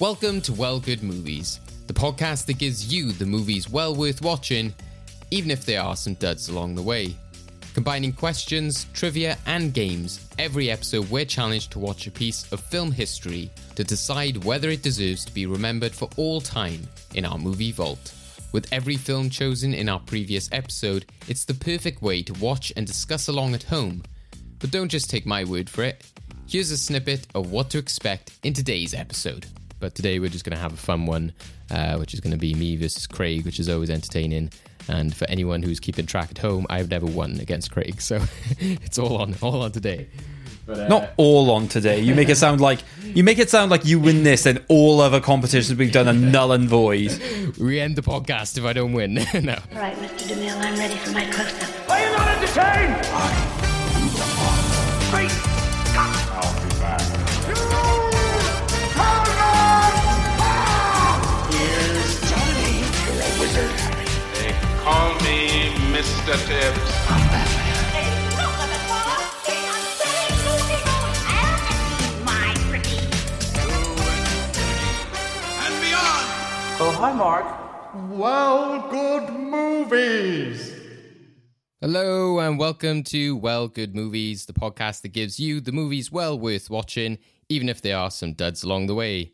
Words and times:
Welcome 0.00 0.40
to 0.42 0.54
Well 0.54 0.80
Good 0.80 1.02
Movies, 1.02 1.60
the 1.86 1.92
podcast 1.92 2.46
that 2.46 2.56
gives 2.56 2.90
you 2.90 3.12
the 3.12 3.26
movies 3.26 3.68
well 3.68 3.94
worth 3.94 4.22
watching, 4.22 4.72
even 5.30 5.50
if 5.50 5.66
there 5.66 5.82
are 5.82 5.94
some 5.94 6.14
duds 6.14 6.48
along 6.48 6.74
the 6.74 6.80
way. 6.80 7.14
Combining 7.74 8.14
questions, 8.14 8.86
trivia, 8.94 9.36
and 9.44 9.74
games, 9.74 10.26
every 10.38 10.70
episode 10.70 11.10
we're 11.10 11.26
challenged 11.26 11.72
to 11.72 11.78
watch 11.78 12.06
a 12.06 12.10
piece 12.10 12.50
of 12.50 12.60
film 12.60 12.90
history 12.90 13.50
to 13.74 13.84
decide 13.84 14.42
whether 14.42 14.70
it 14.70 14.82
deserves 14.82 15.22
to 15.26 15.34
be 15.34 15.44
remembered 15.44 15.92
for 15.92 16.08
all 16.16 16.40
time 16.40 16.80
in 17.14 17.26
our 17.26 17.36
movie 17.36 17.70
vault. 17.70 18.14
With 18.52 18.72
every 18.72 18.96
film 18.96 19.28
chosen 19.28 19.74
in 19.74 19.90
our 19.90 20.00
previous 20.00 20.48
episode, 20.50 21.04
it's 21.28 21.44
the 21.44 21.52
perfect 21.52 22.00
way 22.00 22.22
to 22.22 22.32
watch 22.40 22.72
and 22.74 22.86
discuss 22.86 23.28
along 23.28 23.52
at 23.52 23.64
home. 23.64 24.02
But 24.60 24.70
don't 24.70 24.88
just 24.88 25.10
take 25.10 25.26
my 25.26 25.44
word 25.44 25.68
for 25.68 25.82
it. 25.82 26.10
Here's 26.48 26.70
a 26.70 26.78
snippet 26.78 27.26
of 27.34 27.52
what 27.52 27.68
to 27.68 27.78
expect 27.78 28.32
in 28.44 28.54
today's 28.54 28.94
episode. 28.94 29.44
But 29.80 29.94
today 29.94 30.18
we're 30.18 30.28
just 30.30 30.44
going 30.44 30.54
to 30.56 30.62
have 30.62 30.74
a 30.74 30.76
fun 30.76 31.06
one, 31.06 31.32
uh, 31.70 31.96
which 31.96 32.14
is 32.14 32.20
going 32.20 32.32
to 32.32 32.38
be 32.38 32.54
me 32.54 32.76
versus 32.76 33.06
Craig, 33.06 33.44
which 33.44 33.58
is 33.58 33.68
always 33.68 33.90
entertaining. 33.90 34.50
And 34.88 35.14
for 35.14 35.28
anyone 35.28 35.62
who's 35.62 35.80
keeping 35.80 36.06
track 36.06 36.30
at 36.30 36.38
home, 36.38 36.66
I've 36.70 36.90
never 36.90 37.06
won 37.06 37.38
against 37.40 37.70
Craig, 37.70 38.00
so 38.00 38.20
it's 38.58 38.98
all 38.98 39.16
on, 39.18 39.34
all 39.40 39.62
on 39.62 39.72
today. 39.72 40.08
But, 40.66 40.80
uh, 40.80 40.88
Not 40.88 41.10
all 41.16 41.50
on 41.50 41.68
today. 41.68 42.00
You 42.00 42.14
make 42.14 42.28
it 42.28 42.36
sound 42.36 42.60
like 42.68 42.80
you 43.02 43.24
make 43.24 43.38
it 43.38 43.50
sound 43.50 43.70
like 43.70 43.84
you 43.84 43.98
win 43.98 44.22
this, 44.22 44.46
and 44.46 44.62
all 44.68 45.00
other 45.00 45.20
competitions 45.20 45.76
we've 45.78 45.92
done 45.92 46.08
are 46.08 46.12
null 46.12 46.52
and 46.52 46.68
void. 46.68 47.10
We 47.58 47.80
end 47.80 47.96
the 47.96 48.02
podcast 48.02 48.56
if 48.58 48.64
I 48.64 48.72
don't 48.72 48.92
win. 48.92 49.14
no. 49.14 49.22
All 49.24 49.78
right, 49.80 49.96
Mr. 49.96 50.28
DeMille, 50.28 50.56
I'm 50.60 50.78
ready 50.78 50.94
for 50.94 51.10
my 51.10 51.24
close-up. 51.30 51.90
Are 51.90 52.00
you 52.00 52.16
not 52.16 52.28
entertained? 52.28 53.49
Mr. 66.00 66.32
Tibbs. 66.46 66.92
And 75.60 75.74
beyond! 75.82 76.26
Oh, 76.80 76.96
hi, 76.98 77.12
Mark. 77.12 77.44
Well, 78.12 78.88
good 78.88 79.28
movies. 79.28 80.72
Hello 81.82 82.38
and 82.38 82.58
welcome 82.58 83.02
to 83.02 83.36
Well 83.36 83.68
Good 83.68 83.94
Movies, 83.94 84.46
the 84.46 84.54
podcast 84.54 85.02
that 85.02 85.08
gives 85.08 85.38
you 85.38 85.60
the 85.60 85.70
movies 85.70 86.10
well 86.10 86.38
worth 86.38 86.70
watching, 86.70 87.18
even 87.50 87.68
if 87.68 87.82
there 87.82 87.98
are 87.98 88.10
some 88.10 88.32
duds 88.32 88.62
along 88.62 88.86
the 88.86 88.94
way. 88.94 89.32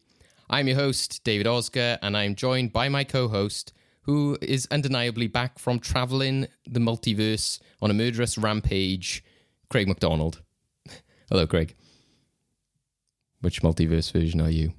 I'm 0.50 0.66
your 0.66 0.78
host, 0.78 1.22
David 1.22 1.46
Oscar, 1.46 1.96
and 2.02 2.16
I'm 2.16 2.34
joined 2.34 2.72
by 2.72 2.88
my 2.88 3.04
co 3.04 3.28
host, 3.28 3.72
who 4.06 4.38
is 4.40 4.66
undeniably 4.70 5.26
back 5.26 5.58
from 5.58 5.78
traveling 5.80 6.46
the 6.66 6.80
multiverse 6.80 7.60
on 7.82 7.90
a 7.90 7.94
murderous 7.94 8.38
rampage, 8.38 9.22
Craig 9.68 9.88
McDonald. 9.88 10.42
Hello, 11.28 11.46
Craig. 11.46 11.74
Which 13.40 13.62
multiverse 13.62 14.12
version 14.12 14.40
are 14.40 14.50
you? 14.50 14.72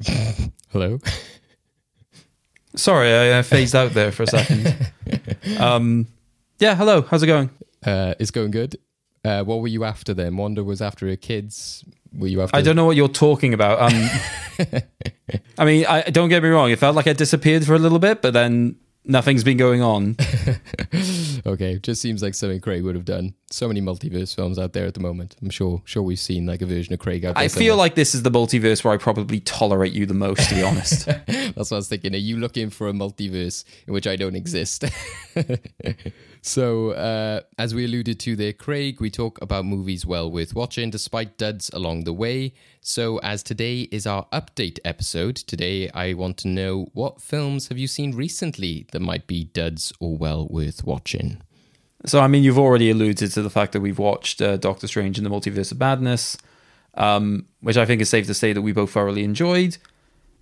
Hello? 0.70 0.98
Sorry, 2.76 3.34
I 3.36 3.42
phased 3.42 3.74
out 3.74 3.92
there 3.92 4.10
for 4.10 4.22
a 4.24 4.26
second. 4.26 4.90
Um, 5.58 6.08
yeah, 6.58 6.74
hello. 6.74 7.02
How's 7.02 7.22
it 7.22 7.26
going? 7.26 7.50
Uh, 7.84 8.14
it's 8.18 8.30
going 8.30 8.50
good. 8.50 8.78
Uh, 9.22 9.44
what 9.44 9.60
were 9.60 9.68
you 9.68 9.84
after 9.84 10.14
then? 10.14 10.38
Wanda 10.38 10.64
was 10.64 10.80
after 10.80 11.06
her 11.06 11.16
kids. 11.16 11.84
Were 12.16 12.28
you 12.28 12.42
after? 12.42 12.56
I 12.56 12.62
don't 12.62 12.76
know 12.76 12.84
what 12.84 12.96
you're 12.96 13.08
talking 13.08 13.54
about. 13.54 13.92
Um, 13.92 14.10
I 15.58 15.64
mean, 15.64 15.86
I 15.86 16.02
don't 16.02 16.28
get 16.28 16.42
me 16.42 16.48
wrong. 16.48 16.70
It 16.70 16.78
felt 16.78 16.96
like 16.96 17.06
I 17.06 17.12
disappeared 17.12 17.64
for 17.64 17.74
a 17.74 17.78
little 17.78 17.98
bit, 17.98 18.22
but 18.22 18.32
then 18.32 18.76
nothing's 19.04 19.44
been 19.44 19.56
going 19.56 19.82
on. 19.82 20.16
okay, 21.46 21.78
just 21.78 22.00
seems 22.00 22.22
like 22.22 22.34
something 22.34 22.60
Craig 22.60 22.82
would 22.82 22.94
have 22.94 23.04
done. 23.04 23.34
So 23.50 23.68
many 23.68 23.80
multiverse 23.80 24.34
films 24.34 24.58
out 24.58 24.72
there 24.72 24.86
at 24.86 24.94
the 24.94 25.00
moment. 25.00 25.36
I'm 25.42 25.50
sure, 25.50 25.82
sure 25.84 26.02
we've 26.02 26.18
seen 26.18 26.46
like 26.46 26.62
a 26.62 26.66
version 26.66 26.94
of 26.94 27.00
Craig 27.00 27.24
out 27.24 27.34
there. 27.34 27.44
I 27.44 27.48
feel 27.48 27.76
like 27.76 27.94
this 27.94 28.14
is 28.14 28.22
the 28.22 28.30
multiverse 28.30 28.82
where 28.82 28.94
I 28.94 28.96
probably 28.96 29.40
tolerate 29.40 29.92
you 29.92 30.06
the 30.06 30.14
most, 30.14 30.48
to 30.48 30.54
be 30.54 30.62
honest. 30.64 31.06
That's 31.06 31.56
what 31.56 31.72
I 31.72 31.76
was 31.76 31.88
thinking. 31.88 32.14
Are 32.14 32.18
you 32.18 32.36
looking 32.36 32.70
for 32.70 32.88
a 32.88 32.92
multiverse 32.92 33.64
in 33.86 33.92
which 33.92 34.06
I 34.06 34.16
don't 34.16 34.36
exist? 34.36 34.84
So, 36.46 36.90
uh, 36.90 37.40
as 37.56 37.74
we 37.74 37.86
alluded 37.86 38.20
to 38.20 38.36
there, 38.36 38.52
Craig, 38.52 39.00
we 39.00 39.10
talk 39.10 39.40
about 39.40 39.64
movies 39.64 40.04
well 40.04 40.30
worth 40.30 40.54
watching 40.54 40.90
despite 40.90 41.38
duds 41.38 41.70
along 41.72 42.04
the 42.04 42.12
way. 42.12 42.52
So, 42.82 43.16
as 43.20 43.42
today 43.42 43.88
is 43.90 44.06
our 44.06 44.26
update 44.26 44.78
episode, 44.84 45.36
today 45.36 45.88
I 45.94 46.12
want 46.12 46.36
to 46.38 46.48
know 46.48 46.88
what 46.92 47.22
films 47.22 47.68
have 47.68 47.78
you 47.78 47.86
seen 47.86 48.14
recently 48.14 48.86
that 48.92 49.00
might 49.00 49.26
be 49.26 49.44
duds 49.44 49.90
or 50.00 50.18
well 50.18 50.46
worth 50.48 50.84
watching? 50.84 51.40
So, 52.04 52.20
I 52.20 52.26
mean, 52.26 52.44
you've 52.44 52.58
already 52.58 52.90
alluded 52.90 53.32
to 53.32 53.40
the 53.40 53.48
fact 53.48 53.72
that 53.72 53.80
we've 53.80 53.98
watched 53.98 54.42
uh, 54.42 54.58
Doctor 54.58 54.86
Strange 54.86 55.16
in 55.16 55.24
the 55.24 55.30
Multiverse 55.30 55.72
of 55.72 55.80
Madness, 55.80 56.36
um, 56.92 57.46
which 57.60 57.78
I 57.78 57.86
think 57.86 58.02
is 58.02 58.10
safe 58.10 58.26
to 58.26 58.34
say 58.34 58.52
that 58.52 58.60
we 58.60 58.72
both 58.72 58.90
thoroughly 58.90 59.24
enjoyed. 59.24 59.76
It 59.76 59.80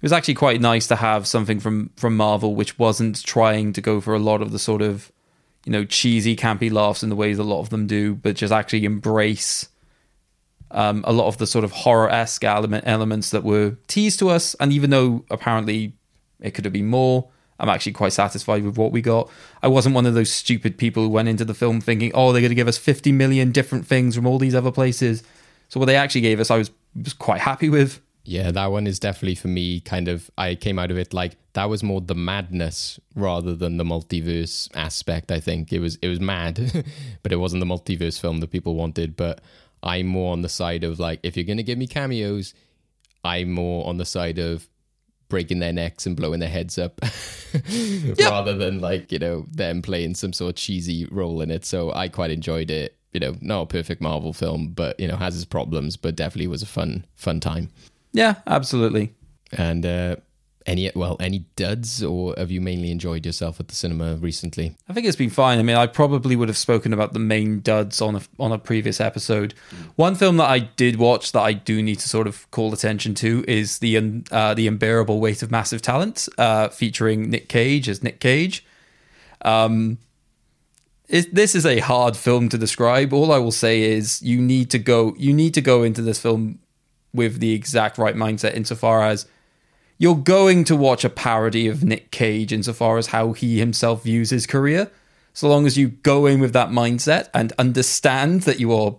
was 0.03 0.13
actually 0.13 0.35
quite 0.35 0.61
nice 0.61 0.89
to 0.89 0.97
have 0.97 1.29
something 1.29 1.61
from 1.61 1.91
from 1.95 2.17
Marvel 2.17 2.57
which 2.57 2.77
wasn't 2.77 3.23
trying 3.23 3.73
to 3.75 3.81
go 3.81 4.01
for 4.01 4.15
a 4.15 4.19
lot 4.19 4.43
of 4.43 4.51
the 4.51 4.59
sort 4.59 4.83
of, 4.83 5.13
you 5.65 5.73
know, 5.73 5.85
cheesy, 5.85 6.37
campy 6.37 6.71
laughs 6.71 7.03
in 7.03 7.09
the 7.09 7.17
ways 7.17 7.39
a 7.39 7.45
lot 7.45 7.61
of 7.61 7.71
them 7.71 7.87
do, 7.87 8.15
but 8.15 8.37
just 8.37 8.53
actually 8.53 8.85
embrace 8.85 9.69
um, 10.73 11.05
a 11.07 11.13
lot 11.13 11.29
of 11.29 11.39
the 11.39 11.47
sort 11.47 11.65
of 11.65 11.71
horror 11.71 12.11
esque 12.11 12.45
element 12.45 12.85
elements 12.87 13.31
that 13.31 13.45
were 13.45 13.77
teased 13.87 14.19
to 14.21 14.31
us. 14.31 14.55
And 14.55 14.73
even 14.73 14.91
though 14.91 15.25
apparently 15.31 15.93
it 16.41 16.53
could 16.53 16.65
have 16.65 16.73
been 16.73 16.89
more, 16.89 17.29
I'm 17.61 17.69
actually 17.69 17.93
quite 17.93 18.13
satisfied 18.13 18.65
with 18.65 18.77
what 18.77 18.91
we 18.91 19.03
got. 19.03 19.31
I 19.63 19.69
wasn't 19.69 19.95
one 19.95 20.07
of 20.07 20.15
those 20.15 20.33
stupid 20.33 20.79
people 20.79 21.05
who 21.05 21.09
went 21.11 21.29
into 21.29 21.45
the 21.45 21.55
film 21.55 21.81
thinking, 21.81 22.11
oh, 22.15 22.33
they're 22.33 22.41
going 22.41 22.51
to 22.51 22.57
give 22.57 22.69
us 22.69 22.79
50 22.79 23.13
million 23.13 23.53
different 23.53 23.87
things 23.87 24.17
from 24.17 24.27
all 24.27 24.39
these 24.39 24.55
other 24.55 24.73
places. 24.73 25.23
So 25.69 25.79
what 25.79 25.87
they 25.87 25.97
actually 25.97 26.23
gave 26.23 26.41
us, 26.41 26.51
I 26.51 26.59
was, 26.59 26.71
was 27.01 27.13
quite 27.13 27.41
happy 27.41 27.69
with. 27.69 28.01
Yeah, 28.25 28.53
that 28.53 28.67
one 28.67 28.87
is 28.87 29.01
definitely 29.01 29.35
for 29.35 29.49
me 29.49 29.81
kind 29.81 30.07
of 30.07 30.31
I 30.39 30.55
came 30.55 30.79
out 30.79 30.91
of 30.91 30.99
it 30.99 31.13
like 31.13 31.37
that 31.55 31.69
was 31.69 31.83
more 31.83 32.01
the 32.01 32.15
madness 32.15 33.01
rather 33.17 33.55
than 33.55 33.77
the 33.77 33.85
multiverse 33.85 34.69
aspect, 34.77 35.33
I 35.33 35.41
think. 35.41 35.73
It 35.73 35.81
was 35.81 35.97
it 35.97 36.09
was 36.09 36.21
mad, 36.21 36.85
but 37.23 37.33
it 37.33 37.37
wasn't 37.37 37.61
the 37.61 37.67
multiverse 37.67 38.21
film 38.21 38.39
that 38.39 38.51
people 38.51 38.75
wanted, 38.75 39.17
but 39.17 39.41
I'm 39.83 40.07
more 40.07 40.33
on 40.33 40.43
the 40.43 40.49
side 40.49 40.85
of 40.85 41.01
like 41.01 41.21
if 41.23 41.37
you're 41.37 41.45
going 41.45 41.57
to 41.57 41.63
give 41.63 41.79
me 41.79 41.87
cameos, 41.87 42.55
I'm 43.25 43.51
more 43.51 43.87
on 43.87 43.97
the 43.99 44.05
side 44.05 44.39
of 44.39 44.69
breaking 45.29 45.61
their 45.61 45.73
necks 45.73 46.05
and 46.07 46.15
blowing 46.15 46.41
their 46.41 46.49
heads 46.49 46.79
up 46.79 47.01
rather 48.21 48.55
than 48.55 48.81
like, 48.81 49.11
you 49.11 49.19
know, 49.19 49.47
them 49.51 49.81
playing 49.81 50.15
some 50.15 50.33
sort 50.33 50.51
of 50.51 50.57
cheesy 50.57 51.07
role 51.07 51.41
in 51.41 51.51
it. 51.51 51.65
So 51.65 51.91
I 51.93 52.09
quite 52.09 52.31
enjoyed 52.31 52.71
it. 52.71 52.97
You 53.13 53.21
know, 53.21 53.35
not 53.41 53.63
a 53.63 53.67
perfect 53.67 54.01
Marvel 54.01 54.33
film, 54.33 54.69
but 54.69 54.99
you 55.01 55.09
know, 55.09 55.17
has 55.17 55.35
its 55.37 55.45
problems, 55.45 55.97
but 55.97 56.17
definitely 56.17 56.47
was 56.47 56.63
a 56.63 56.67
fun 56.67 57.05
fun 57.17 57.41
time. 57.41 57.71
Yeah, 58.13 58.37
absolutely. 58.47 59.15
And 59.53 59.85
uh, 59.85 60.17
any 60.67 60.91
well, 60.95 61.17
any 61.21 61.41
duds, 61.57 62.03
or 62.03 62.35
have 62.37 62.51
you 62.51 62.61
mainly 62.61 62.91
enjoyed 62.91 63.27
yourself 63.27 63.61
at 63.61 63.69
the 63.69 63.75
cinema 63.75 64.17
recently? 64.17 64.77
I 64.89 64.93
think 64.93 65.07
it's 65.07 65.17
been 65.17 65.31
fine. 65.31 65.59
I 65.59 65.63
mean, 65.63 65.77
I 65.77 65.87
probably 65.87 66.37
would 66.37 66.49
have 66.49 66.57
spoken 66.57 66.93
about 66.93 67.13
the 67.13 67.19
main 67.19 67.61
duds 67.61 68.01
on 68.01 68.17
a 68.17 68.23
on 68.39 68.53
a 68.53 68.59
previous 68.59 69.01
episode. 69.01 69.55
One 69.97 70.15
film 70.15 70.37
that 70.39 70.49
I 70.49 70.61
did 70.61 70.97
watch 70.97 71.33
that 71.33 71.41
I 71.41 71.53
do 71.53 71.83
need 71.83 71.99
to 72.01 72.09
sort 72.09 72.27
of 72.27 72.51
call 72.51 72.73
attention 72.73 73.15
to 73.17 73.45
is 73.49 73.79
the 73.79 73.97
un- 73.97 74.25
uh, 74.31 74.55
the 74.55 74.69
unbearable 74.69 75.21
weight 75.21 75.43
of 75.43 75.51
massive 75.51 75.83
talent, 75.83 76.29
uh, 76.39 76.69
featuring 76.69 77.31
Nick 77.31 77.49
Cage 77.49 77.89
as 77.89 78.03
Nick 78.03 78.21
Cage. 78.21 78.65
Um, 79.45 79.99
it, 81.09 81.35
this 81.35 81.55
is 81.55 81.67
a 81.67 81.81
hard 81.81 82.17
film 82.17 82.49
to 82.51 82.59
describe. 82.59 83.13
All 83.13 83.33
I 83.33 83.39
will 83.39 83.53
say 83.53 83.83
is 83.83 84.23
you 84.23 84.41
need 84.41 84.71
to 84.71 84.79
go 84.79 85.15
you 85.19 85.33
need 85.33 85.55
to 85.55 85.61
go 85.61 85.83
into 85.83 86.03
this 86.03 86.21
film 86.21 86.61
with 87.15 87.41
the 87.41 87.53
exact 87.53 87.99
right 87.99 88.15
mindset 88.15 88.55
insofar 88.55 89.03
as 89.03 89.27
you're 89.99 90.17
going 90.17 90.65
to 90.65 90.75
watch 90.75 91.05
a 91.05 91.11
parody 91.11 91.69
of 91.69 91.85
Nick 91.85 92.11
Cage 92.11 92.53
insofar 92.53 92.99
as 92.99 93.09
how 93.09 93.33
he 93.33 93.59
himself 93.59 94.03
views 94.03 94.31
his 94.31 94.47
career. 94.47 94.91
So 95.33 95.49
long 95.49 95.67
as 95.67 95.79
you 95.79 95.89
go 95.89 96.27
in 96.27 96.41
with 96.41 96.53
that 96.53 96.71
mindset 96.71 97.29
and 97.33 97.53
understand 97.59 98.43
that 98.43 98.61
you 98.61 98.73
are 98.73 98.97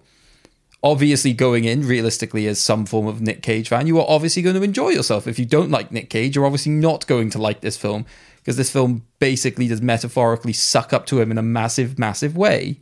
obviously 0.81 1.33
going 1.33 1.65
in 1.65 1.87
realistically 1.87 2.47
as 2.47 2.61
some 2.61 2.85
form 2.85 3.07
of 3.07 3.21
Nick 3.21 3.41
Cage 3.41 3.69
fan, 3.69 3.87
you 3.87 3.99
are 3.99 4.05
obviously 4.07 4.41
going 4.41 4.55
to 4.55 4.63
enjoy 4.63 4.89
yourself. 4.89 5.27
If 5.27 5.39
you 5.39 5.45
don't 5.45 5.71
like 5.71 5.91
Nick 5.91 6.09
Cage, 6.09 6.35
you're 6.35 6.45
obviously 6.45 6.71
not 6.71 7.07
going 7.07 7.29
to 7.31 7.37
like 7.37 7.61
this 7.61 7.77
film 7.77 8.05
because 8.37 8.57
this 8.57 8.71
film 8.71 9.05
basically 9.19 9.67
does 9.67 9.81
metaphorically 9.81 10.53
suck 10.53 10.91
up 10.91 11.05
to 11.07 11.21
him 11.21 11.31
in 11.31 11.37
a 11.37 11.43
massive, 11.43 11.97
massive 11.97 12.35
way. 12.35 12.79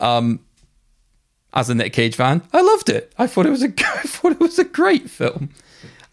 Um, 0.00 0.40
as 1.54 1.68
a 1.68 1.74
Nick 1.74 1.92
Cage 1.92 2.16
fan, 2.16 2.42
I 2.52 2.62
loved 2.62 2.88
it. 2.88 3.12
I 3.18 3.26
thought 3.26 3.46
it 3.46 3.50
was 3.50 3.62
a, 3.62 3.68
I 3.78 4.02
thought 4.02 4.32
it 4.32 4.40
was 4.40 4.58
a 4.58 4.64
great 4.64 5.10
film. 5.10 5.50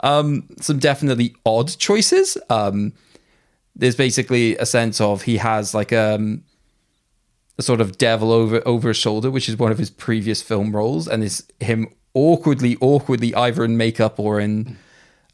Um, 0.01 0.47
some 0.59 0.79
definitely 0.79 1.35
odd 1.45 1.67
choices. 1.77 2.37
Um, 2.49 2.93
there's 3.75 3.95
basically 3.95 4.57
a 4.57 4.65
sense 4.65 4.99
of 4.99 5.23
he 5.23 5.37
has 5.37 5.73
like 5.73 5.93
um, 5.93 6.43
a 7.57 7.61
sort 7.61 7.81
of 7.81 7.97
devil 7.97 8.31
over 8.31 8.61
over 8.65 8.89
his 8.89 8.97
shoulder, 8.97 9.29
which 9.31 9.49
is 9.49 9.57
one 9.57 9.71
of 9.71 9.77
his 9.77 9.89
previous 9.89 10.41
film 10.41 10.75
roles, 10.75 11.07
and 11.07 11.23
is 11.23 11.45
him 11.59 11.87
awkwardly, 12.13 12.77
awkwardly 12.81 13.33
either 13.35 13.63
in 13.63 13.77
makeup 13.77 14.19
or 14.19 14.39
in 14.39 14.77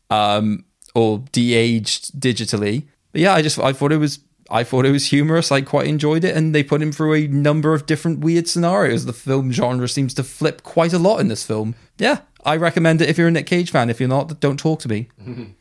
um 0.10 0.66
or 0.94 1.24
de-aged 1.32 2.20
digitally. 2.20 2.86
But 3.12 3.22
yeah, 3.22 3.34
I 3.34 3.42
just 3.42 3.60
I 3.60 3.74
thought 3.74 3.92
it 3.92 3.98
was 3.98 4.20
I 4.50 4.64
thought 4.64 4.86
it 4.86 4.92
was 4.92 5.08
humorous. 5.08 5.52
I 5.52 5.62
quite 5.62 5.88
enjoyed 5.88 6.24
it, 6.24 6.36
and 6.36 6.54
they 6.54 6.64
put 6.64 6.82
him 6.82 6.92
through 6.92 7.16
a 7.16 7.28
number 7.28 7.74
of 7.74 7.86
different 7.86 8.20
weird 8.20 8.48
scenarios. 8.48 9.06
The 9.06 9.14
film 9.14 9.52
genre 9.52 9.88
seems 9.88 10.14
to 10.16 10.24
flip 10.24 10.64
quite 10.64 10.94
a 10.94 11.00
lot 11.00 11.20
in 11.20 11.28
this 11.28 11.46
film. 11.46 11.76
Yeah, 11.98 12.20
I 12.44 12.56
recommend 12.58 13.02
it 13.02 13.10
if 13.10 13.18
you're 13.18 13.28
a 13.28 13.32
Nick 13.32 13.48
Cage 13.48 13.72
fan. 13.72 13.90
If 13.90 14.00
you're 14.00 14.10
not, 14.10 14.40
don't 14.40 14.60
talk 14.60 14.80
to 14.82 14.90
me. 14.90 15.10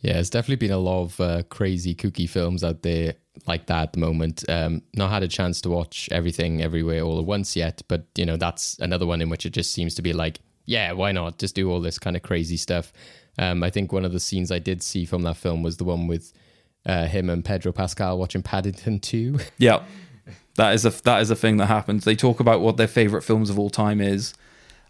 Yeah, 0.00 0.12
there's 0.12 0.30
definitely 0.30 0.68
been 0.68 0.76
a 0.76 0.78
lot 0.78 1.02
of 1.02 1.20
uh, 1.20 1.42
crazy, 1.48 1.94
kooky 1.94 2.28
films 2.28 2.62
out 2.62 2.82
there 2.82 3.14
like 3.46 3.66
that 3.66 3.82
at 3.82 3.92
the 3.94 3.98
moment. 3.98 4.44
Um, 4.48 4.82
not 4.94 5.10
had 5.10 5.22
a 5.22 5.28
chance 5.28 5.60
to 5.62 5.70
watch 5.70 6.08
everything 6.12 6.62
everywhere 6.62 7.02
all 7.02 7.18
at 7.18 7.24
once 7.24 7.56
yet, 7.56 7.82
but 7.88 8.06
you 8.14 8.24
know 8.24 8.36
that's 8.36 8.78
another 8.78 9.06
one 9.06 9.20
in 9.20 9.28
which 9.28 9.44
it 9.44 9.50
just 9.50 9.72
seems 9.72 9.94
to 9.96 10.02
be 10.02 10.12
like, 10.12 10.38
yeah, 10.66 10.92
why 10.92 11.12
not? 11.12 11.38
Just 11.38 11.54
do 11.54 11.70
all 11.70 11.80
this 11.80 11.98
kind 11.98 12.14
of 12.14 12.22
crazy 12.22 12.56
stuff. 12.56 12.92
Um, 13.38 13.62
I 13.62 13.70
think 13.70 13.92
one 13.92 14.04
of 14.04 14.12
the 14.12 14.20
scenes 14.20 14.52
I 14.52 14.58
did 14.58 14.82
see 14.82 15.04
from 15.04 15.22
that 15.22 15.36
film 15.36 15.62
was 15.62 15.78
the 15.78 15.84
one 15.84 16.06
with 16.06 16.32
uh, 16.86 17.06
him 17.06 17.28
and 17.30 17.44
Pedro 17.44 17.72
Pascal 17.72 18.18
watching 18.18 18.42
Paddington 18.42 19.00
2. 19.00 19.38
Yeah, 19.58 19.82
that 20.56 20.74
is 20.74 20.84
a 20.84 20.90
that 21.02 21.22
is 21.22 21.30
a 21.30 21.36
thing 21.36 21.56
that 21.58 21.66
happens. 21.66 22.04
They 22.04 22.16
talk 22.16 22.40
about 22.40 22.60
what 22.60 22.76
their 22.76 22.88
favorite 22.88 23.22
films 23.22 23.50
of 23.50 23.58
all 23.58 23.70
time 23.70 24.00
is, 24.00 24.34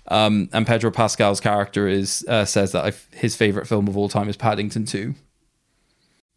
um, 0.09 0.49
and 0.53 0.67
Pedro 0.67 0.91
Pascal's 0.91 1.41
character 1.41 1.87
is 1.87 2.25
uh, 2.29 2.45
says 2.45 2.73
that 2.73 2.95
his 3.13 3.37
favorite 3.37 3.67
film 3.67 3.89
of 3.89 3.97
all 3.97 4.09
time 4.09 4.29
is 4.29 4.37
Paddington 4.37 4.87
Two. 4.87 5.15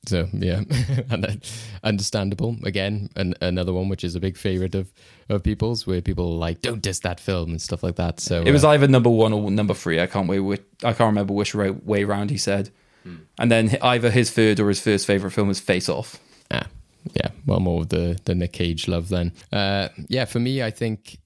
So 0.07 0.27
yeah, 0.33 0.61
and 1.09 1.23
then 1.23 1.41
understandable 1.83 2.57
again. 2.63 3.09
An, 3.15 3.35
another 3.39 3.71
one 3.71 3.87
which 3.87 4.03
is 4.03 4.15
a 4.15 4.19
big 4.19 4.35
favorite 4.35 4.75
of 4.75 4.91
of 5.29 5.43
people's, 5.43 5.85
where 5.85 6.01
people 6.01 6.25
are 6.33 6.37
like 6.37 6.61
don't 6.61 6.81
diss 6.81 6.99
that 6.99 7.19
film 7.19 7.51
and 7.51 7.61
stuff 7.61 7.83
like 7.83 7.95
that. 7.95 8.19
So 8.19 8.41
It 8.41 8.51
was 8.51 8.63
uh, 8.63 8.69
either 8.69 8.87
number 8.87 9.09
one 9.09 9.31
or 9.31 9.51
number 9.51 9.73
three. 9.73 10.01
I 10.01 10.07
can't 10.07 10.27
wait. 10.27 10.39
Which, 10.39 10.63
I 10.83 10.93
can't 10.93 11.07
remember 11.07 11.33
which 11.33 11.53
way, 11.53 11.69
way 11.69 12.03
round 12.03 12.31
he 12.31 12.37
said. 12.37 12.71
And 13.41 13.51
then 13.51 13.75
either 13.81 14.11
his 14.11 14.29
third 14.29 14.59
or 14.59 14.69
his 14.69 14.79
first 14.79 15.07
favorite 15.07 15.31
film 15.31 15.49
is 15.49 15.59
Face 15.59 15.89
Off. 15.89 16.19
Ah, 16.51 16.67
yeah, 17.15 17.29
well, 17.47 17.59
more 17.59 17.81
of 17.81 17.89
the 17.89 18.19
the 18.25 18.35
Nick 18.35 18.53
Cage 18.53 18.87
love 18.87 19.09
then. 19.09 19.33
Uh, 19.51 19.89
yeah, 20.09 20.25
for 20.25 20.39
me, 20.39 20.61
I 20.61 20.69
think 20.69 21.17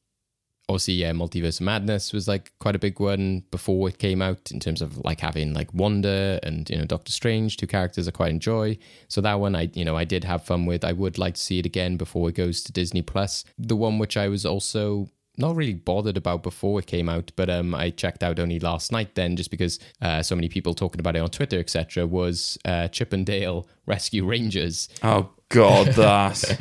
obviously, 0.70 0.94
yeah, 0.96 1.12
Multiverse 1.12 1.60
Madness 1.60 2.14
was 2.14 2.28
like 2.28 2.54
quite 2.60 2.76
a 2.76 2.80
big 2.80 3.02
one 3.02 3.44
before 3.52 3.90
it 3.90 3.98
came 3.98 4.22
out 4.22 4.52
in 4.52 4.62
terms 4.62 4.82
of 4.82 4.98
like 5.00 5.20
having 5.20 5.54
like 5.54 5.74
Wanda 5.74 6.40
and 6.42 6.70
you 6.70 6.78
know 6.78 6.86
Doctor 6.86 7.12
Strange, 7.12 7.58
two 7.58 7.68
characters 7.68 8.08
I 8.08 8.12
quite 8.12 8.32
enjoy. 8.32 8.78
So 9.10 9.20
that 9.20 9.42
one, 9.42 9.54
I 9.54 9.70
you 9.74 9.84
know 9.84 9.98
I 9.98 10.06
did 10.06 10.24
have 10.24 10.46
fun 10.46 10.66
with. 10.66 10.86
I 10.86 10.94
would 10.94 11.18
like 11.18 11.34
to 11.34 11.42
see 11.42 11.60
it 11.60 11.66
again 11.66 11.98
before 11.98 12.30
it 12.30 12.36
goes 12.36 12.64
to 12.64 12.72
Disney 12.72 13.02
Plus. 13.02 13.44
The 13.58 13.76
one 13.76 14.00
which 14.00 14.16
I 14.16 14.30
was 14.30 14.46
also 14.46 15.10
not 15.38 15.56
really 15.56 15.74
bothered 15.74 16.18
about 16.18 16.44
before 16.44 16.80
it 16.80 16.88
came 16.88 17.10
out, 17.10 17.32
but 17.36 17.50
um, 17.50 17.76
I 17.76 17.90
checked 17.90 18.24
out 18.24 18.40
only 18.40 18.60
last 18.60 18.92
night 18.92 19.16
then, 19.16 19.36
just 19.36 19.52
because 19.52 19.80
uh, 20.02 20.22
so 20.22 20.36
many 20.36 20.50
people 20.50 20.74
talking 20.74 21.00
about 21.00 21.16
it 21.16 21.20
on 21.20 21.30
Twitter, 21.30 21.60
etc. 21.60 22.06
Was 22.06 22.58
uh, 22.66 22.88
Chip 22.90 23.14
and 23.14 23.26
Dale 23.26 23.68
Rescue 23.86 24.26
Rangers? 24.26 24.90
Oh 25.04 25.30
God, 25.50 25.88
that. 25.96 26.58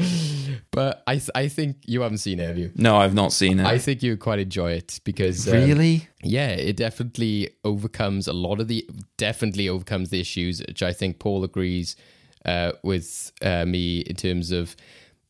But 0.70 1.02
I 1.06 1.14
th- 1.14 1.30
I 1.34 1.48
think 1.48 1.76
you 1.86 2.00
haven't 2.02 2.18
seen 2.18 2.40
it, 2.40 2.48
have 2.48 2.58
you? 2.58 2.72
no, 2.74 2.96
I've 2.96 3.14
not 3.14 3.32
seen 3.32 3.60
it. 3.60 3.66
I 3.66 3.78
think 3.78 4.02
you 4.02 4.12
would 4.12 4.20
quite 4.20 4.38
enjoy 4.38 4.72
it 4.72 5.00
because 5.04 5.48
um, 5.48 5.54
really? 5.54 6.08
yeah, 6.22 6.48
it 6.48 6.76
definitely 6.76 7.50
overcomes 7.64 8.26
a 8.26 8.32
lot 8.32 8.60
of 8.60 8.68
the 8.68 8.88
definitely 9.16 9.68
overcomes 9.68 10.10
the 10.10 10.20
issues, 10.20 10.60
which 10.60 10.82
I 10.82 10.92
think 10.92 11.18
Paul 11.18 11.44
agrees 11.44 11.96
uh, 12.44 12.72
with 12.82 13.32
uh, 13.42 13.64
me 13.64 14.00
in 14.00 14.16
terms 14.16 14.50
of 14.50 14.76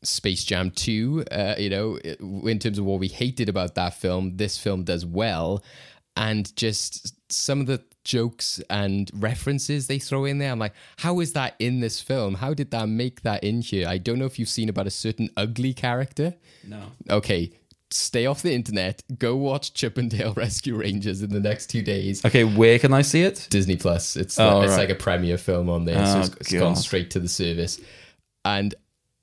Space 0.04 0.44
Jam 0.44 0.70
2. 0.70 1.24
Uh, 1.30 1.54
you 1.58 1.70
know, 1.70 1.96
in 1.98 2.58
terms 2.58 2.78
of 2.78 2.84
what 2.84 3.00
we 3.00 3.08
hated 3.08 3.48
about 3.48 3.74
that 3.74 3.94
film, 3.94 4.36
this 4.36 4.56
film 4.58 4.84
does 4.84 5.04
well. 5.04 5.64
And 6.16 6.54
just 6.56 7.14
some 7.32 7.60
of 7.60 7.66
the 7.66 7.82
jokes 8.04 8.60
and 8.70 9.10
references 9.14 9.86
they 9.88 9.98
throw 9.98 10.24
in 10.26 10.38
there, 10.38 10.52
I'm 10.52 10.58
like, 10.60 10.74
how 10.98 11.18
is 11.20 11.32
that 11.32 11.56
in 11.58 11.80
this 11.80 12.00
film? 12.00 12.34
How 12.34 12.54
did 12.54 12.70
that 12.70 12.88
make 12.88 13.22
that 13.22 13.42
in 13.42 13.62
here? 13.62 13.88
I 13.88 13.98
don't 13.98 14.18
know 14.18 14.26
if 14.26 14.38
you've 14.38 14.48
seen 14.48 14.68
about 14.68 14.86
a 14.86 14.90
certain 14.90 15.28
ugly 15.36 15.74
character. 15.74 16.34
No. 16.62 16.82
Okay, 17.10 17.50
stay 17.90 18.26
off 18.26 18.42
the 18.42 18.52
internet. 18.54 19.02
Go 19.18 19.34
watch 19.34 19.74
Chip 19.74 19.98
and 19.98 20.08
Dale 20.08 20.32
Rescue 20.36 20.76
Rangers 20.76 21.20
in 21.22 21.30
the 21.30 21.40
next 21.40 21.66
two 21.66 21.82
days. 21.82 22.24
Okay, 22.24 22.44
where 22.44 22.78
can 22.78 22.92
I 22.92 23.02
see 23.02 23.22
it? 23.22 23.48
Disney 23.50 23.76
Plus. 23.76 24.14
It's 24.16 24.38
Oh, 24.38 24.60
it's 24.60 24.70
right. 24.70 24.78
like 24.80 24.90
a 24.90 24.94
premiere 24.94 25.38
film 25.38 25.68
on 25.68 25.84
there, 25.84 26.04
so 26.06 26.18
Oh, 26.18 26.20
it's, 26.20 26.28
it's 26.36 26.52
gone 26.52 26.76
straight 26.76 27.10
to 27.12 27.18
the 27.20 27.28
service. 27.28 27.80
And 28.44 28.72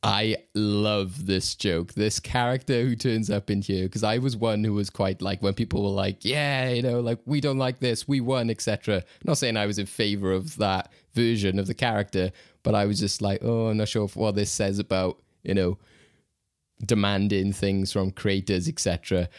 I 0.03 0.37
love 0.55 1.27
this 1.27 1.53
joke. 1.53 1.93
This 1.93 2.19
character 2.19 2.83
who 2.83 2.95
turns 2.95 3.29
up 3.29 3.51
in 3.51 3.61
here 3.61 3.83
because 3.83 4.03
I 4.03 4.17
was 4.17 4.35
one 4.35 4.63
who 4.63 4.73
was 4.73 4.89
quite 4.89 5.21
like 5.21 5.43
when 5.43 5.53
people 5.53 5.83
were 5.83 5.89
like, 5.89 6.25
"Yeah, 6.25 6.69
you 6.69 6.81
know, 6.81 7.01
like 7.01 7.19
we 7.25 7.39
don't 7.39 7.59
like 7.59 7.79
this, 7.79 8.07
we 8.07 8.19
won, 8.19 8.49
etc." 8.49 9.03
Not 9.25 9.37
saying 9.37 9.57
I 9.57 9.67
was 9.67 9.77
in 9.77 9.85
favor 9.85 10.31
of 10.31 10.57
that 10.57 10.91
version 11.13 11.59
of 11.59 11.67
the 11.67 11.75
character, 11.75 12.31
but 12.63 12.73
I 12.73 12.85
was 12.85 12.99
just 12.99 13.21
like, 13.21 13.41
"Oh, 13.43 13.67
I'm 13.67 13.77
not 13.77 13.89
sure 13.89 14.07
what 14.07 14.35
this 14.35 14.51
says 14.51 14.79
about 14.79 15.21
you 15.43 15.53
know 15.53 15.77
demanding 16.83 17.53
things 17.53 17.91
from 17.91 18.09
creators, 18.11 18.67
etc." 18.67 19.29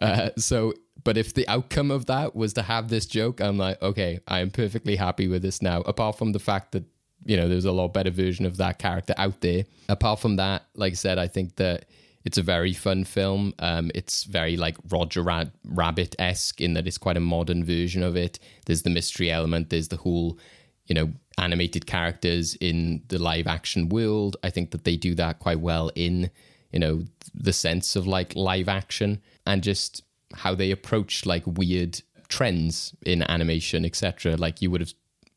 Uh, 0.00 0.30
so, 0.38 0.72
but 1.04 1.18
if 1.18 1.34
the 1.34 1.46
outcome 1.48 1.90
of 1.90 2.06
that 2.06 2.34
was 2.34 2.54
to 2.54 2.62
have 2.62 2.88
this 2.88 3.06
joke, 3.06 3.40
I'm 3.40 3.58
like, 3.58 3.80
okay, 3.82 4.20
I 4.28 4.40
am 4.40 4.50
perfectly 4.50 4.96
happy 4.96 5.28
with 5.28 5.42
this 5.42 5.62
now. 5.62 5.80
Apart 5.82 6.18
from 6.18 6.32
the 6.32 6.38
fact 6.38 6.72
that 6.72 6.84
you 7.26 7.36
know 7.36 7.48
there's 7.48 7.64
a 7.64 7.72
lot 7.72 7.92
better 7.92 8.10
version 8.10 8.46
of 8.46 8.56
that 8.56 8.78
character 8.78 9.14
out 9.18 9.40
there. 9.40 9.64
Apart 9.88 10.20
from 10.20 10.36
that, 10.36 10.66
like 10.74 10.92
I 10.92 10.96
said, 10.96 11.18
I 11.18 11.26
think 11.26 11.56
that 11.56 11.86
it's 12.24 12.38
a 12.38 12.42
very 12.42 12.72
fun 12.72 13.04
film. 13.04 13.52
Um, 13.58 13.90
it's 13.94 14.24
very 14.24 14.56
like 14.56 14.76
Roger 14.88 15.22
Rabbit 15.22 16.16
esque 16.18 16.60
in 16.60 16.74
that 16.74 16.86
it's 16.86 16.98
quite 16.98 17.16
a 17.16 17.20
modern 17.20 17.64
version 17.64 18.02
of 18.02 18.16
it. 18.16 18.38
There's 18.64 18.82
the 18.82 18.90
mystery 18.90 19.30
element. 19.30 19.70
There's 19.70 19.88
the 19.88 19.96
whole 19.96 20.38
you 20.86 20.94
know 20.94 21.12
animated 21.38 21.86
characters 21.86 22.54
in 22.60 23.02
the 23.08 23.18
live 23.18 23.46
action 23.46 23.88
world. 23.88 24.36
I 24.42 24.50
think 24.50 24.70
that 24.70 24.84
they 24.84 24.96
do 24.96 25.14
that 25.16 25.40
quite 25.40 25.60
well 25.60 25.90
in 25.94 26.30
you 26.72 26.78
know 26.78 27.04
the 27.34 27.52
sense 27.52 27.96
of 27.96 28.06
like 28.06 28.34
live 28.34 28.68
action 28.68 29.20
and 29.46 29.62
just 29.62 30.02
how 30.34 30.54
they 30.54 30.70
approach 30.70 31.26
like 31.26 31.44
weird 31.46 32.00
trends 32.28 32.94
in 33.04 33.22
animation 33.22 33.84
etc 33.84 34.36
like 34.36 34.60
you 34.60 34.70
would 34.70 34.80
have 34.80 34.92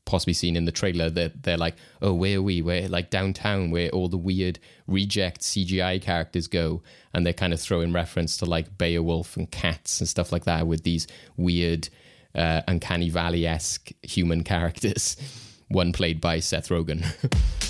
possibly 0.10 0.34
seen 0.34 0.56
in 0.56 0.66
the 0.66 0.72
trailer 0.72 1.08
that 1.08 1.44
they're 1.44 1.56
like 1.56 1.76
oh 2.02 2.14
where 2.14 2.40
are 2.40 2.42
we? 2.42 2.64
We're 2.64 2.88
like 2.88 3.12
downtown 3.12 3.70
where 3.70 3.90
all 3.90 4.10
the 4.10 4.18
weird 4.18 4.58
reject 4.88 5.42
cgi 5.42 6.02
characters 6.02 6.48
go. 6.48 6.82
And 7.14 7.26
they're 7.26 7.34
kind 7.34 7.54
of 7.54 7.62
throwing 7.62 7.94
reference 7.94 8.36
to 8.38 8.46
like 8.46 8.78
beowulf 8.78 9.38
and 9.38 9.50
cats 9.52 10.00
and 10.00 10.10
stuff 10.10 10.32
like 10.32 10.46
that 10.46 10.66
with 10.66 10.84
these 10.84 11.06
weird 11.38 11.90
uh, 12.34 12.62
uncanny 12.68 13.10
valley-esque 13.10 13.92
human 14.02 14.44
characters. 14.44 15.16
One 15.68 15.94
played 15.94 16.20
by 16.20 16.40
seth 16.40 16.70
rogen. 16.70 17.06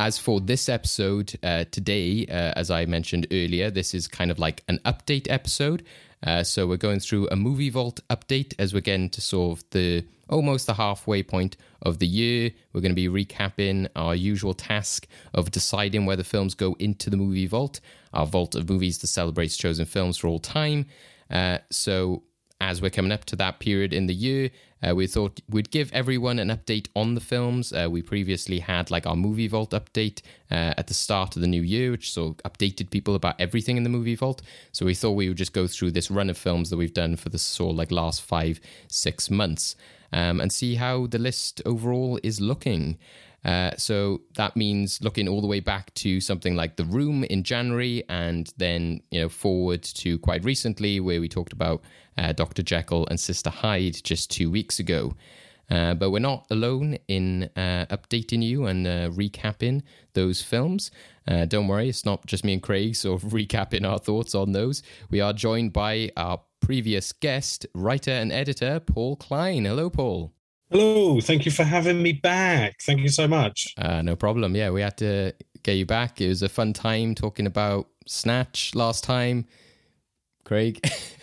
As 0.00 0.16
for 0.16 0.40
this 0.40 0.70
episode 0.70 1.38
uh, 1.42 1.64
today, 1.70 2.24
uh, 2.24 2.54
as 2.56 2.70
I 2.70 2.86
mentioned 2.86 3.26
earlier, 3.30 3.70
this 3.70 3.92
is 3.92 4.08
kind 4.08 4.30
of 4.30 4.38
like 4.38 4.62
an 4.66 4.80
update 4.86 5.26
episode. 5.28 5.84
Uh, 6.26 6.42
so 6.42 6.66
we're 6.66 6.76
going 6.76 7.00
through 7.00 7.28
a 7.28 7.36
movie 7.36 7.70
vault 7.70 8.00
update 8.10 8.54
as 8.58 8.74
we're 8.74 8.80
getting 8.80 9.10
to 9.10 9.20
sort 9.20 9.58
of 9.58 9.64
the 9.70 10.04
almost 10.28 10.66
the 10.66 10.74
halfway 10.74 11.22
point 11.22 11.56
of 11.82 11.98
the 11.98 12.06
year. 12.06 12.50
We're 12.72 12.80
going 12.80 12.94
to 12.94 13.08
be 13.08 13.08
recapping 13.08 13.88
our 13.96 14.14
usual 14.14 14.54
task 14.54 15.06
of 15.34 15.50
deciding 15.50 16.06
whether 16.06 16.22
films 16.22 16.54
go 16.54 16.76
into 16.78 17.10
the 17.10 17.16
movie 17.16 17.46
vault, 17.46 17.80
our 18.12 18.26
vault 18.26 18.54
of 18.54 18.68
movies 18.68 18.98
that 18.98 19.08
celebrates 19.08 19.56
chosen 19.56 19.86
films 19.86 20.18
for 20.18 20.28
all 20.28 20.38
time. 20.38 20.86
Uh, 21.30 21.58
so 21.70 22.22
as 22.60 22.82
we're 22.82 22.90
coming 22.90 23.12
up 23.12 23.24
to 23.24 23.36
that 23.36 23.58
period 23.58 23.92
in 23.92 24.06
the 24.06 24.14
year, 24.14 24.50
uh, 24.86 24.94
we 24.94 25.06
thought 25.06 25.40
we'd 25.48 25.70
give 25.70 25.92
everyone 25.92 26.38
an 26.38 26.48
update 26.48 26.88
on 26.96 27.14
the 27.14 27.20
films. 27.20 27.72
Uh, 27.72 27.88
we 27.90 28.02
previously 28.02 28.60
had 28.60 28.90
like 28.90 29.06
our 29.06 29.16
movie 29.16 29.48
vault 29.48 29.70
update 29.70 30.22
uh, 30.50 30.74
at 30.76 30.86
the 30.86 30.94
start 30.94 31.36
of 31.36 31.42
the 31.42 31.48
new 31.48 31.62
year, 31.62 31.90
which 31.90 32.12
so 32.12 32.34
updated 32.44 32.90
people 32.90 33.14
about 33.14 33.40
everything 33.40 33.76
in 33.76 33.82
the 33.82 33.90
movie 33.90 34.14
vault. 34.14 34.42
So 34.72 34.86
we 34.86 34.94
thought 34.94 35.12
we 35.12 35.28
would 35.28 35.38
just 35.38 35.52
go 35.52 35.66
through 35.66 35.92
this 35.92 36.10
run 36.10 36.30
of 36.30 36.38
films 36.38 36.70
that 36.70 36.76
we've 36.76 36.94
done 36.94 37.16
for 37.16 37.28
the 37.28 37.38
sort 37.38 37.76
like 37.76 37.90
last 37.90 38.22
five, 38.22 38.60
six 38.88 39.30
months 39.30 39.76
um, 40.12 40.40
and 40.40 40.52
see 40.52 40.76
how 40.76 41.06
the 41.06 41.18
list 41.18 41.62
overall 41.64 42.18
is 42.22 42.40
looking. 42.40 42.98
Uh, 43.44 43.70
so 43.76 44.20
that 44.34 44.56
means 44.56 45.02
looking 45.02 45.28
all 45.28 45.40
the 45.40 45.46
way 45.46 45.60
back 45.60 45.92
to 45.94 46.20
something 46.20 46.54
like 46.54 46.76
The 46.76 46.84
Room 46.84 47.24
in 47.24 47.42
January, 47.42 48.04
and 48.08 48.52
then 48.56 49.02
you 49.10 49.20
know 49.22 49.28
forward 49.28 49.82
to 49.82 50.18
quite 50.18 50.44
recently, 50.44 51.00
where 51.00 51.20
we 51.20 51.28
talked 51.28 51.52
about 51.52 51.82
uh, 52.18 52.32
Doctor 52.32 52.62
Jekyll 52.62 53.06
and 53.08 53.18
Sister 53.18 53.50
Hyde 53.50 54.02
just 54.04 54.30
two 54.30 54.50
weeks 54.50 54.78
ago. 54.78 55.14
Uh, 55.70 55.94
but 55.94 56.10
we're 56.10 56.18
not 56.18 56.46
alone 56.50 56.98
in 57.06 57.48
uh, 57.54 57.86
updating 57.90 58.42
you 58.42 58.66
and 58.66 58.86
uh, 58.86 59.08
recapping 59.10 59.82
those 60.14 60.42
films. 60.42 60.90
Don't 61.46 61.68
worry, 61.68 61.88
it's 61.88 62.04
not 62.04 62.26
just 62.26 62.42
me 62.44 62.54
and 62.54 62.62
Craig 62.62 62.96
sort 62.96 63.22
of 63.22 63.30
recapping 63.32 63.88
our 63.88 64.00
thoughts 64.00 64.34
on 64.34 64.50
those. 64.50 64.82
We 65.10 65.20
are 65.20 65.32
joined 65.32 65.72
by 65.72 66.10
our 66.16 66.40
previous 66.58 67.12
guest, 67.12 67.66
writer 67.72 68.10
and 68.10 68.32
editor, 68.32 68.80
Paul 68.80 69.14
Klein. 69.14 69.64
Hello, 69.64 69.90
Paul. 69.90 70.32
Hello, 70.70 71.20
thank 71.20 71.44
you 71.44 71.50
for 71.50 71.64
having 71.64 72.00
me 72.00 72.12
back. 72.12 72.80
Thank 72.82 73.00
you 73.00 73.08
so 73.08 73.26
much. 73.26 73.74
Uh, 73.76 74.02
no 74.02 74.14
problem. 74.14 74.54
Yeah, 74.54 74.70
we 74.70 74.82
had 74.82 74.96
to 74.98 75.32
get 75.64 75.72
you 75.72 75.84
back. 75.84 76.20
It 76.20 76.28
was 76.28 76.42
a 76.42 76.48
fun 76.48 76.72
time 76.72 77.16
talking 77.16 77.46
about 77.46 77.88
Snatch 78.06 78.74
last 78.74 79.02
time. 79.02 79.46
Craig. 80.44 80.80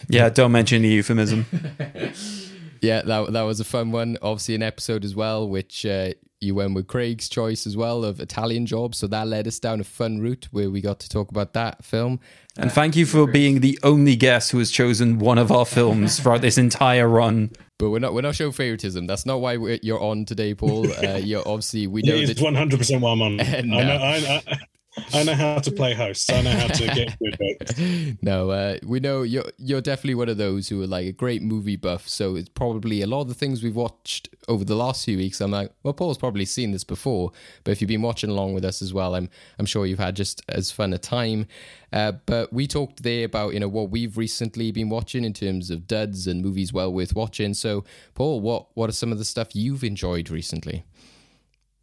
Yeah, 0.10 0.30
don't 0.30 0.54
mention 0.54 0.84
the 0.84 0.88
euphemism. 0.88 1.46
yeah, 2.82 3.02
that 3.02 3.34
that 3.34 3.42
was 3.44 3.60
a 3.60 3.66
fun 3.66 3.92
one. 3.92 4.18
Obviously, 4.22 4.56
an 4.56 4.64
episode 4.64 5.06
as 5.06 5.16
well, 5.16 5.48
which 5.48 5.86
uh, 5.86 6.12
you 6.40 6.56
went 6.56 6.76
with 6.76 6.88
Craig's 6.88 7.30
choice 7.30 7.66
as 7.66 7.76
well 7.76 8.04
of 8.04 8.20
Italian 8.20 8.66
Job. 8.66 8.94
So 8.94 9.08
that 9.08 9.28
led 9.28 9.48
us 9.48 9.60
down 9.60 9.80
a 9.80 9.84
fun 9.84 10.20
route 10.20 10.48
where 10.52 10.70
we 10.70 10.82
got 10.82 11.00
to 11.00 11.10
talk 11.10 11.32
about 11.32 11.54
that 11.54 11.84
film. 11.84 12.20
And 12.58 12.72
thank 12.72 12.96
you 12.96 13.06
for 13.06 13.28
being 13.28 13.60
the 13.60 13.78
only 13.84 14.16
guest 14.16 14.52
who 14.52 14.58
has 14.60 14.72
chosen 14.72 15.20
one 15.20 15.38
of 15.38 15.52
our 15.52 15.66
films 15.66 16.20
throughout 16.22 16.42
this 16.42 16.58
entire 16.58 17.08
run. 17.08 17.52
But 17.80 17.92
we're 17.92 18.00
not 18.00 18.16
we're 18.16 18.22
not 18.22 18.34
showing 18.36 18.54
favoritism. 18.54 19.06
That's 19.06 19.26
not 19.26 19.40
why 19.40 19.58
we're, 19.58 19.78
you're 19.84 20.02
on 20.02 20.26
today, 20.26 20.56
Paul. 20.56 20.92
Uh, 20.92 21.18
you're 21.18 21.48
obviously 21.48 21.86
we 21.86 22.02
know 22.04 22.16
it 22.16 22.30
is 22.30 22.42
one 22.42 22.56
hundred 22.56 22.80
percent 22.80 23.02
why 23.02 23.12
I'm 23.12 23.22
on. 23.22 23.40
And, 23.40 23.76
I, 23.76 23.84
know, 23.84 23.94
uh, 23.94 24.42
I, 24.48 24.57
I, 25.14 25.24
know 25.24 25.34
how 25.34 25.60
to 25.60 25.72
play 25.72 25.94
host. 25.94 26.32
I 26.32 26.42
know 26.42 26.52
how 26.52 26.68
to 26.68 26.86
get 26.88 27.18
good 27.20 27.38
bits. 27.38 28.18
no, 28.22 28.50
uh, 28.50 28.78
we 28.86 29.00
know 29.00 29.22
you're 29.22 29.46
you're 29.58 29.82
definitely 29.82 30.16
one 30.16 30.30
of 30.30 30.38
those 30.38 30.68
who 30.68 30.82
are 30.82 30.88
like 30.88 31.08
a 31.08 31.12
great 31.12 31.42
movie 31.42 31.78
buff. 31.78 32.10
So 32.10 32.36
it's 32.36 32.50
probably 32.50 33.02
a 33.02 33.08
lot 33.08 33.22
of 33.22 33.30
the 33.30 33.34
things 33.34 33.64
we've 33.64 33.76
watched 33.76 34.30
over 34.48 34.66
the 34.66 34.76
last 34.76 35.06
few 35.06 35.18
weeks. 35.18 35.40
I'm 35.40 35.52
like, 35.52 35.72
well, 35.84 35.94
Paul's 35.94 36.18
probably 36.18 36.46
seen 36.46 36.72
this 36.72 36.84
before, 36.84 37.32
but 37.64 37.72
if 37.72 37.82
you've 37.82 37.88
been 37.88 38.02
watching 38.02 38.30
along 38.30 38.54
with 38.54 38.66
us 38.66 38.82
as 38.82 38.94
well, 38.94 39.16
I'm 39.16 39.30
I'm 39.60 39.66
sure 39.66 39.86
you've 39.86 40.00
had 40.00 40.16
just 40.16 40.42
as 40.50 40.72
fun 40.72 40.94
a 40.94 40.98
time. 40.98 41.48
Uh, 41.94 42.12
but 42.26 42.52
we 42.52 42.68
talked 42.68 43.04
there 43.04 43.26
about 43.26 43.54
you 43.54 43.60
know 43.60 43.70
what 43.70 43.90
we've 43.90 44.18
recently 44.18 44.72
been 44.72 44.90
watching 44.90 45.24
in 45.24 45.34
terms 45.34 45.72
of 45.72 45.88
duds 45.88 46.28
and 46.28 46.42
movies 46.42 46.74
well 46.74 46.92
worth 46.92 47.16
watching. 47.16 47.54
So, 47.54 47.86
Paul, 48.14 48.42
what 48.42 48.68
what 48.76 48.90
are 48.90 48.94
some 48.94 49.12
of 49.12 49.18
the 49.18 49.26
stuff 49.26 49.56
you've 49.56 49.84
enjoyed 49.84 50.30
recently? 50.30 50.84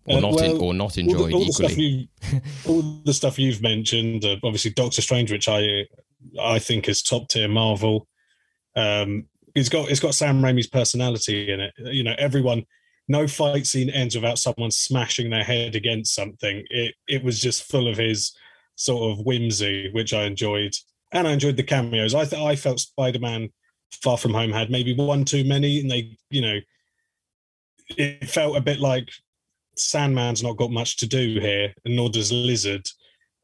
Or 0.06 0.18
Uh, 0.18 0.20
not, 0.20 0.32
well, 0.34 0.44
in, 0.56 0.60
or 0.60 0.74
not 0.74 0.84
all 0.84 0.88
the- 0.90 1.00
enjoyed 1.00 1.32
all 1.32 1.44
the, 1.46 1.52
stuff 1.52 1.70
equally. 1.72 2.08
you, 2.32 2.40
all 2.68 2.82
the 3.04 3.14
stuff 3.14 3.38
you've 3.38 3.62
mentioned, 3.62 4.24
uh, 4.24 4.36
obviously 4.42 4.70
Doctor 4.72 5.00
Strange, 5.02 5.32
which 5.32 5.48
I 5.48 5.86
I 6.40 6.58
think 6.58 6.88
is 6.88 7.02
top 7.02 7.28
tier 7.28 7.48
Marvel. 7.48 8.06
Um, 8.76 9.26
it's 9.54 9.68
got 9.68 9.90
it's 9.90 10.00
got 10.00 10.14
Sam 10.14 10.42
Raimi's 10.42 10.66
personality 10.66 11.50
in 11.50 11.60
it. 11.60 11.72
You 11.78 12.02
know, 12.02 12.14
everyone. 12.18 12.64
No 13.06 13.28
fight 13.28 13.66
scene 13.66 13.90
ends 13.90 14.14
without 14.14 14.38
someone 14.38 14.70
smashing 14.70 15.28
their 15.28 15.44
head 15.44 15.74
against 15.76 16.14
something. 16.14 16.64
It 16.70 16.94
it 17.06 17.22
was 17.22 17.38
just 17.38 17.64
full 17.64 17.86
of 17.86 17.98
his 17.98 18.32
sort 18.76 19.12
of 19.12 19.24
whimsy, 19.26 19.90
which 19.92 20.14
I 20.14 20.24
enjoyed, 20.24 20.72
and 21.12 21.28
I 21.28 21.32
enjoyed 21.32 21.58
the 21.58 21.62
cameos. 21.62 22.14
I 22.14 22.24
th- 22.24 22.40
I 22.42 22.56
felt 22.56 22.80
Spider 22.80 23.18
Man 23.18 23.52
Far 24.02 24.16
From 24.16 24.32
Home 24.32 24.52
had 24.52 24.70
maybe 24.70 24.94
one 24.94 25.26
too 25.26 25.44
many, 25.44 25.80
and 25.80 25.90
they 25.90 26.16
you 26.30 26.40
know 26.40 26.58
it 27.98 28.28
felt 28.28 28.56
a 28.56 28.60
bit 28.62 28.80
like 28.80 29.10
Sandman's 29.76 30.42
not 30.42 30.56
got 30.56 30.70
much 30.70 30.96
to 30.98 31.06
do 31.06 31.40
here, 31.40 31.74
and 31.84 31.96
nor 31.96 32.08
does 32.08 32.32
Lizard. 32.32 32.86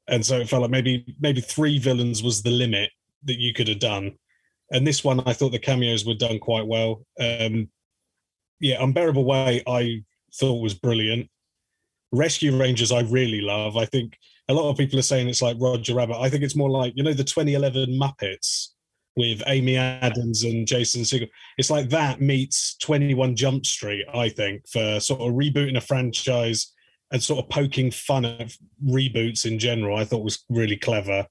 And 0.09 0.25
so 0.25 0.39
it 0.39 0.49
felt 0.49 0.63
like 0.63 0.71
maybe 0.71 1.17
maybe 1.21 1.41
three 1.41 1.79
villains 1.79 2.23
was 2.23 2.43
the 2.43 2.51
limit 2.51 2.91
that 3.25 3.39
you 3.39 3.53
could 3.53 3.69
have 3.69 3.79
done. 3.79 4.17
And 4.73 4.87
this 4.87 5.05
one, 5.05 5.21
I 5.27 5.33
thought 5.33 5.53
the 5.53 5.59
cameos 5.59 6.07
were 6.07 6.15
done 6.15 6.39
quite 6.39 6.67
well. 6.67 7.05
Um, 7.19 7.69
yeah, 8.61 8.83
Unbearable 8.83 9.25
Weight, 9.25 9.63
I 9.67 10.05
thought 10.35 10.63
was 10.63 10.75
brilliant. 10.75 11.29
Rescue 12.13 12.57
Rangers, 12.57 12.93
I 12.93 13.01
really 13.03 13.41
love. 13.41 13.77
I 13.77 13.85
think 13.85 14.17
a 14.49 14.55
lot 14.55 14.71
of 14.71 14.77
people 14.77 14.99
are 14.99 15.03
saying 15.03 15.29
it's 15.29 15.43
like 15.43 15.57
Roger 15.61 15.95
Rabbit. 15.95 16.19
I 16.21 16.29
think 16.29 16.43
it's 16.43 16.57
more 16.57 16.71
like 16.71 16.93
you 16.97 17.03
know 17.03 17.13
the 17.13 17.25
2011 17.25 17.91
Muppets 17.91 18.69
with 19.21 19.43
Amy 19.47 19.77
Adams 19.77 20.45
and 20.45 20.67
Jason 20.67 21.03
Segel. 21.03 21.29
It's 21.59 21.69
like 21.69 21.91
that 21.91 22.23
meets 22.23 22.75
21 22.79 23.37
Jump 23.37 23.67
Street, 23.67 24.07
I 24.15 24.31
think, 24.31 24.67
for 24.67 24.99
sort 24.99 25.21
of 25.21 25.35
rebooting 25.35 25.77
a 25.77 25.81
franchise 25.83 26.73
and 27.13 27.23
sort 27.23 27.45
of 27.45 27.51
poking 27.51 27.91
fun 27.91 28.25
at 28.25 28.57
reboots 28.83 29.45
in 29.45 29.59
general. 29.59 29.99
I 29.99 30.05
thought 30.05 30.25
was 30.25 30.43
really 30.49 30.79
clever. 30.79 31.27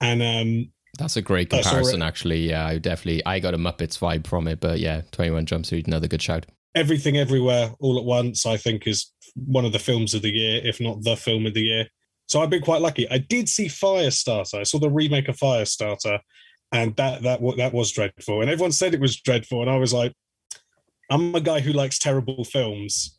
And 0.00 0.22
um, 0.22 0.72
That's 1.00 1.16
a 1.16 1.22
great 1.22 1.50
comparison, 1.50 2.00
actually. 2.00 2.48
Yeah, 2.48 2.64
I 2.64 2.78
definitely 2.78 3.26
I 3.26 3.40
got 3.40 3.54
a 3.54 3.58
Muppets 3.58 3.98
vibe 3.98 4.28
from 4.28 4.46
it, 4.46 4.60
but 4.60 4.78
yeah, 4.78 5.00
Twenty 5.10 5.32
One 5.32 5.46
Jump 5.46 5.66
Street, 5.66 5.88
another 5.88 6.06
good 6.06 6.22
shout. 6.22 6.46
Everything 6.76 7.16
Everywhere 7.16 7.72
All 7.80 7.98
at 7.98 8.04
Once, 8.04 8.46
I 8.46 8.56
think, 8.56 8.86
is 8.86 9.12
one 9.34 9.64
of 9.64 9.72
the 9.72 9.80
films 9.80 10.14
of 10.14 10.22
the 10.22 10.30
year, 10.30 10.60
if 10.62 10.80
not 10.80 11.02
the 11.02 11.16
film 11.16 11.44
of 11.44 11.54
the 11.54 11.62
year. 11.62 11.88
So 12.28 12.40
I've 12.40 12.50
been 12.50 12.62
quite 12.62 12.82
lucky. 12.82 13.10
I 13.10 13.18
did 13.18 13.48
see 13.48 13.66
Firestarter. 13.66 14.60
I 14.60 14.62
saw 14.64 14.78
the 14.78 14.90
remake 14.90 15.28
of 15.28 15.36
Firestarter, 15.36 16.20
and 16.72 16.94
that 16.96 17.22
that 17.22 17.40
that 17.56 17.72
was 17.72 17.92
dreadful. 17.92 18.40
And 18.40 18.50
everyone 18.50 18.72
said 18.72 18.94
it 18.94 19.00
was 19.00 19.16
dreadful, 19.16 19.60
and 19.62 19.70
I 19.70 19.78
was 19.78 19.92
like, 19.92 20.12
I'm 21.10 21.34
a 21.34 21.40
guy 21.40 21.60
who 21.60 21.72
likes 21.72 21.98
terrible 21.98 22.44
films. 22.44 23.18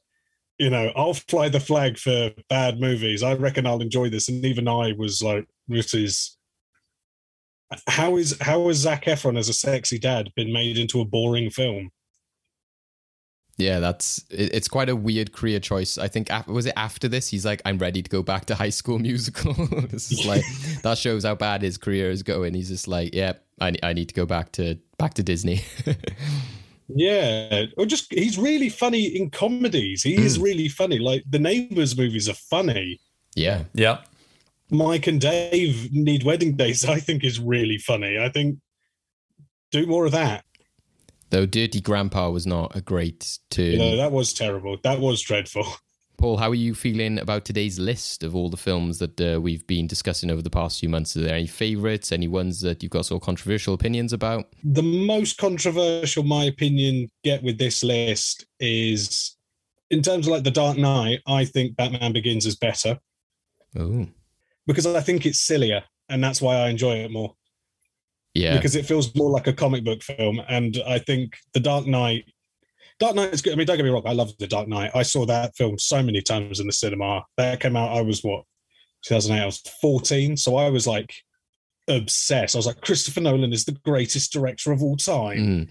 You 0.58 0.70
know, 0.70 0.92
I'll 0.96 1.14
fly 1.14 1.50
the 1.50 1.60
flag 1.60 1.98
for 1.98 2.32
bad 2.50 2.80
movies. 2.80 3.22
I 3.22 3.36
reckon 3.36 3.68
I'll 3.68 3.82
enjoy 3.82 4.10
this. 4.10 4.28
And 4.28 4.44
even 4.44 4.68
I 4.68 4.94
was 4.98 5.22
like, 5.22 5.46
this 5.68 5.94
is 5.94 6.38
how 7.88 8.18
is 8.18 8.38
how 8.42 8.68
has 8.68 8.78
Zac 8.78 9.06
Efron 9.06 9.38
as 9.38 9.50
a 9.50 9.54
sexy 9.54 10.00
dad 10.00 10.32
been 10.36 10.52
made 10.52 10.78
into 10.78 11.02
a 11.02 11.06
boring 11.06 11.50
film? 11.50 11.92
Yeah, 13.58 13.80
that's 13.80 14.24
it, 14.30 14.54
it's 14.54 14.68
quite 14.68 14.88
a 14.90 14.96
weird 14.96 15.34
career 15.34 15.60
choice. 15.60 15.98
I 15.98 16.08
think 16.08 16.30
af- 16.30 16.48
was 16.48 16.66
it 16.68 16.74
after 16.78 17.08
this 17.08 17.28
he's 17.30 17.46
like, 17.46 17.62
I'm 17.66 17.78
ready 17.78 18.02
to 18.04 18.10
go 18.10 18.22
back 18.22 18.46
to 18.46 18.56
High 18.56 18.70
School 18.70 19.00
Musical. 19.10 19.54
this 19.88 20.12
is 20.12 20.26
like 20.26 20.44
that 20.84 20.98
shows 20.98 21.24
how 21.24 21.36
bad 21.36 21.62
his 21.62 21.78
career 21.78 22.12
is 22.12 22.24
going. 22.24 22.54
He's 22.54 22.70
just 22.70 22.88
like, 22.88 23.14
yeah, 23.14 23.34
I 23.60 23.74
I 23.84 23.94
need 23.94 24.10
to 24.10 24.16
go 24.16 24.26
back 24.26 24.52
to 24.54 24.78
back 24.98 25.16
to 25.16 25.24
Disney. 25.24 25.62
Yeah, 26.90 27.66
or 27.78 27.86
just 27.86 28.14
he's 28.14 28.38
really 28.38 28.70
funny 28.70 29.06
in 29.06 29.30
comedies. 29.30 30.04
He 30.04 30.16
is 30.16 30.38
mm. 30.38 30.44
really 30.44 30.70
funny. 30.70 31.00
Like 31.00 31.24
the 31.30 31.40
Neighbours 31.40 31.98
movies 31.98 32.30
are 32.30 32.34
funny. 32.34 33.00
yeah, 33.36 33.64
Yeah. 33.74 34.00
Mike 34.70 35.08
and 35.08 35.22
Dave 35.22 35.92
need 35.92 36.24
wedding 36.24 36.56
dates. 36.56 36.86
I 36.86 37.00
think 37.00 37.24
is 37.24 37.40
really 37.40 37.78
funny. 37.78 38.18
I 38.20 38.30
think 38.30 38.60
do 39.72 39.86
more 39.86 40.06
of 40.06 40.12
that. 40.14 40.46
Though 41.30 41.46
Dirty 41.46 41.82
Grandpa 41.82 42.30
was 42.30 42.46
not 42.48 42.76
a 42.76 42.82
great 42.82 43.40
turn. 43.50 43.66
You 43.72 43.78
know 43.78 43.98
that 43.98 44.12
was 44.12 44.34
terrible. 44.34 44.78
That 44.84 45.00
was 45.00 45.22
dreadful. 45.22 45.66
Paul, 46.18 46.38
how 46.38 46.50
are 46.50 46.56
you 46.56 46.74
feeling 46.74 47.20
about 47.20 47.46
today's 47.46 47.78
list 47.78 48.24
of 48.24 48.36
all 48.36 48.50
the 48.50 48.58
films 48.58 48.98
that 48.98 49.22
uh, 49.22 49.40
we've 49.40 49.66
been 49.68 49.86
discussing 49.86 50.32
over 50.32 50.42
the 50.42 50.50
past 50.50 50.80
few 50.80 50.90
months? 50.90 51.16
Are 51.16 51.22
there 51.22 51.36
any 51.36 51.46
favourites? 51.46 52.12
Any 52.12 52.28
ones 52.28 52.60
that 52.62 52.82
you've 52.82 52.92
got 52.92 53.06
sort 53.06 53.22
of 53.22 53.26
controversial 53.26 53.76
opinions 53.76 54.14
about? 54.14 54.46
The 54.64 54.82
most 54.82 55.38
controversial, 55.38 56.24
my 56.24 56.46
opinion, 56.46 57.10
get 57.24 57.44
with 57.44 57.60
this 57.60 57.84
list 57.84 58.48
is 58.60 59.38
in 59.92 60.02
terms 60.02 60.26
of 60.26 60.34
like 60.34 60.44
the 60.44 60.50
Dark 60.50 60.80
Knight. 60.80 61.20
I 61.28 61.46
think 61.46 61.76
Batman 61.76 62.14
Begins 62.14 62.48
is 62.48 62.56
better 62.56 62.98
Oh, 63.78 64.08
because 64.66 64.86
I 64.86 65.02
think 65.02 65.26
it's 65.26 65.40
sillier, 65.40 65.84
and 66.10 66.24
that's 66.24 66.42
why 66.42 66.56
I 66.56 66.70
enjoy 66.70 66.96
it 66.96 67.12
more. 67.12 67.36
Yeah. 68.38 68.56
because 68.56 68.76
it 68.76 68.86
feels 68.86 69.14
more 69.16 69.30
like 69.30 69.48
a 69.48 69.54
comic 69.54 69.84
book 69.84 70.02
film. 70.04 70.42
And 70.48 70.82
I 70.88 71.00
think 71.00 71.38
The 71.54 71.60
Dark 71.60 71.88
Knight, 71.88 72.26
Dark 73.00 73.16
Knight 73.16 73.34
is 73.34 73.42
good. 73.42 73.54
I 73.54 73.56
mean, 73.56 73.68
don't 73.68 73.78
get 73.78 73.84
me 73.84 73.90
wrong, 73.90 74.04
I 74.06 74.14
love 74.14 74.32
The 74.38 74.48
Dark 74.48 74.68
Knight. 74.68 74.92
I 74.96 75.04
saw 75.04 75.26
that 75.26 75.56
film 75.56 75.78
so 75.78 76.02
many 76.02 76.22
times 76.22 76.60
in 76.60 76.68
the 76.68 76.74
cinema. 76.74 77.24
That 77.38 77.60
came 77.60 77.76
out, 77.76 77.96
I 77.96 78.02
was 78.02 78.24
what, 78.24 78.44
2008, 79.04 79.42
I 79.42 79.46
was 79.46 79.62
14. 79.82 80.38
So 80.38 80.56
I 80.56 80.70
was 80.70 80.88
like 80.88 81.14
obsessed. 81.88 82.56
I 82.56 82.60
was 82.60 82.68
like, 82.68 82.82
Christopher 82.82 83.22
Nolan 83.22 83.54
is 83.54 83.66
the 83.66 83.78
greatest 83.86 84.32
director 84.32 84.72
of 84.72 84.82
all 84.82 84.98
time. 84.98 85.38
Mm. 85.38 85.70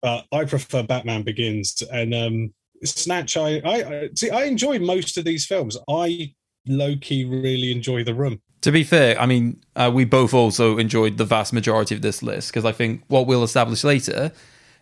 But 0.00 0.26
I 0.32 0.44
prefer 0.44 0.82
Batman 0.82 1.22
Begins. 1.22 1.82
And 1.92 2.14
um, 2.14 2.54
Snatch, 2.84 3.36
I, 3.36 3.60
I, 3.64 3.74
I 3.74 4.08
see, 4.14 4.30
I 4.30 4.44
enjoy 4.44 4.78
most 4.78 5.16
of 5.16 5.24
these 5.24 5.46
films. 5.46 5.78
I 5.88 6.34
low 6.66 6.96
key 7.00 7.24
really 7.24 7.72
enjoy 7.72 8.04
The 8.04 8.14
Room. 8.14 8.40
To 8.62 8.72
be 8.72 8.84
fair, 8.84 9.20
I 9.20 9.26
mean, 9.26 9.60
uh, 9.74 9.90
we 9.92 10.04
both 10.04 10.32
also 10.32 10.78
enjoyed 10.78 11.18
the 11.18 11.24
vast 11.24 11.52
majority 11.52 11.94
of 11.94 12.02
this 12.02 12.22
list 12.22 12.52
because 12.52 12.64
I 12.64 12.72
think 12.72 13.02
what 13.08 13.26
we'll 13.26 13.42
establish 13.42 13.84
later 13.84 14.32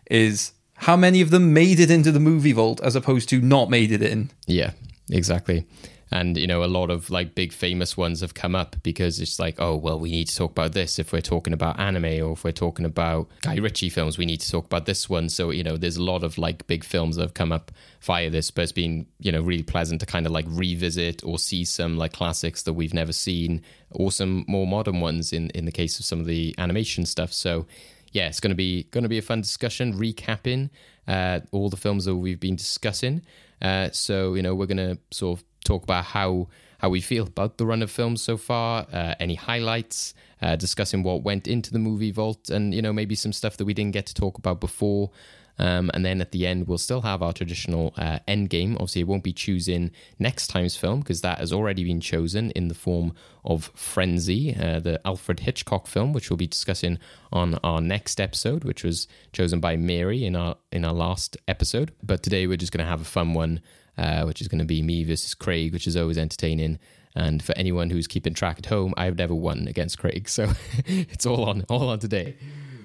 is 0.09 0.53
how 0.75 0.95
many 0.95 1.21
of 1.21 1.29
them 1.29 1.53
made 1.53 1.79
it 1.79 1.91
into 1.91 2.11
the 2.11 2.19
movie 2.19 2.51
vault 2.51 2.79
as 2.81 2.95
opposed 2.95 3.29
to 3.29 3.41
not 3.41 3.69
made 3.69 3.91
it 3.91 4.01
in. 4.01 4.29
Yeah, 4.45 4.71
exactly. 5.09 5.65
And 6.11 6.37
you 6.37 6.47
know, 6.47 6.63
a 6.63 6.65
lot 6.65 6.89
of 6.89 7.09
like 7.09 7.35
big 7.35 7.53
famous 7.53 7.95
ones 7.95 8.19
have 8.21 8.33
come 8.33 8.55
up 8.55 8.75
because 8.83 9.19
it's 9.19 9.39
like, 9.39 9.55
oh 9.59 9.75
well, 9.75 9.99
we 9.99 10.11
need 10.11 10.27
to 10.27 10.35
talk 10.35 10.51
about 10.51 10.73
this 10.73 10.99
if 10.99 11.13
we're 11.13 11.21
talking 11.21 11.53
about 11.53 11.79
anime 11.79 12.05
or 12.05 12.33
if 12.33 12.43
we're 12.43 12.51
talking 12.51 12.85
about 12.85 13.29
Guy 13.41 13.55
Ritchie 13.55 13.89
films, 13.89 14.17
we 14.17 14.25
need 14.25 14.41
to 14.41 14.51
talk 14.51 14.65
about 14.65 14.85
this 14.85 15.09
one. 15.09 15.29
So 15.29 15.51
you 15.51 15.63
know, 15.63 15.77
there's 15.77 15.97
a 15.97 16.03
lot 16.03 16.23
of 16.23 16.37
like 16.37 16.67
big 16.67 16.83
films 16.83 17.15
that 17.15 17.21
have 17.23 17.33
come 17.33 17.51
up 17.51 17.71
via 18.01 18.29
this, 18.29 18.51
but 18.51 18.63
it's 18.63 18.71
been 18.71 19.05
you 19.19 19.31
know 19.31 19.41
really 19.41 19.63
pleasant 19.63 20.01
to 20.01 20.05
kind 20.05 20.25
of 20.25 20.31
like 20.31 20.45
revisit 20.49 21.23
or 21.23 21.39
see 21.39 21.63
some 21.63 21.97
like 21.97 22.13
classics 22.13 22.63
that 22.63 22.73
we've 22.73 22.93
never 22.93 23.13
seen 23.13 23.61
or 23.91 24.11
some 24.11 24.43
more 24.47 24.67
modern 24.67 24.99
ones 24.99 25.31
in 25.31 25.49
in 25.51 25.65
the 25.65 25.71
case 25.71 25.99
of 25.99 26.05
some 26.05 26.19
of 26.19 26.25
the 26.25 26.53
animation 26.57 27.05
stuff. 27.05 27.31
So 27.31 27.65
yeah, 28.11 28.27
it's 28.27 28.39
going 28.39 28.51
to 28.51 28.55
be 28.55 28.83
going 28.91 29.03
to 29.03 29.09
be 29.09 29.17
a 29.17 29.21
fun 29.21 29.41
discussion, 29.41 29.93
recapping 29.93 30.69
uh, 31.07 31.39
all 31.51 31.69
the 31.69 31.77
films 31.77 32.05
that 32.05 32.15
we've 32.15 32.39
been 32.39 32.55
discussing. 32.55 33.21
Uh, 33.61 33.89
so 33.91 34.33
you 34.33 34.41
know, 34.41 34.55
we're 34.55 34.65
going 34.65 34.77
to 34.77 34.97
sort 35.11 35.39
of 35.39 35.45
talk 35.63 35.83
about 35.83 36.05
how 36.05 36.47
how 36.79 36.89
we 36.89 36.99
feel 36.99 37.27
about 37.27 37.57
the 37.57 37.65
run 37.65 37.83
of 37.83 37.91
films 37.91 38.23
so 38.23 38.37
far, 38.37 38.87
uh, 38.91 39.13
any 39.19 39.35
highlights, 39.35 40.15
uh, 40.41 40.55
discussing 40.55 41.03
what 41.03 41.21
went 41.21 41.47
into 41.47 41.71
the 41.71 41.77
movie 41.77 42.11
vault, 42.11 42.49
and 42.49 42.73
you 42.73 42.81
know 42.81 42.93
maybe 42.93 43.15
some 43.15 43.33
stuff 43.33 43.57
that 43.57 43.65
we 43.65 43.73
didn't 43.73 43.93
get 43.93 44.05
to 44.07 44.13
talk 44.13 44.37
about 44.37 44.59
before. 44.59 45.11
Um, 45.59 45.91
and 45.93 46.03
then 46.03 46.21
at 46.21 46.31
the 46.31 46.47
end, 46.47 46.67
we'll 46.67 46.79
still 46.79 47.01
have 47.01 47.21
our 47.21 47.33
traditional 47.33 47.93
uh, 47.95 48.19
end 48.27 48.49
game. 48.49 48.73
Obviously, 48.75 49.01
it 49.01 49.07
won't 49.07 49.23
be 49.23 49.33
choosing 49.33 49.91
next 50.17 50.47
time's 50.47 50.75
film 50.75 51.01
because 51.01 51.21
that 51.21 51.37
has 51.37 51.53
already 51.53 51.83
been 51.83 52.01
chosen 52.01 52.49
in 52.51 52.67
the 52.67 52.73
form 52.73 53.13
of 53.45 53.69
Frenzy, 53.75 54.55
uh, 54.55 54.79
the 54.79 54.99
Alfred 55.05 55.41
Hitchcock 55.41 55.85
film, 55.85 56.13
which 56.13 56.29
we'll 56.29 56.37
be 56.37 56.47
discussing 56.47 56.97
on 57.31 57.55
our 57.63 57.79
next 57.79 58.19
episode, 58.19 58.63
which 58.63 58.83
was 58.83 59.07
chosen 59.33 59.59
by 59.59 59.75
Mary 59.75 60.25
in 60.25 60.35
our 60.35 60.57
in 60.71 60.83
our 60.83 60.93
last 60.93 61.37
episode. 61.47 61.91
But 62.01 62.23
today, 62.23 62.47
we're 62.47 62.57
just 62.57 62.71
going 62.71 62.83
to 62.83 62.89
have 62.89 63.01
a 63.01 63.05
fun 63.05 63.35
one, 63.35 63.61
uh, 63.97 64.23
which 64.23 64.41
is 64.41 64.47
going 64.47 64.59
to 64.59 64.65
be 64.65 64.81
me 64.81 65.03
versus 65.03 65.33
Craig, 65.33 65.73
which 65.73 65.87
is 65.87 65.95
always 65.95 66.17
entertaining. 66.17 66.79
And 67.15 67.43
for 67.43 67.57
anyone 67.57 67.89
who's 67.89 68.07
keeping 68.07 68.33
track 68.33 68.59
at 68.59 68.67
home, 68.67 68.93
I've 68.95 69.17
never 69.17 69.35
won 69.35 69.67
against 69.67 69.97
Craig, 69.97 70.29
so 70.29 70.53
it's 70.85 71.25
all 71.25 71.43
on 71.45 71.65
all 71.69 71.89
on 71.89 71.99
today. 71.99 72.35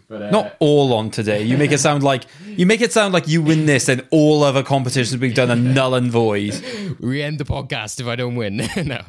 But, 0.08 0.22
uh, 0.22 0.30
Not 0.30 0.56
all 0.60 0.92
on 0.94 1.10
today. 1.10 1.42
You 1.42 1.58
make 1.58 1.72
it 1.72 1.78
sound 1.78 2.04
like 2.04 2.26
you 2.46 2.64
make 2.64 2.80
it 2.80 2.92
sound 2.92 3.12
like 3.12 3.26
you 3.26 3.42
win 3.42 3.66
this 3.66 3.88
and 3.88 4.06
all 4.10 4.44
other 4.44 4.62
competitions 4.62 5.20
we've 5.20 5.34
done 5.34 5.50
are 5.50 5.56
null 5.56 5.94
and 5.96 6.10
void. 6.10 6.96
we 7.00 7.22
end 7.22 7.38
the 7.38 7.44
podcast 7.44 8.00
if 8.00 8.06
I 8.06 8.14
don't 8.14 8.36
win. 8.36 8.56
no. 8.84 9.02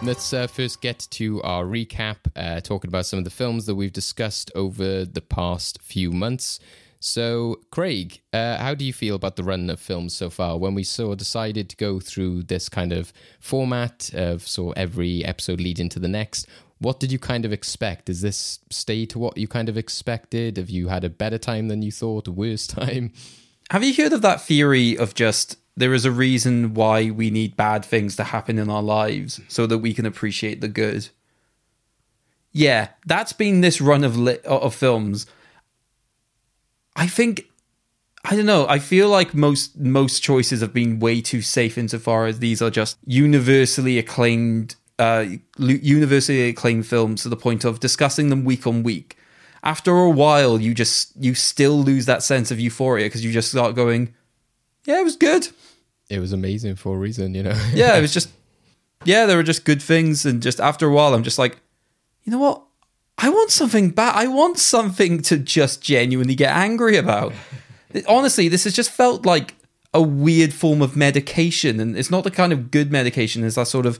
Let's 0.00 0.32
uh, 0.32 0.46
first 0.46 0.80
get 0.80 1.06
to 1.10 1.42
our 1.42 1.64
recap, 1.64 2.16
uh, 2.36 2.60
talking 2.60 2.88
about 2.88 3.04
some 3.04 3.18
of 3.18 3.24
the 3.24 3.30
films 3.30 3.66
that 3.66 3.74
we've 3.74 3.92
discussed 3.92 4.50
over 4.54 5.04
the 5.04 5.20
past 5.20 5.82
few 5.82 6.12
months. 6.12 6.60
So, 7.00 7.60
Craig, 7.70 8.20
uh, 8.32 8.56
how 8.58 8.74
do 8.74 8.84
you 8.84 8.92
feel 8.92 9.14
about 9.14 9.36
the 9.36 9.44
run 9.44 9.70
of 9.70 9.78
films 9.78 10.14
so 10.14 10.30
far? 10.30 10.58
When 10.58 10.74
we 10.74 10.82
saw 10.82 11.14
decided 11.14 11.68
to 11.68 11.76
go 11.76 12.00
through 12.00 12.44
this 12.44 12.68
kind 12.68 12.92
of 12.92 13.12
format 13.38 14.10
of 14.14 14.46
so 14.46 14.72
every 14.72 15.24
episode 15.24 15.60
leading 15.60 15.88
to 15.90 16.00
the 16.00 16.08
next, 16.08 16.48
what 16.78 16.98
did 16.98 17.12
you 17.12 17.18
kind 17.18 17.44
of 17.44 17.52
expect? 17.52 18.06
Does 18.06 18.20
this 18.20 18.60
stay 18.70 19.06
to 19.06 19.18
what 19.18 19.36
you 19.36 19.46
kind 19.46 19.68
of 19.68 19.76
expected? 19.76 20.56
Have 20.56 20.70
you 20.70 20.88
had 20.88 21.04
a 21.04 21.10
better 21.10 21.38
time 21.38 21.68
than 21.68 21.82
you 21.82 21.92
thought, 21.92 22.26
a 22.26 22.32
worse 22.32 22.66
time? 22.66 23.12
Have 23.70 23.84
you 23.84 23.94
heard 23.94 24.12
of 24.12 24.22
that 24.22 24.40
theory 24.40 24.96
of 24.96 25.14
just 25.14 25.56
there 25.76 25.94
is 25.94 26.04
a 26.04 26.10
reason 26.10 26.74
why 26.74 27.10
we 27.10 27.30
need 27.30 27.56
bad 27.56 27.84
things 27.84 28.16
to 28.16 28.24
happen 28.24 28.58
in 28.58 28.68
our 28.68 28.82
lives 28.82 29.40
so 29.46 29.66
that 29.66 29.78
we 29.78 29.94
can 29.94 30.06
appreciate 30.06 30.60
the 30.60 30.68
good? 30.68 31.08
Yeah, 32.50 32.88
that's 33.06 33.32
been 33.32 33.60
this 33.60 33.80
run 33.80 34.02
of 34.02 34.16
li- 34.16 34.38
of 34.44 34.74
films. 34.74 35.26
I 36.98 37.06
think 37.06 37.46
I 38.24 38.34
don't 38.36 38.46
know. 38.46 38.66
I 38.68 38.80
feel 38.80 39.08
like 39.08 39.32
most 39.32 39.78
most 39.78 40.22
choices 40.22 40.60
have 40.60 40.74
been 40.74 40.98
way 40.98 41.20
too 41.20 41.40
safe 41.40 41.78
insofar 41.78 42.26
as 42.26 42.40
these 42.40 42.60
are 42.60 42.70
just 42.70 42.98
universally 43.06 43.98
acclaimed, 43.98 44.74
uh, 44.98 45.24
universally 45.56 46.48
acclaimed 46.48 46.86
films 46.86 47.22
to 47.22 47.28
the 47.28 47.36
point 47.36 47.64
of 47.64 47.78
discussing 47.78 48.28
them 48.28 48.44
week 48.44 48.66
on 48.66 48.82
week. 48.82 49.16
After 49.62 49.96
a 49.96 50.10
while, 50.10 50.60
you 50.60 50.74
just 50.74 51.12
you 51.16 51.34
still 51.34 51.80
lose 51.82 52.06
that 52.06 52.22
sense 52.24 52.50
of 52.50 52.58
euphoria 52.58 53.06
because 53.06 53.24
you 53.24 53.32
just 53.32 53.50
start 53.50 53.76
going, 53.76 54.14
"Yeah, 54.84 55.00
it 55.00 55.04
was 55.04 55.16
good. 55.16 55.48
It 56.10 56.18
was 56.18 56.32
amazing 56.32 56.76
for 56.76 56.96
a 56.96 56.98
reason, 56.98 57.34
you 57.34 57.44
know." 57.44 57.58
Yeah, 57.72 57.96
it 57.96 58.00
was 58.00 58.12
just, 58.18 58.30
yeah, 59.04 59.26
there 59.26 59.36
were 59.36 59.44
just 59.44 59.64
good 59.64 59.80
things, 59.80 60.26
and 60.26 60.42
just 60.42 60.60
after 60.60 60.88
a 60.88 60.92
while, 60.92 61.14
I'm 61.14 61.22
just 61.22 61.38
like, 61.38 61.60
you 62.24 62.32
know 62.32 62.38
what? 62.38 62.64
I 63.18 63.30
want 63.30 63.50
something 63.50 63.90
bad. 63.90 64.14
I 64.14 64.28
want 64.28 64.58
something 64.58 65.20
to 65.22 65.38
just 65.38 65.82
genuinely 65.82 66.36
get 66.36 66.54
angry 66.54 66.96
about. 66.96 67.32
Honestly, 68.06 68.48
this 68.48 68.64
has 68.64 68.72
just 68.72 68.90
felt 68.90 69.26
like 69.26 69.56
a 69.92 70.00
weird 70.00 70.54
form 70.54 70.80
of 70.80 70.96
medication, 70.96 71.80
and 71.80 71.96
it's 71.96 72.10
not 72.10 72.22
the 72.22 72.30
kind 72.30 72.52
of 72.52 72.70
good 72.70 72.92
medication. 72.92 73.42
It's 73.42 73.56
that 73.56 73.66
sort 73.66 73.86
of, 73.86 73.98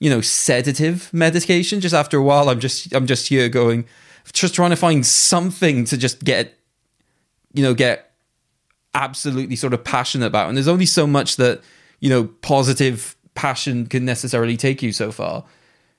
you 0.00 0.10
know, 0.10 0.20
sedative 0.20 1.12
medication. 1.12 1.80
Just 1.80 1.94
after 1.94 2.18
a 2.18 2.22
while, 2.22 2.48
I'm 2.48 2.58
just 2.58 2.92
I'm 2.92 3.06
just 3.06 3.28
here 3.28 3.48
going, 3.48 3.86
just 4.32 4.54
trying 4.54 4.70
to 4.70 4.76
find 4.76 5.06
something 5.06 5.84
to 5.84 5.96
just 5.96 6.24
get, 6.24 6.58
you 7.52 7.62
know, 7.62 7.74
get 7.74 8.14
absolutely 8.94 9.56
sort 9.56 9.74
of 9.74 9.84
passionate 9.84 10.26
about. 10.26 10.48
And 10.48 10.56
there's 10.56 10.68
only 10.68 10.86
so 10.86 11.06
much 11.06 11.36
that 11.36 11.60
you 12.00 12.10
know 12.10 12.24
positive 12.24 13.14
passion 13.34 13.86
can 13.86 14.04
necessarily 14.04 14.56
take 14.56 14.82
you 14.82 14.90
so 14.90 15.12
far. 15.12 15.44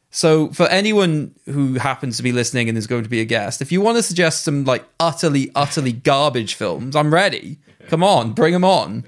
So, 0.09 0.49
for 0.51 0.67
anyone 0.67 1.35
who 1.45 1.75
happens 1.75 2.17
to 2.17 2.23
be 2.23 2.31
listening 2.31 2.69
and 2.69 2.77
is 2.77 2.87
going 2.87 3.03
to 3.03 3.09
be 3.09 3.19
a 3.19 3.25
guest, 3.25 3.61
if 3.61 3.71
you 3.71 3.81
want 3.81 3.97
to 3.97 4.03
suggest 4.03 4.43
some 4.43 4.63
like 4.63 4.85
utterly, 4.99 5.51
utterly 5.53 5.91
garbage 5.91 6.55
films, 6.55 6.95
I'm 6.95 7.13
ready. 7.13 7.57
Come 7.87 8.03
on, 8.03 8.33
bring 8.33 8.53
them 8.53 8.63
on. 8.63 9.03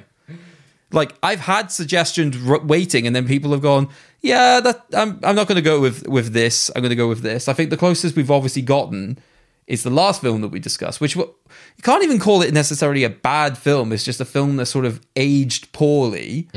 Like 0.91 1.13
I've 1.21 1.41
had 1.41 1.71
suggestions 1.71 2.35
r- 2.47 2.59
waiting, 2.59 3.05
and 3.07 3.15
then 3.15 3.27
people 3.27 3.51
have 3.51 3.61
gone, 3.61 3.89
"Yeah, 4.21 4.59
that 4.59 4.85
I'm, 4.93 5.19
I'm 5.23 5.35
not 5.35 5.47
going 5.47 5.55
to 5.55 5.61
go 5.61 5.79
with 5.79 6.07
with 6.07 6.33
this. 6.33 6.69
I'm 6.75 6.81
going 6.81 6.89
to 6.89 6.95
go 6.95 7.07
with 7.07 7.21
this." 7.21 7.47
I 7.47 7.53
think 7.53 7.69
the 7.69 7.77
closest 7.77 8.15
we've 8.15 8.31
obviously 8.31 8.61
gotten 8.63 9.19
is 9.67 9.83
the 9.83 9.91
last 9.91 10.19
film 10.21 10.41
that 10.41 10.47
we 10.47 10.59
discussed, 10.59 10.99
which 10.99 11.15
you 11.15 11.31
can't 11.83 12.03
even 12.03 12.19
call 12.19 12.41
it 12.41 12.53
necessarily 12.53 13.03
a 13.03 13.09
bad 13.09 13.55
film. 13.57 13.93
It's 13.93 14.03
just 14.03 14.19
a 14.19 14.25
film 14.25 14.57
that 14.57 14.65
sort 14.65 14.85
of 14.85 14.99
aged 15.15 15.71
poorly, 15.73 16.49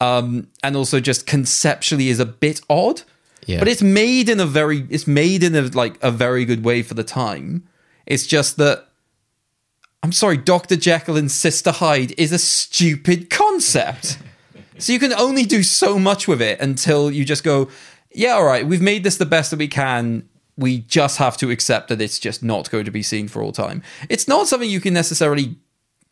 um, 0.00 0.48
and 0.64 0.74
also 0.74 0.98
just 0.98 1.26
conceptually 1.26 2.08
is 2.08 2.18
a 2.18 2.26
bit 2.26 2.62
odd. 2.70 3.02
Yeah. 3.46 3.60
But 3.60 3.68
it's 3.68 3.82
made 3.82 4.28
in 4.28 4.40
a 4.40 4.46
very 4.46 4.86
it's 4.90 5.06
made 5.06 5.42
in 5.42 5.54
a 5.54 5.62
like 5.62 6.02
a 6.02 6.10
very 6.10 6.44
good 6.44 6.64
way 6.64 6.82
for 6.82 6.94
the 6.94 7.04
time. 7.04 7.66
It's 8.04 8.26
just 8.26 8.56
that 8.58 8.88
I'm 10.02 10.12
sorry, 10.12 10.36
Dr. 10.36 10.76
Jekyll 10.76 11.16
and 11.16 11.30
Sister 11.30 11.72
Hyde 11.72 12.12
is 12.18 12.32
a 12.32 12.38
stupid 12.38 13.30
concept. 13.30 14.18
so 14.78 14.92
you 14.92 14.98
can 14.98 15.12
only 15.12 15.44
do 15.44 15.62
so 15.62 15.98
much 15.98 16.28
with 16.28 16.42
it 16.42 16.60
until 16.60 17.10
you 17.10 17.24
just 17.24 17.42
go, 17.42 17.68
yeah, 18.12 18.32
all 18.32 18.44
right, 18.44 18.66
we've 18.66 18.82
made 18.82 19.04
this 19.04 19.16
the 19.16 19.26
best 19.26 19.50
that 19.50 19.58
we 19.58 19.68
can. 19.68 20.28
We 20.56 20.78
just 20.78 21.18
have 21.18 21.36
to 21.38 21.50
accept 21.50 21.88
that 21.88 22.00
it's 22.00 22.18
just 22.18 22.42
not 22.42 22.70
going 22.70 22.84
to 22.84 22.90
be 22.90 23.02
seen 23.02 23.28
for 23.28 23.42
all 23.42 23.52
time. 23.52 23.82
It's 24.08 24.28
not 24.28 24.46
something 24.48 24.70
you 24.70 24.80
can 24.80 24.94
necessarily 24.94 25.56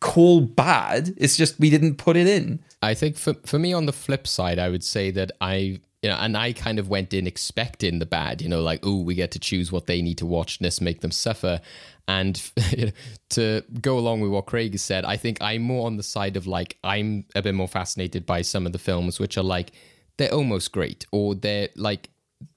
call 0.01 0.41
bad. 0.41 1.13
It's 1.17 1.37
just 1.37 1.59
we 1.59 1.69
didn't 1.69 1.95
put 1.95 2.15
it 2.15 2.27
in. 2.27 2.59
I 2.81 2.93
think 2.93 3.17
for 3.17 3.33
for 3.45 3.57
me 3.57 3.73
on 3.73 3.87
the 3.87 3.93
flip 3.93 4.27
side, 4.27 4.59
I 4.59 4.69
would 4.69 4.83
say 4.83 5.09
that 5.11 5.31
I 5.41 5.79
you 6.05 6.11
know, 6.11 6.17
and 6.17 6.37
I 6.37 6.53
kind 6.53 6.77
of 6.77 6.87
went 6.87 7.15
in 7.15 7.25
expecting 7.25 7.97
the 7.97 8.05
bad, 8.05 8.39
you 8.39 8.47
know, 8.47 8.61
like, 8.61 8.81
oh, 8.83 9.01
we 9.01 9.15
get 9.15 9.31
to 9.31 9.39
choose 9.39 9.71
what 9.71 9.87
they 9.87 10.03
need 10.03 10.19
to 10.19 10.25
watch, 10.27 10.59
and 10.59 10.65
this 10.67 10.79
make 10.79 11.01
them 11.01 11.09
suffer. 11.09 11.61
And 12.07 12.35
to 13.31 13.63
go 13.81 13.97
along 13.97 14.21
with 14.21 14.29
what 14.29 14.45
Craig 14.45 14.73
has 14.73 14.83
said, 14.83 15.03
I 15.03 15.17
think 15.17 15.39
I'm 15.41 15.63
more 15.63 15.87
on 15.87 15.97
the 15.97 16.03
side 16.03 16.37
of 16.37 16.45
like, 16.45 16.77
I'm 16.83 17.25
a 17.33 17.41
bit 17.41 17.55
more 17.55 17.67
fascinated 17.67 18.23
by 18.23 18.43
some 18.43 18.67
of 18.67 18.71
the 18.71 18.77
films 18.77 19.19
which 19.19 19.35
are 19.35 19.43
like, 19.43 19.71
they're 20.17 20.31
almost 20.31 20.71
great, 20.71 21.07
or 21.11 21.33
they're 21.33 21.69
like, 21.75 22.11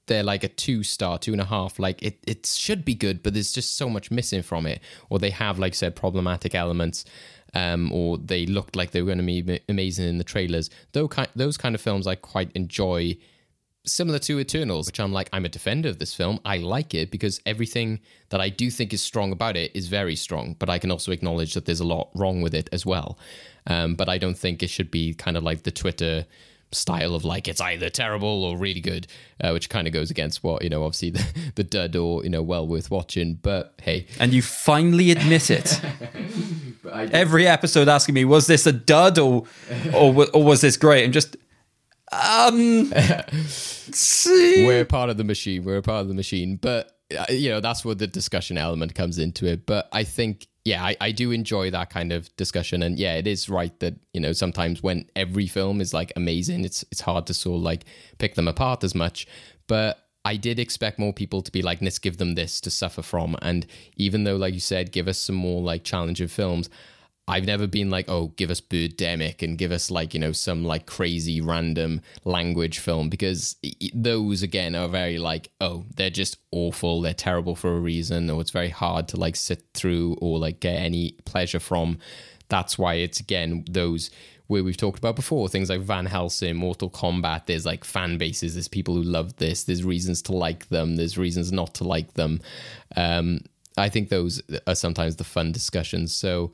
they're 0.09 0.23
like 0.23 0.45
a 0.45 0.49
two 0.49 0.83
star, 0.83 1.19
two 1.19 1.33
and 1.33 1.41
a 1.41 1.47
half. 1.47 1.79
Like 1.79 2.03
it, 2.03 2.19
it 2.27 2.45
should 2.45 2.85
be 2.85 2.95
good, 2.95 3.23
but 3.23 3.33
there's 3.33 3.53
just 3.53 3.79
so 3.79 3.89
much 3.89 4.11
missing 4.11 4.43
from 4.43 4.67
it. 4.67 4.83
Or 5.09 5.19
they 5.19 5.31
have, 5.31 5.59
like 5.59 5.73
I 5.73 5.75
said, 5.75 5.97
problematic 5.97 6.55
elements, 6.55 7.07
um, 7.55 7.91
or 7.95 8.19
they 8.19 8.45
looked 8.45 8.77
like 8.77 8.91
they 8.91 9.01
were 9.01 9.15
going 9.15 9.27
to 9.27 9.43
be 9.43 9.61
amazing 9.71 10.07
in 10.07 10.19
the 10.19 10.25
trailers. 10.25 10.69
Kind, 10.93 11.29
those 11.35 11.57
kind 11.57 11.75
of 11.75 11.81
films 11.81 12.07
I 12.07 12.15
quite 12.15 12.53
enjoy 12.53 13.17
similar 13.85 14.19
to 14.21 14.39
Eternals, 14.39 14.87
which 14.87 15.01
I'm 15.01 15.13
like, 15.13 15.29
I'm 15.33 15.45
a 15.45 15.49
defender 15.49 15.89
of 15.89 15.99
this 15.99 16.15
film. 16.15 16.41
I 16.45 16.59
like 16.59 16.95
it 16.95 17.11
because 17.11 17.41
everything 17.47 18.01
that 18.31 18.41
I 18.41 18.49
do 18.49 18.71
think 18.71 18.93
is 18.93 19.03
strong 19.03 19.33
about 19.33 19.57
it 19.57 19.75
is 19.75 19.89
very 19.89 20.17
strong, 20.17 20.57
but 20.59 20.69
I 20.69 20.79
can 20.79 20.91
also 20.91 21.13
acknowledge 21.13 21.55
that 21.55 21.65
there's 21.65 21.81
a 21.81 21.87
lot 21.87 22.11
wrong 22.15 22.43
with 22.43 22.55
it 22.55 22.69
as 22.73 22.85
well. 22.85 23.19
Um, 23.67 23.95
but 23.95 24.09
I 24.09 24.19
don't 24.19 24.37
think 24.37 24.63
it 24.63 24.71
should 24.71 24.91
be 24.91 25.15
kind 25.15 25.37
of 25.37 25.43
like 25.43 25.63
the 25.63 25.71
Twitter 25.71 26.27
style 26.71 27.15
of 27.15 27.25
like 27.25 27.49
it's 27.49 27.63
either 27.63 27.89
terrible 27.89 28.45
or 28.45 28.57
really 28.57 28.81
good, 28.81 29.07
uh, 29.41 29.51
which 29.53 29.71
kind 29.71 29.87
of 29.87 29.93
goes 29.93 30.11
against 30.11 30.43
what, 30.43 30.63
you 30.63 30.69
know, 30.69 30.85
obviously 30.85 31.11
the, 31.11 31.53
the 31.55 31.65
dud 31.65 31.97
or, 31.97 32.23
you 32.25 32.31
know, 32.31 32.43
well 32.43 32.67
worth 32.67 32.91
watching. 32.91 33.35
But 33.35 33.75
hey. 33.81 34.07
And 34.19 34.33
you 34.33 34.43
finally 34.43 35.11
admit 35.11 35.51
it. 35.51 35.81
Every 36.93 37.47
episode 37.47 37.89
asking 37.89 38.15
me, 38.15 38.25
was 38.25 38.47
this 38.47 38.67
a 38.67 38.73
dud 38.73 39.19
or, 39.19 39.45
or, 39.95 40.27
or 40.35 40.45
was 40.45 40.61
this 40.61 40.77
great? 40.77 41.05
And 41.05 41.13
just, 41.13 41.37
um, 42.13 42.93
we're 44.67 44.85
part 44.85 45.11
of 45.11 45.17
the 45.17 45.25
machine. 45.25 45.65
We're 45.65 45.79
a 45.79 45.83
part 45.83 46.03
of 46.03 46.09
the 46.09 46.15
machine. 46.15 46.57
But 46.57 46.93
uh, 47.17 47.25
you 47.31 47.51
know, 47.51 47.61
that's 47.61 47.85
where 47.85 47.95
the 47.95 48.07
discussion 48.07 48.59
element 48.59 48.95
comes 48.95 49.19
into 49.19 49.47
it. 49.47 49.67
But 49.67 49.89
I 49.93 50.05
think, 50.05 50.47
yeah, 50.65 50.85
I, 50.85 50.97
I 51.01 51.13
do 51.13 51.31
enjoy 51.31 51.71
that 51.71 51.91
kind 51.91 52.13
of 52.13 52.35
discussion. 52.37 52.83
And 52.83 52.99
yeah, 52.99 53.15
it 53.15 53.27
is 53.27 53.49
right 53.49 53.79
that 53.81 53.95
you 54.13 54.21
know 54.21 54.33
sometimes 54.33 54.83
when 54.83 55.09
every 55.17 55.47
film 55.47 55.81
is 55.81 55.95
like 55.95 56.13
amazing, 56.17 56.65
it's 56.65 56.85
it's 56.91 57.01
hard 57.01 57.27
to 57.27 57.35
sort 57.35 57.57
of 57.57 57.63
like 57.63 57.85
pick 58.19 58.35
them 58.35 58.49
apart 58.49 58.85
as 58.85 58.95
much. 58.95 59.27
But 59.67 60.05
I 60.25 60.37
did 60.37 60.59
expect 60.59 60.99
more 60.99 61.13
people 61.13 61.43
to 61.43 61.53
be 61.53 61.63
like, 61.63 61.81
let's 61.81 61.99
give 61.99 62.19
them 62.19 62.35
this 62.35 62.61
to 62.63 62.71
suffer 62.71 63.03
from. 63.03 63.37
And 63.41 63.67
even 63.97 64.25
though, 64.25 64.37
like 64.37 64.53
you 64.53 64.61
said, 64.61 64.93
give 64.93 65.09
us 65.09 65.19
some 65.19 65.37
more 65.37 65.63
like 65.63 65.85
challenging 65.85 66.29
films. 66.29 66.69
I've 67.29 67.45
never 67.45 67.67
been 67.67 67.91
like, 67.91 68.09
oh, 68.09 68.29
give 68.37 68.51
us 68.51 68.61
Birdemic 68.61 69.43
and 69.43 69.59
give 69.59 69.71
us 69.71 69.91
like, 69.91 70.15
you 70.15 70.21
know, 70.21 70.33
some 70.33 70.65
like 70.65 70.87
crazy 70.87 71.43
random 71.43 72.01
language 72.25 72.79
film 72.79 73.11
because 73.11 73.57
those 73.93 74.43
again 74.43 74.75
are 74.75 74.89
very 74.89 75.19
like, 75.19 75.51
oh, 75.61 75.85
they're 75.95 76.09
just 76.09 76.39
awful. 76.51 77.03
They're 77.03 77.13
terrible 77.13 77.55
for 77.55 77.77
a 77.77 77.81
reason, 77.81 78.31
or 78.31 78.41
it's 78.41 78.51
very 78.51 78.71
hard 78.71 79.09
to 79.09 79.19
like 79.19 79.37
sit 79.37 79.63
through 79.75 80.17
or 80.23 80.39
like 80.39 80.61
get 80.61 80.77
any 80.77 81.13
pleasure 81.27 81.61
from. 81.61 81.99
That's 82.49 82.79
why 82.79 82.95
it's 82.95 83.21
again 83.21 83.65
those 83.71 84.11
where 84.47 84.65
we've 84.65 84.79
talked 84.79 84.99
about 84.99 85.15
before 85.15 85.47
things 85.51 85.69
like 85.69 85.83
Van 85.83 86.07
Helsing, 86.07 86.57
Mortal 86.57 86.89
Kombat. 86.89 87.45
There's 87.45 87.67
like 87.67 87.85
fan 87.85 88.17
bases. 88.17 88.55
There's 88.55 88.69
people 88.69 88.95
who 88.95 89.03
love 89.03 89.37
this. 89.37 89.65
There's 89.65 89.85
reasons 89.85 90.23
to 90.23 90.33
like 90.33 90.71
them. 90.71 90.97
There's 90.97 91.19
reasons 91.19 91.53
not 91.53 91.75
to 91.75 91.85
like 91.85 92.15
them. 92.15 92.41
Um, 92.97 93.41
I 93.77 93.91
think 93.91 94.09
those 94.09 94.43
are 94.67 94.75
sometimes 94.75 95.17
the 95.17 95.25
fun 95.25 95.53
discussions. 95.53 96.15
So, 96.15 96.53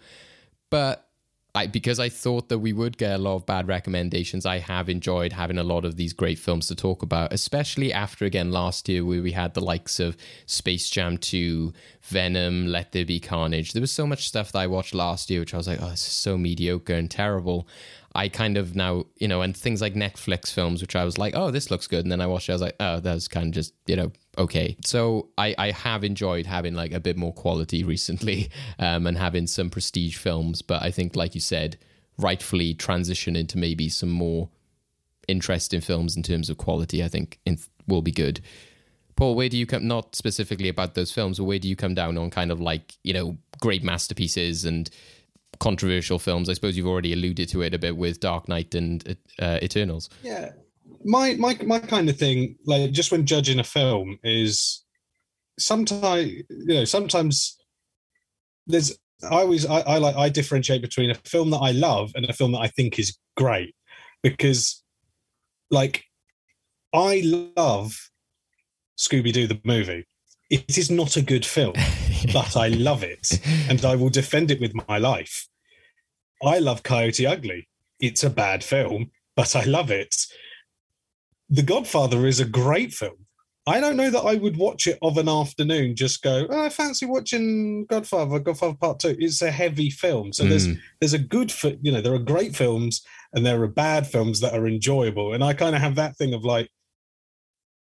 but 0.75 1.09
I 1.55 1.69
because 1.69 2.01
I 2.01 2.09
thought 2.09 2.49
that 2.49 2.59
we 2.59 2.73
would 2.73 2.99
get 2.99 3.15
a 3.15 3.19
lot 3.19 3.37
of 3.37 3.47
bad 3.47 3.69
recommendations. 3.69 4.45
I 4.45 4.59
have 4.59 4.89
enjoyed 4.89 5.33
having 5.33 5.57
a 5.57 5.63
lot 5.63 5.85
of 5.85 5.95
these 5.95 6.13
great 6.13 6.37
films 6.37 6.67
to 6.67 6.75
talk 6.75 7.01
about, 7.01 7.33
especially 7.33 7.93
after 7.93 8.25
again 8.25 8.51
last 8.51 8.89
year 8.89 9.05
where 9.05 9.23
we 9.23 9.31
had 9.31 9.55
the 9.55 9.61
likes 9.61 10.01
of 10.01 10.17
Space 10.47 10.91
Jam 10.91 11.17
2, 11.17 11.73
Venom, 12.03 12.67
Let 12.67 12.91
There 12.91 13.05
Be 13.05 13.21
Carnage. 13.21 13.73
There 13.73 13.81
was 13.81 13.93
so 13.93 14.05
much 14.05 14.27
stuff 14.27 14.51
that 14.51 14.59
I 14.59 14.67
watched 14.67 14.95
last 14.95 15.31
year 15.31 15.39
which 15.39 15.55
I 15.55 15.57
was 15.57 15.69
like, 15.69 15.81
oh, 15.81 15.91
this 15.91 16.05
is 16.05 16.13
so 16.13 16.37
mediocre 16.37 16.95
and 16.95 17.09
terrible. 17.09 17.69
I 18.15 18.29
kind 18.29 18.57
of 18.57 18.77
now, 18.77 19.05
you 19.17 19.27
know, 19.27 19.43
and 19.43 19.57
things 19.57 19.81
like 19.81 19.95
Netflix 19.95 20.53
films, 20.53 20.81
which 20.81 20.95
I 20.95 21.05
was 21.05 21.19
like, 21.19 21.35
oh, 21.37 21.51
this 21.51 21.71
looks 21.71 21.89
good. 21.89 22.05
And 22.05 22.13
then 22.13 22.21
I 22.21 22.27
watched 22.27 22.49
it, 22.49 22.53
I 22.53 22.55
was 22.55 22.63
like, 22.63 22.77
oh, 22.79 23.01
that's 23.01 23.27
kind 23.27 23.49
of 23.49 23.53
just, 23.53 23.75
you 23.87 23.97
know, 23.97 24.13
okay. 24.39 24.77
So 24.85 25.31
I, 25.37 25.55
I 25.59 25.71
have 25.73 26.05
enjoyed 26.05 26.47
having 26.47 26.75
like 26.75 26.93
a 26.93 27.01
bit 27.01 27.17
more 27.17 27.33
quality 27.33 27.83
recently 27.85 28.51
um, 28.79 29.07
and 29.07 29.19
having 29.19 29.47
some 29.47 29.69
prestige 29.69 30.17
films. 30.17 30.63
But 30.63 30.83
I 30.83 30.91
think, 30.91 31.17
like 31.17 31.35
you 31.35 31.41
said, 31.41 31.77
rightfully 32.17 32.75
transition 32.75 33.35
into 33.35 33.59
maybe 33.59 33.89
some 33.89 34.11
more 34.11 34.49
interesting 35.27 35.81
films 35.81 36.17
in 36.17 36.23
terms 36.23 36.49
of 36.49 36.57
quality, 36.57 37.03
I 37.03 37.09
think 37.09 37.41
in, 37.45 37.59
will 37.89 38.03
be 38.03 38.13
good. 38.13 38.41
Paul, 39.17 39.35
where 39.35 39.49
do 39.49 39.57
you 39.57 39.67
come, 39.67 39.87
not 39.87 40.15
specifically 40.15 40.69
about 40.69 40.95
those 40.95 41.13
films, 41.13 41.39
but 41.39 41.45
where 41.45 41.59
do 41.59 41.69
you 41.69 41.77
come 41.77 41.95
down 41.95 42.19
on 42.19 42.31
kind 42.31 42.51
of 42.51 42.61
like, 42.61 42.95
you 43.03 43.13
know, 43.13 43.39
great 43.61 43.85
masterpieces 43.85 44.65
and 44.65 44.91
controversial 45.59 46.19
films. 46.19 46.49
I 46.49 46.55
suppose 46.55 46.77
you've 46.77 46.87
already 46.87 47.13
alluded 47.13 47.49
to 47.51 47.63
it 47.63 47.75
a 47.75 47.79
bit 47.79 47.97
with 47.97 48.21
Dark 48.21 48.49
Knight 48.49 48.75
and 48.75 49.17
uh, 49.41 49.59
Eternals. 49.63 50.11
Yeah, 50.23 50.51
my 51.05 51.35
my 51.35 51.57
my 51.65 51.79
kind 51.79 52.09
of 52.09 52.17
thing, 52.17 52.57
like 52.67 52.93
just 52.93 53.13
when 53.13 53.27
judging 53.27 53.59
a 53.59 53.65
film, 53.65 54.19
is 54.23 54.85
sometimes 55.59 56.27
you 56.27 56.75
know 56.75 56.85
sometimes 56.85 57.57
there's 58.67 58.97
I 59.23 59.41
always 59.41 59.67
I, 59.67 59.81
I 59.81 59.99
like 59.99 60.17
I 60.17 60.29
differentiate 60.29 60.83
between 60.83 61.11
a 61.11 61.15
film 61.15 61.51
that 61.51 61.59
I 61.59 61.73
love 61.73 62.13
and 62.15 62.25
a 62.27 62.33
film 62.33 62.53
that 62.53 62.61
I 62.61 62.69
think 62.69 62.99
is 62.99 63.17
great 63.37 63.75
because 64.23 64.83
like 65.71 66.05
I 66.93 67.23
love 67.57 67.97
Scooby 68.99 69.33
Doo 69.33 69.47
the 69.47 69.61
movie. 69.65 70.07
It 70.51 70.79
is 70.79 70.91
not 70.91 71.17
a 71.17 71.23
good 71.23 71.45
film, 71.45 71.75
but 72.33 72.57
I 72.57 72.69
love 72.69 73.03
it 73.03 73.41
and 73.69 73.85
I 73.85 73.97
will 73.97 74.11
defend 74.11 74.51
it 74.51 74.61
with 74.61 74.73
my 74.89 74.99
life. 74.99 75.49
I 76.45 76.59
love 76.59 76.83
Coyote 76.83 77.27
Ugly. 77.27 77.69
It's 78.01 78.25
a 78.25 78.31
bad 78.31 78.63
film, 78.63 79.11
but 79.37 79.57
I 79.57 79.65
love 79.65 79.91
it. 79.91 80.15
The 81.49 81.63
Godfather 81.63 82.27
is 82.27 82.41
a 82.41 82.45
great 82.45 82.93
film. 82.93 83.25
I 83.67 83.81
don't 83.81 83.97
know 83.97 84.11
that 84.11 84.21
I 84.21 84.35
would 84.35 84.59
watch 84.59 84.87
it 84.87 84.99
of 85.01 85.17
an 85.17 85.29
afternoon. 85.29 85.97
Just 85.97 86.23
go, 86.23 86.47
oh, 86.51 86.65
I 86.67 86.69
fancy 86.69 87.07
watching 87.07 87.87
Godfather, 87.87 88.39
Godfather 88.39 88.77
Part 88.79 89.01
Two. 89.01 89.17
It's 89.19 89.41
a 89.41 89.51
heavy 89.51 89.89
film, 89.89 90.35
so 90.35 90.45
mm. 90.45 90.51
there's 90.51 90.69
there's 91.01 91.15
a 91.15 91.19
good, 91.19 91.53
you 91.81 91.91
know, 91.91 92.03
there 92.03 92.13
are 92.13 92.19
great 92.19 92.55
films 92.55 93.03
and 93.33 93.45
there 93.45 93.63
are 93.63 93.69
bad 93.69 94.07
films 94.07 94.41
that 94.41 94.53
are 94.53 94.67
enjoyable, 94.67 95.33
and 95.33 95.43
I 95.43 95.55
kind 95.55 95.75
of 95.75 95.81
have 95.81 95.95
that 95.95 96.17
thing 96.17 96.35
of 96.35 96.45
like, 96.45 96.69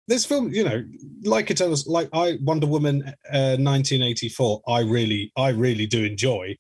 this 0.09 0.25
film, 0.25 0.53
you 0.53 0.65
know, 0.65 0.85
like 1.25 1.51
it 1.51 1.61
was 1.61 1.87
like 1.87 2.09
I 2.13 2.39
Wonder 2.43 2.67
Woman, 2.67 3.03
uh, 3.33 3.57
1984. 3.59 4.63
I 4.69 4.81
really, 4.81 5.33
I 5.37 5.49
really 5.49 5.87
do 5.87 6.05
enjoy. 6.05 6.57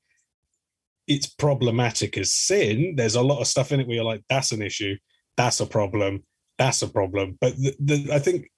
It's 1.06 1.26
problematic 1.26 2.18
as 2.18 2.32
sin. 2.32 2.94
There's 2.96 3.14
a 3.14 3.22
lot 3.22 3.40
of 3.40 3.46
stuff 3.46 3.70
in 3.70 3.80
it 3.80 3.86
where 3.86 3.96
you're 3.96 4.04
like, 4.04 4.22
that's 4.28 4.52
an 4.52 4.62
issue, 4.62 4.96
that's 5.36 5.60
a 5.60 5.66
problem, 5.66 6.24
that's 6.58 6.82
a 6.82 6.88
problem. 6.88 7.38
But 7.40 7.56
the, 7.56 7.76
the, 7.78 8.12
I 8.12 8.18
think 8.18 8.50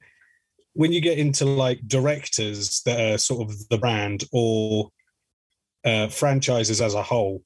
when 0.72 0.92
you 0.92 1.00
get 1.00 1.18
into 1.18 1.44
like 1.44 1.80
directors 1.86 2.80
that 2.86 3.00
are 3.00 3.18
sort 3.18 3.50
of 3.50 3.68
the 3.68 3.78
brand 3.78 4.24
or 4.32 4.90
uh, 5.84 6.08
franchises 6.08 6.80
as 6.80 6.94
a 6.94 7.02
whole, 7.02 7.42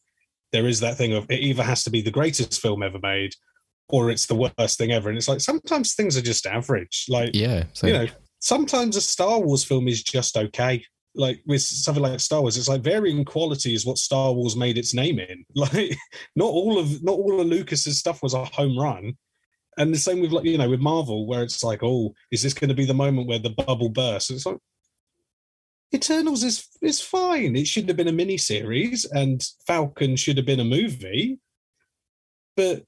there 0.53 0.69
is 0.69 0.81
that 0.81 0.97
thing 0.97 1.13
of 1.13 1.29
it 1.29 1.41
either 1.41 1.63
has 1.63 1.83
to 1.85 1.91
be 1.91 2.03
the 2.03 2.11
greatest 2.11 2.61
film 2.61 2.83
ever 2.83 2.99
made 3.03 3.35
or 3.89 4.11
it's 4.11 4.27
the 4.27 4.35
worst 4.35 4.79
thing 4.79 4.93
ever. 4.93 5.09
And 5.09 5.19
it's 5.19 5.29
like 5.29 5.41
sometimes 5.41 5.95
things 5.95 6.17
are 6.17 6.23
just 6.23 6.47
average. 6.47 7.07
Like, 7.09 7.31
yeah, 7.35 7.65
you 7.83 7.93
know, 7.93 8.07
sometimes 8.41 8.97
a 8.97 9.01
Star 9.01 9.41
Wars 9.41 9.65
film 9.65 9.89
is 9.89 10.03
just 10.03 10.37
okay. 10.37 10.85
Like 11.15 11.43
with 11.47 11.61
something 11.61 12.03
like 12.03 12.19
Star 12.21 12.41
Wars, 12.41 12.57
it's 12.57 12.69
like 12.69 12.83
varying 12.83 13.25
quality 13.25 13.75
is 13.75 13.85
what 13.85 13.99
Star 13.99 14.33
Wars 14.33 14.57
made 14.57 14.79
its 14.79 14.95
name 14.95 15.19
in. 15.19 15.45
Like, 15.55 15.97
not 16.37 16.47
all 16.47 16.79
of 16.79 17.03
not 17.03 17.19
all 17.19 17.41
of 17.41 17.47
Lucas's 17.47 17.99
stuff 17.99 18.23
was 18.23 18.35
a 18.35 18.45
home 18.45 18.79
run. 18.79 19.17
And 19.79 19.93
the 19.93 19.99
same 19.99 20.21
with 20.21 20.33
like 20.33 20.45
you 20.45 20.59
know 20.59 20.71
with 20.71 20.81
Marvel, 20.81 21.27
where 21.27 21.43
it's 21.43 21.63
like, 21.63 21.83
oh, 21.83 22.15
is 22.31 22.43
this 22.43 22.55
going 22.55 22.69
to 22.69 22.75
be 22.75 22.85
the 22.85 22.95
moment 22.95 23.29
where 23.29 23.39
the 23.39 23.51
bubble 23.51 23.89
bursts? 23.89 24.31
It's 24.31 24.47
like 24.47 24.59
Eternals 25.95 26.43
is 26.43 26.67
is 26.81 27.01
fine. 27.01 27.57
It 27.57 27.67
should 27.67 27.89
have 27.89 27.97
been 27.97 28.09
a 28.09 28.13
mini 28.13 28.39
series, 28.39 29.05
and 29.05 29.47
Falcon 29.67 30.17
should 30.17 30.39
have 30.39 30.47
been 30.47 30.61
a 30.61 30.65
movie. 30.65 31.39
But 32.57 32.85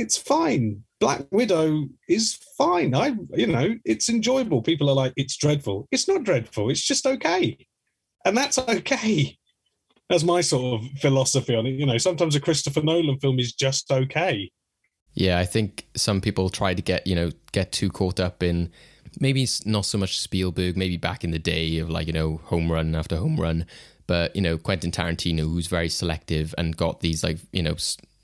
it's 0.00 0.16
fine. 0.16 0.82
Black 0.98 1.26
Widow 1.30 1.88
is 2.08 2.38
fine. 2.58 2.94
I, 2.94 3.14
you 3.34 3.46
know, 3.46 3.76
it's 3.84 4.08
enjoyable. 4.08 4.62
People 4.62 4.90
are 4.90 4.94
like, 4.94 5.12
it's 5.16 5.36
dreadful. 5.36 5.88
It's 5.90 6.08
not 6.08 6.24
dreadful. 6.24 6.70
It's 6.70 6.82
just 6.82 7.06
okay, 7.06 7.56
and 8.24 8.36
that's 8.36 8.58
okay. 8.58 9.36
That's 10.08 10.24
my 10.24 10.40
sort 10.40 10.82
of 10.82 10.90
philosophy 10.98 11.54
on 11.54 11.66
it. 11.66 11.74
You 11.74 11.86
know, 11.86 11.98
sometimes 11.98 12.34
a 12.34 12.40
Christopher 12.40 12.82
Nolan 12.82 13.18
film 13.20 13.38
is 13.38 13.52
just 13.52 13.90
okay. 13.92 14.50
Yeah, 15.14 15.38
I 15.38 15.44
think 15.44 15.86
some 15.94 16.20
people 16.20 16.50
try 16.50 16.74
to 16.74 16.82
get 16.82 17.06
you 17.06 17.14
know 17.14 17.30
get 17.52 17.72
too 17.72 17.90
caught 17.90 18.20
up 18.20 18.42
in 18.42 18.70
maybe 19.18 19.46
not 19.64 19.86
so 19.86 19.98
much 19.98 20.18
Spielberg, 20.18 20.76
maybe 20.76 20.96
back 20.96 21.24
in 21.24 21.30
the 21.30 21.38
day 21.38 21.78
of 21.78 21.90
like 21.90 22.06
you 22.06 22.12
know 22.12 22.40
home 22.44 22.70
run 22.70 22.94
after 22.94 23.16
home 23.16 23.40
run, 23.40 23.66
but 24.06 24.34
you 24.36 24.42
know 24.42 24.58
Quentin 24.58 24.90
Tarantino, 24.90 25.40
who's 25.40 25.66
very 25.66 25.88
selective 25.88 26.54
and 26.58 26.76
got 26.76 27.00
these 27.00 27.24
like 27.24 27.38
you 27.52 27.62
know 27.62 27.76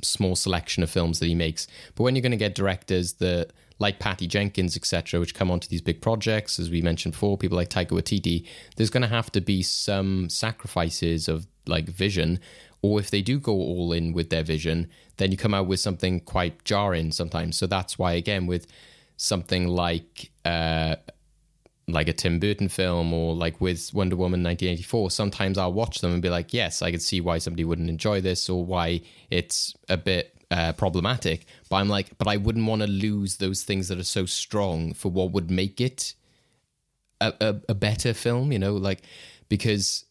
small 0.03 0.37
selection 0.37 0.83
of 0.83 0.91
films 0.91 1.19
that 1.19 1.27
he 1.27 1.35
makes. 1.35 1.67
But 1.95 2.05
when 2.05 2.15
you're 2.15 2.23
going 2.23 2.33
to 2.33 2.37
get 2.37 2.55
directors 2.55 3.15
that 3.15 3.53
like 3.79 3.99
Patty 3.99 4.27
Jenkins, 4.27 4.77
etc., 4.77 5.21
which 5.21 5.35
come 5.35 5.51
onto 5.51 5.69
these 5.69 5.83
big 5.83 6.01
projects, 6.01 6.59
as 6.59 6.71
we 6.71 6.81
mentioned 6.81 7.13
before, 7.13 7.37
people 7.37 7.57
like 7.57 7.69
Taika 7.69 7.91
Waititi, 7.91 8.47
there's 8.77 8.91
going 8.91 9.03
to 9.03 9.09
have 9.09 9.31
to 9.33 9.41
be 9.41 9.63
some 9.63 10.29
sacrifices 10.29 11.29
of 11.29 11.47
like 11.67 11.89
vision. 11.89 12.41
Or 12.83 13.01
if 13.01 13.11
they 13.11 13.21
do 13.21 13.39
go 13.39 13.53
all 13.53 13.93
in 13.93 14.13
with 14.13 14.31
their 14.31 14.43
vision, 14.43 14.89
then 15.19 15.31
you 15.31 15.37
come 15.37 15.55
out 15.55 15.67
with 15.67 15.81
something 15.81 16.21
quite 16.21 16.65
jarring 16.65 17.13
sometimes. 17.13 17.57
So 17.57 17.67
that's 17.67 17.99
why, 17.99 18.13
again, 18.13 18.47
with 18.47 18.67
something 19.17 19.69
like 19.69 20.31
uh, 20.45 20.97
like 21.89 22.09
a 22.09 22.13
Tim 22.13 22.41
Burton 22.41 22.69
film 22.69 23.13
or 23.13 23.35
like 23.35 23.61
with 23.61 23.93
Wonder 23.95 24.17
Woman 24.17 24.43
1984, 24.43 25.11
sometimes 25.11 25.57
I'll 25.57 25.73
watch 25.73 26.01
them 26.01 26.13
and 26.13 26.23
be 26.23 26.31
like, 26.31 26.53
yes, 26.53 26.83
I 26.83 26.91
can 26.91 27.01
see 27.01 27.21
why 27.21 27.39
somebody 27.39 27.65
wouldn't 27.65 27.89
enjoy 27.89 28.21
this 28.21 28.49
or 28.49 28.65
why 28.65 29.03
it's 29.31 29.75
a 29.89 29.97
bit 29.97 30.35
uh, 30.51 30.73
problematic. 30.73 31.47
But 31.69 31.77
I'm 31.77 31.89
like, 31.89 32.19
but 32.19 32.27
I 32.27 32.39
wouldn't 32.39 32.67
want 32.67 32.83
to 32.83 32.89
lose 32.89 33.37
those 33.37 33.63
things 33.63 33.89
that 33.89 33.99
are 33.99 34.05
so 34.05 34.27
strong 34.27 34.95
for 34.95 35.11
what 35.11 35.31
would 35.31 35.51
make 35.51 35.81
it 35.81 36.15
a, 37.21 37.33
a, 37.41 37.57
a 37.69 37.75
better 37.75 38.15
film, 38.15 38.51
you 38.51 38.59
know, 38.59 38.75
like 38.75 39.03
because 39.49 40.06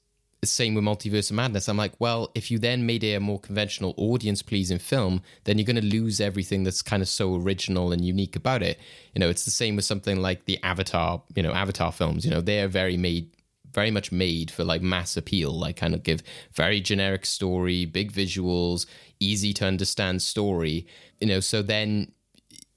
same 0.52 0.76
with 0.76 0.84
Multiverse 0.84 1.30
of 1.30 1.36
Madness. 1.36 1.68
I'm 1.68 1.78
like, 1.78 1.94
well, 2.00 2.32
if 2.36 2.50
you 2.52 2.60
then 2.60 2.86
made 2.86 3.04
it 3.04 3.14
a 3.14 3.20
more 3.20 3.40
conventional 3.40 3.94
audience 3.98 4.42
pleasing 4.42 4.80
film, 4.80 5.22
then 5.44 5.58
you're 5.58 5.66
going 5.66 5.76
to 5.76 5.86
lose 5.86 6.22
everything 6.22 6.64
that's 6.64 6.82
kind 6.82 7.02
of 7.02 7.10
so 7.10 7.36
original 7.36 7.92
and 7.92 8.04
unique 8.04 8.36
about 8.36 8.64
it. 8.64 8.80
You 9.14 9.20
know, 9.20 9.30
it's 9.30 9.46
the 9.46 9.52
same 9.52 9.76
with 9.76 9.86
something 9.86 10.22
like 10.22 10.46
the 10.46 10.62
Avatar, 10.64 11.22
you 11.36 11.44
know, 11.44 11.52
Avatar 11.52 11.92
films. 11.92 12.26
You 12.26 12.32
know, 12.32 12.42
they're 12.42 12.68
very 12.68 12.98
made, 12.98 13.30
very 13.72 13.92
much 13.92 14.12
made 14.12 14.52
for 14.52 14.64
like 14.64 14.82
mass 14.82 15.18
appeal, 15.18 15.52
like 15.52 15.78
kind 15.78 15.94
of 15.94 16.04
give 16.04 16.24
very 16.54 16.82
generic 16.82 17.26
story, 17.26 17.86
big 17.86 18.12
visuals, 18.12 18.86
easy 19.20 19.54
to 19.54 19.66
understand 19.66 20.22
story. 20.22 20.88
You 21.20 21.28
know, 21.28 21.40
so 21.40 21.62
then 21.62 22.12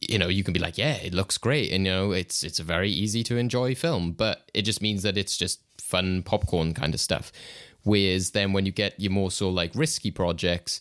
you 0.01 0.19
know 0.19 0.29
you 0.29 0.45
can 0.45 0.53
be 0.53 0.61
like 0.61 0.79
yeah 0.79 0.95
it 0.95 1.13
looks 1.13 1.39
great 1.39 1.73
and 1.73 1.85
you 1.85 1.91
know 1.91 2.13
it's 2.13 2.45
it's 2.45 2.61
a 2.61 2.63
very 2.63 2.89
easy 2.91 3.25
to 3.25 3.37
enjoy 3.37 3.75
film 3.75 4.13
but 4.13 4.49
it 4.55 4.63
just 4.63 4.81
means 4.81 5.03
that 5.03 5.17
it's 5.17 5.37
just 5.37 5.61
fun 5.89 6.23
popcorn 6.23 6.75
kind 6.75 6.95
of 6.95 7.01
stuff. 7.01 7.33
Whereas 7.83 8.33
then 8.33 8.53
when 8.53 8.67
you 8.67 8.73
get 8.73 8.99
your 9.01 9.11
more 9.13 9.31
so 9.31 9.49
like 9.49 9.73
risky 9.75 10.11
projects 10.11 10.81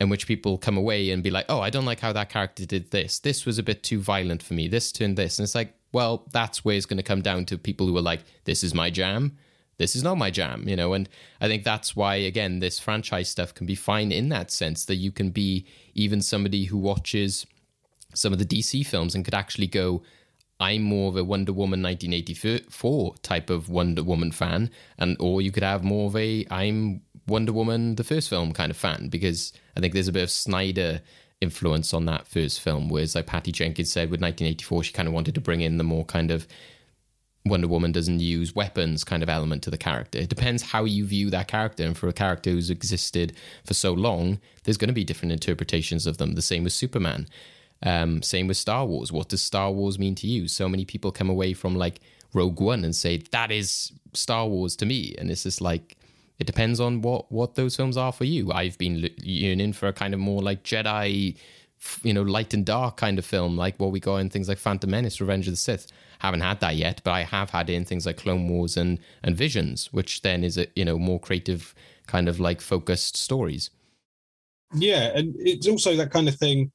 in 0.00 0.08
which 0.08 0.26
people 0.26 0.58
come 0.58 0.76
away 0.76 1.10
and 1.10 1.22
be 1.22 1.30
like, 1.30 1.46
oh, 1.48 1.60
I 1.60 1.70
don't 1.70 1.84
like 1.84 2.00
how 2.00 2.12
that 2.12 2.30
character 2.30 2.64
did 2.64 2.90
this. 2.90 3.18
This 3.18 3.46
was 3.46 3.58
a 3.58 3.62
bit 3.62 3.82
too 3.82 4.00
violent 4.00 4.42
for 4.42 4.54
me. 4.54 4.68
This 4.68 4.92
turned 4.92 5.16
this. 5.16 5.38
And 5.38 5.44
it's 5.44 5.54
like, 5.54 5.74
well, 5.92 6.26
that's 6.32 6.64
where 6.64 6.76
it's 6.76 6.86
going 6.86 6.96
to 6.98 7.02
come 7.02 7.22
down 7.22 7.44
to 7.46 7.58
people 7.58 7.86
who 7.86 7.96
are 7.96 8.02
like, 8.02 8.24
this 8.44 8.62
is 8.64 8.74
my 8.74 8.90
jam. 8.90 9.36
This 9.78 9.94
is 9.94 10.02
not 10.02 10.16
my 10.16 10.30
jam, 10.30 10.68
you 10.68 10.76
know. 10.76 10.94
And 10.94 11.08
I 11.40 11.48
think 11.48 11.64
that's 11.64 11.94
why, 11.94 12.16
again, 12.16 12.60
this 12.60 12.78
franchise 12.78 13.28
stuff 13.28 13.54
can 13.54 13.66
be 13.66 13.74
fine 13.74 14.10
in 14.10 14.30
that 14.30 14.50
sense 14.50 14.84
that 14.86 14.96
you 14.96 15.12
can 15.12 15.30
be 15.30 15.66
even 15.94 16.22
somebody 16.22 16.64
who 16.64 16.78
watches 16.78 17.46
some 18.14 18.32
of 18.32 18.38
the 18.38 18.46
DC 18.46 18.86
films 18.86 19.14
and 19.14 19.24
could 19.24 19.34
actually 19.34 19.66
go, 19.66 20.02
I'm 20.58 20.82
more 20.82 21.08
of 21.08 21.16
a 21.16 21.24
Wonder 21.24 21.52
Woman 21.52 21.82
1984 21.82 23.16
type 23.22 23.50
of 23.50 23.68
Wonder 23.68 24.02
Woman 24.02 24.32
fan, 24.32 24.70
and 24.98 25.16
or 25.20 25.42
you 25.42 25.52
could 25.52 25.62
have 25.62 25.84
more 25.84 26.06
of 26.06 26.16
a 26.16 26.46
I'm 26.50 27.02
Wonder 27.26 27.52
Woman 27.52 27.96
the 27.96 28.04
first 28.04 28.28
film 28.28 28.52
kind 28.52 28.70
of 28.70 28.76
fan 28.76 29.08
because 29.08 29.52
I 29.76 29.80
think 29.80 29.92
there's 29.92 30.08
a 30.08 30.12
bit 30.12 30.22
of 30.22 30.30
Snyder 30.30 31.02
influence 31.40 31.92
on 31.92 32.06
that 32.06 32.26
first 32.26 32.60
film. 32.60 32.88
Whereas 32.88 33.14
like 33.14 33.26
Patty 33.26 33.52
Jenkins 33.52 33.92
said 33.92 34.10
with 34.10 34.20
1984, 34.20 34.84
she 34.84 34.92
kind 34.92 35.08
of 35.08 35.14
wanted 35.14 35.34
to 35.34 35.40
bring 35.40 35.60
in 35.60 35.76
the 35.76 35.84
more 35.84 36.04
kind 36.04 36.30
of 36.30 36.46
Wonder 37.44 37.68
Woman 37.68 37.92
doesn't 37.92 38.20
use 38.20 38.54
weapons 38.54 39.04
kind 39.04 39.22
of 39.22 39.28
element 39.28 39.62
to 39.64 39.70
the 39.70 39.78
character. 39.78 40.18
It 40.18 40.28
depends 40.28 40.62
how 40.62 40.84
you 40.84 41.04
view 41.06 41.30
that 41.30 41.48
character. 41.48 41.84
And 41.84 41.96
for 41.96 42.08
a 42.08 42.12
character 42.12 42.50
who's 42.50 42.70
existed 42.70 43.34
for 43.64 43.74
so 43.74 43.92
long, 43.92 44.40
there's 44.64 44.76
going 44.76 44.88
to 44.88 44.94
be 44.94 45.04
different 45.04 45.32
interpretations 45.32 46.06
of 46.06 46.18
them. 46.18 46.34
The 46.34 46.42
same 46.42 46.64
with 46.64 46.72
Superman. 46.72 47.28
Um, 47.82 48.22
same 48.22 48.46
with 48.46 48.56
Star 48.56 48.86
Wars. 48.86 49.12
What 49.12 49.28
does 49.28 49.42
Star 49.42 49.70
Wars 49.70 49.98
mean 49.98 50.14
to 50.16 50.26
you? 50.26 50.48
So 50.48 50.68
many 50.68 50.84
people 50.84 51.12
come 51.12 51.28
away 51.28 51.52
from 51.52 51.76
like 51.76 52.00
Rogue 52.32 52.60
One 52.60 52.84
and 52.84 52.94
say 52.94 53.18
that 53.30 53.50
is 53.50 53.92
Star 54.12 54.46
Wars 54.46 54.76
to 54.76 54.86
me, 54.86 55.14
and 55.18 55.30
it's 55.30 55.42
just 55.42 55.60
like 55.60 55.96
it 56.38 56.46
depends 56.46 56.80
on 56.80 57.02
what 57.02 57.30
what 57.30 57.54
those 57.54 57.76
films 57.76 57.96
are 57.96 58.12
for 58.12 58.24
you. 58.24 58.52
I've 58.52 58.78
been 58.78 59.08
yearning 59.22 59.72
for 59.72 59.88
a 59.88 59.92
kind 59.92 60.14
of 60.14 60.20
more 60.20 60.42
like 60.42 60.62
Jedi, 60.62 61.36
you 62.02 62.14
know, 62.14 62.22
light 62.22 62.54
and 62.54 62.64
dark 62.64 62.96
kind 62.96 63.18
of 63.18 63.24
film, 63.24 63.56
like 63.56 63.78
what 63.78 63.92
we 63.92 64.00
got 64.00 64.16
in 64.16 64.30
things 64.30 64.48
like 64.48 64.58
Phantom 64.58 64.90
Menace, 64.90 65.20
Revenge 65.20 65.46
of 65.46 65.52
the 65.52 65.58
Sith. 65.58 65.88
Haven't 66.18 66.40
had 66.40 66.60
that 66.60 66.76
yet, 66.76 67.02
but 67.04 67.10
I 67.10 67.22
have 67.24 67.50
had 67.50 67.68
in 67.68 67.84
things 67.84 68.06
like 68.06 68.16
Clone 68.16 68.48
Wars 68.48 68.76
and 68.76 68.98
and 69.22 69.36
Visions, 69.36 69.92
which 69.92 70.22
then 70.22 70.44
is 70.44 70.58
a 70.58 70.66
you 70.74 70.84
know 70.84 70.98
more 70.98 71.20
creative 71.20 71.74
kind 72.06 72.28
of 72.28 72.40
like 72.40 72.60
focused 72.60 73.16
stories. 73.16 73.70
Yeah, 74.74 75.16
and 75.16 75.34
it's 75.38 75.68
also 75.68 75.94
that 75.96 76.10
kind 76.10 76.28
of 76.28 76.36
thing. 76.36 76.72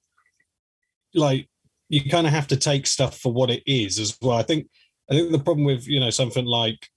Like 1.13 1.47
you 1.89 2.09
kind 2.09 2.27
of 2.27 2.33
have 2.33 2.47
to 2.47 2.57
take 2.57 2.87
stuff 2.87 3.17
for 3.17 3.33
what 3.33 3.49
it 3.49 3.63
is 3.65 3.99
as 3.99 4.17
well. 4.21 4.37
I 4.37 4.43
think 4.43 4.67
I 5.09 5.15
think 5.15 5.31
the 5.31 5.39
problem 5.39 5.65
with 5.65 5.87
you 5.87 5.99
know 5.99 6.09
something 6.09 6.45
like 6.45 6.87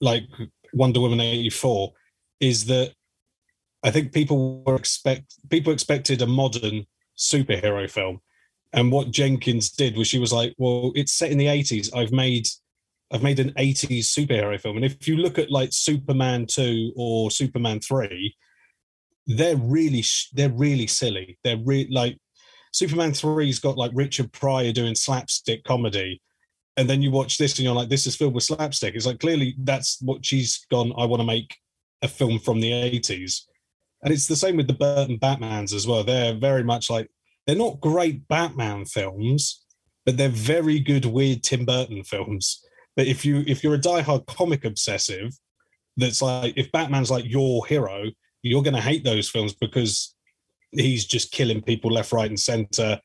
like 0.00 0.24
Wonder 0.72 1.00
Woman 1.00 1.20
eighty 1.20 1.50
four 1.50 1.92
is 2.40 2.66
that 2.66 2.92
I 3.82 3.90
think 3.90 4.12
people 4.12 4.62
were 4.64 4.76
expect 4.76 5.34
people 5.50 5.72
expected 5.72 6.22
a 6.22 6.26
modern 6.26 6.86
superhero 7.16 7.90
film, 7.90 8.20
and 8.72 8.90
what 8.90 9.10
Jenkins 9.10 9.70
did 9.70 9.96
was 9.96 10.08
she 10.08 10.18
was 10.18 10.32
like, 10.32 10.54
well, 10.58 10.92
it's 10.94 11.12
set 11.12 11.30
in 11.30 11.38
the 11.38 11.48
eighties. 11.48 11.92
I've 11.92 12.12
made 12.12 12.48
I've 13.14 13.22
made 13.22 13.38
an 13.38 13.52
80s 13.52 14.06
superhero 14.06 14.60
film. 14.60 14.76
And 14.76 14.84
if 14.84 15.06
you 15.06 15.16
look 15.16 15.38
at 15.38 15.50
like 15.50 15.68
Superman 15.72 16.46
2 16.46 16.94
or 16.96 17.30
Superman 17.30 17.78
3, 17.78 18.34
they're 19.26 19.56
really 19.56 20.04
they're 20.32 20.50
really 20.50 20.86
silly. 20.86 21.38
They're 21.44 21.62
really 21.64 21.88
like 21.90 22.18
Superman 22.74 23.12
3's 23.12 23.60
got 23.60 23.78
like 23.78 23.92
Richard 23.94 24.32
Pryor 24.32 24.72
doing 24.72 24.96
slapstick 24.96 25.62
comedy. 25.62 26.20
And 26.76 26.90
then 26.90 27.02
you 27.02 27.12
watch 27.12 27.38
this 27.38 27.56
and 27.56 27.64
you're 27.64 27.72
like, 27.72 27.88
this 27.88 28.04
is 28.04 28.16
filled 28.16 28.34
with 28.34 28.42
slapstick. 28.42 28.96
It's 28.96 29.06
like 29.06 29.20
clearly 29.20 29.54
that's 29.60 29.98
what 30.02 30.26
she's 30.26 30.66
gone. 30.72 30.92
I 30.98 31.04
want 31.04 31.20
to 31.20 31.26
make 31.26 31.56
a 32.02 32.08
film 32.08 32.40
from 32.40 32.58
the 32.58 32.72
80s. 32.72 33.42
And 34.02 34.12
it's 34.12 34.26
the 34.26 34.34
same 34.34 34.56
with 34.56 34.66
the 34.66 34.72
Burton 34.72 35.20
Batmans 35.20 35.72
as 35.72 35.86
well. 35.86 36.02
They're 36.02 36.34
very 36.34 36.64
much 36.64 36.90
like 36.90 37.08
they're 37.46 37.54
not 37.54 37.80
great 37.80 38.26
Batman 38.26 38.86
films, 38.86 39.64
but 40.04 40.16
they're 40.16 40.28
very 40.28 40.80
good 40.80 41.04
weird 41.04 41.44
Tim 41.44 41.64
Burton 41.64 42.02
films. 42.02 42.60
But 42.96 43.06
if 43.06 43.24
you 43.24 43.44
if 43.46 43.62
you're 43.62 43.76
a 43.76 43.78
diehard 43.78 44.26
comic 44.26 44.64
obsessive, 44.64 45.30
that's 45.96 46.20
like 46.20 46.54
if 46.56 46.72
Batman's 46.72 47.10
like 47.12 47.24
your 47.24 47.64
hero, 47.66 48.06
you're 48.42 48.64
going 48.64 48.74
to 48.74 48.80
hate 48.80 49.04
those 49.04 49.30
films 49.30 49.54
because 49.54 50.13
he's 50.74 51.04
just 51.04 51.32
killing 51.32 51.62
people 51.62 51.92
left, 51.92 52.12
right, 52.12 52.28
and 52.28 52.38
center. 52.38 53.00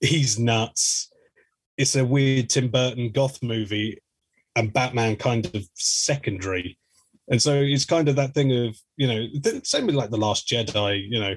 He's 0.00 0.38
nuts. 0.38 1.10
It's 1.76 1.96
a 1.96 2.04
weird 2.04 2.50
Tim 2.50 2.68
Burton 2.68 3.10
goth 3.12 3.42
movie, 3.42 3.98
and 4.56 4.72
Batman 4.72 5.16
kind 5.16 5.46
of 5.54 5.68
secondary. 5.74 6.78
And 7.28 7.42
so 7.42 7.54
it's 7.54 7.84
kind 7.84 8.08
of 8.08 8.16
that 8.16 8.34
thing 8.34 8.52
of 8.52 8.76
you 8.96 9.06
know, 9.06 9.26
same 9.64 9.86
with 9.86 9.94
like 9.94 10.10
the 10.10 10.16
Last 10.16 10.48
Jedi. 10.48 11.06
You 11.08 11.20
know, 11.20 11.34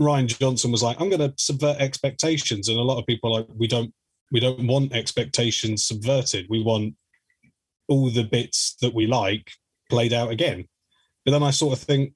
Rian 0.00 0.26
Johnson 0.26 0.72
was 0.72 0.82
like, 0.82 1.00
"I'm 1.00 1.10
going 1.10 1.20
to 1.20 1.34
subvert 1.38 1.78
expectations," 1.78 2.68
and 2.68 2.78
a 2.78 2.82
lot 2.82 2.98
of 2.98 3.06
people 3.06 3.32
like, 3.32 3.46
"We 3.56 3.68
don't 3.68 3.92
we 4.32 4.40
don't 4.40 4.66
want 4.66 4.92
expectations 4.92 5.86
subverted. 5.86 6.46
We 6.50 6.62
want 6.62 6.94
all 7.88 8.10
the 8.10 8.24
bits 8.24 8.76
that 8.80 8.94
we 8.94 9.06
like 9.06 9.50
played 9.90 10.12
out 10.12 10.30
again. 10.30 10.66
But 11.24 11.32
then 11.32 11.42
I 11.42 11.50
sort 11.50 11.78
of 11.78 11.84
think, 11.84 12.12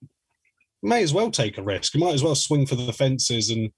may 0.83 1.03
as 1.03 1.13
well 1.13 1.31
take 1.31 1.59
a 1.59 1.63
risk. 1.63 1.95
You 1.95 2.01
might 2.01 2.15
as 2.15 2.23
well 2.23 2.35
swing 2.35 2.67
for 2.67 2.75
the 2.75 2.93
fences, 2.93 3.51
and 3.51 3.71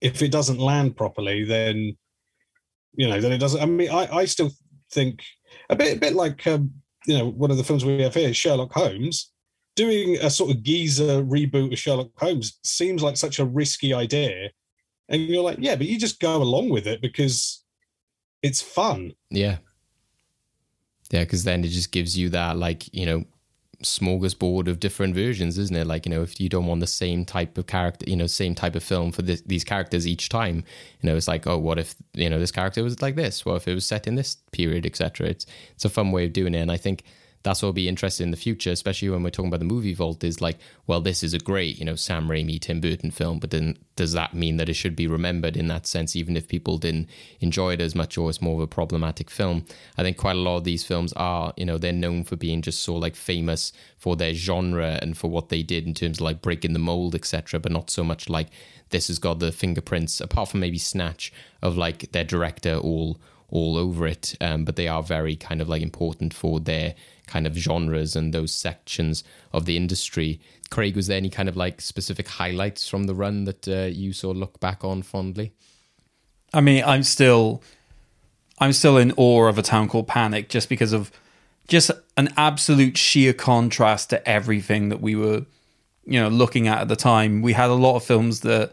if 0.00 0.22
it 0.22 0.32
doesn't 0.32 0.58
land 0.58 0.96
properly, 0.96 1.44
then 1.44 1.96
you 2.94 3.08
know, 3.08 3.20
then 3.20 3.32
it 3.32 3.38
doesn't. 3.38 3.60
I 3.60 3.66
mean, 3.66 3.90
I, 3.90 4.08
I 4.18 4.24
still 4.24 4.50
think 4.92 5.22
a 5.70 5.76
bit, 5.76 5.96
a 5.96 6.00
bit 6.00 6.14
like 6.14 6.46
um, 6.46 6.72
you 7.06 7.16
know, 7.18 7.28
one 7.28 7.50
of 7.50 7.56
the 7.56 7.64
films 7.64 7.84
we 7.84 8.02
have 8.02 8.14
here, 8.14 8.34
Sherlock 8.34 8.72
Holmes. 8.72 9.30
Doing 9.74 10.18
a 10.20 10.28
sort 10.28 10.50
of 10.50 10.62
geezer 10.62 11.22
reboot 11.22 11.72
of 11.72 11.78
Sherlock 11.78 12.10
Holmes 12.18 12.58
seems 12.62 13.02
like 13.02 13.16
such 13.16 13.38
a 13.38 13.46
risky 13.46 13.94
idea, 13.94 14.50
and 15.08 15.22
you're 15.22 15.42
like, 15.42 15.56
yeah, 15.60 15.76
but 15.76 15.86
you 15.86 15.98
just 15.98 16.20
go 16.20 16.42
along 16.42 16.68
with 16.68 16.86
it 16.86 17.00
because 17.00 17.64
it's 18.42 18.60
fun. 18.60 19.14
Yeah. 19.30 19.58
Yeah, 21.10 21.20
because 21.20 21.44
then 21.44 21.64
it 21.64 21.68
just 21.68 21.92
gives 21.92 22.18
you 22.18 22.28
that, 22.30 22.56
like, 22.56 22.92
you 22.94 23.06
know, 23.06 23.24
smorgasbord 23.82 24.68
of 24.68 24.80
different 24.80 25.14
versions, 25.14 25.58
isn't 25.58 25.76
it? 25.76 25.86
Like, 25.86 26.06
you 26.06 26.10
know, 26.10 26.22
if 26.22 26.40
you 26.40 26.48
don't 26.48 26.66
want 26.66 26.80
the 26.80 26.86
same 26.86 27.24
type 27.24 27.58
of 27.58 27.66
character, 27.66 28.08
you 28.08 28.16
know, 28.16 28.26
same 28.26 28.54
type 28.54 28.74
of 28.74 28.82
film 28.82 29.12
for 29.12 29.22
this, 29.22 29.42
these 29.42 29.64
characters 29.64 30.06
each 30.06 30.28
time, 30.28 30.64
you 31.00 31.08
know, 31.08 31.16
it's 31.16 31.28
like, 31.28 31.46
oh, 31.46 31.58
what 31.58 31.78
if, 31.78 31.94
you 32.14 32.30
know, 32.30 32.38
this 32.38 32.52
character 32.52 32.82
was 32.82 33.02
like 33.02 33.16
this? 33.16 33.44
What 33.44 33.56
if 33.56 33.68
it 33.68 33.74
was 33.74 33.86
set 33.86 34.06
in 34.06 34.14
this 34.14 34.36
period, 34.52 34.86
etc. 34.86 35.28
It's 35.28 35.46
it's 35.74 35.84
a 35.84 35.88
fun 35.88 36.12
way 36.12 36.26
of 36.26 36.32
doing 36.32 36.54
it, 36.54 36.60
and 36.60 36.72
I 36.72 36.76
think 36.76 37.04
that's 37.42 37.62
what 37.62 37.68
will 37.68 37.72
be 37.72 37.88
interesting 37.88 38.26
in 38.26 38.30
the 38.30 38.36
future, 38.36 38.70
especially 38.70 39.10
when 39.10 39.22
we're 39.22 39.30
talking 39.30 39.48
about 39.48 39.58
the 39.58 39.66
movie 39.66 39.94
vault. 39.94 40.22
Is 40.22 40.40
like, 40.40 40.58
well, 40.86 41.00
this 41.00 41.22
is 41.22 41.34
a 41.34 41.38
great, 41.38 41.78
you 41.78 41.84
know, 41.84 41.96
Sam 41.96 42.28
Raimi, 42.28 42.60
Tim 42.60 42.80
Burton 42.80 43.10
film, 43.10 43.38
but 43.38 43.50
then 43.50 43.76
does 43.96 44.12
that 44.12 44.34
mean 44.34 44.56
that 44.58 44.68
it 44.68 44.74
should 44.74 44.94
be 44.94 45.06
remembered 45.06 45.56
in 45.56 45.68
that 45.68 45.86
sense, 45.86 46.14
even 46.14 46.36
if 46.36 46.48
people 46.48 46.78
didn't 46.78 47.08
enjoy 47.40 47.72
it 47.72 47.80
as 47.80 47.94
much 47.94 48.16
or 48.16 48.30
it's 48.30 48.40
more 48.40 48.54
of 48.54 48.60
a 48.60 48.66
problematic 48.66 49.30
film? 49.30 49.64
I 49.98 50.02
think 50.02 50.16
quite 50.16 50.36
a 50.36 50.40
lot 50.40 50.58
of 50.58 50.64
these 50.64 50.84
films 50.84 51.12
are, 51.14 51.52
you 51.56 51.64
know, 51.64 51.78
they're 51.78 51.92
known 51.92 52.24
for 52.24 52.36
being 52.36 52.62
just 52.62 52.80
so 52.80 52.94
like 52.94 53.16
famous 53.16 53.72
for 53.98 54.16
their 54.16 54.34
genre 54.34 54.98
and 55.02 55.16
for 55.16 55.28
what 55.28 55.48
they 55.48 55.62
did 55.62 55.86
in 55.86 55.94
terms 55.94 56.18
of 56.18 56.22
like 56.22 56.42
breaking 56.42 56.72
the 56.72 56.78
mold, 56.78 57.14
etc., 57.14 57.58
but 57.58 57.72
not 57.72 57.90
so 57.90 58.04
much 58.04 58.28
like 58.28 58.48
this 58.90 59.08
has 59.08 59.18
got 59.18 59.40
the 59.40 59.50
fingerprints, 59.50 60.20
apart 60.20 60.50
from 60.50 60.60
maybe 60.60 60.78
Snatch, 60.78 61.32
of 61.60 61.76
like 61.76 62.12
their 62.12 62.24
director 62.24 62.76
all 62.76 63.18
all 63.48 63.76
over 63.76 64.06
it. 64.06 64.34
Um, 64.40 64.64
but 64.64 64.76
they 64.76 64.88
are 64.88 65.02
very 65.02 65.36
kind 65.36 65.60
of 65.60 65.68
like 65.68 65.82
important 65.82 66.32
for 66.32 66.58
their 66.58 66.94
kind 67.26 67.46
of 67.46 67.54
genres 67.54 68.16
and 68.16 68.32
those 68.32 68.52
sections 68.52 69.24
of 69.52 69.64
the 69.64 69.76
industry. 69.76 70.40
Craig, 70.70 70.96
was 70.96 71.06
there 71.06 71.16
any 71.16 71.30
kind 71.30 71.48
of 71.48 71.56
like 71.56 71.80
specific 71.80 72.28
highlights 72.28 72.88
from 72.88 73.04
the 73.04 73.14
run 73.14 73.44
that 73.44 73.68
uh, 73.68 73.88
you 73.92 74.12
sort 74.12 74.36
of 74.36 74.40
look 74.40 74.60
back 74.60 74.84
on 74.84 75.02
fondly? 75.02 75.52
I 76.54 76.60
mean, 76.60 76.82
I'm 76.84 77.02
still, 77.02 77.62
I'm 78.58 78.72
still 78.72 78.98
in 78.98 79.12
awe 79.16 79.46
of 79.48 79.58
a 79.58 79.62
town 79.62 79.88
called 79.88 80.08
Panic 80.08 80.48
just 80.48 80.68
because 80.68 80.92
of 80.92 81.10
just 81.68 81.90
an 82.16 82.32
absolute 82.36 82.96
sheer 82.96 83.32
contrast 83.32 84.10
to 84.10 84.28
everything 84.28 84.88
that 84.90 85.00
we 85.00 85.14
were, 85.14 85.46
you 86.04 86.20
know, 86.20 86.28
looking 86.28 86.68
at 86.68 86.80
at 86.80 86.88
the 86.88 86.96
time. 86.96 87.40
We 87.42 87.52
had 87.52 87.70
a 87.70 87.74
lot 87.74 87.96
of 87.96 88.04
films 88.04 88.40
that, 88.40 88.72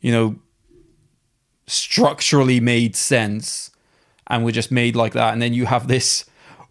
you 0.00 0.10
know, 0.10 0.36
structurally 1.66 2.60
made 2.60 2.96
sense 2.96 3.70
and 4.26 4.44
were 4.44 4.52
just 4.52 4.72
made 4.72 4.96
like 4.96 5.12
that, 5.12 5.32
and 5.32 5.42
then 5.42 5.52
you 5.52 5.66
have 5.66 5.86
this 5.86 6.24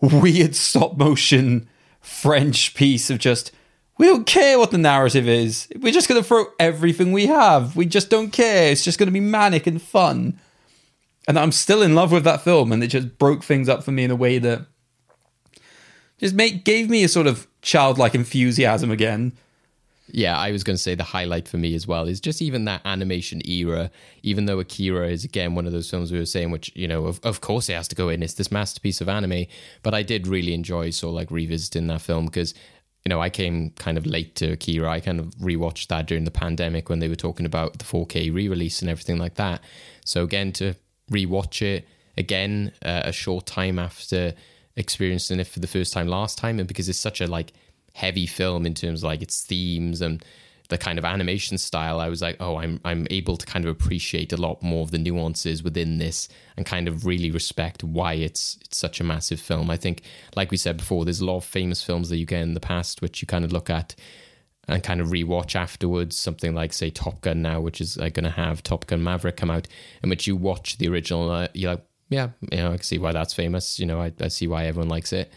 weird 0.04 0.56
stop 0.56 0.98
motion 0.98 1.68
French 2.02 2.74
piece 2.74 3.10
of 3.10 3.20
just 3.20 3.52
we 3.98 4.08
don't 4.08 4.26
care 4.26 4.58
what 4.58 4.72
the 4.72 4.78
narrative 4.78 5.28
is. 5.28 5.68
We're 5.80 5.94
just 5.94 6.10
going 6.10 6.22
to 6.22 6.28
throw 6.28 6.46
everything 6.60 7.12
we 7.12 7.28
have. 7.28 7.76
We 7.76 7.86
just 7.86 8.10
don't 8.10 8.32
care. 8.32 8.72
It's 8.72 8.84
just 8.84 8.98
going 8.98 9.08
to 9.08 9.13
be 9.13 9.20
manic 9.20 9.68
and 9.68 9.82
fun. 9.82 10.39
And 11.28 11.38
I'm 11.38 11.52
still 11.52 11.82
in 11.82 11.96
love 11.96 12.12
with 12.12 12.24
that 12.26 12.42
film, 12.42 12.72
and 12.72 12.84
it 12.84 12.88
just 12.88 13.18
broke 13.18 13.44
things 13.44 13.70
up 13.70 13.84
for 13.84 13.92
me 13.92 14.04
in 14.04 14.12
a 14.12 14.16
way 14.16 14.39
that 14.39 14.66
just 16.18 16.36
make 16.36 16.66
gave 16.66 16.89
me 16.89 17.04
a 17.04 17.08
sort 17.08 17.28
of 17.28 17.48
childlike 17.62 18.16
enthusiasm 18.16 18.92
again 18.92 19.34
yeah, 20.08 20.38
I 20.38 20.52
was 20.52 20.63
going 20.63 20.76
to 20.76 20.82
say 20.82 20.96
the 20.96 21.04
highlight 21.04 21.48
for 21.48 21.58
me 21.58 21.76
as 21.76 21.88
well 21.88 22.08
is 22.08 22.20
just 22.20 22.42
even 22.42 22.66
that 22.66 22.82
animation 22.84 23.42
era. 23.48 23.89
Even 24.22 24.46
though 24.46 24.60
Akira 24.60 25.08
is 25.08 25.24
again 25.24 25.56
one 25.56 25.66
of 25.66 25.72
those 25.72 25.89
films 25.89 26.12
we 26.12 26.20
were 26.20 26.26
saying, 26.26 26.52
which 26.52 26.72
you 26.76 26.88
know, 26.88 27.06
of, 27.06 27.20
of 27.24 27.42
course 27.42 27.70
it 27.70 27.74
has 27.74 27.88
to 27.89 27.96
go 27.96 28.10
in. 28.10 28.22
It's 28.22 28.34
this 28.34 28.52
masterpiece 28.52 29.00
of 29.00 29.08
anime. 29.08 29.46
But 29.82 29.94
I 29.94 30.04
did 30.04 30.28
really 30.28 30.54
enjoy 30.54 30.89
so 30.89 31.10
like 31.10 31.32
revisiting 31.32 31.88
that 31.88 32.02
film 32.02 32.26
because 32.26 32.54
you 33.06 33.10
know 33.10 33.22
I 33.22 33.30
came 33.30 33.72
kind 33.72 33.98
of 33.98 34.06
late 34.06 34.36
to 34.36 34.52
Akira. 34.52 34.89
I 34.89 35.00
kind 35.00 35.20
of 35.20 35.28
rewatched 35.36 35.88
that 35.88 36.06
during 36.06 36.26
the 36.26 36.32
pandemic 36.32 36.89
when 36.89 37.00
they 37.00 37.08
were 37.08 37.16
talking 37.16 37.46
about 37.46 37.80
the 37.80 37.86
4K 37.86 38.34
re-release 38.34 38.82
and 38.82 38.89
everything 38.89 39.18
like 39.18 39.36
that. 39.36 39.62
So 40.04 40.24
again, 40.24 40.52
to 40.54 40.76
rewatch 41.12 41.62
it 41.62 41.88
again 42.18 42.74
uh, 42.84 43.04
a 43.06 43.13
short 43.13 43.46
time 43.46 43.80
after 43.80 44.34
experiencing 44.76 45.39
it 45.39 45.48
for 45.48 45.60
the 45.60 45.68
first 45.68 45.94
time 45.94 46.08
last 46.08 46.38
time, 46.38 46.60
and 46.60 46.68
because 46.68 46.89
it's 46.89 47.00
such 47.00 47.22
a 47.22 47.28
like 47.28 47.54
heavy 47.93 48.25
film 48.25 48.65
in 48.65 48.73
terms 48.73 49.01
of 49.01 49.08
like 49.08 49.21
its 49.21 49.43
themes 49.43 50.01
and 50.01 50.23
the 50.69 50.77
kind 50.77 50.97
of 50.97 51.06
animation 51.06 51.58
style, 51.58 51.99
I 51.99 52.10
was 52.10 52.21
like, 52.21 52.38
oh, 52.39 52.58
I'm 52.58 52.79
I'm 52.84 53.06
able 53.10 53.38
to 53.38 53.45
kind 53.45 53.65
of 53.65 53.71
appreciate 53.71 54.34
a 54.34 54.38
lot 54.38 54.63
more 54.63 54.82
of 54.82 54.91
the 54.91 54.97
nuances 54.97 55.62
within 55.62 55.97
this 55.97 56.29
and 56.58 56.65
kind 56.65 56.88
of 56.88 57.06
really 57.06 57.32
respect 57.32 57.84
why 57.84 58.13
it's 58.13 58.58
it's 58.62 58.77
such 58.77 58.99
a 58.99 59.03
massive 59.03 59.39
film. 59.39 59.69
I 59.69 59.77
think, 59.77 60.03
like 60.36 60.51
we 60.51 60.58
said 60.58 60.77
before, 60.77 61.06
there's 61.06 61.21
a 61.21 61.25
lot 61.25 61.38
of 61.38 61.45
famous 61.45 61.84
films 61.84 62.10
that 62.10 62.17
you 62.17 62.25
get 62.25 62.41
in 62.41 62.53
the 62.53 62.60
past 62.60 63.01
which 63.01 63.21
you 63.21 63.27
kind 63.27 63.45
of 63.45 63.51
look 63.51 63.69
at 63.69 63.95
and 64.67 64.82
kind 64.82 65.01
of 65.01 65.08
rewatch 65.08 65.56
afterwards. 65.56 66.17
Something 66.17 66.56
like 66.56 66.73
say 66.73 66.89
Top 66.89 67.21
Gun 67.21 67.41
now, 67.41 67.60
which 67.60 67.82
is 67.82 67.97
like 67.97 68.13
going 68.13 68.23
to 68.23 68.29
have 68.29 68.63
Top 68.63 68.88
Gun 68.88 69.03
Maverick 69.03 69.38
come 69.38 69.51
out, 69.51 69.67
in 70.01 70.10
which 70.10 70.27
you 70.27 70.36
watch 70.36 70.77
the 70.77 70.88
original, 70.88 71.29
uh, 71.29 71.47
you're 71.53 71.71
like, 71.71 71.86
yeah, 72.10 72.29
you 72.51 72.58
know, 72.58 72.67
I 72.67 72.75
can 72.75 72.84
see 72.84 72.99
why 72.99 73.12
that's 73.12 73.34
famous. 73.34 73.79
You 73.79 73.86
know, 73.86 73.99
I, 73.99 74.13
I 74.19 74.27
see 74.29 74.47
why 74.47 74.65
everyone 74.65 74.89
likes 74.89 75.13
it. 75.13 75.32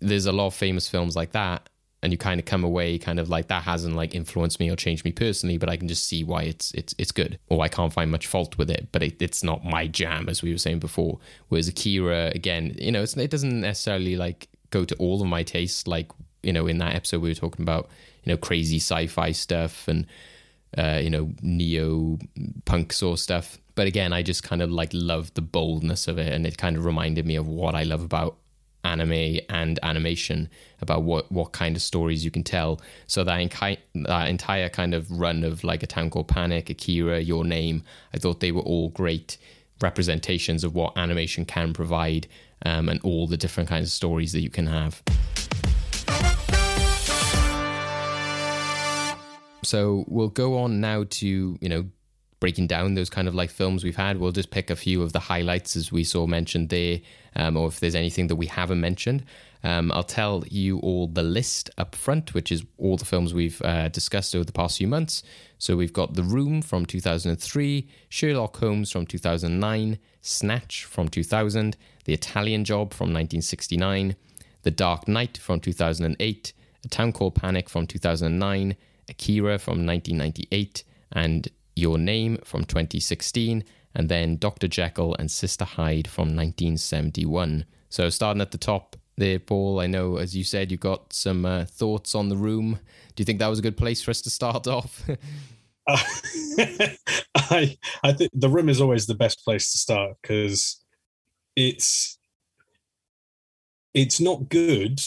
There's 0.00 0.26
a 0.26 0.32
lot 0.32 0.46
of 0.46 0.54
famous 0.54 0.88
films 0.88 1.16
like 1.16 1.32
that, 1.32 1.68
and 2.04 2.12
you 2.12 2.18
kind 2.18 2.38
of 2.38 2.44
come 2.44 2.64
away 2.64 2.98
kind 2.98 3.18
of 3.18 3.30
like 3.30 3.48
that 3.48 3.62
hasn't 3.62 3.96
like 3.96 4.14
influenced 4.14 4.60
me 4.60 4.70
or 4.70 4.76
changed 4.76 5.06
me 5.06 5.12
personally, 5.12 5.56
but 5.56 5.70
I 5.70 5.78
can 5.78 5.88
just 5.88 6.06
see 6.06 6.22
why 6.22 6.42
it's 6.42 6.70
it's 6.72 6.94
it's 6.98 7.12
good. 7.12 7.38
Or 7.48 7.62
I 7.62 7.68
can't 7.68 7.92
find 7.92 8.10
much 8.10 8.26
fault 8.26 8.58
with 8.58 8.70
it, 8.70 8.88
but 8.92 9.02
it, 9.02 9.22
it's 9.22 9.42
not 9.42 9.64
my 9.64 9.86
jam, 9.86 10.28
as 10.28 10.42
we 10.42 10.52
were 10.52 10.58
saying 10.58 10.80
before. 10.80 11.18
Whereas 11.48 11.66
Akira, 11.66 12.30
again, 12.34 12.76
you 12.78 12.92
know, 12.92 13.02
it 13.02 13.30
doesn't 13.30 13.60
necessarily 13.60 14.16
like 14.16 14.48
go 14.68 14.84
to 14.84 14.94
all 14.96 15.22
of 15.22 15.28
my 15.28 15.42
tastes. 15.42 15.86
Like 15.86 16.10
you 16.42 16.52
know, 16.52 16.66
in 16.66 16.76
that 16.78 16.94
episode 16.94 17.22
we 17.22 17.30
were 17.30 17.34
talking 17.34 17.62
about 17.62 17.88
you 18.22 18.32
know 18.32 18.36
crazy 18.36 18.76
sci-fi 18.76 19.32
stuff 19.32 19.88
and 19.88 20.06
uh, 20.76 21.00
you 21.02 21.08
know 21.08 21.32
neo 21.40 22.18
punk 22.66 22.92
sort 22.92 23.14
of 23.14 23.20
stuff. 23.20 23.58
But 23.76 23.86
again, 23.86 24.12
I 24.12 24.22
just 24.22 24.42
kind 24.42 24.60
of 24.60 24.70
like 24.70 24.90
loved 24.92 25.36
the 25.36 25.42
boldness 25.42 26.06
of 26.06 26.18
it, 26.18 26.32
and 26.34 26.46
it 26.46 26.58
kind 26.58 26.76
of 26.76 26.84
reminded 26.84 27.24
me 27.24 27.36
of 27.36 27.48
what 27.48 27.74
I 27.74 27.84
love 27.84 28.02
about 28.02 28.36
anime 28.84 29.40
and 29.48 29.78
animation 29.82 30.48
about 30.80 31.02
what 31.02 31.30
what 31.32 31.52
kind 31.52 31.76
of 31.76 31.82
stories 31.82 32.24
you 32.24 32.30
can 32.30 32.44
tell. 32.44 32.80
So 33.06 33.24
that, 33.24 33.38
inki- 33.38 33.78
that 33.94 34.28
entire 34.28 34.68
kind 34.68 34.94
of 34.94 35.10
run 35.10 35.44
of 35.44 35.64
like 35.64 35.82
a 35.82 35.86
town 35.86 36.10
called 36.10 36.28
Panic, 36.28 36.70
Akira, 36.70 37.20
Your 37.20 37.44
Name, 37.44 37.82
I 38.12 38.18
thought 38.18 38.40
they 38.40 38.52
were 38.52 38.62
all 38.62 38.90
great 38.90 39.38
representations 39.80 40.64
of 40.64 40.74
what 40.74 40.96
animation 40.96 41.44
can 41.44 41.72
provide 41.72 42.26
um, 42.64 42.88
and 42.88 43.00
all 43.02 43.26
the 43.26 43.36
different 43.36 43.68
kinds 43.68 43.88
of 43.88 43.92
stories 43.92 44.32
that 44.32 44.40
you 44.40 44.50
can 44.50 44.66
have. 44.66 45.02
So 49.64 50.04
we'll 50.08 50.28
go 50.28 50.58
on 50.58 50.80
now 50.80 51.04
to 51.08 51.58
you 51.60 51.68
know 51.68 51.86
breaking 52.44 52.66
down 52.66 52.92
those 52.92 53.08
kind 53.08 53.26
of 53.26 53.34
like 53.34 53.48
films 53.48 53.82
we've 53.82 53.96
had. 53.96 54.18
We'll 54.18 54.30
just 54.30 54.50
pick 54.50 54.68
a 54.68 54.76
few 54.76 55.00
of 55.00 55.14
the 55.14 55.18
highlights 55.18 55.76
as 55.76 55.90
we 55.90 56.04
saw 56.04 56.26
mentioned 56.26 56.68
there, 56.68 57.00
um, 57.36 57.56
or 57.56 57.68
if 57.68 57.80
there's 57.80 57.94
anything 57.94 58.26
that 58.26 58.36
we 58.36 58.44
haven't 58.44 58.82
mentioned. 58.82 59.24
Um, 59.62 59.90
I'll 59.90 60.02
tell 60.02 60.44
you 60.50 60.78
all 60.80 61.06
the 61.06 61.22
list 61.22 61.70
up 61.78 61.94
front, 61.94 62.34
which 62.34 62.52
is 62.52 62.62
all 62.76 62.98
the 62.98 63.06
films 63.06 63.32
we've 63.32 63.62
uh, 63.62 63.88
discussed 63.88 64.34
over 64.34 64.44
the 64.44 64.52
past 64.52 64.76
few 64.76 64.86
months. 64.86 65.22
So 65.56 65.74
we've 65.74 65.94
got 65.94 66.16
The 66.16 66.22
Room 66.22 66.60
from 66.60 66.84
2003, 66.84 67.88
Sherlock 68.10 68.58
Holmes 68.58 68.90
from 68.90 69.06
2009, 69.06 69.98
Snatch 70.20 70.84
from 70.84 71.08
2000, 71.08 71.78
The 72.04 72.12
Italian 72.12 72.66
Job 72.66 72.92
from 72.92 73.06
1969, 73.06 74.16
The 74.64 74.70
Dark 74.70 75.08
Knight 75.08 75.38
from 75.38 75.60
2008, 75.60 76.52
A 76.84 76.88
Town 76.88 77.10
Called 77.10 77.36
Panic 77.36 77.70
from 77.70 77.86
2009, 77.86 78.76
Akira 79.08 79.58
from 79.58 79.86
1998, 79.86 80.84
and 81.10 81.48
Your 81.76 81.98
Name 81.98 82.38
from 82.44 82.64
2016, 82.64 83.64
and 83.94 84.08
then 84.08 84.36
Dr. 84.36 84.68
Jekyll 84.68 85.14
and 85.18 85.30
Sister 85.30 85.64
Hyde 85.64 86.08
from 86.08 86.28
1971. 86.34 87.64
So 87.88 88.10
starting 88.10 88.40
at 88.40 88.50
the 88.50 88.58
top 88.58 88.96
there, 89.16 89.38
Paul, 89.38 89.80
I 89.80 89.86
know, 89.86 90.16
as 90.16 90.36
you 90.36 90.44
said, 90.44 90.72
you 90.72 90.76
got 90.76 91.12
some 91.12 91.44
uh, 91.46 91.64
thoughts 91.66 92.14
on 92.14 92.28
the 92.28 92.36
room. 92.36 92.78
Do 93.14 93.20
you 93.20 93.24
think 93.24 93.38
that 93.38 93.48
was 93.48 93.58
a 93.60 93.62
good 93.62 93.76
place 93.76 94.02
for 94.02 94.10
us 94.10 94.20
to 94.22 94.30
start 94.30 94.66
off? 94.66 95.08
Uh, 95.86 95.98
I 97.36 97.76
I 98.02 98.12
think 98.12 98.30
the 98.34 98.48
room 98.48 98.68
is 98.68 98.80
always 98.80 99.06
the 99.06 99.14
best 99.14 99.44
place 99.44 99.70
to 99.72 99.78
start 99.78 100.16
because 100.22 100.82
it's 101.56 102.18
it's 103.92 104.20
not 104.20 104.48
good. 104.48 105.00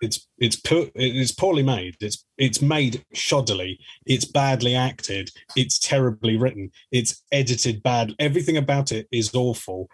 It's 0.00 0.28
it's 0.38 0.56
pu- 0.56 0.90
it's 0.94 1.32
poorly 1.32 1.62
made. 1.62 1.96
It's 2.00 2.24
it's 2.36 2.60
made 2.60 3.04
shoddily. 3.14 3.78
It's 4.04 4.24
badly 4.26 4.74
acted. 4.74 5.30
It's 5.56 5.78
terribly 5.78 6.36
written. 6.36 6.70
It's 6.92 7.22
edited 7.32 7.82
bad. 7.82 8.14
Everything 8.18 8.56
about 8.56 8.92
it 8.92 9.08
is 9.10 9.34
awful, 9.34 9.88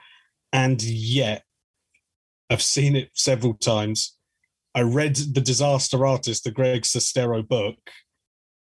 and 0.53 0.83
yet 0.83 1.45
I've 2.51 2.63
seen 2.63 2.97
it 2.97 3.11
several 3.15 3.55
times. 3.55 4.17
I 4.75 4.83
read 4.83 5.17
the 5.17 5.41
Disaster 5.41 6.05
Artist, 6.05 6.45
the 6.45 6.51
Greg 6.51 6.83
Sestero 6.83 7.47
book. 7.47 7.79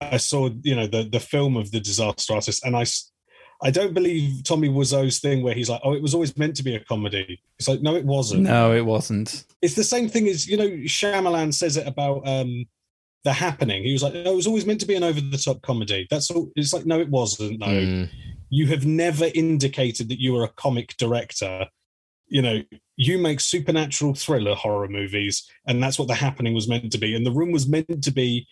I 0.00 0.18
saw, 0.18 0.50
you 0.62 0.76
know, 0.76 0.86
the 0.86 1.08
the 1.10 1.20
film 1.20 1.56
of 1.56 1.72
the 1.72 1.80
Disaster 1.80 2.34
Artist, 2.34 2.64
and 2.64 2.76
I, 2.76 2.84
I 3.62 3.70
don't 3.70 3.94
believe 3.94 4.44
Tommy 4.44 4.68
Wiseau's 4.68 5.18
thing 5.18 5.42
where 5.42 5.54
he's 5.54 5.70
like, 5.70 5.80
"Oh, 5.82 5.94
it 5.94 6.02
was 6.02 6.14
always 6.14 6.36
meant 6.36 6.56
to 6.56 6.62
be 6.62 6.74
a 6.74 6.80
comedy." 6.80 7.40
It's 7.58 7.68
like, 7.68 7.80
no, 7.80 7.94
it 7.96 8.04
wasn't. 8.04 8.42
No, 8.42 8.72
it 8.72 8.84
wasn't. 8.84 9.44
It's 9.62 9.74
the 9.74 9.84
same 9.84 10.08
thing 10.08 10.28
as 10.28 10.46
you 10.46 10.56
know, 10.56 10.68
Shyamalan 10.68 11.54
says 11.54 11.76
it 11.76 11.86
about 11.86 12.26
um 12.28 12.66
the 13.24 13.32
Happening. 13.32 13.82
He 13.82 13.92
was 13.92 14.02
like, 14.02 14.14
"No, 14.14 14.32
it 14.32 14.36
was 14.36 14.46
always 14.46 14.66
meant 14.66 14.80
to 14.80 14.86
be 14.86 14.94
an 14.94 15.02
over 15.02 15.20
the 15.20 15.38
top 15.38 15.62
comedy." 15.62 16.06
That's 16.10 16.30
all. 16.30 16.50
It's 16.54 16.72
like, 16.72 16.86
no, 16.86 17.00
it 17.00 17.08
wasn't. 17.08 17.58
No, 17.58 17.66
Mm, 17.66 18.08
you 18.50 18.66
have 18.68 18.86
never 18.86 19.28
indicated 19.34 20.08
that 20.10 20.20
you 20.20 20.32
were 20.32 20.44
a 20.44 20.52
comic 20.52 20.96
director. 20.96 21.66
You 22.28 22.42
know, 22.42 22.62
you 22.96 23.18
make 23.18 23.40
supernatural 23.40 24.14
thriller 24.14 24.54
horror 24.54 24.88
movies, 24.88 25.48
and 25.66 25.82
that's 25.82 25.98
what 25.98 26.08
The 26.08 26.14
Happening 26.14 26.54
was 26.54 26.68
meant 26.68 26.92
to 26.92 26.98
be. 26.98 27.14
And 27.16 27.24
The 27.24 27.32
Room 27.32 27.52
was 27.52 27.66
meant 27.68 28.04
to 28.04 28.12
be 28.12 28.46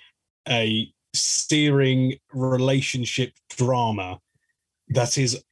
a 0.48 0.92
searing 1.14 2.18
relationship 2.32 3.32
drama 3.50 4.18
that 4.88 5.18
is 5.18 5.42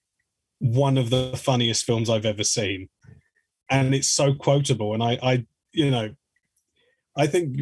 one 0.59 0.97
of 0.97 1.11
the 1.11 1.37
funniest 1.37 1.85
films 1.85 2.09
I've 2.09 2.27
ever 2.27 2.45
seen. 2.45 2.88
And 3.71 3.95
it's 3.95 4.09
so 4.09 4.35
quotable. 4.35 4.95
And 4.95 5.03
I, 5.03 5.18
I 5.23 5.47
you 5.73 5.90
know, 5.90 6.14
I 7.16 7.27
think 7.27 7.61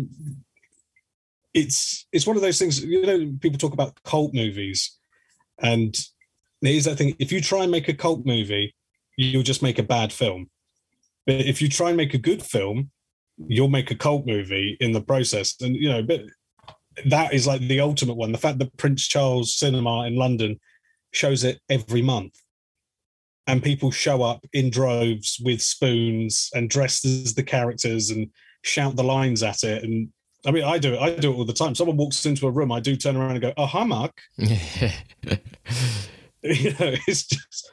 it's 1.54 2.06
it's 2.12 2.26
one 2.26 2.37
of 2.37 2.42
those 2.42 2.59
things, 2.59 2.85
you 2.85 3.06
know, 3.06 3.33
people 3.40 3.59
talk 3.59 3.72
about 3.72 4.02
cult 4.04 4.35
movies. 4.35 4.98
And 5.62 5.96
here's 6.61 6.85
that 6.85 6.96
thing 6.96 7.16
if 7.18 7.33
you 7.33 7.40
try 7.40 7.62
and 7.62 7.70
make 7.70 7.88
a 7.88 7.94
cult 7.94 8.26
movie, 8.26 8.74
you'll 9.16 9.42
just 9.42 9.62
make 9.62 9.78
a 9.78 9.85
bad 9.85 10.12
film. 10.12 10.50
But 11.26 11.46
if 11.46 11.62
you 11.62 11.68
try 11.68 11.88
and 11.88 11.96
make 11.96 12.14
a 12.14 12.18
good 12.18 12.42
film, 12.42 12.90
you'll 13.38 13.68
make 13.68 13.90
a 13.90 13.96
cult 13.96 14.26
movie 14.26 14.76
in 14.80 14.92
the 14.92 15.00
process. 15.00 15.54
And 15.61 15.76
you 15.76 15.88
know, 15.88 16.02
but 16.02 16.22
that 17.06 17.33
is 17.33 17.46
like 17.46 17.62
the 17.62 17.80
ultimate 17.80 18.16
one. 18.16 18.33
The 18.33 18.38
fact 18.38 18.59
that 18.59 18.76
Prince 18.76 19.06
Charles 19.06 19.54
Cinema 19.54 20.06
in 20.06 20.16
London 20.16 20.59
shows 21.12 21.44
it 21.44 21.61
every 21.68 22.03
month. 22.03 22.35
And 23.46 23.62
people 23.62 23.90
show 23.90 24.23
up 24.23 24.44
in 24.53 24.70
droves 24.70 25.40
with 25.44 25.61
spoons 25.61 26.51
and 26.55 26.70
dressed 26.70 27.05
as 27.05 27.35
the 27.35 27.42
characters 27.42 28.11
and 28.11 28.29
shout 28.62 28.96
the 28.96 29.03
lines 29.03 29.42
at 29.42 29.64
it. 29.64 29.83
And 29.83 30.11
I 30.46 30.53
mean, 30.53 30.64
I 30.64 30.79
do 30.79 30.94
it. 30.94 31.01
I 31.01 31.11
do 31.11 31.33
it 31.33 31.37
all 31.37 31.44
the 31.44 31.53
time. 31.53 31.75
Someone 31.75 31.96
walks 31.96 32.25
into 32.27 32.46
a 32.46 32.51
room, 32.51 32.73
I 32.73 32.81
do 32.81 32.96
turn 32.96 33.16
around 33.16 33.33
and 33.33 33.40
go, 33.40 33.53
"Oh, 33.57 33.66
hi, 33.66 33.85
Mark." 33.85 34.20
you 34.38 34.51
know, 36.42 36.94
it's 37.07 37.27
just, 37.27 37.70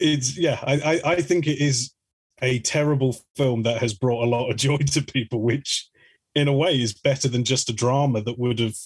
it's 0.00 0.36
yeah. 0.36 0.58
I, 0.62 0.74
I 0.74 1.10
I 1.12 1.22
think 1.22 1.46
it 1.46 1.60
is 1.60 1.92
a 2.40 2.58
terrible 2.60 3.16
film 3.36 3.62
that 3.62 3.78
has 3.78 3.94
brought 3.94 4.24
a 4.24 4.28
lot 4.28 4.50
of 4.50 4.56
joy 4.66 4.78
to 4.78 5.02
people, 5.02 5.40
which 5.40 5.88
in 6.34 6.48
a 6.48 6.52
way 6.52 6.80
is 6.80 6.94
better 6.94 7.28
than 7.28 7.44
just 7.44 7.70
a 7.70 7.72
drama 7.72 8.22
that 8.22 8.38
would 8.38 8.58
have, 8.58 8.76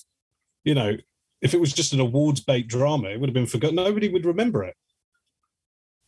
you 0.64 0.74
know, 0.74 0.96
if 1.46 1.54
it 1.54 1.60
was 1.60 1.72
just 1.72 1.92
an 1.92 2.00
awards 2.00 2.40
bait 2.40 2.66
drama, 2.66 3.08
it 3.08 3.20
would 3.20 3.28
have 3.28 3.34
been 3.34 3.46
forgotten. 3.46 3.76
Nobody 3.76 4.08
would 4.08 4.26
remember 4.26 4.64
it. 4.64 4.76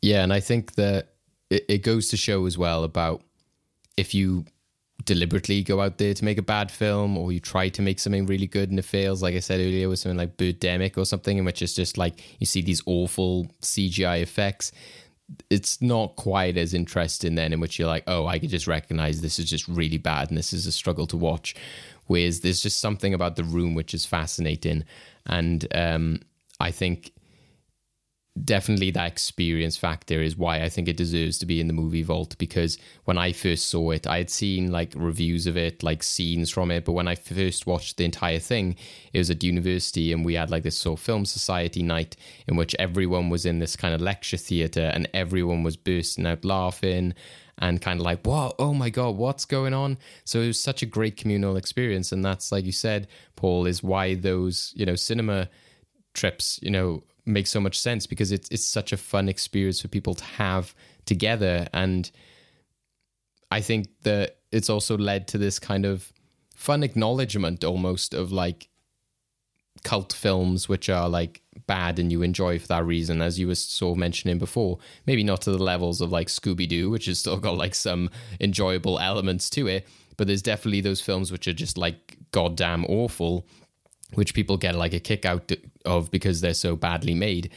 Yeah, 0.03 0.24
and 0.24 0.33
I 0.33 0.40
think 0.40 0.74
that 0.74 1.14
it, 1.48 1.64
it 1.68 1.79
goes 1.79 2.09
to 2.09 2.16
show 2.16 2.44
as 2.46 2.59
well 2.59 2.83
about 2.83 3.22
if 3.96 4.14
you 4.14 4.44
deliberately 5.05 5.62
go 5.62 5.81
out 5.81 5.98
there 5.98 6.12
to 6.12 6.24
make 6.24 6.38
a 6.38 6.42
bad 6.42 6.72
film 6.72 7.16
or 7.16 7.31
you 7.31 7.38
try 7.38 7.68
to 7.68 7.83
make 7.83 8.01
something 8.01 8.27
really 8.27 8.48
good 8.48 8.70
and 8.70 8.81
it 8.81 8.85
fails, 8.85 9.22
like 9.22 9.37
I 9.37 9.40
said 9.40 9.61
earlier, 9.61 9.88
with 9.88 10.01
something 10.01 10.18
like 10.18 10.37
Birdemic 10.37 10.98
or 10.98 11.07
something, 11.07 11.38
in 11.38 11.44
which 11.44 11.62
it's 11.62 11.74
just 11.74 11.96
like 11.96 12.22
you 12.40 12.46
see 12.46 12.61
these 12.61 12.83
awful 12.85 13.48
CGI 13.62 14.20
effects. 14.20 14.72
It's 15.51 15.81
not 15.81 16.16
quite 16.16 16.57
as 16.57 16.74
interesting 16.74 17.37
then, 17.37 17.53
in 17.53 17.61
which 17.61 17.79
you're 17.79 17.87
like, 17.87 18.05
oh, 18.09 18.27
I 18.27 18.40
can 18.40 18.48
just 18.48 18.66
recognize 18.66 19.20
this 19.20 19.38
is 19.38 19.48
just 19.48 19.68
really 19.68 19.98
bad 19.98 20.31
and 20.31 20.37
this 20.37 20.53
is 20.53 20.66
a 20.66 20.72
struggle 20.72 21.07
to 21.07 21.16
watch. 21.16 21.55
Whereas 22.07 22.40
there's 22.40 22.62
just 22.62 22.81
something 22.81 23.14
about 23.14 23.37
the 23.37 23.44
room 23.44 23.74
which 23.74 23.94
is 23.94 24.07
fascinating. 24.07 24.85
And 25.29 25.67
um, 25.75 26.21
I 26.61 26.71
think 26.71 27.12
definitely 28.45 28.91
that 28.93 29.11
experience 29.11 29.77
factor 29.77 30.23
is 30.23 30.37
why 30.37 30.62
I 30.62 30.69
think 30.69 30.88
it 30.88 30.97
deserves 30.97 31.38
to 31.38 31.47
be 31.47 31.61
in 31.61 31.67
the 31.67 31.73
movie 31.73 32.03
vault 32.03 32.37
because 32.38 32.79
when 33.05 33.19
I 33.19 33.33
first 33.33 33.69
saw 33.69 33.91
it, 33.91 34.07
I 34.07 34.19
had 34.19 34.31
seen 34.31 34.71
like 34.71 34.93
reviews 34.97 35.47
of 35.47 35.57
it, 35.57 35.83
like 35.83 36.03
scenes 36.03 36.51
from 36.51 36.71
it, 36.71 36.85
but 36.85 36.93
when 36.93 37.09
I 37.09 37.14
first 37.14 37.67
watched 37.67 37.97
the 37.97 38.05
entire 38.05 38.38
thing, 38.38 38.77
it 39.12 39.19
was 39.19 39.31
at 39.31 39.43
university 39.43 40.12
and 40.12 40.25
we 40.25 40.35
had 40.35 40.51
like 40.51 40.62
this 40.62 40.79
sort 40.79 40.99
of 40.99 41.05
film 41.05 41.25
society 41.25 41.83
night 41.83 42.16
in 42.47 42.57
which 42.57 42.76
everyone 42.79 43.31
was 43.31 43.45
in 43.47 43.59
this 43.59 43.76
kind 43.76 43.95
of 43.95 44.01
lecture 44.01 44.37
theater 44.37 44.91
and 44.95 45.09
everyone 45.14 45.62
was 45.62 45.76
bursting 45.76 46.26
out 46.26 46.45
laughing 46.45 47.14
and 47.59 47.80
kind 47.80 48.00
of 48.00 48.04
like, 48.04 48.26
what? 48.26 48.54
Oh 48.59 48.72
my 48.72 48.90
God, 48.90 49.16
what's 49.16 49.44
going 49.44 49.74
on? 49.74 49.98
So 50.24 50.40
it 50.40 50.46
was 50.46 50.61
such 50.61 50.82
a 50.82 50.86
great 50.86 51.16
communal 51.16 51.56
experience. 51.56 52.12
And 52.12 52.24
that's, 52.24 52.52
like 52.52 52.64
you 52.64 52.72
said, 52.72 53.09
Paul, 53.36 53.66
is 53.66 53.82
why 53.82 54.14
those, 54.14 54.72
you 54.76 54.86
know, 54.86 54.94
cinema 54.94 55.48
trips, 56.14 56.59
you 56.62 56.70
know, 56.70 57.02
make 57.26 57.46
so 57.46 57.61
much 57.61 57.78
sense 57.78 58.06
because 58.06 58.32
it's 58.32 58.48
it's 58.48 58.66
such 58.66 58.92
a 58.92 58.96
fun 58.96 59.28
experience 59.28 59.80
for 59.80 59.88
people 59.88 60.14
to 60.14 60.24
have 60.24 60.74
together. 61.04 61.68
And 61.72 62.11
I 63.50 63.61
think 63.61 63.88
that 64.02 64.38
it's 64.50 64.70
also 64.70 64.96
led 64.96 65.28
to 65.28 65.38
this 65.38 65.59
kind 65.59 65.84
of 65.84 66.12
fun 66.54 66.82
acknowledgement 66.82 67.64
almost 67.64 68.14
of 68.14 68.32
like 68.32 68.68
cult 69.85 70.12
films 70.12 70.68
which 70.68 70.89
are 70.89 71.09
like 71.09 71.43
bad 71.66 71.99
and 71.99 72.11
you 72.11 72.22
enjoy 72.22 72.59
for 72.59 72.66
that 72.68 72.85
reason, 72.85 73.22
as 73.22 73.39
you 73.39 73.47
were 73.47 73.55
sort 73.55 73.93
of 73.93 73.99
mentioning 73.99 74.39
before. 74.39 74.79
Maybe 75.07 75.22
not 75.22 75.43
to 75.43 75.51
the 75.51 75.62
levels 75.62 76.01
of 76.01 76.11
like 76.11 76.29
Scooby 76.29 76.68
Doo, 76.68 76.91
which 76.91 77.07
has 77.07 77.18
still 77.18 77.37
got 77.37 77.57
like 77.57 77.74
some 77.74 78.11
enjoyable 78.41 78.99
elements 78.99 79.49
to 79.51 79.66
it, 79.66 79.87
but 80.16 80.26
there's 80.26 80.43
definitely 80.43 80.81
those 80.81 81.01
films 81.01 81.31
which 81.31 81.47
are 81.47 81.53
just 81.53 81.79
like 81.79 82.16
goddamn 82.33 82.85
awful, 82.87 83.47
which 84.14 84.35
people 84.35 84.57
get 84.57 84.74
like 84.74 84.95
a 84.95 85.01
kick 85.01 85.24
out 85.24 85.53
of 85.85 86.11
because 86.11 86.41
they're 86.41 86.55
so 86.55 86.76
badly 86.76 87.14
made. 87.14 87.51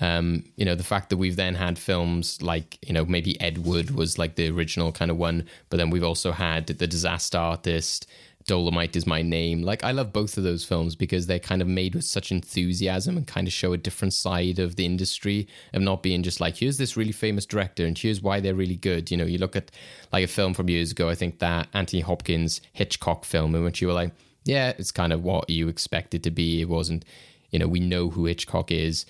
Um, 0.00 0.44
you 0.56 0.64
know, 0.64 0.76
the 0.76 0.84
fact 0.84 1.10
that 1.10 1.16
we've 1.16 1.36
then 1.36 1.56
had 1.56 1.78
films 1.78 2.40
like, 2.40 2.78
you 2.86 2.92
know, 2.92 3.04
maybe 3.04 3.40
Ed 3.40 3.58
Wood 3.58 3.90
was 3.90 4.16
like 4.16 4.36
the 4.36 4.48
original 4.48 4.92
kind 4.92 5.10
of 5.10 5.16
one, 5.16 5.44
but 5.70 5.76
then 5.76 5.90
we've 5.90 6.04
also 6.04 6.30
had 6.30 6.68
The 6.68 6.86
Disaster 6.86 7.38
Artist, 7.38 8.06
Dolemite 8.48 8.96
is 8.96 9.06
my 9.06 9.22
name. 9.22 9.62
Like, 9.62 9.84
I 9.84 9.92
love 9.92 10.12
both 10.12 10.36
of 10.36 10.42
those 10.42 10.64
films 10.64 10.96
because 10.96 11.26
they're 11.26 11.38
kind 11.38 11.62
of 11.62 11.68
made 11.68 11.94
with 11.94 12.04
such 12.04 12.32
enthusiasm 12.32 13.16
and 13.16 13.26
kind 13.26 13.46
of 13.46 13.52
show 13.52 13.72
a 13.72 13.78
different 13.78 14.14
side 14.14 14.58
of 14.58 14.74
the 14.74 14.84
industry 14.84 15.46
of 15.72 15.82
not 15.82 16.02
being 16.02 16.24
just 16.24 16.40
like, 16.40 16.56
here's 16.56 16.78
this 16.78 16.96
really 16.96 17.12
famous 17.12 17.46
director 17.46 17.86
and 17.86 17.96
here's 17.96 18.20
why 18.20 18.40
they're 18.40 18.54
really 18.54 18.76
good. 18.76 19.10
You 19.10 19.16
know, 19.16 19.26
you 19.26 19.38
look 19.38 19.54
at 19.54 19.70
like 20.12 20.24
a 20.24 20.28
film 20.28 20.54
from 20.54 20.68
years 20.68 20.90
ago, 20.90 21.08
I 21.08 21.14
think 21.14 21.38
that 21.38 21.68
Anthony 21.72 22.02
Hopkins 22.02 22.60
Hitchcock 22.72 23.24
film, 23.24 23.54
in 23.54 23.62
which 23.62 23.80
you 23.80 23.86
were 23.86 23.94
like, 23.94 24.12
yeah, 24.44 24.72
it's 24.78 24.90
kind 24.90 25.12
of 25.12 25.22
what 25.22 25.48
you 25.48 25.68
expect 25.68 26.14
it 26.14 26.24
to 26.24 26.30
be. 26.30 26.60
It 26.60 26.68
wasn't, 26.68 27.04
you 27.50 27.60
know, 27.60 27.68
we 27.68 27.78
know 27.78 28.10
who 28.10 28.24
Hitchcock 28.24 28.72
is 28.72 29.06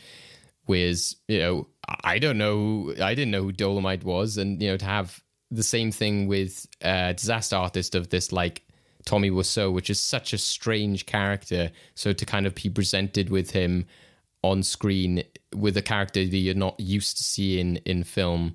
Whereas, 0.68 1.16
you 1.28 1.38
know, 1.38 1.66
I 2.04 2.18
don't 2.18 2.36
know, 2.36 2.92
I 3.00 3.14
didn't 3.14 3.30
know 3.30 3.42
who 3.42 3.52
Dolemite 3.52 4.04
was. 4.04 4.36
And, 4.36 4.60
you 4.60 4.68
know, 4.68 4.76
to 4.76 4.84
have 4.84 5.22
the 5.50 5.62
same 5.62 5.90
thing 5.90 6.28
with 6.28 6.66
uh, 6.84 7.14
Disaster 7.14 7.56
Artist 7.56 7.94
of 7.94 8.10
this, 8.10 8.32
like, 8.32 8.62
Tommy 9.08 9.30
Wiseau, 9.30 9.72
which 9.72 9.88
is 9.88 9.98
such 9.98 10.34
a 10.34 10.38
strange 10.38 11.06
character. 11.06 11.70
So 11.94 12.12
to 12.12 12.26
kind 12.26 12.46
of 12.46 12.54
be 12.54 12.68
presented 12.68 13.30
with 13.30 13.52
him 13.52 13.86
on 14.42 14.62
screen 14.62 15.22
with 15.56 15.78
a 15.78 15.82
character 15.82 16.26
that 16.26 16.36
you're 16.36 16.54
not 16.54 16.78
used 16.78 17.16
to 17.16 17.24
seeing 17.24 17.76
in 17.86 18.04
film 18.04 18.54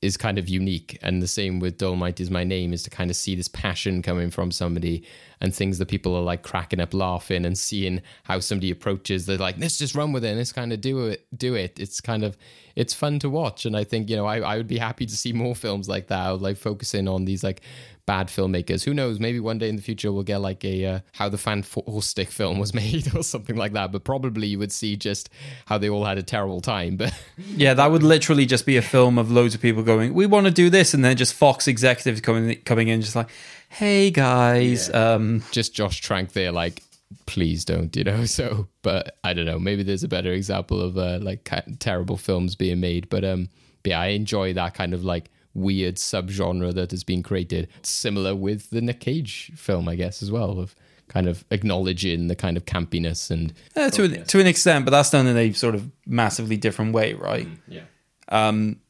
is 0.00 0.16
kind 0.16 0.38
of 0.38 0.48
unique. 0.48 0.96
And 1.02 1.20
the 1.20 1.26
same 1.26 1.58
with 1.58 1.78
Dolemite 1.78 2.20
is 2.20 2.30
my 2.30 2.44
name 2.44 2.72
is 2.72 2.84
to 2.84 2.90
kind 2.90 3.10
of 3.10 3.16
see 3.16 3.34
this 3.34 3.48
passion 3.48 4.02
coming 4.02 4.30
from 4.30 4.52
somebody 4.52 5.04
and 5.40 5.52
things 5.52 5.78
that 5.78 5.88
people 5.88 6.14
are 6.14 6.22
like 6.22 6.42
cracking 6.42 6.80
up 6.80 6.94
laughing 6.94 7.44
and 7.44 7.58
seeing 7.58 8.02
how 8.22 8.38
somebody 8.38 8.70
approaches. 8.70 9.26
They're 9.26 9.36
like, 9.36 9.58
let's 9.58 9.78
just 9.78 9.96
run 9.96 10.12
with 10.12 10.24
it. 10.24 10.36
Let's 10.36 10.52
kind 10.52 10.72
of 10.72 10.80
do 10.80 11.06
it. 11.06 11.26
Do 11.36 11.56
it. 11.56 11.80
It's 11.80 12.00
kind 12.00 12.22
of 12.22 12.36
it's 12.76 12.94
fun 12.94 13.18
to 13.20 13.30
watch. 13.30 13.64
And 13.66 13.76
I 13.76 13.84
think 13.84 14.08
you 14.10 14.16
know 14.16 14.26
I 14.26 14.40
I 14.40 14.56
would 14.56 14.68
be 14.68 14.78
happy 14.78 15.06
to 15.06 15.16
see 15.16 15.32
more 15.32 15.54
films 15.54 15.88
like 15.88 16.08
that, 16.08 16.40
like 16.40 16.56
focusing 16.56 17.08
on 17.08 17.24
these 17.24 17.42
like 17.42 17.62
bad 18.06 18.28
filmmakers. 18.28 18.84
Who 18.84 18.94
knows? 18.94 19.20
Maybe 19.20 19.38
one 19.40 19.58
day 19.58 19.68
in 19.68 19.76
the 19.76 19.82
future 19.82 20.12
we'll 20.12 20.22
get 20.22 20.38
like 20.38 20.64
a 20.64 20.84
uh, 20.84 21.00
how 21.12 21.28
the 21.28 21.38
Fan 21.38 21.64
Stick 22.00 22.30
film 22.30 22.58
was 22.58 22.74
made 22.74 23.14
or 23.16 23.22
something 23.22 23.56
like 23.56 23.72
that. 23.72 23.92
But 23.92 24.04
probably 24.04 24.48
you 24.48 24.58
would 24.58 24.72
see 24.72 24.96
just 24.96 25.30
how 25.66 25.78
they 25.78 25.88
all 25.88 26.04
had 26.04 26.18
a 26.18 26.22
terrible 26.22 26.60
time. 26.60 26.98
But 27.02 27.14
yeah, 27.56 27.74
that 27.74 27.90
would 27.90 28.02
literally 28.02 28.46
just 28.46 28.66
be 28.66 28.76
a 28.76 28.82
film 28.82 29.18
of 29.18 29.30
loads 29.30 29.54
of 29.54 29.60
people 29.60 29.82
going, 29.82 30.14
"We 30.14 30.26
want 30.26 30.46
to 30.46 30.52
do 30.52 30.70
this," 30.70 30.94
and 30.94 31.04
then 31.04 31.16
just 31.16 31.34
Fox 31.34 31.66
executives 31.66 32.20
coming 32.20 32.60
coming 32.64 32.88
in, 32.88 33.00
just 33.00 33.16
like, 33.16 33.28
"Hey 33.68 34.10
guys," 34.10 34.88
yeah. 34.88 35.14
um, 35.14 35.42
just 35.50 35.74
Josh 35.74 36.00
Trank 36.00 36.32
there, 36.32 36.52
like. 36.52 36.82
Please 37.26 37.64
don't, 37.64 37.94
you 37.96 38.04
know. 38.04 38.24
So, 38.32 38.68
but 38.82 39.18
I 39.24 39.34
don't 39.34 39.46
know. 39.46 39.58
Maybe 39.58 39.82
there's 39.82 40.04
a 40.04 40.08
better 40.08 40.32
example 40.32 40.80
of 40.80 40.96
uh, 40.96 41.18
like 41.20 41.48
terrible 41.78 42.16
films 42.16 42.54
being 42.54 42.80
made. 42.80 43.08
But 43.08 43.24
um, 43.24 43.48
but 43.82 43.90
yeah, 43.90 44.00
I 44.00 44.06
enjoy 44.08 44.52
that 44.54 44.74
kind 44.74 44.94
of 44.94 45.04
like 45.04 45.30
weird 45.54 45.96
subgenre 45.96 46.74
that 46.74 46.90
has 46.90 47.04
been 47.04 47.22
created. 47.22 47.68
Similar 47.82 48.34
with 48.34 48.70
the 48.70 48.80
Nick 48.80 49.00
Cage 49.00 49.52
film, 49.54 49.88
I 49.88 49.96
guess, 49.96 50.22
as 50.22 50.30
well, 50.30 50.58
of 50.58 50.74
kind 51.08 51.28
of 51.28 51.44
acknowledging 51.50 52.28
the 52.28 52.36
kind 52.36 52.56
of 52.56 52.64
campiness 52.64 53.30
and 53.30 53.52
yeah, 53.76 53.90
to 53.90 54.04
an, 54.04 54.24
to 54.24 54.40
an 54.40 54.46
extent, 54.46 54.84
but 54.84 54.92
that's 54.92 55.10
done 55.10 55.26
in 55.26 55.36
a 55.36 55.52
sort 55.52 55.74
of 55.74 55.90
massively 56.06 56.56
different 56.56 56.94
way, 56.94 57.12
right? 57.12 57.46
Mm, 57.46 57.58
yeah. 57.68 57.82
Um, 58.28 58.80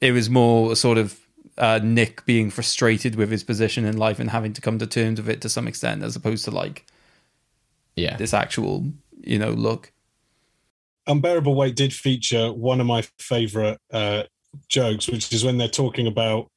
it 0.00 0.12
was 0.12 0.28
more 0.28 0.72
a 0.72 0.76
sort 0.76 0.98
of 0.98 1.18
uh, 1.58 1.78
Nick 1.82 2.24
being 2.24 2.50
frustrated 2.50 3.14
with 3.14 3.30
his 3.30 3.44
position 3.44 3.84
in 3.84 3.96
life 3.96 4.18
and 4.18 4.30
having 4.30 4.52
to 4.54 4.60
come 4.60 4.78
to 4.78 4.86
terms 4.86 5.20
with 5.20 5.28
it 5.28 5.40
to 5.42 5.48
some 5.48 5.68
extent, 5.68 6.02
as 6.02 6.16
opposed 6.16 6.44
to 6.46 6.50
like, 6.50 6.86
yeah, 7.96 8.16
this 8.16 8.34
actual 8.34 8.92
you 9.20 9.38
know 9.38 9.50
look. 9.50 9.92
Unbearable 11.06 11.54
Weight 11.54 11.76
did 11.76 11.92
feature 11.92 12.52
one 12.52 12.80
of 12.80 12.86
my 12.86 13.02
favorite 13.18 13.78
uh, 13.92 14.24
jokes, 14.68 15.08
which 15.08 15.32
is 15.32 15.44
when 15.44 15.58
they're 15.58 15.68
talking 15.68 16.06
about 16.06 16.49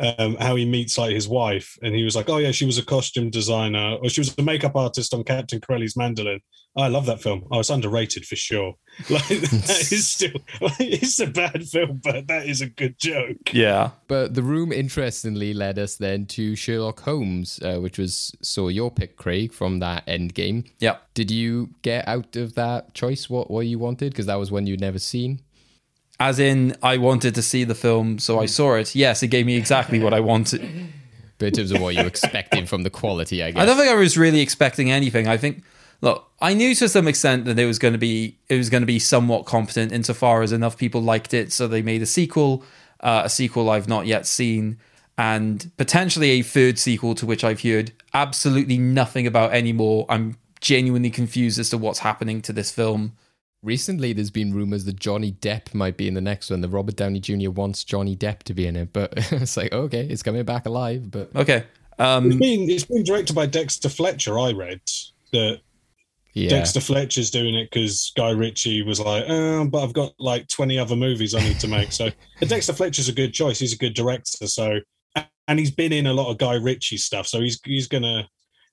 um, 0.00 0.36
how 0.36 0.54
he 0.54 0.64
meets 0.64 0.96
like 0.96 1.14
his 1.14 1.28
wife, 1.28 1.76
and 1.82 1.94
he 1.94 2.04
was 2.04 2.14
like, 2.14 2.28
"Oh 2.28 2.36
yeah, 2.36 2.52
she 2.52 2.64
was 2.66 2.78
a 2.78 2.84
costume 2.84 3.30
designer, 3.30 3.96
or 4.02 4.08
she 4.08 4.20
was 4.20 4.36
a 4.38 4.42
makeup 4.42 4.76
artist 4.76 5.12
on 5.12 5.24
Captain 5.24 5.60
Corelli's 5.60 5.96
Mandolin." 5.96 6.40
Oh, 6.76 6.82
I 6.82 6.88
love 6.88 7.06
that 7.06 7.20
film. 7.20 7.44
Oh, 7.50 7.58
it's 7.58 7.70
underrated 7.70 8.24
for 8.24 8.36
sure. 8.36 8.74
Like 9.10 9.26
that 9.28 9.88
is 9.92 10.08
still, 10.12 10.32
like, 10.60 10.72
it's 10.80 11.20
a 11.20 11.26
bad 11.26 11.64
film, 11.64 12.00
but 12.02 12.26
that 12.26 12.46
is 12.46 12.60
a 12.60 12.68
good 12.68 12.98
joke. 12.98 13.52
Yeah. 13.52 13.90
But 14.08 14.34
the 14.34 14.42
room, 14.42 14.72
interestingly, 14.72 15.54
led 15.54 15.78
us 15.78 15.96
then 15.96 16.26
to 16.26 16.56
Sherlock 16.56 17.00
Holmes, 17.00 17.60
uh, 17.62 17.78
which 17.78 17.98
was 17.98 18.34
so 18.42 18.68
your 18.68 18.90
pick, 18.90 19.16
Craig, 19.16 19.52
from 19.52 19.78
that 19.78 20.02
end 20.06 20.34
game. 20.34 20.64
Yeah. 20.80 20.96
Did 21.14 21.30
you 21.30 21.70
get 21.82 22.06
out 22.08 22.34
of 22.36 22.54
that 22.54 22.92
choice 22.94 23.30
what 23.30 23.50
what 23.50 23.66
you 23.66 23.78
wanted? 23.78 24.10
Because 24.10 24.26
that 24.26 24.38
was 24.38 24.50
one 24.50 24.66
you'd 24.66 24.80
never 24.80 24.98
seen 24.98 25.40
as 26.20 26.38
in 26.38 26.76
I 26.82 26.96
wanted 26.98 27.34
to 27.36 27.42
see 27.42 27.64
the 27.64 27.74
film, 27.74 28.18
so 28.18 28.40
I 28.40 28.46
saw 28.46 28.74
it. 28.74 28.94
Yes, 28.94 29.22
it 29.22 29.28
gave 29.28 29.46
me 29.46 29.56
exactly 29.56 30.00
what 30.00 30.12
I 30.12 30.20
wanted. 30.20 30.62
But 31.38 31.46
in 31.46 31.52
terms 31.52 31.70
of 31.70 31.80
what 31.80 31.94
you 31.94 32.00
expecting 32.00 32.66
from 32.66 32.82
the 32.82 32.90
quality, 32.90 33.42
I 33.44 33.52
guess. 33.52 33.62
I 33.62 33.66
don't 33.66 33.76
think 33.76 33.90
I 33.90 33.94
was 33.94 34.18
really 34.18 34.40
expecting 34.40 34.90
anything. 34.90 35.28
I 35.28 35.36
think 35.36 35.62
look, 36.00 36.28
I 36.40 36.54
knew 36.54 36.74
to 36.74 36.88
some 36.88 37.08
extent 37.08 37.44
that 37.44 37.58
it 37.58 37.66
was 37.66 37.78
going 37.78 37.92
to 37.92 37.98
be 37.98 38.38
it 38.48 38.56
was 38.56 38.70
going 38.70 38.82
to 38.82 38.86
be 38.86 38.98
somewhat 38.98 39.46
competent 39.46 39.92
insofar 39.92 40.42
as 40.42 40.52
enough 40.52 40.76
people 40.76 41.00
liked 41.00 41.34
it, 41.34 41.52
so 41.52 41.68
they 41.68 41.82
made 41.82 42.02
a 42.02 42.06
sequel, 42.06 42.64
uh, 43.00 43.22
a 43.24 43.28
sequel 43.28 43.70
I've 43.70 43.88
not 43.88 44.06
yet 44.06 44.26
seen, 44.26 44.78
and 45.16 45.70
potentially 45.76 46.30
a 46.30 46.42
third 46.42 46.78
sequel 46.78 47.14
to 47.16 47.26
which 47.26 47.44
I've 47.44 47.62
heard 47.62 47.92
absolutely 48.14 48.78
nothing 48.78 49.26
about 49.26 49.52
anymore. 49.52 50.06
I'm 50.08 50.36
genuinely 50.60 51.10
confused 51.10 51.58
as 51.58 51.70
to 51.70 51.78
what's 51.78 52.00
happening 52.00 52.42
to 52.42 52.52
this 52.52 52.70
film. 52.70 53.12
Recently, 53.62 54.12
there's 54.12 54.30
been 54.30 54.54
rumors 54.54 54.84
that 54.84 54.96
Johnny 54.96 55.32
Depp 55.32 55.74
might 55.74 55.96
be 55.96 56.06
in 56.06 56.14
the 56.14 56.20
next 56.20 56.50
one. 56.50 56.60
The 56.60 56.68
Robert 56.68 56.96
Downey 56.96 57.18
Jr. 57.18 57.50
wants 57.50 57.82
Johnny 57.82 58.16
Depp 58.16 58.44
to 58.44 58.54
be 58.54 58.66
in 58.66 58.76
it, 58.76 58.92
but 58.92 59.12
it's 59.32 59.56
like 59.56 59.72
okay, 59.72 60.06
it's 60.06 60.22
coming 60.22 60.44
back 60.44 60.66
alive. 60.66 61.10
But 61.10 61.34
okay, 61.34 61.64
um, 61.98 62.26
it's 62.26 62.36
been 62.36 62.70
it's 62.70 62.84
been 62.84 63.02
directed 63.02 63.34
by 63.34 63.46
Dexter 63.46 63.88
Fletcher. 63.88 64.38
I 64.38 64.52
read 64.52 64.80
that 65.32 65.60
yeah. 66.34 66.50
Dexter 66.50 66.80
Fletcher's 66.80 67.30
doing 67.30 67.54
it 67.54 67.70
because 67.70 68.12
Guy 68.16 68.30
Ritchie 68.30 68.82
was 68.82 69.00
like, 69.00 69.24
oh, 69.28 69.66
but 69.66 69.82
I've 69.82 69.92
got 69.92 70.12
like 70.20 70.46
20 70.46 70.78
other 70.78 70.94
movies 70.94 71.34
I 71.34 71.40
need 71.40 71.58
to 71.60 71.68
make. 71.68 71.90
So 71.90 72.10
Dexter 72.40 72.72
Fletcher's 72.72 73.08
a 73.08 73.12
good 73.12 73.32
choice. 73.32 73.58
He's 73.58 73.72
a 73.72 73.78
good 73.78 73.94
director. 73.94 74.46
So 74.46 74.78
and 75.48 75.58
he's 75.58 75.70
been 75.70 75.92
in 75.92 76.06
a 76.06 76.12
lot 76.12 76.30
of 76.30 76.38
Guy 76.38 76.54
Ritchie 76.54 76.98
stuff. 76.98 77.26
So 77.26 77.40
he's 77.40 77.60
he's 77.64 77.88
gonna. 77.88 78.28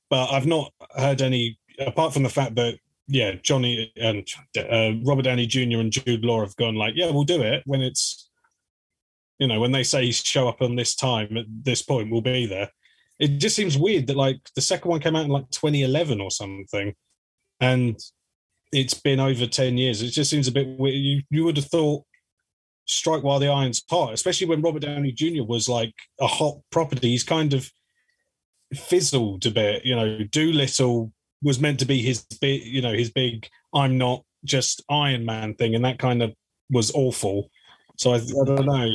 But 0.10 0.32
I've 0.32 0.46
not 0.46 0.72
heard 0.96 1.22
any 1.22 1.58
apart 1.80 2.14
from 2.14 2.24
the 2.24 2.30
fact 2.30 2.56
that 2.56 2.78
yeah, 3.08 3.34
Johnny 3.42 3.92
and 3.98 4.28
uh, 4.58 4.92
Robert 5.04 5.24
Downey 5.24 5.46
Jr. 5.46 5.80
and 5.80 5.92
Jude 5.92 6.26
Law 6.26 6.42
have 6.42 6.56
gone 6.56 6.76
like, 6.76 6.94
yeah, 6.96 7.12
we'll 7.12 7.24
do 7.24 7.42
it 7.42 7.64
when 7.66 7.82
it's, 7.82 8.30
you 9.38 9.48
know, 9.48 9.60
when 9.60 9.72
they 9.72 9.84
say 9.84 10.10
show 10.12 10.48
up 10.48 10.62
on 10.62 10.76
this 10.76 10.96
time 10.96 11.38
at 11.38 11.46
this 11.50 11.82
point, 11.82 12.12
we'll 12.12 12.22
be 12.22 12.46
there. 12.46 12.70
It 13.20 13.38
just 13.38 13.56
seems 13.56 13.78
weird 13.78 14.08
that 14.08 14.18
like 14.18 14.40
the 14.56 14.62
second 14.62 14.90
one 14.90 15.00
came 15.00 15.16
out 15.16 15.26
in 15.26 15.32
like 15.32 15.50
2011 15.52 16.20
or 16.20 16.32
something, 16.32 16.94
and 17.60 17.98
it's 18.72 18.94
been 18.94 19.20
over 19.20 19.46
10 19.46 19.78
years. 19.78 20.02
It 20.02 20.10
just 20.10 20.30
seems 20.30 20.48
a 20.48 20.52
bit 20.52 20.68
weird. 20.68 20.96
You 20.96 21.22
you 21.30 21.44
would 21.46 21.58
have 21.58 21.68
thought 21.68 22.04
strike 22.86 23.24
while 23.24 23.40
the 23.40 23.48
iron's 23.48 23.84
hot, 23.90 24.14
especially 24.14 24.48
when 24.48 24.62
Robert 24.62 24.82
Downey 24.82 25.12
Jr. 25.12 25.44
was 25.44 25.70
like 25.70 25.94
a 26.20 26.28
hot 26.28 26.58
property. 26.72 27.12
He's 27.12 27.24
kind 27.24 27.54
of 27.54 27.70
fizzled 28.74 29.46
a 29.46 29.52
bit. 29.52 29.86
You 29.86 29.96
know, 29.96 30.24
Dolittle 30.24 31.12
was 31.46 31.60
meant 31.60 31.80
to 31.80 31.86
be 31.86 32.02
his 32.02 32.26
big, 32.42 32.66
you 32.66 32.82
know, 32.82 32.92
his 32.92 33.12
big 33.12 33.48
I'm 33.74 33.98
not 33.98 34.24
just 34.44 34.84
Iron 34.90 35.24
Man 35.24 35.54
thing, 35.54 35.76
and 35.76 35.86
that 35.86 36.00
kind 36.00 36.22
of 36.22 36.34
was 36.70 36.92
awful. 36.94 37.50
So 37.98 38.12
I, 38.12 38.18
I 38.18 38.46
don't 38.46 38.66
know. 38.66 38.90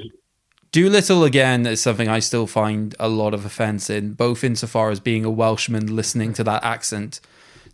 Dolittle 0.73 1.25
again 1.25 1.67
is 1.67 1.83
something 1.83 2.09
I 2.09 2.19
still 2.19 2.47
find 2.47 2.95
a 3.01 3.09
lot 3.09 3.35
of 3.35 3.45
offense 3.45 3.89
in, 3.89 4.13
both 4.13 4.45
insofar 4.45 4.91
as 4.91 5.01
being 5.01 5.25
a 5.25 5.31
Welshman 5.31 5.97
listening 5.97 6.33
to 6.35 6.45
that 6.45 6.63
accent, 6.63 7.21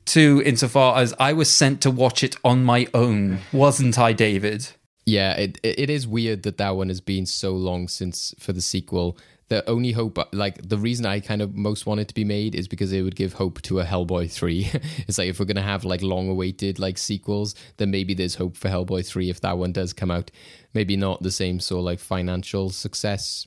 to 0.06 0.42
insofar 0.44 0.98
as 0.98 1.14
I 1.18 1.32
was 1.32 1.50
sent 1.50 1.80
to 1.82 1.90
watch 1.90 2.22
it 2.22 2.36
on 2.44 2.64
my 2.64 2.86
own, 2.94 3.40
wasn't 3.52 3.98
I, 3.98 4.12
David? 4.12 4.68
Yeah, 5.06 5.34
it 5.34 5.58
it 5.62 5.88
is 5.88 6.06
weird 6.06 6.42
that 6.42 6.58
that 6.58 6.76
one 6.76 6.88
has 6.88 7.00
been 7.00 7.26
so 7.26 7.52
long 7.52 7.88
since 7.88 8.34
for 8.38 8.52
the 8.52 8.62
sequel 8.62 9.16
the 9.48 9.68
only 9.68 9.92
hope, 9.92 10.18
like 10.32 10.68
the 10.68 10.78
reason 10.78 11.06
I 11.06 11.20
kind 11.20 11.40
of 11.40 11.54
most 11.54 11.86
want 11.86 12.00
it 12.00 12.08
to 12.08 12.14
be 12.14 12.24
made 12.24 12.54
is 12.54 12.66
because 12.66 12.92
it 12.92 13.02
would 13.02 13.16
give 13.16 13.34
hope 13.34 13.62
to 13.62 13.80
a 13.80 13.84
Hellboy 13.84 14.30
3. 14.30 14.70
it's 15.06 15.18
like 15.18 15.28
if 15.28 15.38
we're 15.38 15.46
going 15.46 15.56
to 15.56 15.62
have 15.62 15.84
like 15.84 16.02
long 16.02 16.28
awaited 16.28 16.78
like 16.78 16.98
sequels, 16.98 17.54
then 17.76 17.90
maybe 17.90 18.14
there's 18.14 18.34
hope 18.34 18.56
for 18.56 18.68
Hellboy 18.68 19.06
3 19.06 19.30
if 19.30 19.40
that 19.42 19.58
one 19.58 19.72
does 19.72 19.92
come 19.92 20.10
out. 20.10 20.30
Maybe 20.74 20.96
not 20.96 21.22
the 21.22 21.30
same 21.30 21.60
sort 21.60 21.84
like 21.84 22.00
financial 22.00 22.70
success 22.70 23.46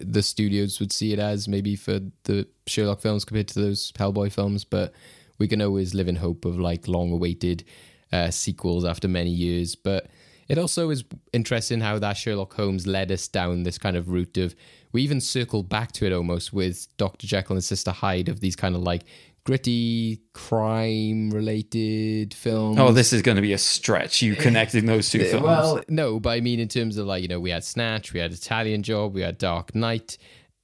the 0.00 0.22
studios 0.22 0.78
would 0.80 0.92
see 0.92 1.12
it 1.12 1.18
as 1.18 1.48
maybe 1.48 1.76
for 1.76 2.00
the 2.24 2.46
Sherlock 2.66 3.00
films 3.00 3.24
compared 3.24 3.48
to 3.48 3.60
those 3.60 3.92
Hellboy 3.92 4.32
films, 4.32 4.64
but 4.64 4.92
we 5.38 5.48
can 5.48 5.60
always 5.60 5.94
live 5.94 6.08
in 6.08 6.16
hope 6.16 6.44
of 6.44 6.58
like 6.58 6.86
long 6.86 7.12
awaited 7.12 7.64
uh, 8.12 8.30
sequels 8.30 8.84
after 8.84 9.08
many 9.08 9.30
years. 9.30 9.74
But 9.74 10.08
it 10.48 10.58
also 10.58 10.90
is 10.90 11.04
interesting 11.32 11.80
how 11.80 11.98
that 11.98 12.16
Sherlock 12.16 12.54
Holmes 12.54 12.86
led 12.86 13.10
us 13.10 13.26
down 13.26 13.64
this 13.64 13.78
kind 13.78 13.96
of 13.96 14.08
route 14.08 14.36
of 14.38 14.54
we 14.92 15.02
even 15.02 15.20
circled 15.20 15.68
back 15.68 15.92
to 15.92 16.06
it 16.06 16.12
almost 16.12 16.52
with 16.52 16.88
Dr. 16.96 17.26
Jekyll 17.26 17.56
and 17.56 17.64
Sister 17.64 17.90
Hyde 17.90 18.28
of 18.28 18.40
these 18.40 18.56
kind 18.56 18.74
of 18.76 18.82
like 18.82 19.04
gritty 19.44 20.20
crime 20.34 21.30
related 21.30 22.34
films. 22.34 22.78
Oh, 22.78 22.92
this 22.92 23.12
is 23.12 23.22
going 23.22 23.36
to 23.36 23.42
be 23.42 23.52
a 23.52 23.58
stretch. 23.58 24.22
You 24.22 24.36
connecting 24.36 24.86
those 24.86 25.10
two 25.10 25.24
films? 25.30 25.44
Well, 25.44 25.80
no, 25.88 26.20
but 26.20 26.30
I 26.30 26.40
mean 26.40 26.60
in 26.60 26.68
terms 26.68 26.96
of 26.96 27.06
like 27.06 27.22
you 27.22 27.28
know 27.28 27.40
we 27.40 27.50
had 27.50 27.64
Snatch, 27.64 28.12
we 28.12 28.20
had 28.20 28.32
Italian 28.32 28.82
Job, 28.82 29.14
we 29.14 29.22
had 29.22 29.38
Dark 29.38 29.74
Knight, 29.74 30.18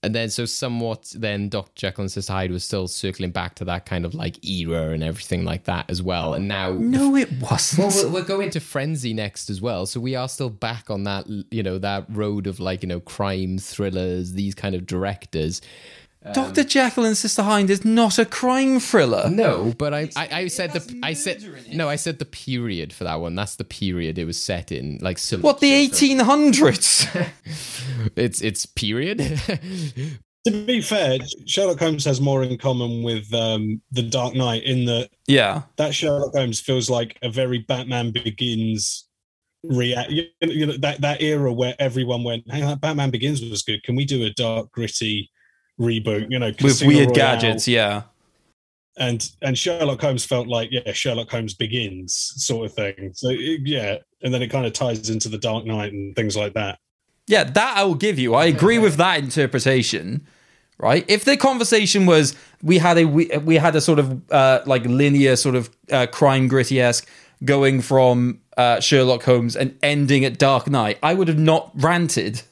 and 0.08 0.14
then 0.14 0.30
so 0.30 0.46
somewhat 0.46 1.12
then 1.14 1.50
Dr. 1.50 1.70
Jekyll 1.74 2.00
and 2.00 2.10
Sister 2.10 2.32
Hyde 2.32 2.50
was 2.50 2.64
still 2.64 2.88
circling 2.88 3.30
back 3.30 3.54
to 3.56 3.64
that 3.66 3.84
kind 3.84 4.06
of 4.06 4.14
like 4.14 4.42
era 4.42 4.92
and 4.92 5.04
everything 5.04 5.44
like 5.44 5.64
that 5.64 5.90
as 5.90 6.02
well. 6.02 6.32
And 6.32 6.48
now 6.48 6.72
no, 6.72 7.14
it 7.14 7.30
wasn't. 7.42 7.92
well, 7.92 8.04
we're, 8.04 8.20
we're 8.20 8.26
going 8.26 8.48
to 8.52 8.60
Frenzy 8.60 9.12
next 9.12 9.50
as 9.50 9.60
well, 9.60 9.84
so 9.84 10.00
we 10.00 10.14
are 10.14 10.26
still 10.26 10.48
back 10.48 10.88
on 10.88 11.04
that 11.04 11.26
you 11.50 11.62
know 11.62 11.76
that 11.76 12.06
road 12.08 12.46
of 12.46 12.58
like 12.58 12.82
you 12.82 12.88
know 12.88 13.00
crime 13.00 13.58
thrillers, 13.58 14.32
these 14.32 14.54
kind 14.54 14.74
of 14.74 14.86
directors. 14.86 15.60
Dr. 16.34 16.64
Jekyll 16.64 17.04
and 17.04 17.16
Sister 17.16 17.42
Hyde 17.42 17.70
is 17.70 17.84
not 17.84 18.18
a 18.18 18.24
crime 18.24 18.80
thriller. 18.80 19.30
No, 19.30 19.72
but 19.78 19.94
I, 19.94 20.10
I, 20.16 20.28
I 20.32 20.48
said 20.48 20.72
the 20.72 21.00
I 21.02 21.12
said 21.12 21.44
no, 21.72 21.88
I 21.88 21.96
said 21.96 22.18
the 22.18 22.24
period 22.24 22.92
for 22.92 23.04
that 23.04 23.16
one. 23.16 23.34
That's 23.34 23.56
the 23.56 23.64
period 23.64 24.18
it 24.18 24.24
was 24.24 24.40
set 24.40 24.72
in, 24.72 24.98
like 25.00 25.18
some, 25.18 25.42
What, 25.42 25.60
the 25.60 25.70
1800s? 25.70 27.28
It's 28.16 28.40
it's 28.42 28.66
period. 28.66 29.20
To 30.46 30.64
be 30.64 30.80
fair, 30.80 31.18
Sherlock 31.46 31.80
Holmes 31.80 32.04
has 32.04 32.20
more 32.22 32.42
in 32.42 32.56
common 32.56 33.02
with 33.02 33.30
um, 33.34 33.82
the 33.90 34.02
Dark 34.02 34.34
Knight 34.34 34.62
in 34.62 34.86
that 34.86 35.10
yeah. 35.26 35.62
that 35.76 35.94
Sherlock 35.94 36.32
Holmes 36.32 36.60
feels 36.60 36.88
like 36.88 37.18
a 37.22 37.28
very 37.28 37.58
Batman 37.58 38.12
Begins 38.12 39.08
react. 39.64 40.10
You 40.10 40.28
know, 40.40 40.76
that 40.78 41.00
that 41.02 41.20
era 41.20 41.52
where 41.52 41.74
everyone 41.78 42.22
went, 42.22 42.50
"Hey, 42.50 42.60
that 42.60 42.80
Batman 42.80 43.10
Begins 43.10 43.42
was 43.42 43.62
good. 43.62 43.82
Can 43.82 43.96
we 43.96 44.06
do 44.06 44.24
a 44.24 44.30
dark, 44.30 44.70
gritty 44.70 45.28
reboot?" 45.78 46.30
You 46.30 46.38
know, 46.38 46.52
With 46.62 46.82
weird 46.82 47.08
Royale." 47.08 47.14
gadgets, 47.14 47.68
yeah. 47.68 48.02
and 48.96 49.30
and 49.42 49.56
Sherlock 49.56 50.00
Holmes 50.00 50.24
felt 50.24 50.48
like 50.48 50.70
yeah, 50.72 50.92
Sherlock 50.92 51.30
Holmes 51.30 51.54
Begins 51.54 52.14
sort 52.36 52.66
of 52.66 52.74
thing. 52.74 53.12
So 53.14 53.28
it- 53.30 53.60
yeah, 53.64 53.98
and 54.22 54.34
then 54.34 54.42
it 54.42 54.48
kind 54.48 54.66
of 54.66 54.72
ties 54.72 55.08
into 55.10 55.28
the 55.28 55.38
Dark 55.38 55.64
Knight 55.64 55.92
and 55.92 56.14
things 56.16 56.36
like 56.36 56.54
that. 56.54 56.78
Yeah, 57.26 57.44
that 57.44 57.76
I 57.76 57.84
will 57.84 57.94
give 57.94 58.18
you. 58.18 58.34
I 58.34 58.46
agree 58.46 58.78
with 58.78 58.96
that 58.96 59.18
interpretation. 59.20 60.26
Right? 60.80 61.04
If 61.08 61.24
the 61.24 61.36
conversation 61.36 62.06
was 62.06 62.36
we 62.62 62.78
had 62.78 62.98
a 62.98 63.04
we, 63.04 63.26
we 63.38 63.56
had 63.56 63.74
a 63.74 63.80
sort 63.80 63.98
of 63.98 64.22
uh, 64.32 64.60
like 64.64 64.84
linear 64.84 65.34
sort 65.34 65.56
of 65.56 65.70
uh, 65.90 66.06
crime 66.06 66.46
gritty 66.46 66.80
esque 66.80 67.08
going 67.44 67.80
from 67.80 68.40
uh, 68.56 68.78
Sherlock 68.80 69.24
Holmes 69.24 69.56
and 69.56 69.76
ending 69.82 70.24
at 70.24 70.38
Dark 70.38 70.68
Knight, 70.68 70.98
I 71.02 71.14
would 71.14 71.28
have 71.28 71.38
not 71.38 71.70
ranted. 71.74 72.42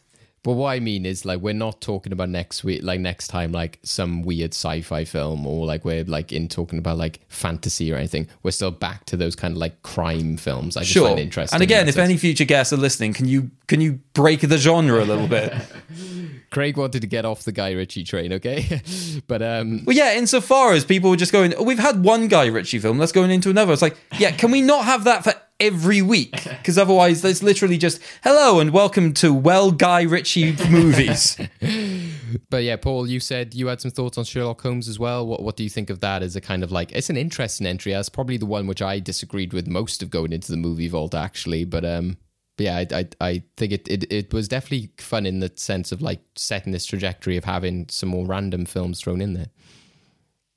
But 0.47 0.53
what 0.53 0.68
I 0.68 0.78
mean 0.78 1.05
is, 1.05 1.24
like, 1.24 1.40
we're 1.40 1.55
not 1.55 1.80
talking 1.80 2.12
about 2.12 2.28
next 2.28 2.62
week, 2.62 2.84
like 2.84 3.01
next 3.01 3.26
time, 3.26 3.51
like 3.51 3.80
some 3.82 4.22
weird 4.22 4.55
sci-fi 4.55 5.03
film, 5.03 5.44
or 5.44 5.66
like 5.66 5.84
we're 5.84 6.05
like 6.05 6.30
in 6.30 6.47
talking 6.47 6.78
about 6.78 6.99
like 6.99 7.18
fantasy 7.26 7.92
or 7.92 7.97
anything. 7.97 8.28
We're 8.44 8.53
still 8.53 8.70
back 8.70 9.07
to 9.07 9.16
those 9.16 9.34
kind 9.34 9.51
of 9.51 9.59
like 9.59 9.82
crime 9.82 10.36
films. 10.36 10.76
I 10.76 10.82
just 10.82 10.92
Sure. 10.92 11.09
find 11.09 11.18
interesting. 11.18 11.57
And 11.57 11.64
again, 11.64 11.88
if 11.88 11.97
that 11.97 12.03
any 12.03 12.16
future 12.16 12.44
guests 12.44 12.72
are 12.72 12.76
listening, 12.76 13.12
can 13.12 13.26
you 13.26 13.51
can 13.66 13.80
you 13.80 13.99
break 14.14 14.38
the 14.42 14.57
genre 14.57 15.03
a 15.03 15.05
little 15.05 15.26
bit? 15.26 15.53
Craig 16.53 16.76
wanted 16.76 17.01
to 17.01 17.09
get 17.09 17.24
off 17.24 17.42
the 17.42 17.51
Guy 17.51 17.72
Ritchie 17.72 18.05
train, 18.05 18.32
okay, 18.34 18.80
but 19.26 19.42
um, 19.42 19.84
Well, 19.84 19.97
yeah, 19.97 20.14
insofar 20.14 20.74
as 20.74 20.84
people 20.84 21.11
were 21.11 21.16
just 21.16 21.32
going, 21.32 21.55
oh, 21.55 21.64
we've 21.64 21.80
had 21.80 22.05
one 22.05 22.28
Guy 22.28 22.47
Ritchie 22.47 22.78
film, 22.78 22.99
let's 22.99 23.11
go 23.11 23.24
into 23.24 23.51
another. 23.51 23.72
It's 23.72 23.82
like, 23.82 23.97
yeah, 24.16 24.30
can 24.30 24.53
we 24.53 24.62
not 24.62 24.84
have 24.84 25.03
that 25.05 25.24
for 25.24 25.34
every 25.61 26.02
week? 26.02 26.46
Because 26.66 26.78
otherwise, 26.78 27.24
it's 27.24 27.44
literally 27.44 27.78
just, 27.78 28.00
hello 28.24 28.59
and 28.59 28.72
welcome 28.72 29.14
to 29.14 29.32
Well 29.32 29.70
Guy 29.70 30.02
Ritchie 30.02 30.57
movies. 30.68 31.38
But 32.50 32.64
yeah, 32.64 32.76
Paul, 32.76 33.09
you 33.09 33.20
said 33.20 33.54
you 33.54 33.68
had 33.68 33.80
some 33.80 33.90
thoughts 33.90 34.18
on 34.18 34.24
Sherlock 34.24 34.61
Holmes 34.61 34.88
as 34.88 34.98
well. 34.98 35.26
What 35.26 35.42
what 35.42 35.57
do 35.57 35.62
you 35.62 35.70
think 35.70 35.90
of 35.90 36.00
that 36.00 36.22
as 36.22 36.36
a 36.36 36.40
kind 36.40 36.62
of 36.62 36.72
like 36.72 36.92
it's 36.92 37.09
an 37.09 37.16
interesting 37.16 37.66
entry. 37.66 37.92
That's 37.92 38.09
probably 38.09 38.36
the 38.36 38.46
one 38.46 38.66
which 38.66 38.82
I 38.82 38.98
disagreed 38.98 39.52
with 39.52 39.66
most 39.66 40.02
of 40.02 40.11
going 40.11 40.32
into 40.32 40.50
the 40.50 40.57
movie 40.57 40.88
vault 40.88 41.14
actually. 41.14 41.64
But 41.64 41.84
um 41.84 42.18
but 42.57 42.64
yeah, 42.64 42.76
I, 42.76 42.86
I 42.98 43.09
I 43.20 43.42
think 43.57 43.72
it, 43.72 43.88
it 43.88 44.12
it 44.12 44.34
was 44.34 44.48
definitely 44.48 44.90
fun 44.98 45.26
in 45.26 45.40
the 45.40 45.52
sense 45.57 45.92
of 45.92 46.02
like 46.02 46.20
setting 46.34 46.72
this 46.72 46.86
trajectory 46.86 47.36
of 47.36 47.44
having 47.44 47.86
some 47.90 48.09
more 48.09 48.26
random 48.26 48.66
films 48.66 49.00
thrown 49.00 49.20
in 49.20 49.34
there. 49.34 49.50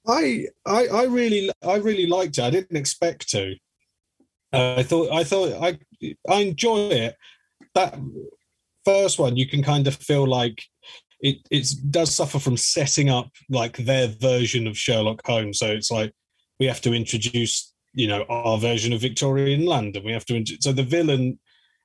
I 0.07 0.47
I 0.65 0.87
I 0.87 1.03
really 1.03 1.51
I 1.63 1.75
really 1.75 2.07
liked 2.07 2.37
it. 2.37 2.43
I 2.43 2.49
didn't 2.49 2.77
expect 2.77 3.29
to. 3.29 3.55
I 4.51 4.83
thought 4.83 5.11
I 5.11 5.23
thought 5.23 5.53
I 5.61 5.79
I 6.29 6.41
enjoy 6.41 6.89
it. 6.89 7.15
That 7.75 7.99
first 8.85 9.19
one, 9.19 9.37
you 9.37 9.47
can 9.47 9.63
kind 9.63 9.87
of 9.87 9.95
feel 9.95 10.25
like 10.27 10.63
it 11.21 11.37
it 11.51 11.67
does 11.91 12.13
suffer 12.13 12.39
from 12.39 12.57
setting 12.57 13.09
up 13.09 13.29
like 13.49 13.77
their 13.77 14.07
version 14.07 14.67
of 14.67 14.77
Sherlock 14.77 15.25
Holmes. 15.25 15.59
So 15.59 15.67
it's 15.67 15.91
like 15.91 16.13
we 16.59 16.65
have 16.65 16.81
to 16.81 16.93
introduce 16.93 17.73
you 17.93 18.07
know 18.07 18.23
our 18.29 18.57
version 18.57 18.93
of 18.93 19.01
Victorian 19.01 19.65
London. 19.65 20.03
We 20.03 20.13
have 20.13 20.25
to 20.25 20.43
so 20.59 20.71
the 20.71 20.83
villain, 20.83 21.39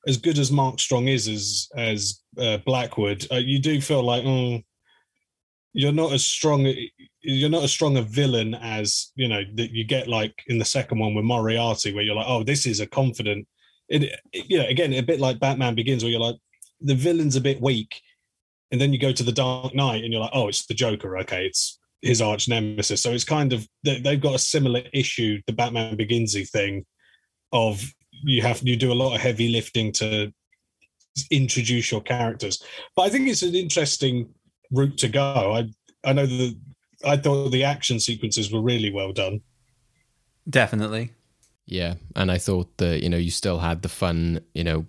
as 0.07 0.17
good 0.17 0.39
as 0.39 0.51
Mark 0.51 0.81
Strong 0.81 1.09
is 1.09 1.29
as 1.29 1.69
as 1.77 2.21
uh, 2.39 2.59
Blackwood, 2.59 3.27
uh, 3.31 3.37
you 3.37 3.59
do 3.59 3.81
feel 3.81 4.03
like 4.03 4.25
oh, 4.25 4.61
you're 5.75 5.93
not 5.93 6.13
as 6.13 6.25
strong 6.25 6.73
you're 7.21 7.51
not 7.51 7.65
as 7.65 7.73
strong 7.73 7.97
a 7.97 8.03
villain 8.03 8.55
as 8.55 9.13
you 9.17 9.29
know 9.29 9.43
that 9.57 9.73
you 9.73 9.85
get 9.85 10.09
like 10.09 10.35
in 10.47 10.59
the 10.59 10.65
second 10.65 10.99
one 10.99 11.15
with 11.15 11.25
Moriarty, 11.25 11.93
where 11.93 12.05
you're 12.05 12.15
like, 12.15 12.29
oh, 12.29 12.43
this 12.45 12.65
is 12.67 12.81
a 12.81 12.87
confident. 12.87 13.47
It, 13.89 14.19
you 14.33 14.59
know, 14.59 14.67
again, 14.67 14.95
a 14.95 15.03
bit 15.03 15.21
like 15.21 15.41
Batman 15.41 15.75
Begins, 15.75 16.03
where 16.03 16.11
you're 16.11 16.21
like, 16.21 16.37
the 16.81 16.95
villain's 16.95 17.37
a 17.37 17.41
bit 17.41 17.61
weak, 17.61 18.01
and 18.71 18.81
then 18.81 18.93
you 18.93 18.99
go 18.99 19.13
to 19.13 19.23
the 19.23 19.33
Dark 19.33 19.75
Knight, 19.75 20.05
and 20.05 20.13
you're 20.13 20.23
like, 20.23 20.31
oh, 20.33 20.49
it's 20.49 20.67
the 20.67 20.75
Joker. 20.75 21.19
Okay, 21.19 21.47
it's 21.47 21.79
his 22.03 22.23
arch 22.23 22.49
nemesis. 22.49 23.03
So 23.03 23.11
it's 23.13 23.25
kind 23.25 23.53
of 23.53 23.67
they- 23.83 24.01
they've 24.01 24.21
got 24.21 24.35
a 24.35 24.39
similar 24.39 24.83
issue, 24.93 25.41
the 25.47 25.53
Batman 25.53 25.97
Beginsy 25.97 26.49
thing, 26.49 26.85
of 27.53 27.83
you 28.23 28.43
have 28.43 28.63
you 28.63 28.77
do 28.77 28.93
a 28.93 29.01
lot 29.03 29.15
of 29.15 29.21
heavy 29.21 29.49
lifting 29.49 29.93
to 29.93 30.33
introduce 31.31 31.91
your 31.91 32.01
characters. 32.01 32.63
But 32.95 33.03
I 33.03 33.09
think 33.09 33.29
it's 33.29 33.43
an 33.43 33.55
interesting 33.55 34.29
route 34.75 34.99
to 34.99 35.09
go. 35.09 35.55
I 35.55 35.71
I 36.09 36.13
know 36.13 36.27
that 36.27 36.57
I 37.05 37.17
thought 37.17 37.51
the 37.51 37.65
action 37.65 38.01
sequences 38.01 38.53
were 38.53 38.63
really 38.63 38.93
well 38.93 39.13
done. 39.13 39.41
Definitely. 40.49 41.13
Yeah, 41.67 41.95
and 42.15 42.31
I 42.31 42.39
thought 42.39 42.77
that 42.79 43.03
you 43.03 43.09
know 43.09 43.17
you 43.17 43.31
still 43.31 43.59
had 43.59 43.83
the 43.83 43.89
fun 43.89 44.41
you 44.55 44.65
know 44.65 44.87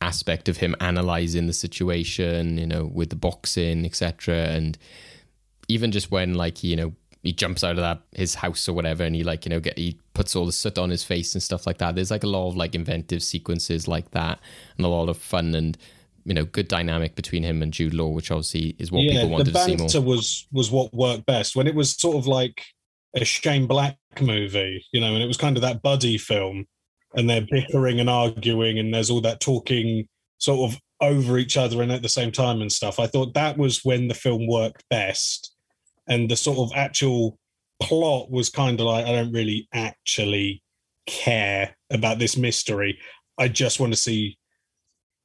aspect 0.00 0.48
of 0.48 0.58
him 0.58 0.74
analyzing 0.80 1.46
the 1.46 1.52
situation, 1.52 2.58
you 2.58 2.66
know, 2.66 2.84
with 2.92 3.10
the 3.10 3.16
boxing, 3.16 3.84
etc. 3.84 4.36
And 4.36 4.78
even 5.68 5.92
just 5.92 6.10
when 6.10 6.34
like 6.34 6.64
you 6.64 6.76
know 6.76 6.94
he 7.22 7.32
jumps 7.32 7.64
out 7.64 7.72
of 7.72 7.78
that 7.78 8.00
his 8.12 8.36
house 8.36 8.68
or 8.68 8.72
whatever, 8.72 9.04
and 9.04 9.14
he 9.14 9.22
like 9.22 9.44
you 9.44 9.50
know 9.50 9.60
get 9.60 9.78
he 9.78 9.98
puts 10.14 10.34
all 10.34 10.46
the 10.46 10.52
soot 10.52 10.78
on 10.78 10.90
his 10.90 11.04
face 11.04 11.34
and 11.34 11.42
stuff 11.42 11.66
like 11.66 11.78
that. 11.78 11.94
There's 11.94 12.10
like 12.10 12.24
a 12.24 12.28
lot 12.28 12.48
of 12.48 12.56
like 12.56 12.74
inventive 12.74 13.22
sequences 13.22 13.86
like 13.86 14.10
that, 14.12 14.40
and 14.76 14.84
a 14.84 14.88
lot 14.88 15.08
of 15.08 15.18
fun 15.18 15.54
and 15.54 15.78
you 16.28 16.34
know 16.34 16.44
good 16.44 16.68
dynamic 16.68 17.16
between 17.16 17.42
him 17.42 17.62
and 17.62 17.72
Jude 17.72 17.94
Law, 17.94 18.08
which 18.08 18.30
obviously 18.30 18.76
is 18.78 18.92
what 18.92 19.02
yeah, 19.02 19.12
people 19.12 19.30
wanted 19.30 19.54
to 19.54 19.58
see 19.60 19.76
more. 19.76 19.78
banter 19.78 20.00
was 20.02 20.46
was 20.52 20.70
what 20.70 20.92
worked 20.92 21.24
best 21.24 21.56
when 21.56 21.66
it 21.66 21.74
was 21.74 21.92
sort 21.92 22.16
of 22.16 22.26
like 22.26 22.62
a 23.16 23.24
Shane 23.24 23.66
Black 23.66 23.96
movie, 24.20 24.84
you 24.92 25.00
know, 25.00 25.14
and 25.14 25.22
it 25.22 25.26
was 25.26 25.38
kind 25.38 25.56
of 25.56 25.62
that 25.62 25.80
buddy 25.80 26.18
film, 26.18 26.66
and 27.14 27.30
they're 27.30 27.46
bickering 27.50 27.98
and 27.98 28.10
arguing, 28.10 28.78
and 28.78 28.92
there's 28.92 29.08
all 29.08 29.22
that 29.22 29.40
talking 29.40 30.06
sort 30.36 30.70
of 30.70 30.78
over 31.00 31.38
each 31.38 31.56
other 31.56 31.80
and 31.80 31.90
at 31.90 32.02
the 32.02 32.08
same 32.10 32.30
time 32.30 32.60
and 32.60 32.70
stuff. 32.70 33.00
I 33.00 33.06
thought 33.06 33.32
that 33.34 33.56
was 33.56 33.84
when 33.84 34.08
the 34.08 34.14
film 34.14 34.46
worked 34.46 34.84
best, 34.90 35.54
and 36.06 36.30
the 36.30 36.36
sort 36.36 36.58
of 36.58 36.76
actual 36.76 37.38
plot 37.80 38.30
was 38.30 38.50
kind 38.50 38.78
of 38.78 38.86
like 38.86 39.06
I 39.06 39.12
don't 39.12 39.32
really 39.32 39.66
actually 39.72 40.62
care 41.06 41.74
about 41.90 42.18
this 42.18 42.36
mystery. 42.36 42.98
I 43.38 43.48
just 43.48 43.80
want 43.80 43.94
to 43.94 43.98
see 43.98 44.37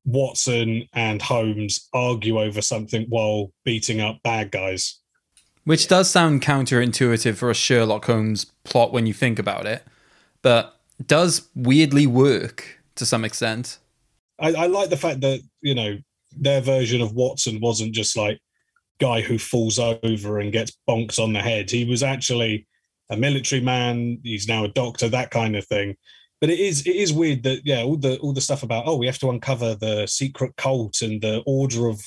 Watson 0.06 0.88
and 0.94 1.22
Holmes 1.22 1.88
argue 1.94 2.40
over 2.40 2.62
something 2.62 3.06
while 3.10 3.52
beating 3.64 4.02
up 4.02 4.22
bad 4.24 4.52
guys. 4.52 5.00
Which 5.66 5.88
does 5.88 6.10
sound 6.10 6.42
counterintuitive 6.42 7.36
for 7.36 7.50
a 7.50 7.56
Sherlock 7.56 8.06
Holmes 8.06 8.46
plot 8.64 8.92
when 8.92 9.06
you 9.06 9.14
think 9.14 9.40
about 9.40 9.66
it, 9.66 9.84
but 10.42 10.78
does 11.06 11.50
weirdly 11.56 12.06
work 12.06 12.80
to 12.96 13.06
some 13.06 13.24
extent. 13.24 13.80
I, 14.40 14.54
I 14.54 14.66
like 14.68 14.90
the 14.90 14.98
fact 14.98 15.22
that 15.22 15.42
you 15.62 15.74
know 15.74 15.98
their 16.38 16.62
version 16.62 17.02
of 17.02 17.14
Watson 17.14 17.60
wasn't 17.62 17.94
just 17.94 18.18
like 18.18 18.40
guy 19.00 19.22
who 19.22 19.38
falls 19.38 19.80
over 19.80 20.40
and 20.40 20.52
gets 20.52 20.78
bonks 20.88 21.20
on 21.20 21.34
the 21.34 21.42
head. 21.42 21.70
He 21.70 21.86
was 21.86 22.04
actually 22.04 22.68
a 23.10 23.18
military 23.18 23.62
man. 23.62 24.20
He's 24.24 24.48
now 24.48 24.66
a 24.66 24.70
doctor, 24.70 25.10
that 25.10 25.32
kind 25.32 25.56
of 25.56 25.66
thing. 25.66 25.96
But 26.44 26.50
it 26.50 26.60
is 26.60 26.86
it 26.86 26.98
is 26.98 27.14
weird 27.14 27.44
that 27.44 27.62
yeah, 27.64 27.84
all 27.84 27.96
the 27.96 28.18
all 28.18 28.34
the 28.34 28.42
stuff 28.42 28.64
about 28.64 28.84
oh 28.86 28.98
we 28.98 29.06
have 29.06 29.18
to 29.20 29.30
uncover 29.30 29.76
the 29.76 30.06
secret 30.08 30.54
cult 30.58 31.02
and 31.02 31.22
the 31.22 31.42
order 31.46 31.88
of. 31.88 32.06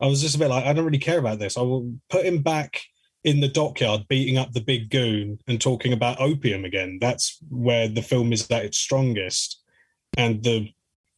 I 0.00 0.06
was 0.06 0.22
just 0.22 0.36
a 0.36 0.38
bit 0.38 0.48
like 0.48 0.64
I 0.64 0.72
don't 0.72 0.86
really 0.86 0.96
care 0.96 1.18
about 1.18 1.38
this. 1.38 1.58
I 1.58 1.60
will 1.60 1.92
put 2.08 2.24
him 2.24 2.40
back 2.40 2.80
in 3.24 3.40
the 3.40 3.48
dockyard 3.48 4.08
beating 4.08 4.38
up 4.38 4.52
the 4.52 4.62
big 4.62 4.88
goon 4.88 5.38
and 5.46 5.60
talking 5.60 5.92
about 5.92 6.18
opium 6.18 6.64
again. 6.64 6.96
That's 6.98 7.36
where 7.50 7.86
the 7.86 8.00
film 8.00 8.32
is 8.32 8.50
at 8.50 8.64
its 8.64 8.78
strongest, 8.78 9.62
and 10.16 10.42
the 10.42 10.70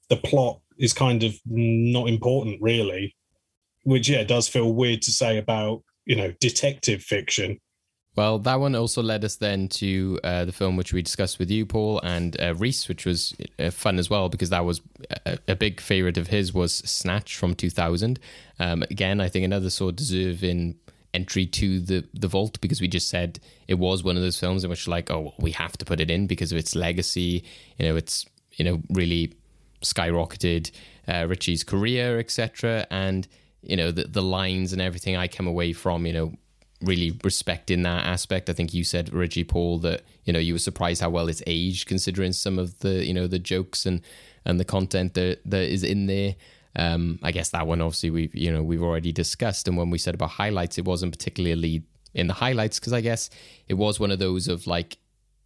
the 0.09 0.17
plot 0.17 0.59
is 0.77 0.93
kind 0.93 1.23
of 1.23 1.37
not 1.47 2.09
important 2.09 2.61
really. 2.61 3.15
Which 3.85 4.09
yeah, 4.09 4.25
does 4.25 4.49
feel 4.49 4.75
weird 4.75 5.03
to 5.03 5.13
say 5.13 5.39
about 5.39 5.85
you 6.05 6.17
know 6.17 6.35
detective 6.41 7.05
fiction. 7.05 7.61
Well, 8.17 8.39
that 8.41 8.61
one 8.61 8.75
also 8.75 9.03
led 9.03 9.25
us 9.27 9.37
then 9.37 9.69
to 9.69 10.19
uh, 10.25 10.47
the 10.47 10.53
film 10.53 10.77
which 10.77 10.95
we 10.95 11.03
discussed 11.03 11.39
with 11.39 11.51
you, 11.51 11.67
Paul, 11.67 12.01
and 12.03 12.41
uh, 12.41 12.55
Reese, 12.55 12.89
which 12.89 13.05
was 13.05 13.37
uh, 13.59 13.71
fun 13.71 13.99
as 13.99 14.09
well 14.09 14.31
because 14.31 14.49
that 14.49 14.65
was 14.65 14.81
a, 15.27 15.39
a, 15.49 15.55
big 15.55 15.83
favorite 15.83 16.17
of 16.17 16.29
his 16.29 16.55
was 16.55 16.73
Snatch 16.73 17.37
from 17.37 17.55
2000. 17.55 18.19
Um, 18.59 18.83
again, 18.85 19.21
I 19.21 19.29
think 19.29 19.45
another 19.45 19.69
sort 19.69 19.91
of 19.91 19.97
deserving 19.97 20.77
entry 21.13 21.47
to 21.47 21.81
the 21.81 22.05
the 22.13 22.29
vault 22.29 22.61
because 22.61 22.81
we 22.81 22.89
just 22.89 23.09
said 23.09 23.39
it 23.69 23.75
was 23.75 24.03
one 24.03 24.17
of 24.17 24.23
those 24.23 24.39
films 24.39 24.65
in 24.65 24.69
which 24.69 24.87
like 24.87 25.11
oh 25.11 25.33
we 25.39 25.51
have 25.51 25.73
to 25.79 25.85
put 25.85 25.99
it 25.99 26.11
in 26.11 26.27
because 26.27 26.53
of 26.53 26.59
its 26.59 26.75
legacy. 26.75 27.45
You 27.79 27.87
know, 27.87 27.97
it's 27.97 28.25
you 28.53 28.65
know 28.65 28.81
really 28.91 29.35
skyrocketed 29.83 30.71
uh, 31.07 31.27
Ritchie's 31.29 31.65
career, 31.65 32.19
etc. 32.19 32.87
And 32.91 33.29
you 33.61 33.77
know 33.77 33.91
the 33.91 34.05
the 34.05 34.23
lines 34.23 34.73
and 34.73 34.81
everything 34.81 35.17
I 35.17 35.29
came 35.29 35.47
away 35.47 35.75
from 35.75 36.07
you 36.07 36.15
know 36.15 36.33
really 36.83 37.19
respecting 37.25 37.83
that 37.83 38.07
aspect. 38.07 38.51
I 38.51 38.53
think 38.53 38.75
you 38.75 38.85
said 38.85 39.13
Reggie 39.13 39.45
Paul 39.45 39.79
that 39.79 40.03
you 40.25 40.33
know 40.33 40.39
you 40.39 40.55
were 40.55 40.59
surprised 40.59 41.01
how 41.01 41.11
well 41.11 41.29
it's 41.29 41.43
aged 41.47 41.87
considering 41.87 42.33
some 42.33 42.59
of 42.59 42.79
the 42.81 43.05
you 43.05 43.15
know 43.15 43.27
the 43.27 43.39
jokes 43.39 43.87
and 43.87 44.01
and 44.45 44.61
the 44.61 44.65
content 44.65 45.15
that 45.15 45.41
that 45.45 45.63
is 45.63 45.83
in 45.83 46.07
there. 46.07 46.37
Um, 46.79 47.19
I 47.23 47.33
guess 47.33 47.51
that 47.51 47.67
one 47.67 47.81
obviously 47.81 48.11
we've 48.11 48.35
you 48.35 48.53
know 48.53 48.63
we've 48.63 48.83
already 48.83 49.13
discussed, 49.13 49.69
and 49.69 49.77
when 49.77 49.91
we 49.91 49.99
said 49.99 50.15
about 50.15 50.31
highlights, 50.31 50.79
it 50.79 50.85
wasn't 50.85 51.13
particularly 51.13 51.83
in 52.15 52.27
the 52.27 52.35
highlights 52.35 52.79
because 52.79 52.93
I 52.93 53.01
guess 53.01 53.31
it 53.69 53.75
was 53.75 54.01
one 54.01 54.11
of 54.11 54.19
those 54.19 54.49
of 54.49 54.67
like 54.67 54.99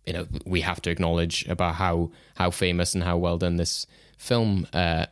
you 0.07 0.13
know 0.13 0.27
we 0.47 0.61
have 0.63 0.81
to 0.83 0.91
acknowledge 0.91 1.47
about 1.49 1.77
how 1.77 2.11
how 2.37 2.51
famous 2.51 2.95
and 2.95 3.05
how 3.05 3.17
well 3.17 3.39
done 3.39 3.57
this 3.57 3.87
film 4.19 4.67
uh, 4.73 5.07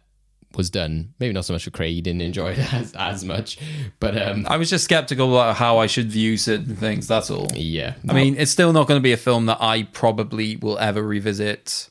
was 0.56 0.70
done. 0.70 1.14
Maybe 1.18 1.32
not 1.32 1.44
so 1.44 1.52
much 1.52 1.64
for 1.64 1.70
Craig, 1.70 1.94
he 1.94 2.00
didn't 2.00 2.22
enjoy 2.22 2.52
it 2.52 2.58
as, 2.72 2.92
as 2.94 3.24
much, 3.24 3.58
but 4.00 4.20
um, 4.20 4.46
I 4.48 4.56
was 4.56 4.70
just 4.70 4.84
skeptical 4.84 5.34
about 5.34 5.56
how 5.56 5.78
I 5.78 5.86
should 5.86 6.10
view 6.10 6.36
certain 6.36 6.76
things. 6.76 7.06
That's 7.06 7.30
all. 7.30 7.48
Yeah, 7.54 7.94
I 8.08 8.12
mean, 8.12 8.36
it's 8.36 8.50
still 8.50 8.72
not 8.72 8.88
going 8.88 8.98
to 8.98 9.02
be 9.02 9.12
a 9.12 9.18
film 9.18 9.46
that 9.46 9.58
I 9.60 9.84
probably 9.84 10.56
will 10.56 10.78
ever 10.78 11.02
revisit 11.02 11.90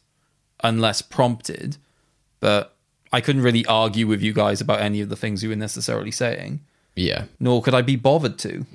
unless 0.64 1.02
prompted. 1.02 1.78
But 2.40 2.76
I 3.12 3.22
couldn't 3.22 3.42
really 3.42 3.66
argue 3.66 4.06
with 4.08 4.22
you 4.22 4.34
guys 4.34 4.62
about 4.62 4.82
any 4.82 5.02
of 5.02 5.10
the 5.10 5.16
things 5.16 5.44
you 5.44 5.50
were 5.50 5.56
necessarily 5.56 6.12
saying. 6.12 6.60
Yeah, 6.96 7.26
nor 7.40 7.62
could 7.62 7.74
I 7.76 7.82
be 7.84 7.96
bothered 7.96 8.40
to 8.40 8.66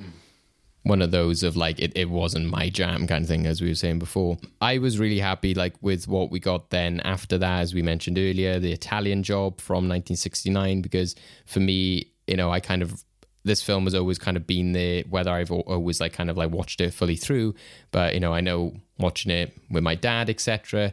one 0.85 1.01
of 1.01 1.11
those 1.11 1.43
of 1.43 1.57
like 1.57 1.79
it, 1.79 1.93
it 1.95 2.11
wasn't 2.11 2.49
my 2.49 2.69
jam 2.69 3.07
kind 3.07 3.23
of 3.23 3.29
thing 3.29 3.47
as 3.47 3.61
we 3.61 3.69
were 3.69 3.75
saying 3.75 3.99
before 3.99 4.39
i 4.61 4.79
was 4.79 4.99
really 4.99 5.19
happy 5.19 5.55
like 5.55 5.75
with 5.81 6.09
what 6.09 6.31
we 6.31 6.41
got 6.41 6.71
then 6.71 7.01
after 7.01 7.39
that 7.39 7.61
as 7.61 7.75
we 7.75 7.83
mentioned 7.83 8.19
earlier 8.19 8.59
the 8.59 8.73
italian 8.73 9.23
job 9.23 9.61
from 9.61 9.89
1969 9.89 10.83
because 10.83 11.15
for 11.47 11.61
me 11.61 12.07
you 12.27 12.37
know 12.37 12.51
i 12.51 12.61
kind 12.61 12.83
of 12.83 13.05
this 13.45 13.63
film 13.63 13.85
has 13.85 13.95
always 13.95 14.19
kind 14.19 14.37
of 14.37 14.47
been 14.47 14.73
there 14.73 15.03
whether 15.09 15.31
i've 15.31 15.51
always 15.51 16.01
like 16.01 16.13
kind 16.13 16.31
of 16.31 16.37
like 16.37 16.51
watched 16.51 16.81
it 16.81 16.93
fully 16.93 17.17
through 17.17 17.55
but 17.91 18.15
you 18.15 18.21
know 18.21 18.33
i 18.33 18.41
know 18.41 18.75
watching 18.99 19.31
it 19.31 19.57
with 19.71 19.83
my 19.83 19.95
dad 19.95 20.29
etc 20.29 20.93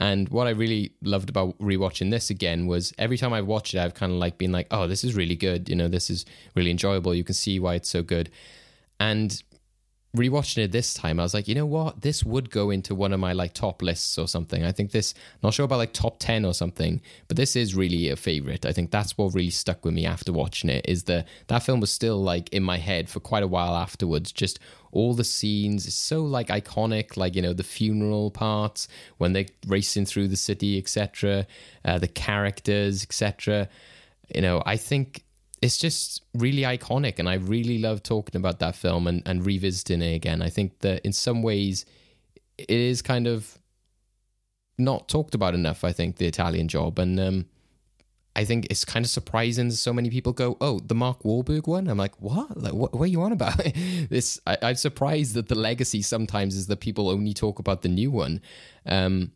and 0.00 0.28
what 0.28 0.46
I 0.46 0.50
really 0.50 0.92
loved 1.02 1.28
about 1.28 1.58
rewatching 1.58 2.10
this 2.10 2.30
again 2.30 2.66
was 2.66 2.92
every 2.98 3.18
time 3.18 3.32
I've 3.32 3.46
watched 3.46 3.74
it, 3.74 3.80
I've 3.80 3.94
kind 3.94 4.12
of 4.12 4.18
like 4.18 4.38
been 4.38 4.52
like, 4.52 4.68
oh, 4.70 4.86
this 4.86 5.02
is 5.02 5.16
really 5.16 5.34
good. 5.34 5.68
You 5.68 5.74
know, 5.74 5.88
this 5.88 6.08
is 6.08 6.24
really 6.54 6.70
enjoyable. 6.70 7.14
You 7.14 7.24
can 7.24 7.34
see 7.34 7.58
why 7.58 7.74
it's 7.74 7.88
so 7.88 8.02
good. 8.02 8.30
And 9.00 9.42
rewatching 10.16 10.64
it 10.64 10.72
this 10.72 10.94
time, 10.94 11.20
I 11.20 11.22
was 11.22 11.34
like, 11.34 11.48
you 11.48 11.54
know 11.54 11.66
what? 11.66 12.00
This 12.00 12.24
would 12.24 12.50
go 12.50 12.70
into 12.70 12.94
one 12.94 13.12
of 13.12 13.20
my 13.20 13.32
like 13.32 13.52
top 13.52 13.82
lists 13.82 14.18
or 14.18 14.26
something. 14.26 14.64
I 14.64 14.72
think 14.72 14.90
this, 14.90 15.14
not 15.42 15.54
sure 15.54 15.64
about 15.64 15.76
like 15.76 15.92
top 15.92 16.18
10 16.18 16.44
or 16.44 16.54
something, 16.54 17.00
but 17.28 17.36
this 17.36 17.54
is 17.54 17.74
really 17.74 18.08
a 18.08 18.16
favorite. 18.16 18.64
I 18.64 18.72
think 18.72 18.90
that's 18.90 19.18
what 19.18 19.34
really 19.34 19.50
stuck 19.50 19.84
with 19.84 19.94
me 19.94 20.06
after 20.06 20.32
watching 20.32 20.70
it 20.70 20.86
is 20.88 21.04
that 21.04 21.28
that 21.48 21.62
film 21.62 21.80
was 21.80 21.92
still 21.92 22.22
like 22.22 22.48
in 22.50 22.62
my 22.62 22.78
head 22.78 23.08
for 23.08 23.20
quite 23.20 23.42
a 23.42 23.48
while 23.48 23.74
afterwards. 23.74 24.32
Just 24.32 24.58
all 24.92 25.12
the 25.12 25.24
scenes 25.24 25.86
is 25.86 25.94
so 25.94 26.24
like 26.24 26.48
iconic, 26.48 27.16
like, 27.16 27.36
you 27.36 27.42
know, 27.42 27.52
the 27.52 27.62
funeral 27.62 28.30
parts 28.30 28.88
when 29.18 29.34
they're 29.34 29.46
racing 29.66 30.06
through 30.06 30.28
the 30.28 30.36
city, 30.36 30.78
etc., 30.78 31.46
uh, 31.84 31.98
the 31.98 32.08
characters, 32.08 33.02
etc. 33.02 33.68
You 34.34 34.40
know, 34.40 34.62
I 34.64 34.76
think 34.76 35.24
it's 35.62 35.76
just 35.76 36.22
really 36.34 36.62
iconic 36.62 37.18
and 37.18 37.28
i 37.28 37.34
really 37.34 37.78
love 37.78 38.02
talking 38.02 38.38
about 38.38 38.58
that 38.58 38.74
film 38.74 39.06
and, 39.06 39.22
and 39.26 39.44
revisiting 39.44 40.02
it 40.02 40.14
again. 40.14 40.42
I 40.42 40.48
think 40.48 40.80
that 40.80 41.04
in 41.04 41.12
some 41.12 41.42
ways 41.42 41.84
it 42.56 42.70
is 42.70 43.02
kind 43.02 43.26
of 43.26 43.58
not 44.76 45.08
talked 45.08 45.34
about 45.34 45.54
enough 45.54 45.84
i 45.84 45.92
think 45.92 46.16
the 46.16 46.26
italian 46.26 46.68
job. 46.68 46.98
And 46.98 47.18
um, 47.18 47.46
i 48.36 48.44
think 48.44 48.66
it's 48.70 48.84
kind 48.84 49.04
of 49.04 49.10
surprising 49.10 49.70
so 49.70 49.92
many 49.92 50.10
people 50.10 50.32
go 50.32 50.56
oh 50.60 50.78
the 50.80 50.94
mark 50.94 51.22
Wahlberg 51.22 51.66
one? 51.66 51.88
I'm 51.88 51.98
like 51.98 52.20
what? 52.20 52.56
Like 52.56 52.74
what, 52.74 52.92
what 52.94 53.02
are 53.02 53.06
you 53.06 53.22
on 53.22 53.32
about? 53.32 53.60
This 54.10 54.40
I, 54.46 54.58
i'm 54.62 54.76
surprised 54.76 55.34
that 55.34 55.48
the 55.48 55.56
legacy 55.56 56.02
sometimes 56.02 56.54
is 56.54 56.66
that 56.68 56.80
people 56.80 57.08
only 57.08 57.34
talk 57.34 57.58
about 57.58 57.82
the 57.82 57.88
new 57.88 58.10
one. 58.10 58.40
Um, 58.86 59.32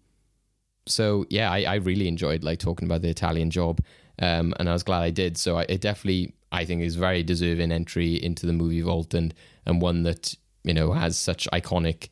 so 0.87 1.27
yeah 1.31 1.51
I, 1.51 1.63
I 1.63 1.75
really 1.77 2.09
enjoyed 2.09 2.43
like 2.43 2.59
talking 2.59 2.87
about 2.89 3.03
the 3.03 3.09
italian 3.09 3.51
job 3.51 3.81
um, 4.19 4.55
and 4.59 4.69
I 4.69 4.73
was 4.73 4.83
glad 4.83 5.03
I 5.03 5.11
did. 5.11 5.37
So 5.39 5.59
I, 5.59 5.63
it 5.69 5.81
definitely, 5.81 6.35
I 6.51 6.65
think, 6.65 6.83
is 6.83 6.97
very 6.97 7.23
deserving 7.23 7.73
entry 7.73 8.23
into 8.23 8.47
the 8.47 8.53
movie 8.53 8.81
vault, 8.81 9.15
and 9.15 9.35
and 9.67 9.81
one 9.81 10.03
that 10.03 10.35
you 10.65 10.75
know 10.75 10.93
has 10.93 11.17
such 11.17 11.49
iconic 11.53 12.09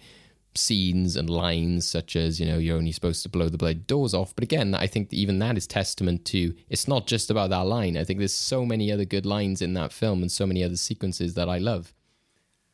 scenes 0.57 1.15
and 1.15 1.31
lines 1.31 1.87
such 1.87 2.17
as 2.17 2.41
you 2.41 2.47
know 2.47 2.59
you're 2.59 2.77
only 2.77 2.91
supposed 2.91 3.23
to 3.23 3.29
blow 3.29 3.49
the 3.49 3.59
blood 3.59 3.87
doors 3.87 4.15
off. 4.15 4.35
But 4.35 4.43
again 4.43 4.75
i 4.75 4.87
think 4.87 5.13
even 5.13 5.39
that 5.39 5.57
is 5.57 5.67
testament 5.67 6.25
to 6.27 6.55
it's 6.69 6.89
not 6.89 7.07
just 7.07 7.31
about 7.31 7.51
that 7.51 7.67
line. 7.67 7.97
I 7.97 8.05
think 8.05 8.19
there's 8.19 8.35
so 8.35 8.67
many 8.67 8.91
other 8.91 9.05
good 9.05 9.27
lines 9.27 9.63
in 9.63 9.75
that 9.75 9.93
film 9.93 10.23
and 10.23 10.33
so 10.33 10.47
many 10.47 10.65
other 10.65 10.77
sequences 10.77 11.35
that 11.35 11.49
i 11.49 11.59
love 11.59 11.95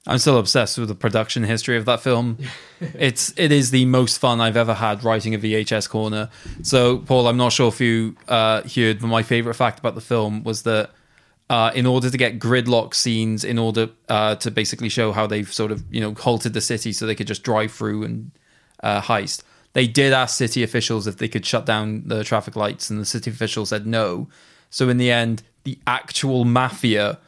I'm 0.07 0.19
still 0.19 0.39
obsessed 0.39 0.79
with 0.79 0.89
the 0.89 0.95
production 0.95 1.43
history 1.43 1.77
of 1.77 1.85
that 1.87 2.01
film. 2.01 2.39
it's 2.81 3.33
it 3.37 3.51
is 3.51 3.71
the 3.71 3.85
most 3.87 4.19
fun 4.19 4.41
I've 4.41 4.57
ever 4.57 4.75
had 4.75 5.03
writing 5.03 5.35
a 5.35 5.39
VHS 5.39 5.89
corner. 5.89 6.31
So, 6.63 6.99
Paul, 6.99 7.27
I'm 7.27 7.37
not 7.37 7.53
sure 7.53 7.69
if 7.69 7.81
you 7.81 8.17
uh, 8.29 8.63
heard, 8.63 9.01
but 9.01 9.09
my 9.09 9.23
favorite 9.23 9.55
fact 9.55 9.79
about 9.79 9.95
the 9.95 10.01
film 10.01 10.45
was 10.45 10.63
that 10.63 10.91
uh, 11.51 11.73
in 11.75 11.87
order 11.87 12.11
to 12.11 12.17
get 12.17 12.39
gridlock 12.39 12.95
scenes, 12.95 13.45
in 13.45 13.59
order 13.59 13.89
uh, 14.09 14.37
to 14.37 14.51
basically 14.51 14.89
show 14.89 15.13
how 15.13 15.27
they've 15.27 15.53
sort 15.53 15.73
of 15.73 15.85
you 15.91 16.01
know 16.01 16.15
halted 16.15 16.53
the 16.53 16.61
city 16.61 16.93
so 16.93 17.07
they 17.07 17.15
could 17.15 17.27
just 17.27 17.43
drive 17.43 17.73
through 17.73 18.05
and 18.05 18.31
uh, 18.83 19.01
heist, 19.01 19.43
they 19.73 19.89
did 19.89 20.13
ask 20.13 20.37
city 20.37 20.63
officials 20.63 21.07
if 21.07 21.17
they 21.17 21.29
could 21.29 21.45
shut 21.45 21.67
down 21.67 22.07
the 22.07 22.23
traffic 22.23 22.55
lights, 22.55 22.91
and 22.91 23.01
the 23.01 23.05
city 23.05 23.31
officials 23.31 23.71
said 23.71 23.87
no. 23.87 24.29
So 24.71 24.89
in 24.89 24.99
the 24.99 25.11
end, 25.11 25.43
the 25.65 25.79
actual 25.87 26.45
mafia 26.45 27.19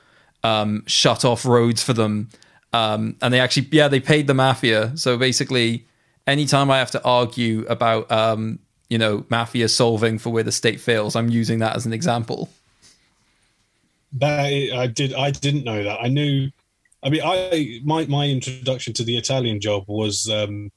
um, 0.45 0.85
shut 0.87 1.25
off 1.25 1.45
roads 1.45 1.83
for 1.83 1.93
them 1.93 2.29
um, 2.73 3.17
and 3.23 3.33
they 3.33 3.41
actually, 3.41 3.69
yeah, 3.73 3.89
they 3.89 4.01
paid 4.01 4.27
the 4.27 4.35
mafia. 4.35 4.97
So 4.97 5.17
basically, 5.17 5.87
anytime 6.27 6.71
I 6.71 6.79
have 6.79 6.91
to 6.93 7.03
argue 7.03 7.65
about, 7.69 8.11
um, 8.13 8.59
you 8.89 8.99
know, 8.99 9.25
mafia 9.29 9.69
solving 9.69 10.19
for 10.19 10.31
where 10.31 10.43
the 10.43 10.53
state 10.53 10.81
fails, 10.81 11.17
I'm 11.17 11.29
using 11.29 11.59
that 11.61 11.77
as 11.77 11.87
an 11.87 11.93
example. 11.93 12.51
That 14.13 14.39
I 14.41 14.87
did, 14.87 15.15
I 15.15 15.31
didn't 15.31 15.65
know 15.65 15.83
that. 15.83 15.99
I 16.01 16.09
knew. 16.09 16.51
I 17.03 17.11
mean, 17.11 17.21
I 17.25 17.81
my 17.85 18.07
my 18.07 18.27
introduction 18.27 18.93
to 18.95 19.05
the 19.05 19.17
Italian 19.17 19.61
job 19.61 19.85
was 19.87 20.29
um, 20.29 20.73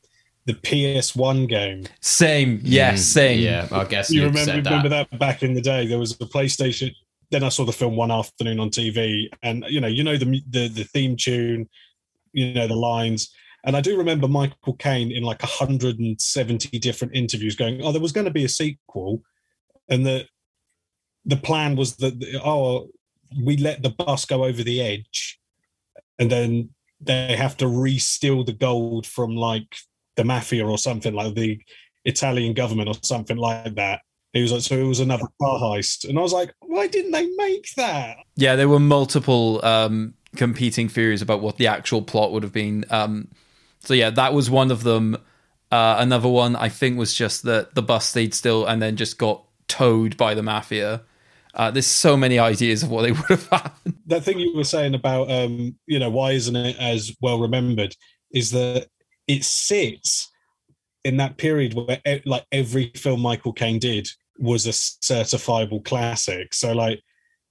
the 0.46 0.54
PS1 0.54 1.48
game. 1.48 1.86
Same, 2.02 2.60
yes, 2.64 3.00
mm, 3.00 3.14
same. 3.14 3.40
Yeah, 3.40 3.68
I 3.72 3.86
guess 3.86 4.12
you 4.12 4.26
remember 4.26 4.58
remember 4.58 4.90
that. 4.90 5.10
that 5.10 5.20
back 5.20 5.44
in 5.44 5.54
the 5.54 5.62
day. 5.62 5.88
There 5.88 5.98
was 5.98 6.12
a 6.12 6.26
PlayStation 6.26 6.94
then 7.32 7.44
I 7.44 7.50
saw 7.50 7.66
the 7.66 7.72
film 7.72 7.96
one 7.96 8.12
afternoon 8.12 8.60
on 8.60 8.70
TV, 8.70 9.28
and 9.42 9.66
you 9.70 9.82
know, 9.82 9.88
you 9.88 10.04
know 10.04 10.18
the 10.18 10.42
the, 10.50 10.68
the 10.68 10.84
theme 10.84 11.16
tune, 11.16 11.70
you 12.34 12.54
know 12.54 12.68
the 12.68 12.76
lines, 12.76 13.34
and 13.64 13.76
I 13.76 13.82
do 13.82 13.98
remember 13.98 14.28
Michael 14.28 14.76
Caine 14.76 15.12
in 15.12 15.24
like 15.24 15.42
170 15.42 16.80
different 16.80 17.16
interviews 17.16 17.56
going, 17.56 17.82
"Oh, 17.82 17.92
there 17.92 18.02
was 18.02 18.12
going 18.12 18.26
to 18.26 18.32
be 18.32 18.46
a 18.46 18.50
sequel," 18.50 19.24
and 19.90 20.06
the 20.06 20.28
the 21.26 21.38
plan 21.38 21.76
was 21.76 21.96
that 21.98 22.42
oh, 22.44 22.90
we 23.42 23.58
let 23.58 23.82
the 23.82 23.92
bus 23.92 24.26
go 24.26 24.44
over 24.44 24.64
the 24.64 24.82
edge, 24.82 25.40
and 26.20 26.30
then 26.30 26.70
they 27.00 27.36
have 27.36 27.58
to 27.58 27.68
re-steal 27.68 28.44
the 28.44 28.54
gold 28.54 29.08
from 29.08 29.36
like 29.36 29.76
the 30.18 30.24
mafia 30.24 30.68
or 30.68 30.78
something 30.78 31.14
like 31.14 31.34
the 31.34 31.60
Italian 32.06 32.54
government 32.54 32.90
or 32.90 32.96
something 33.02 33.38
like 33.38 33.76
that 33.76 34.02
he 34.34 34.42
was 34.42 34.52
like, 34.52 34.62
so 34.62 34.78
it 34.78 34.84
was 34.84 35.00
another 35.00 35.26
car 35.42 35.60
heist, 35.60 36.08
and 36.08 36.18
I 36.18 36.22
was 36.22 36.34
like, 36.34 36.54
why 36.62 36.88
didn't 36.88 37.12
they 37.12 37.28
make 37.36 37.68
that? 37.76 38.18
Yeah, 38.36 38.56
there 38.56 38.70
were 38.70 38.80
multiple 38.80 39.64
um, 39.66 40.14
competing 40.36 40.88
theories 40.88 41.22
about 41.22 41.42
what 41.42 41.58
the 41.58 41.68
actual 41.68 42.02
plot 42.02 42.32
would 42.32 42.44
have 42.44 42.54
been. 42.54 42.86
Um, 42.90 43.28
so 43.82 43.94
yeah, 43.94 44.10
that 44.12 44.34
was 44.34 44.50
one 44.50 44.72
of 44.72 44.84
them. 44.84 45.18
Uh, 45.72 45.96
another 46.00 46.28
one 46.30 46.56
I 46.56 46.68
think 46.70 46.98
was 46.98 47.14
just 47.14 47.44
that 47.44 47.76
the 47.76 47.82
bus 47.82 48.06
stayed 48.08 48.34
still 48.34 48.66
and 48.66 48.82
then 48.82 48.98
just 48.98 49.18
got 49.18 49.44
towed 49.68 50.18
by 50.18 50.34
the 50.34 50.44
mafia. 50.44 51.02
Uh, 51.54 51.72
there's 51.72 51.86
so 51.88 52.16
many 52.18 52.40
ideas 52.40 52.84
of 52.84 52.90
what 52.90 53.02
they 53.04 53.12
would 53.14 53.26
have 53.30 53.48
happened. 53.48 53.96
that 54.06 54.24
thing 54.24 54.40
you 54.40 54.56
were 54.56 54.64
saying 54.64 54.94
about 54.96 55.30
um 55.32 55.76
you 55.88 56.00
know 56.00 56.10
why 56.10 56.32
isn't 56.32 56.56
it 56.56 56.76
as 56.80 57.16
well 57.22 57.40
remembered 57.40 57.96
is 58.34 58.52
that 58.52 58.88
it 59.28 59.44
sits 59.44 60.30
in 61.04 61.18
that 61.18 61.38
period 61.38 61.74
where 61.74 62.00
e- 62.08 62.22
like 62.26 62.46
every 62.52 62.92
film 62.96 63.22
michael 63.22 63.54
caine 63.54 63.80
did 63.80 64.08
was 64.42 64.66
a 64.66 64.72
certifiable 64.72 65.84
classic. 65.86 66.54
So 66.54 66.74
like 66.74 67.02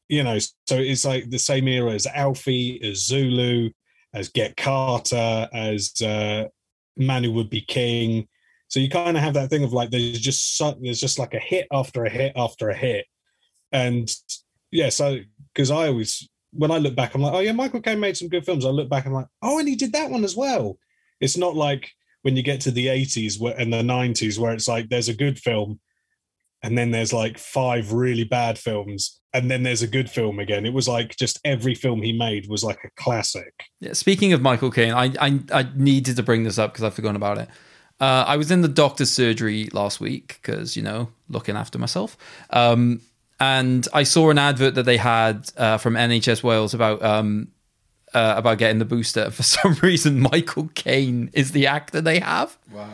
you 0.09 0.25
know 0.25 0.39
so 0.39 0.77
it's 0.77 1.05
like 1.05 1.31
the 1.31 1.39
same 1.39 1.69
era 1.69 1.93
as 1.93 2.07
alfie 2.07 2.81
as 2.83 3.07
zulu 3.07 3.71
as 4.13 4.29
get 4.29 4.57
carter 4.57 5.49
as 5.53 5.93
uh 6.03 6.47
man 6.97 7.25
who 7.25 7.33
would 7.33 7.51
be 7.51 7.61
king. 7.61 8.29
So 8.69 8.81
you 8.81 8.89
kind 8.89 9.17
of 9.17 9.23
have 9.23 9.35
that 9.35 9.51
thing 9.51 9.65
of 9.65 9.73
like 9.73 9.91
there's 9.91 10.21
just 10.21 10.57
so, 10.57 10.77
there's 10.81 11.01
just 11.01 11.19
like 11.19 11.35
a 11.35 11.39
hit 11.39 11.67
after 11.73 12.05
a 12.05 12.11
hit 12.11 12.33
after 12.37 12.71
a 12.71 12.77
hit. 12.77 13.07
And 13.73 14.11
yeah 14.73 14.89
so 14.89 15.19
because 15.53 15.71
i 15.71 15.89
always 15.89 16.29
when 16.53 16.71
i 16.71 16.79
look 16.79 16.95
back 16.95 17.13
i'm 17.15 17.23
like 17.23 17.33
oh 17.33 17.41
yeah 17.41 17.51
michael 17.51 17.81
caine 17.81 17.99
made 17.99 18.17
some 18.17 18.29
good 18.29 18.45
films. 18.45 18.65
I 18.65 18.71
look 18.71 18.89
back 18.89 19.05
and 19.05 19.15
i'm 19.15 19.23
like 19.23 19.31
oh 19.43 19.59
and 19.59 19.69
he 19.69 19.77
did 19.77 19.93
that 19.93 20.11
one 20.11 20.25
as 20.25 20.37
well. 20.37 20.79
It's 21.21 21.37
not 21.37 21.55
like 21.55 21.91
when 22.23 22.37
you 22.37 22.43
get 22.43 22.61
to 22.63 22.71
the 22.71 22.87
80s 22.87 23.41
where, 23.41 23.59
and 23.59 23.73
the 23.73 23.83
90s 23.83 24.39
where 24.39 24.53
it's 24.53 24.69
like 24.69 24.89
there's 24.89 25.09
a 25.09 25.15
good 25.15 25.39
film 25.39 25.81
and 26.63 26.77
then 26.77 26.91
there's 26.91 27.13
like 27.13 27.39
five 27.39 27.93
really 27.93 28.25
bad 28.25 28.59
films 28.59 29.21
and 29.33 29.51
then 29.51 29.63
there's 29.63 29.83
a 29.83 29.87
good 29.87 30.11
film 30.11 30.39
again. 30.39 30.67
It 30.67 30.73
was 30.73 30.89
like 30.89 31.17
just 31.17 31.39
every 31.45 31.75
film 31.75 32.03
he 32.03 32.13
made 32.13 32.49
was 32.49 32.65
like 32.65 32.83
a 32.85 32.91
classic. 33.01 33.65
Yeah, 33.81 33.93
speaking 33.93 34.33
of 34.33 34.41
Michael 34.41 34.71
Caine, 34.71 34.93
I, 34.93 35.13
I 35.21 35.41
I 35.53 35.67
needed 35.77 36.17
to 36.17 36.23
bring 36.23 36.45
this 36.45 36.59
up 36.59 36.73
because 36.73 36.85
I've 36.85 36.95
forgotten 36.95 37.17
about 37.17 37.39
it. 37.39 37.49
Uh, 38.01 38.25
I 38.27 38.37
was 38.37 38.51
in 38.51 38.63
the 38.63 38.69
doctor's 38.69 39.11
surgery 39.11 39.69
last 39.73 40.01
week 40.01 40.41
because 40.41 40.77
you 40.77 40.83
know 40.83 41.11
looking 41.29 41.57
after 41.57 41.79
myself, 41.79 42.17
um, 42.51 43.01
and 43.39 43.87
I 43.93 44.03
saw 44.03 44.31
an 44.31 44.39
advert 44.39 44.75
that 44.75 44.85
they 44.85 44.97
had 44.97 45.49
uh, 45.57 45.79
from 45.79 45.95
NHS 45.95 46.43
Wales 46.43 46.75
about 46.75 47.03
um, 47.03 47.49
uh, 48.15 48.35
about 48.37 48.59
getting 48.59 48.79
the 48.79 48.85
booster. 48.85 49.31
For 49.31 49.43
some 49.43 49.75
reason, 49.83 50.21
Michael 50.21 50.71
Caine 50.75 51.31
is 51.33 51.53
the 51.53 51.67
actor 51.67 52.01
they 52.01 52.21
have. 52.21 52.57
Wow. 52.73 52.89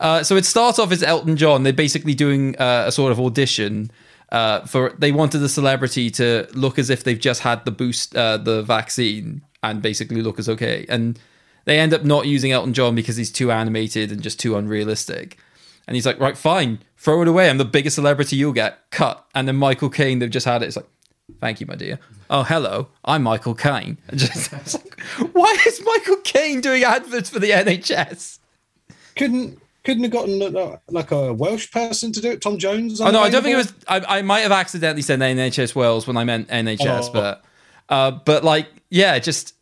uh, 0.00 0.22
so 0.22 0.36
it 0.36 0.44
starts 0.44 0.78
off 0.78 0.92
as 0.92 1.02
Elton 1.02 1.36
John. 1.36 1.62
They're 1.62 1.72
basically 1.72 2.14
doing 2.14 2.56
uh, 2.58 2.84
a 2.86 2.92
sort 2.92 3.12
of 3.12 3.20
audition. 3.20 3.90
Uh, 4.32 4.64
for 4.66 4.90
they 4.98 5.12
wanted 5.12 5.38
the 5.38 5.48
celebrity 5.48 6.10
to 6.10 6.48
look 6.54 6.78
as 6.78 6.90
if 6.90 7.04
they've 7.04 7.20
just 7.20 7.42
had 7.42 7.64
the 7.64 7.70
boost, 7.70 8.16
uh, 8.16 8.36
the 8.36 8.62
vaccine, 8.62 9.42
and 9.62 9.80
basically 9.80 10.22
look 10.22 10.38
as 10.38 10.48
okay. 10.48 10.86
And 10.88 11.18
they 11.64 11.78
end 11.78 11.94
up 11.94 12.04
not 12.04 12.26
using 12.26 12.50
Elton 12.50 12.72
John 12.72 12.94
because 12.94 13.16
he's 13.16 13.30
too 13.30 13.52
animated 13.52 14.10
and 14.10 14.22
just 14.22 14.40
too 14.40 14.56
unrealistic. 14.56 15.38
And 15.86 15.94
he's 15.94 16.06
like, 16.06 16.18
right, 16.18 16.36
fine, 16.36 16.80
throw 16.96 17.22
it 17.22 17.28
away. 17.28 17.48
I'm 17.48 17.58
the 17.58 17.64
biggest 17.64 17.96
celebrity 17.96 18.36
you'll 18.36 18.52
get. 18.52 18.90
Cut. 18.90 19.24
And 19.34 19.46
then 19.46 19.56
Michael 19.56 19.90
Caine, 19.90 20.18
they've 20.18 20.30
just 20.30 20.46
had 20.46 20.62
it. 20.62 20.66
It's 20.66 20.76
like, 20.76 20.88
thank 21.40 21.60
you, 21.60 21.66
my 21.66 21.74
dear. 21.74 21.98
Oh, 22.30 22.42
hello, 22.42 22.88
I'm 23.04 23.22
Michael 23.22 23.54
Caine. 23.54 23.98
Just, 24.14 24.52
like, 24.74 25.00
why 25.32 25.56
is 25.66 25.82
Michael 25.84 26.16
Caine 26.24 26.60
doing 26.60 26.82
adverts 26.84 27.30
for 27.30 27.38
the 27.38 27.50
NHS? 27.50 28.38
couldn't 29.16 29.60
couldn't 29.84 30.02
have 30.02 30.12
gotten 30.12 30.56
uh, 30.56 30.76
like 30.88 31.10
a 31.12 31.32
welsh 31.32 31.70
person 31.70 32.10
to 32.10 32.20
do 32.20 32.30
it 32.32 32.40
tom 32.40 32.58
jones 32.58 33.00
Oh 33.00 33.10
no, 33.10 33.20
I 33.20 33.28
don't 33.30 33.42
think 33.42 33.54
it 33.54 33.58
was. 33.58 33.74
I, 33.86 34.18
I 34.18 34.22
might 34.22 34.40
have 34.40 34.50
accidentally 34.50 35.02
said 35.02 35.20
NHS 35.20 35.74
Wales 35.74 36.06
when 36.06 36.16
I 36.16 36.24
meant 36.24 36.48
NHS, 36.48 37.10
Oh. 37.10 37.12
but 37.12 37.44
uh, 37.88 38.10
but 38.24 38.42
like 38.42 38.66
yeah, 38.90 39.18
just 39.20 39.54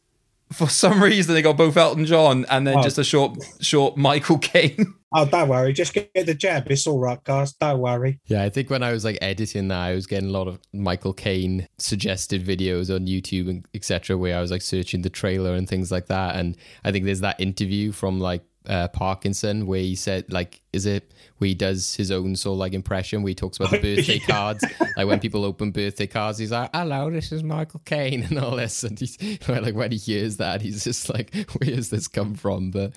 for 0.53 0.69
some 0.69 1.03
reason 1.03 1.35
they 1.35 1.43
got 1.43 1.57
both 1.59 1.77
Elton 1.77 2.07
John 2.07 2.47
and 2.49 2.67
then 2.67 2.79
Oh. 2.79 2.83
just 2.83 2.97
a 2.99 3.05
short 3.05 3.39
short 3.61 3.97
Michael 3.97 4.39
Caine. 4.39 4.95
Oh 5.15 5.25
don't 5.25 5.49
worry 5.49 5.73
just 5.73 5.95
get 5.95 6.11
the 6.15 6.35
jab 6.35 6.71
it's 6.71 6.87
all 6.87 6.99
right 6.99 7.23
guys 7.25 7.53
don't 7.55 7.81
worry 7.81 8.19
Yeah, 8.27 8.43
I 8.45 8.49
think 8.51 8.71
when 8.71 8.83
I 8.83 8.93
was 8.93 9.05
like 9.05 9.19
editing 9.21 9.69
that, 9.69 9.79
I 9.79 9.95
was 9.95 10.07
getting 10.07 10.29
a 10.29 10.33
lot 10.33 10.49
of 10.49 10.59
Michael 10.73 11.13
Caine 11.13 11.69
suggested 11.79 12.45
videos 12.45 12.95
on 12.95 13.07
YouTube 13.07 13.49
and 13.49 13.67
etc. 13.75 14.17
Where 14.17 14.37
I 14.37 14.41
was 14.41 14.51
like 14.51 14.63
searching 14.63 15.03
the 15.03 15.11
trailer 15.11 15.55
and 15.55 15.69
things 15.69 15.91
like 15.91 16.07
that. 16.07 16.37
And 16.37 16.57
I 16.85 16.93
think 16.93 17.05
there's 17.05 17.21
that 17.21 17.41
interview 17.41 17.93
from 17.93 18.21
like 18.21 18.43
uh, 18.69 18.89
Parkinson 18.89 19.67
where 19.67 19.81
he 19.81 19.95
said 19.97 20.33
like, 20.33 20.61
is 20.73 20.87
it 20.87 21.13
where 21.39 21.49
he 21.49 21.55
does 21.55 21.95
his 21.97 22.11
own 22.11 22.37
sort 22.37 22.55
of 22.55 22.59
like 22.61 22.73
impression 22.73 23.23
where 23.23 23.31
he 23.31 23.35
talks 23.35 23.59
about 23.59 23.71
the 23.73 23.79
birthday 23.97 24.19
Yeah. 24.19 24.27
cards, 24.27 24.65
like 24.97 25.07
when 25.07 25.19
people 25.21 25.45
open 25.45 25.71
birthday 25.73 26.07
cards, 26.07 26.39
he's 26.39 26.53
like, 26.53 26.71
"Hello, 26.73 27.11
this 27.11 27.33
is 27.33 27.43
Michael 27.43 27.83
Caine," 27.85 28.23
and 28.31 28.39
all 28.39 28.57
this. 28.57 28.85
And 28.85 28.99
he's 28.99 29.19
like, 29.49 29.75
when 29.75 29.91
he 29.93 29.99
hears 29.99 30.37
that, 30.39 30.63
he's 30.63 30.85
just 30.85 31.13
like, 31.13 31.35
"Where's 31.59 31.91
this 31.91 32.09
come 32.09 32.35
from?" 32.35 32.71
But 32.71 32.93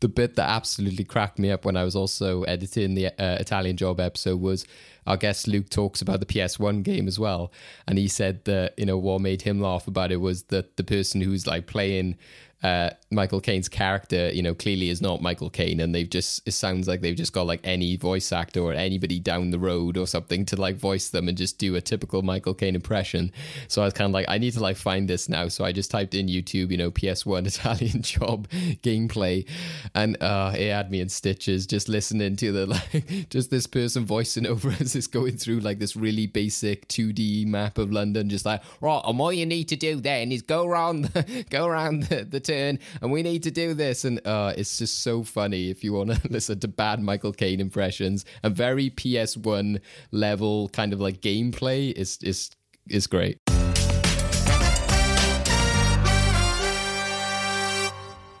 the 0.00 0.08
bit 0.08 0.36
that 0.36 0.48
absolutely 0.48 1.04
cracked 1.04 1.38
me 1.38 1.50
up 1.50 1.64
when 1.64 1.76
I 1.76 1.84
was 1.84 1.94
also 1.96 2.42
editing 2.42 2.94
the 2.94 3.06
uh, 3.06 3.36
Italian 3.38 3.76
Job 3.76 4.00
episode 4.00 4.40
was 4.40 4.66
our 5.06 5.16
guest 5.16 5.46
Luke 5.46 5.68
talks 5.68 6.00
about 6.02 6.20
the 6.20 6.26
PS1 6.26 6.82
game 6.82 7.06
as 7.06 7.18
well, 7.18 7.52
and 7.86 7.96
he 7.98 8.08
said 8.08 8.44
that 8.46 8.76
you 8.78 8.86
know 8.86 8.98
what 8.98 9.20
made 9.20 9.42
him 9.42 9.60
laugh 9.60 9.86
about 9.86 10.10
it 10.12 10.16
was 10.16 10.44
that 10.44 10.76
the 10.76 10.84
person 10.84 11.20
who's 11.20 11.46
like 11.46 11.66
playing 11.66 12.16
uh, 12.64 12.88
Michael 13.10 13.42
Caine's 13.42 13.68
character, 13.68 14.30
you 14.32 14.42
know, 14.42 14.54
clearly 14.54 14.88
is 14.88 15.02
not 15.02 15.20
Michael 15.20 15.50
Caine, 15.50 15.80
and 15.80 15.94
they've 15.94 16.08
just 16.08 16.40
it 16.48 16.52
sounds 16.52 16.88
like 16.88 17.02
they've 17.02 17.14
just 17.14 17.34
got 17.34 17.46
like 17.46 17.60
any 17.62 17.96
voice 17.96 18.32
actor 18.32 18.60
or 18.60 18.72
anybody 18.72 19.20
down 19.20 19.50
the 19.50 19.58
road 19.58 19.98
or 19.98 20.06
something 20.06 20.46
to 20.46 20.56
like 20.56 20.76
voice 20.76 21.10
them 21.10 21.28
and 21.28 21.36
just 21.36 21.58
do 21.58 21.76
a 21.76 21.82
typical 21.82 22.22
Michael 22.22 22.54
Caine 22.54 22.74
impression. 22.74 23.30
So 23.68 23.82
I 23.82 23.84
was 23.84 23.92
kind 23.92 24.08
of 24.08 24.14
like, 24.14 24.24
I 24.30 24.38
need 24.38 24.52
to 24.54 24.60
like 24.60 24.78
find 24.78 25.06
this 25.06 25.28
now. 25.28 25.48
So 25.48 25.62
I 25.62 25.72
just 25.72 25.90
typed 25.90 26.14
in 26.14 26.26
YouTube, 26.26 26.70
you 26.70 26.78
know, 26.78 26.90
PS1 26.90 27.46
Italian 27.54 28.00
Job 28.00 28.48
gameplay, 28.82 29.46
and 29.94 30.16
uh, 30.22 30.54
it 30.56 30.72
had 30.72 30.90
me 30.90 31.00
in 31.00 31.10
stitches 31.10 31.66
just 31.66 31.90
listening 31.90 32.34
to 32.36 32.50
the 32.50 32.64
like 32.64 33.28
just 33.28 33.50
this 33.50 33.66
person 33.66 34.06
voicing 34.06 34.46
over 34.46 34.70
as 34.80 34.96
it's 34.96 35.06
going 35.06 35.36
through 35.36 35.60
like 35.60 35.78
this 35.78 35.96
really 35.96 36.26
basic 36.26 36.88
2D 36.88 37.46
map 37.46 37.76
of 37.76 37.92
London, 37.92 38.30
just 38.30 38.46
like 38.46 38.62
right, 38.80 39.02
and 39.04 39.20
all 39.20 39.34
you 39.34 39.44
need 39.44 39.68
to 39.68 39.76
do 39.76 40.00
then 40.00 40.32
is 40.32 40.40
go 40.40 40.64
around 40.64 41.04
the, 41.04 41.44
go 41.50 41.66
around 41.66 42.04
the, 42.04 42.24
the 42.24 42.53
and 42.54 43.12
we 43.12 43.22
need 43.22 43.42
to 43.44 43.50
do 43.50 43.74
this, 43.74 44.04
and 44.04 44.20
uh, 44.26 44.54
it's 44.56 44.78
just 44.78 45.02
so 45.02 45.22
funny 45.22 45.70
if 45.70 45.84
you 45.84 45.92
want 45.92 46.10
to 46.10 46.28
listen 46.30 46.60
to 46.60 46.68
bad 46.68 47.00
Michael 47.00 47.32
Caine 47.32 47.60
impressions 47.60 48.24
and 48.42 48.54
very 48.54 48.90
PS1 48.90 49.80
level 50.10 50.68
kind 50.70 50.92
of 50.92 51.00
like 51.00 51.20
gameplay 51.20 51.92
is 51.92 52.18
is 52.22 52.50
is 52.88 53.06
great. 53.06 53.38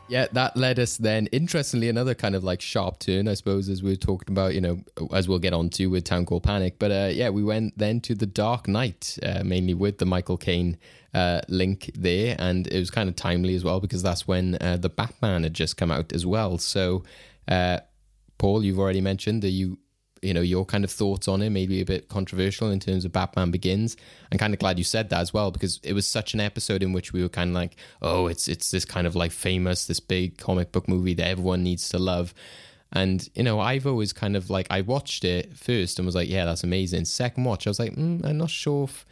Yeah, 0.06 0.26
that 0.32 0.56
led 0.56 0.78
us 0.78 0.98
then, 0.98 1.28
interestingly, 1.28 1.88
another 1.88 2.14
kind 2.14 2.34
of 2.34 2.44
like 2.44 2.60
sharp 2.60 2.98
turn, 2.98 3.26
I 3.26 3.34
suppose, 3.34 3.70
as 3.70 3.82
we 3.82 3.90
were 3.90 3.96
talking 3.96 4.32
about, 4.32 4.54
you 4.54 4.60
know, 4.60 4.78
as 5.12 5.28
we'll 5.28 5.38
get 5.38 5.54
on 5.54 5.70
to 5.70 5.86
with 5.86 6.04
Town 6.04 6.26
Called 6.26 6.42
Panic. 6.42 6.78
But 6.78 6.90
uh, 6.90 7.10
yeah, 7.10 7.30
we 7.30 7.42
went 7.42 7.78
then 7.78 8.00
to 8.02 8.14
The 8.14 8.26
Dark 8.26 8.68
Knight, 8.68 9.18
uh, 9.22 9.42
mainly 9.44 9.72
with 9.72 9.98
the 9.98 10.04
Michael 10.04 10.36
Caine 10.36 10.76
uh, 11.14 11.40
link 11.48 11.90
there. 11.94 12.36
And 12.38 12.66
it 12.66 12.78
was 12.78 12.90
kind 12.90 13.08
of 13.08 13.16
timely 13.16 13.54
as 13.54 13.64
well 13.64 13.80
because 13.80 14.02
that's 14.02 14.26
when 14.26 14.56
uh, 14.60 14.76
The 14.76 14.88
Batman 14.90 15.44
had 15.44 15.54
just 15.54 15.76
come 15.76 15.90
out 15.90 16.12
as 16.12 16.26
well. 16.26 16.58
So, 16.58 17.04
uh, 17.48 17.80
Paul, 18.38 18.64
you've 18.64 18.78
already 18.78 19.00
mentioned 19.00 19.42
that 19.42 19.50
you 19.50 19.78
you 20.24 20.32
know 20.32 20.40
your 20.40 20.64
kind 20.64 20.84
of 20.84 20.90
thoughts 20.90 21.28
on 21.28 21.42
it 21.42 21.50
maybe 21.50 21.82
a 21.82 21.84
bit 21.84 22.08
controversial 22.08 22.70
in 22.70 22.80
terms 22.80 23.04
of 23.04 23.12
batman 23.12 23.50
begins 23.50 23.94
i'm 24.32 24.38
kind 24.38 24.54
of 24.54 24.58
glad 24.58 24.78
you 24.78 24.84
said 24.84 25.10
that 25.10 25.20
as 25.20 25.34
well 25.34 25.50
because 25.50 25.78
it 25.82 25.92
was 25.92 26.06
such 26.06 26.32
an 26.32 26.40
episode 26.40 26.82
in 26.82 26.94
which 26.94 27.12
we 27.12 27.22
were 27.22 27.28
kind 27.28 27.50
of 27.50 27.54
like 27.54 27.76
oh 28.00 28.26
it's 28.26 28.48
it's 28.48 28.70
this 28.70 28.86
kind 28.86 29.06
of 29.06 29.14
like 29.14 29.30
famous 29.30 29.86
this 29.86 30.00
big 30.00 30.38
comic 30.38 30.72
book 30.72 30.88
movie 30.88 31.12
that 31.12 31.26
everyone 31.26 31.62
needs 31.62 31.90
to 31.90 31.98
love 31.98 32.32
and 32.90 33.28
you 33.34 33.42
know 33.42 33.60
i've 33.60 33.86
always 33.86 34.14
kind 34.14 34.34
of 34.34 34.48
like 34.48 34.66
i 34.70 34.80
watched 34.80 35.24
it 35.24 35.54
first 35.54 35.98
and 35.98 36.06
was 36.06 36.14
like 36.14 36.28
yeah 36.28 36.46
that's 36.46 36.64
amazing 36.64 37.04
second 37.04 37.44
watch 37.44 37.66
i 37.66 37.70
was 37.70 37.78
like 37.78 37.94
mm, 37.94 38.24
i'm 38.24 38.38
not 38.38 38.50
sure 38.50 38.84
if 38.84 39.04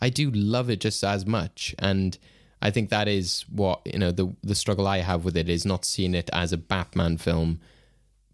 i 0.00 0.08
do 0.08 0.30
love 0.30 0.70
it 0.70 0.80
just 0.80 1.02
as 1.04 1.26
much 1.26 1.74
and 1.78 2.18
i 2.62 2.70
think 2.70 2.90
that 2.90 3.08
is 3.08 3.44
what 3.50 3.80
you 3.84 3.98
know 3.98 4.10
the 4.10 4.34
the 4.42 4.54
struggle 4.54 4.86
i 4.86 4.98
have 4.98 5.24
with 5.24 5.36
it 5.36 5.48
is 5.48 5.64
not 5.64 5.84
seeing 5.84 6.14
it 6.14 6.30
as 6.32 6.52
a 6.52 6.56
batman 6.56 7.16
film 7.16 7.60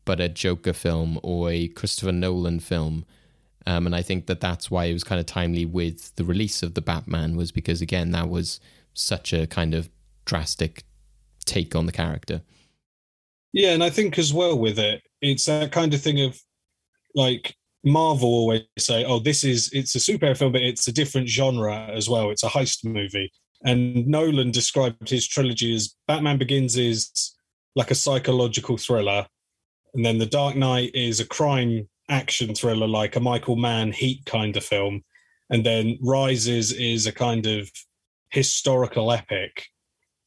but 0.06 0.20
a 0.20 0.28
Joker 0.30 0.72
film 0.72 1.20
or 1.22 1.50
a 1.50 1.68
Christopher 1.68 2.12
Nolan 2.12 2.60
film. 2.60 3.04
Um, 3.66 3.84
and 3.84 3.94
I 3.94 4.00
think 4.00 4.26
that 4.26 4.40
that's 4.40 4.70
why 4.70 4.86
it 4.86 4.94
was 4.94 5.04
kind 5.04 5.18
of 5.18 5.26
timely 5.26 5.66
with 5.66 6.14
the 6.14 6.24
release 6.24 6.62
of 6.62 6.72
the 6.72 6.80
Batman 6.80 7.36
was 7.36 7.52
because 7.52 7.82
again 7.82 8.12
that 8.12 8.30
was 8.30 8.60
such 8.94 9.34
a 9.34 9.46
kind 9.46 9.74
of 9.74 9.90
drastic 10.24 10.84
take 11.44 11.74
on 11.74 11.84
the 11.84 11.92
character. 11.92 12.40
Yeah, 13.52 13.72
and 13.72 13.82
I 13.82 13.90
think 13.90 14.18
as 14.18 14.32
well 14.32 14.56
with 14.56 14.78
it, 14.78 15.02
it's 15.20 15.44
that 15.46 15.72
kind 15.72 15.92
of 15.92 16.00
thing 16.00 16.20
of 16.20 16.40
like 17.14 17.56
Marvel 17.84 18.28
always 18.28 18.62
say, 18.78 19.04
"Oh, 19.04 19.18
this 19.18 19.44
is 19.44 19.70
it's 19.72 19.94
a 19.94 19.98
superhero 19.98 20.36
film, 20.36 20.52
but 20.52 20.62
it's 20.62 20.88
a 20.88 20.92
different 20.92 21.28
genre 21.28 21.86
as 21.88 22.08
well. 22.08 22.30
It's 22.30 22.42
a 22.42 22.48
heist 22.48 22.84
movie." 22.84 23.32
And 23.64 24.06
Nolan 24.06 24.50
described 24.50 25.08
his 25.08 25.26
trilogy 25.26 25.74
as 25.74 25.94
Batman 26.06 26.38
Begins 26.38 26.76
is 26.76 27.34
like 27.74 27.90
a 27.90 27.94
psychological 27.94 28.76
thriller, 28.76 29.26
and 29.94 30.04
then 30.04 30.18
The 30.18 30.26
Dark 30.26 30.56
Knight 30.56 30.94
is 30.94 31.20
a 31.20 31.26
crime 31.26 31.88
action 32.08 32.54
thriller, 32.54 32.86
like 32.86 33.16
a 33.16 33.20
Michael 33.20 33.56
Mann 33.56 33.92
Heat 33.92 34.24
kind 34.26 34.56
of 34.56 34.64
film, 34.64 35.02
and 35.50 35.64
then 35.64 35.98
Rises 36.02 36.72
is 36.72 37.06
a 37.06 37.12
kind 37.12 37.46
of 37.46 37.70
historical 38.30 39.12
epic 39.12 39.66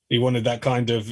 he 0.10 0.18
wanted 0.18 0.44
that 0.44 0.62
kind 0.62 0.90
of 0.90 1.12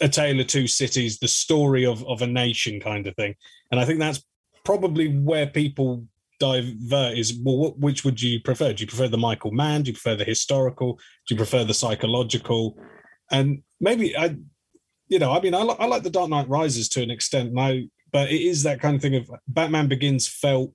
a 0.00 0.08
tale 0.08 0.38
of 0.38 0.46
two 0.46 0.66
cities 0.66 1.18
the 1.18 1.28
story 1.28 1.84
of, 1.84 2.04
of 2.06 2.22
a 2.22 2.26
nation 2.26 2.78
kind 2.80 3.06
of 3.06 3.14
thing 3.16 3.34
and 3.70 3.80
i 3.80 3.84
think 3.84 3.98
that's 3.98 4.22
probably 4.68 5.08
where 5.08 5.46
people 5.46 6.04
divert 6.38 7.16
is 7.16 7.40
well, 7.42 7.56
what, 7.56 7.78
which 7.78 8.04
would 8.04 8.20
you 8.20 8.38
prefer? 8.38 8.70
Do 8.74 8.82
you 8.82 8.86
prefer 8.86 9.08
the 9.08 9.16
Michael 9.16 9.50
Mann? 9.50 9.80
Do 9.80 9.88
you 9.88 9.94
prefer 9.94 10.14
the 10.14 10.24
historical? 10.24 10.98
Do 11.26 11.34
you 11.34 11.36
prefer 11.38 11.64
the 11.64 11.72
psychological? 11.72 12.78
And 13.30 13.62
maybe 13.80 14.14
I, 14.14 14.36
you 15.06 15.18
know, 15.18 15.32
I 15.32 15.40
mean, 15.40 15.54
I, 15.54 15.62
li- 15.62 15.76
I 15.78 15.86
like 15.86 16.02
the 16.02 16.10
Dark 16.10 16.28
Knight 16.28 16.50
Rises 16.50 16.90
to 16.90 17.02
an 17.02 17.10
extent, 17.10 17.54
now, 17.54 17.78
but 18.12 18.30
it 18.30 18.42
is 18.42 18.62
that 18.64 18.78
kind 18.78 18.94
of 18.94 19.00
thing 19.00 19.14
of 19.14 19.30
Batman 19.48 19.88
Begins 19.88 20.28
felt 20.28 20.74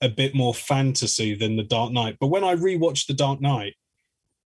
a 0.00 0.08
bit 0.08 0.34
more 0.34 0.54
fantasy 0.54 1.34
than 1.34 1.56
the 1.56 1.62
Dark 1.62 1.92
Knight. 1.92 2.16
But 2.18 2.28
when 2.28 2.42
I 2.42 2.54
rewatched 2.54 3.06
the 3.06 3.12
Dark 3.12 3.42
Knight, 3.42 3.74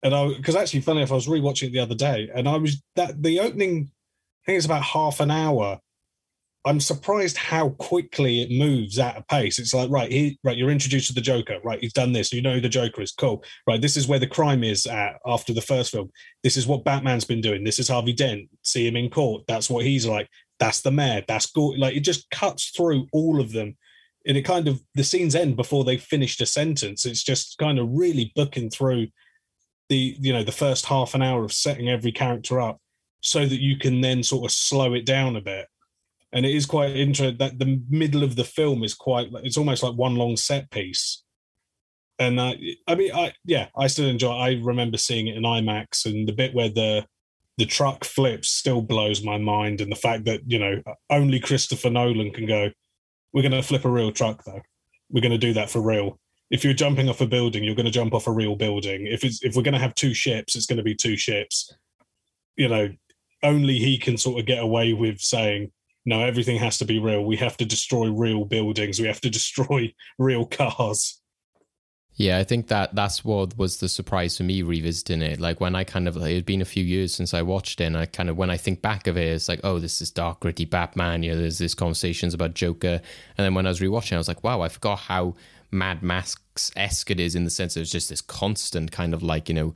and 0.02 0.14
I 0.14 0.28
because 0.34 0.56
actually, 0.56 0.82
funny 0.82 0.98
enough, 0.98 1.12
I 1.12 1.14
was 1.14 1.26
rewatching 1.26 1.68
it 1.68 1.72
the 1.72 1.80
other 1.80 1.94
day, 1.94 2.30
and 2.34 2.46
I 2.46 2.58
was 2.58 2.82
that 2.96 3.22
the 3.22 3.40
opening, 3.40 3.90
I 4.42 4.44
think 4.44 4.56
it's 4.58 4.66
about 4.66 4.82
half 4.82 5.20
an 5.20 5.30
hour. 5.30 5.80
I'm 6.66 6.80
surprised 6.80 7.36
how 7.36 7.70
quickly 7.70 8.40
it 8.40 8.50
moves 8.50 8.98
at 8.98 9.18
a 9.18 9.22
pace. 9.22 9.58
It's 9.58 9.74
like, 9.74 9.90
right, 9.90 10.10
he, 10.10 10.38
right, 10.44 10.56
you're 10.56 10.70
introduced 10.70 11.08
to 11.08 11.12
the 11.12 11.20
Joker. 11.20 11.58
Right, 11.62 11.78
he's 11.78 11.92
done 11.92 12.12
this. 12.12 12.32
You 12.32 12.40
know 12.40 12.54
who 12.54 12.60
the 12.60 12.70
Joker 12.70 13.02
is. 13.02 13.12
Cool. 13.12 13.44
Right, 13.66 13.80
this 13.80 13.98
is 13.98 14.08
where 14.08 14.18
the 14.18 14.26
crime 14.26 14.64
is 14.64 14.86
at 14.86 15.16
after 15.26 15.52
the 15.52 15.60
first 15.60 15.92
film. 15.92 16.10
This 16.42 16.56
is 16.56 16.66
what 16.66 16.84
Batman's 16.84 17.26
been 17.26 17.42
doing. 17.42 17.64
This 17.64 17.78
is 17.78 17.88
Harvey 17.88 18.14
Dent. 18.14 18.48
See 18.62 18.86
him 18.86 18.96
in 18.96 19.10
court. 19.10 19.42
That's 19.46 19.68
what 19.68 19.84
he's 19.84 20.06
like. 20.06 20.28
That's 20.58 20.80
the 20.80 20.90
mayor. 20.90 21.22
That's 21.28 21.50
good. 21.50 21.78
Like 21.78 21.96
it 21.96 22.00
just 22.00 22.30
cuts 22.30 22.70
through 22.70 23.08
all 23.12 23.40
of 23.40 23.52
them, 23.52 23.76
and 24.26 24.36
it 24.36 24.42
kind 24.42 24.66
of 24.66 24.80
the 24.94 25.04
scenes 25.04 25.34
end 25.34 25.56
before 25.56 25.84
they 25.84 25.98
finished 25.98 26.40
a 26.40 26.46
sentence. 26.46 27.04
It's 27.04 27.24
just 27.24 27.58
kind 27.58 27.78
of 27.78 27.88
really 27.90 28.32
booking 28.34 28.70
through 28.70 29.08
the 29.90 30.16
you 30.18 30.32
know 30.32 30.44
the 30.44 30.52
first 30.52 30.86
half 30.86 31.14
an 31.14 31.22
hour 31.22 31.44
of 31.44 31.52
setting 31.52 31.90
every 31.90 32.12
character 32.12 32.60
up, 32.60 32.80
so 33.20 33.44
that 33.44 33.60
you 33.60 33.76
can 33.76 34.00
then 34.00 34.22
sort 34.22 34.46
of 34.46 34.52
slow 34.52 34.94
it 34.94 35.04
down 35.04 35.36
a 35.36 35.42
bit 35.42 35.66
and 36.34 36.44
it 36.44 36.54
is 36.54 36.66
quite 36.66 36.96
interesting 36.96 37.38
that 37.38 37.58
the 37.58 37.80
middle 37.88 38.22
of 38.22 38.36
the 38.36 38.44
film 38.44 38.84
is 38.84 38.92
quite 38.92 39.28
it's 39.42 39.56
almost 39.56 39.82
like 39.82 39.94
one 39.94 40.16
long 40.16 40.36
set 40.36 40.70
piece. 40.70 41.22
And 42.18 42.38
uh, 42.38 42.54
i 42.86 42.94
mean 42.94 43.10
i 43.12 43.32
yeah 43.44 43.66
i 43.76 43.88
still 43.88 44.06
enjoy 44.06 44.30
i 44.30 44.60
remember 44.62 44.96
seeing 44.98 45.26
it 45.26 45.36
in 45.36 45.42
imax 45.42 46.06
and 46.06 46.28
the 46.28 46.32
bit 46.32 46.54
where 46.54 46.68
the 46.68 47.06
the 47.58 47.66
truck 47.66 48.04
flips 48.04 48.50
still 48.50 48.82
blows 48.82 49.24
my 49.24 49.36
mind 49.36 49.80
and 49.80 49.90
the 49.90 49.96
fact 49.96 50.24
that 50.26 50.42
you 50.46 50.60
know 50.60 50.80
only 51.10 51.40
christopher 51.40 51.90
nolan 51.90 52.30
can 52.30 52.46
go 52.46 52.70
we're 53.34 53.42
going 53.42 53.52
to 53.52 53.62
flip 53.62 53.84
a 53.84 53.90
real 53.90 54.12
truck 54.12 54.44
though. 54.44 54.62
We're 55.10 55.20
going 55.20 55.32
to 55.32 55.38
do 55.38 55.52
that 55.54 55.68
for 55.68 55.82
real. 55.82 56.18
If 56.50 56.64
you're 56.64 56.72
jumping 56.72 57.08
off 57.08 57.20
a 57.20 57.26
building 57.26 57.64
you're 57.64 57.74
going 57.74 57.84
to 57.84 57.90
jump 57.92 58.14
off 58.14 58.28
a 58.28 58.32
real 58.32 58.54
building. 58.54 59.06
If 59.06 59.24
it's 59.24 59.42
if 59.42 59.56
we're 59.56 59.62
going 59.62 59.74
to 59.74 59.80
have 59.80 59.94
two 59.94 60.14
ships 60.14 60.54
it's 60.54 60.66
going 60.66 60.78
to 60.78 60.84
be 60.84 60.94
two 60.94 61.16
ships. 61.16 61.74
You 62.56 62.68
know 62.68 62.90
only 63.42 63.78
he 63.78 63.98
can 63.98 64.16
sort 64.16 64.40
of 64.40 64.46
get 64.46 64.62
away 64.62 64.94
with 64.94 65.18
saying 65.20 65.72
no, 66.04 66.20
everything 66.20 66.58
has 66.58 66.78
to 66.78 66.84
be 66.84 66.98
real. 66.98 67.24
We 67.24 67.36
have 67.36 67.56
to 67.58 67.64
destroy 67.64 68.10
real 68.10 68.44
buildings. 68.44 69.00
We 69.00 69.06
have 69.06 69.20
to 69.22 69.30
destroy 69.30 69.92
real 70.18 70.46
cars. 70.46 71.20
Yeah, 72.16 72.38
I 72.38 72.44
think 72.44 72.68
that 72.68 72.94
that's 72.94 73.24
what 73.24 73.58
was 73.58 73.78
the 73.78 73.88
surprise 73.88 74.36
for 74.36 74.44
me 74.44 74.62
revisiting 74.62 75.20
it. 75.20 75.40
Like 75.40 75.60
when 75.60 75.74
I 75.74 75.82
kind 75.82 76.06
of, 76.06 76.16
it 76.16 76.34
had 76.34 76.46
been 76.46 76.60
a 76.60 76.66
few 76.66 76.84
years 76.84 77.12
since 77.12 77.34
I 77.34 77.42
watched 77.42 77.80
it, 77.80 77.84
and 77.84 77.96
I 77.96 78.06
kind 78.06 78.30
of, 78.30 78.36
when 78.36 78.50
I 78.50 78.56
think 78.56 78.82
back 78.82 79.08
of 79.08 79.16
it, 79.16 79.26
it's 79.26 79.48
like, 79.48 79.60
oh, 79.64 79.80
this 79.80 80.00
is 80.00 80.12
dark, 80.12 80.40
gritty 80.40 80.64
Batman. 80.64 81.24
You 81.24 81.32
know, 81.32 81.38
there's 81.38 81.58
this 81.58 81.74
conversations 81.74 82.32
about 82.32 82.54
Joker. 82.54 83.00
And 83.36 83.44
then 83.44 83.54
when 83.54 83.66
I 83.66 83.70
was 83.70 83.80
rewatching, 83.80 84.12
I 84.12 84.18
was 84.18 84.28
like, 84.28 84.44
wow, 84.44 84.60
I 84.60 84.68
forgot 84.68 85.00
how 85.00 85.34
Mad 85.72 86.04
Max 86.04 86.36
esque 86.76 87.10
it 87.10 87.18
is 87.18 87.34
in 87.34 87.42
the 87.42 87.50
sense 87.50 87.74
that 87.74 87.80
it's 87.80 87.90
just 87.90 88.10
this 88.10 88.20
constant 88.20 88.92
kind 88.92 89.12
of 89.12 89.24
like, 89.24 89.48
you 89.48 89.54
know, 89.56 89.74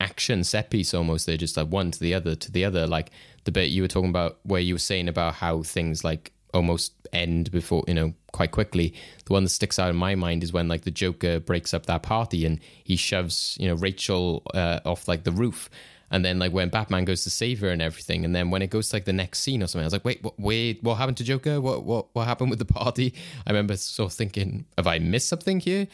action 0.00 0.44
set 0.44 0.70
piece 0.70 0.94
almost. 0.94 1.26
They're 1.26 1.36
just 1.36 1.56
like 1.56 1.68
one 1.68 1.90
to 1.90 1.98
the 1.98 2.14
other 2.14 2.36
to 2.36 2.52
the 2.52 2.64
other. 2.64 2.86
Like 2.86 3.10
the 3.44 3.52
bit 3.52 3.70
you 3.70 3.82
were 3.82 3.88
talking 3.88 4.10
about 4.10 4.38
where 4.42 4.60
you 4.60 4.74
were 4.74 4.78
saying 4.78 5.08
about 5.08 5.34
how 5.34 5.62
things 5.62 6.04
like 6.04 6.32
almost 6.54 6.92
end 7.12 7.50
before 7.50 7.84
you 7.86 7.94
know 7.94 8.14
quite 8.32 8.50
quickly. 8.50 8.94
The 9.24 9.32
one 9.32 9.44
that 9.44 9.50
sticks 9.50 9.78
out 9.78 9.90
in 9.90 9.96
my 9.96 10.14
mind 10.14 10.42
is 10.42 10.52
when 10.52 10.68
like 10.68 10.82
the 10.82 10.90
joker 10.90 11.40
breaks 11.40 11.72
up 11.74 11.86
that 11.86 12.02
party 12.02 12.44
and 12.44 12.60
he 12.84 12.96
shoves 12.96 13.56
you 13.60 13.68
know 13.68 13.74
rachel 13.74 14.42
uh, 14.54 14.80
off 14.84 15.08
like 15.08 15.24
the 15.24 15.32
roof. 15.32 15.70
And 16.10 16.24
then 16.24 16.38
like 16.38 16.52
when 16.52 16.70
batman 16.70 17.04
goes 17.04 17.24
to 17.24 17.30
save 17.30 17.60
her 17.60 17.68
and 17.68 17.82
everything 17.82 18.24
and 18.24 18.34
then 18.34 18.50
when 18.50 18.62
it 18.62 18.70
goes 18.70 18.88
to 18.88 18.96
like 18.96 19.04
the 19.04 19.12
next 19.12 19.40
scene 19.40 19.62
or 19.62 19.66
something 19.66 19.84
i 19.84 19.86
was 19.86 19.92
like 19.92 20.06
wait 20.06 20.22
what, 20.22 20.40
wait 20.40 20.82
what 20.82 20.94
happened 20.94 21.18
to 21.18 21.24
joker? 21.24 21.60
What 21.60 21.84
what 21.84 22.06
what 22.14 22.26
happened 22.26 22.48
with 22.48 22.58
the 22.58 22.64
party? 22.64 23.12
I 23.46 23.50
remember 23.50 23.76
sort 23.76 24.10
of 24.10 24.16
thinking 24.16 24.64
have 24.76 24.86
i 24.86 24.98
missed 24.98 25.28
something 25.28 25.60
here 25.60 25.86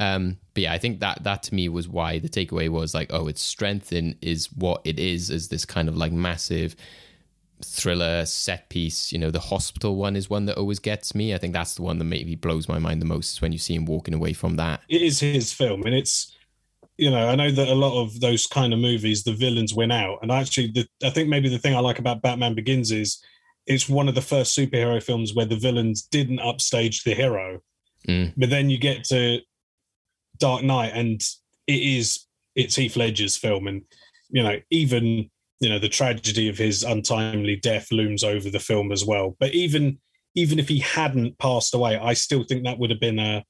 um, 0.00 0.38
but 0.54 0.62
yeah, 0.62 0.72
I 0.72 0.78
think 0.78 1.00
that 1.00 1.22
that 1.24 1.42
to 1.44 1.54
me 1.54 1.68
was 1.68 1.86
why 1.86 2.18
the 2.18 2.28
takeaway 2.28 2.70
was 2.70 2.94
like, 2.94 3.12
oh, 3.12 3.28
its 3.28 3.42
strength 3.42 3.92
in 3.92 4.16
is 4.22 4.50
what 4.54 4.80
it 4.84 4.98
is, 4.98 5.30
as 5.30 5.48
this 5.48 5.66
kind 5.66 5.88
of 5.88 5.96
like 5.96 6.10
massive 6.10 6.74
thriller 7.62 8.24
set 8.24 8.70
piece. 8.70 9.12
You 9.12 9.18
know, 9.18 9.30
the 9.30 9.38
hospital 9.38 9.96
one 9.96 10.16
is 10.16 10.30
one 10.30 10.46
that 10.46 10.56
always 10.56 10.78
gets 10.78 11.14
me. 11.14 11.34
I 11.34 11.38
think 11.38 11.52
that's 11.52 11.74
the 11.74 11.82
one 11.82 11.98
that 11.98 12.06
maybe 12.06 12.34
blows 12.34 12.66
my 12.66 12.78
mind 12.78 13.02
the 13.02 13.06
most 13.06 13.32
is 13.32 13.42
when 13.42 13.52
you 13.52 13.58
see 13.58 13.74
him 13.74 13.84
walking 13.84 14.14
away 14.14 14.32
from 14.32 14.56
that. 14.56 14.80
It 14.88 15.02
is 15.02 15.20
his 15.20 15.52
film, 15.52 15.82
and 15.84 15.94
it's 15.94 16.34
you 16.96 17.10
know, 17.10 17.28
I 17.28 17.34
know 17.34 17.50
that 17.50 17.68
a 17.68 17.74
lot 17.74 18.02
of 18.02 18.20
those 18.20 18.46
kind 18.46 18.72
of 18.72 18.78
movies, 18.78 19.22
the 19.22 19.34
villains 19.34 19.74
win 19.74 19.90
out, 19.90 20.20
and 20.22 20.32
actually, 20.32 20.68
the, 20.68 20.88
I 21.04 21.10
think 21.10 21.28
maybe 21.28 21.50
the 21.50 21.58
thing 21.58 21.76
I 21.76 21.80
like 21.80 21.98
about 21.98 22.22
Batman 22.22 22.54
Begins 22.54 22.90
is 22.90 23.22
it's 23.66 23.86
one 23.86 24.08
of 24.08 24.14
the 24.14 24.22
first 24.22 24.56
superhero 24.56 25.02
films 25.02 25.34
where 25.34 25.44
the 25.44 25.56
villains 25.56 26.00
didn't 26.00 26.40
upstage 26.40 27.04
the 27.04 27.14
hero. 27.14 27.60
Mm. 28.08 28.32
But 28.36 28.48
then 28.48 28.70
you 28.70 28.78
get 28.78 29.04
to 29.04 29.40
Dark 30.40 30.64
Knight, 30.64 30.92
and 30.94 31.20
it 31.66 31.82
is 31.82 32.26
it's 32.56 32.76
Heath 32.76 32.96
Ledger's 32.96 33.36
film, 33.36 33.66
and 33.66 33.82
you 34.30 34.42
know 34.42 34.58
even 34.70 35.30
you 35.60 35.68
know 35.68 35.78
the 35.78 35.88
tragedy 35.88 36.48
of 36.48 36.58
his 36.58 36.82
untimely 36.82 37.56
death 37.56 37.92
looms 37.92 38.24
over 38.24 38.50
the 38.50 38.58
film 38.58 38.90
as 38.90 39.04
well. 39.04 39.36
But 39.38 39.54
even 39.54 39.98
even 40.34 40.58
if 40.58 40.68
he 40.68 40.80
hadn't 40.80 41.38
passed 41.38 41.74
away, 41.74 41.96
I 41.96 42.14
still 42.14 42.44
think 42.44 42.64
that 42.64 42.78
would 42.78 42.90
have 42.90 43.00
been 43.00 43.18
a 43.18 43.44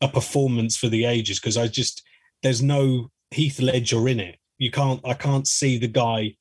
a 0.00 0.08
performance 0.08 0.76
for 0.76 0.88
the 0.88 1.06
ages 1.06 1.40
because 1.40 1.56
I 1.56 1.68
just 1.68 2.02
there's 2.42 2.62
no 2.62 3.10
Heath 3.30 3.60
Ledger 3.60 4.08
in 4.08 4.20
it. 4.20 4.36
You 4.58 4.70
can't 4.70 5.00
I 5.04 5.14
can't 5.14 5.48
see 5.48 5.78
the 5.78 5.88
guy 5.88 6.36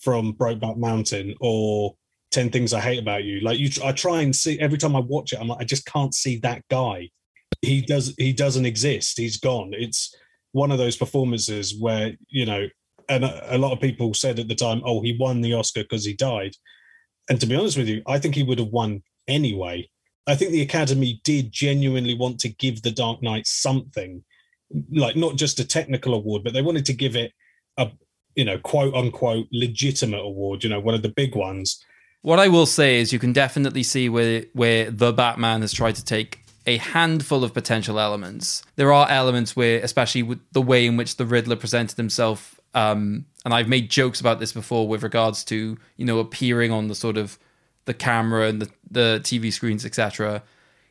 from 0.00 0.34
Brokeback 0.34 0.76
Mountain 0.76 1.34
or 1.40 1.96
Ten 2.30 2.50
Things 2.50 2.72
I 2.74 2.80
Hate 2.80 3.00
About 3.00 3.24
You. 3.24 3.40
Like 3.40 3.58
you, 3.58 3.70
I 3.82 3.92
try 3.92 4.20
and 4.20 4.36
see 4.36 4.60
every 4.60 4.78
time 4.78 4.94
I 4.94 5.00
watch 5.00 5.32
it. 5.32 5.40
I'm 5.40 5.48
like 5.48 5.60
I 5.60 5.64
just 5.64 5.86
can't 5.86 6.14
see 6.14 6.38
that 6.38 6.62
guy 6.68 7.10
he 7.62 7.82
does 7.82 8.14
he 8.18 8.32
doesn't 8.32 8.66
exist. 8.66 9.18
He's 9.18 9.38
gone. 9.38 9.70
It's 9.72 10.14
one 10.52 10.70
of 10.70 10.78
those 10.78 10.96
performances 10.96 11.78
where 11.78 12.12
you 12.28 12.46
know 12.46 12.66
and 13.08 13.24
a, 13.24 13.56
a 13.56 13.58
lot 13.58 13.72
of 13.72 13.80
people 13.80 14.14
said 14.14 14.38
at 14.38 14.48
the 14.48 14.54
time 14.54 14.82
oh 14.84 15.02
he 15.02 15.16
won 15.18 15.40
the 15.40 15.54
oscar 15.54 15.82
because 15.82 16.04
he 16.04 16.14
died. 16.14 16.54
And 17.30 17.40
to 17.40 17.46
be 17.46 17.56
honest 17.56 17.76
with 17.76 17.88
you 17.88 18.02
i 18.06 18.18
think 18.18 18.34
he 18.34 18.42
would 18.42 18.58
have 18.58 18.68
won 18.68 19.02
anyway. 19.26 19.88
I 20.26 20.34
think 20.34 20.52
the 20.52 20.62
academy 20.62 21.20
did 21.24 21.52
genuinely 21.52 22.14
want 22.14 22.38
to 22.40 22.50
give 22.50 22.82
the 22.82 22.90
dark 22.90 23.22
knight 23.22 23.46
something 23.46 24.22
like 24.92 25.16
not 25.16 25.36
just 25.36 25.58
a 25.58 25.64
technical 25.64 26.12
award 26.12 26.44
but 26.44 26.52
they 26.52 26.60
wanted 26.60 26.84
to 26.84 26.92
give 26.92 27.16
it 27.16 27.32
a 27.78 27.90
you 28.34 28.44
know 28.44 28.58
quote 28.58 28.94
unquote 28.94 29.46
legitimate 29.50 30.20
award 30.20 30.62
you 30.62 30.70
know 30.70 30.80
one 30.80 30.94
of 30.94 31.02
the 31.02 31.08
big 31.08 31.34
ones. 31.34 31.82
What 32.22 32.38
i 32.38 32.48
will 32.48 32.66
say 32.66 32.98
is 32.98 33.12
you 33.12 33.18
can 33.18 33.32
definitely 33.32 33.82
see 33.82 34.08
where 34.08 34.44
where 34.52 34.90
the 34.90 35.12
batman 35.12 35.60
has 35.62 35.72
tried 35.72 35.96
to 35.96 36.04
take 36.04 36.37
a 36.68 36.76
handful 36.76 37.44
of 37.44 37.54
potential 37.54 37.98
elements. 37.98 38.62
There 38.76 38.92
are 38.92 39.08
elements 39.08 39.56
where, 39.56 39.80
especially 39.82 40.22
with 40.22 40.38
the 40.52 40.60
way 40.60 40.84
in 40.84 40.98
which 40.98 41.16
the 41.16 41.24
Riddler 41.24 41.56
presented 41.56 41.96
himself, 41.96 42.60
um, 42.74 43.24
and 43.46 43.54
I've 43.54 43.68
made 43.68 43.88
jokes 43.88 44.20
about 44.20 44.38
this 44.38 44.52
before 44.52 44.86
with 44.86 45.02
regards 45.02 45.44
to 45.44 45.78
you 45.96 46.04
know 46.04 46.18
appearing 46.18 46.70
on 46.70 46.88
the 46.88 46.94
sort 46.94 47.16
of 47.16 47.38
the 47.86 47.94
camera 47.94 48.48
and 48.48 48.60
the, 48.60 48.70
the 48.90 49.20
TV 49.24 49.50
screens, 49.50 49.86
etc. 49.86 50.42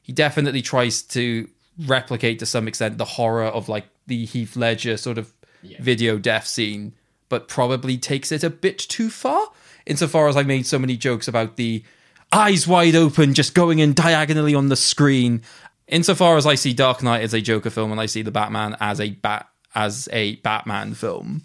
He 0.01 0.11
definitely 0.11 0.63
tries 0.63 1.03
to 1.03 1.47
replicate 1.85 2.39
to 2.39 2.47
some 2.47 2.67
extent 2.67 2.97
the 2.97 3.05
horror 3.05 3.43
of 3.43 3.69
like 3.69 3.85
the 4.07 4.25
Heath 4.25 4.55
Ledger 4.55 4.97
sort 4.97 5.19
of 5.19 5.31
yeah. 5.61 5.77
video 5.79 6.17
death 6.17 6.47
scene, 6.47 6.93
but 7.29 7.47
probably 7.47 7.99
takes 7.99 8.31
it 8.31 8.43
a 8.43 8.49
bit 8.49 8.79
too 8.79 9.11
far. 9.11 9.49
Insofar 9.85 10.27
as 10.27 10.35
I 10.35 10.41
made 10.41 10.65
so 10.65 10.79
many 10.79 10.97
jokes 10.97 11.27
about 11.27 11.55
the 11.55 11.83
eyes 12.31 12.67
wide 12.67 12.95
open, 12.95 13.33
just 13.33 13.53
going 13.53 13.79
in 13.79 13.93
diagonally 13.93 14.55
on 14.55 14.69
the 14.69 14.75
screen, 14.75 15.41
insofar 15.87 16.37
as 16.37 16.45
I 16.45 16.55
see 16.55 16.73
Dark 16.73 17.01
Knight 17.03 17.21
as 17.21 17.33
a 17.33 17.41
Joker 17.41 17.69
film 17.69 17.91
and 17.91 17.99
I 17.99 18.05
see 18.05 18.21
the 18.21 18.31
Batman 18.31 18.75
as 18.79 18.99
a 18.99 19.11
bat 19.11 19.47
as 19.75 20.09
a 20.11 20.35
Batman 20.37 20.93
film, 20.93 21.43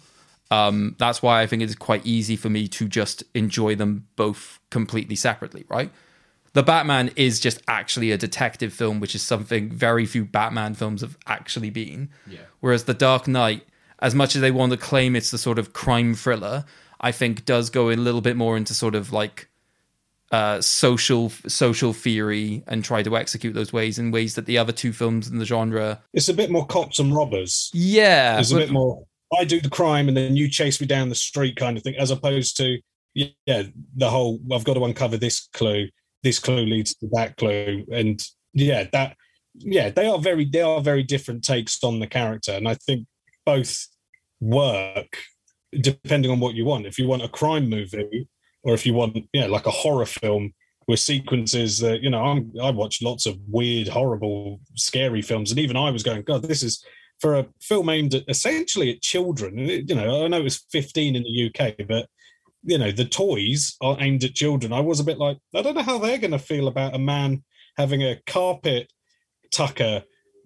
um, 0.49 0.95
that's 0.99 1.21
why 1.21 1.41
I 1.41 1.47
think 1.47 1.61
it's 1.61 1.75
quite 1.75 2.05
easy 2.05 2.35
for 2.35 2.49
me 2.49 2.67
to 2.69 2.87
just 2.87 3.23
enjoy 3.33 3.75
them 3.75 4.07
both 4.15 4.59
completely 4.69 5.15
separately, 5.15 5.65
right? 5.67 5.91
The 6.53 6.63
Batman 6.63 7.11
is 7.15 7.39
just 7.39 7.61
actually 7.67 8.11
a 8.11 8.17
detective 8.17 8.73
film, 8.73 8.99
which 8.99 9.15
is 9.15 9.23
something 9.23 9.69
very 9.69 10.05
few 10.05 10.25
Batman 10.25 10.75
films 10.75 11.01
have 11.01 11.17
actually 11.25 11.71
been. 11.71 12.09
Yeah. 12.27 12.41
Whereas 12.59 12.83
The 12.83 12.93
Dark 12.93 13.27
Knight, 13.27 13.65
as 13.99 14.13
much 14.13 14.35
as 14.35 14.41
they 14.41 14.51
want 14.51 14.71
to 14.71 14.77
claim 14.77 15.15
it's 15.15 15.31
the 15.31 15.39
sort 15.39 15.57
of 15.57 15.73
crime 15.73 16.13
thriller, 16.13 16.65
I 17.01 17.11
think 17.11 17.45
does 17.45 17.71
go 17.71 17.89
a 17.89 17.95
little 17.95 18.21
bit 18.21 18.37
more 18.37 18.55
into 18.55 18.75
sort 18.75 18.93
of 18.93 19.11
like 19.11 19.49
uh, 20.33 20.59
social 20.59 21.29
social 21.47 21.93
theory 21.93 22.63
and 22.65 22.83
try 22.83 23.03
to 23.03 23.15
execute 23.15 23.53
those 23.53 23.71
ways 23.71 23.99
in 23.99 24.09
ways 24.09 24.33
that 24.33 24.47
the 24.47 24.57
other 24.57 24.71
two 24.71 24.91
films 24.91 25.27
in 25.29 25.37
the 25.37 25.45
genre. 25.45 26.01
It's 26.11 26.27
a 26.27 26.33
bit 26.33 26.49
more 26.49 26.65
cops 26.65 26.97
and 26.97 27.15
robbers. 27.15 27.69
Yeah, 27.71 28.39
it's 28.39 28.51
a 28.51 28.55
bit 28.55 28.71
more. 28.71 29.05
I 29.39 29.45
do 29.45 29.61
the 29.61 29.69
crime 29.69 30.07
and 30.07 30.17
then 30.17 30.35
you 30.35 30.49
chase 30.49 30.81
me 30.81 30.87
down 30.87 31.09
the 31.09 31.15
street 31.15 31.55
kind 31.55 31.77
of 31.77 31.83
thing, 31.83 31.95
as 31.99 32.09
opposed 32.09 32.57
to 32.57 32.79
yeah, 33.13 33.61
the 33.95 34.09
whole 34.09 34.39
I've 34.51 34.63
got 34.63 34.73
to 34.73 34.85
uncover 34.85 35.17
this 35.17 35.47
clue. 35.53 35.89
This 36.23 36.39
clue 36.39 36.65
leads 36.65 36.95
to 36.95 37.07
that 37.11 37.37
clue, 37.37 37.85
and 37.91 38.19
yeah, 38.53 38.87
that 38.91 39.15
yeah, 39.53 39.91
they 39.91 40.07
are 40.07 40.17
very 40.17 40.45
they 40.45 40.61
are 40.61 40.81
very 40.81 41.03
different 41.03 41.43
takes 41.43 41.83
on 41.83 41.99
the 41.99 42.07
character, 42.07 42.53
and 42.53 42.67
I 42.67 42.73
think 42.73 43.05
both 43.45 43.87
work 44.41 45.15
depending 45.79 46.31
on 46.31 46.39
what 46.39 46.55
you 46.55 46.65
want. 46.65 46.87
If 46.87 46.97
you 46.97 47.07
want 47.07 47.23
a 47.23 47.29
crime 47.29 47.69
movie, 47.69 48.27
or 48.63 48.73
if 48.73 48.85
you 48.85 48.93
want 48.93 49.17
yeah 49.33 49.45
like 49.47 49.65
a 49.65 49.71
horror 49.71 50.05
film 50.05 50.53
with 50.87 50.99
sequences 50.99 51.79
that 51.79 52.01
you 52.01 52.09
know 52.09 52.23
I'm, 52.23 52.51
I 52.61 52.71
watch 52.71 53.01
lots 53.01 53.25
of 53.25 53.37
weird, 53.47 53.87
horrible, 53.87 54.59
scary 54.75 55.21
films, 55.21 55.51
and 55.51 55.59
even 55.59 55.77
I 55.77 55.91
was 55.91 56.03
going, 56.03 56.23
God, 56.23 56.43
this 56.43 56.63
is 56.63 56.83
for 57.19 57.35
a 57.35 57.47
film 57.61 57.89
aimed 57.89 58.15
at 58.15 58.23
essentially 58.27 58.91
at 58.91 59.01
children. 59.01 59.57
You 59.57 59.95
know, 59.95 60.25
I 60.25 60.27
know 60.27 60.39
it 60.39 60.43
was 60.43 60.65
15 60.71 61.15
in 61.15 61.23
the 61.23 61.51
UK, 61.53 61.87
but 61.87 62.07
you 62.63 62.77
know 62.77 62.91
the 62.91 63.05
toys 63.05 63.75
are 63.81 63.97
aimed 63.99 64.23
at 64.23 64.35
children. 64.35 64.73
I 64.73 64.79
was 64.79 64.99
a 64.99 65.05
bit 65.05 65.17
like, 65.17 65.37
I 65.53 65.61
don't 65.61 65.75
know 65.75 65.83
how 65.83 65.97
they're 65.97 66.17
going 66.17 66.31
to 66.31 66.39
feel 66.39 66.67
about 66.67 66.95
a 66.95 66.99
man 66.99 67.43
having 67.77 68.03
a 68.03 68.19
carpet 68.27 68.91
tacker 69.51 70.03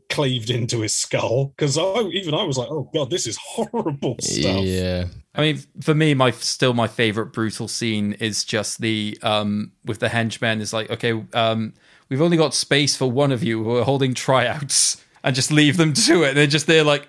cleaved 0.09 0.49
into 0.49 0.81
his 0.81 0.93
skull 0.93 1.53
because 1.55 1.77
I 1.77 2.01
even 2.13 2.33
I 2.33 2.43
was 2.43 2.57
like, 2.57 2.69
oh 2.69 2.89
god, 2.93 3.09
this 3.09 3.27
is 3.27 3.37
horrible 3.37 4.15
stuff. 4.21 4.63
Yeah. 4.63 5.05
I 5.35 5.41
mean, 5.41 5.59
for 5.81 5.93
me, 5.93 6.13
my 6.13 6.31
still 6.31 6.73
my 6.73 6.87
favorite 6.87 7.27
brutal 7.27 7.67
scene 7.67 8.13
is 8.13 8.43
just 8.43 8.81
the 8.81 9.17
um 9.21 9.71
with 9.85 9.99
the 9.99 10.09
henchmen. 10.09 10.61
Is 10.61 10.73
like, 10.73 10.89
okay, 10.89 11.23
um, 11.33 11.73
we've 12.09 12.21
only 12.21 12.37
got 12.37 12.53
space 12.53 12.95
for 12.95 13.09
one 13.09 13.31
of 13.31 13.43
you 13.43 13.63
who 13.63 13.77
are 13.77 13.83
holding 13.83 14.13
tryouts, 14.13 15.03
and 15.23 15.35
just 15.35 15.51
leave 15.51 15.77
them 15.77 15.93
to 15.93 16.23
it. 16.23 16.29
And 16.29 16.37
they're 16.37 16.47
just 16.47 16.67
there, 16.67 16.83
like, 16.83 17.07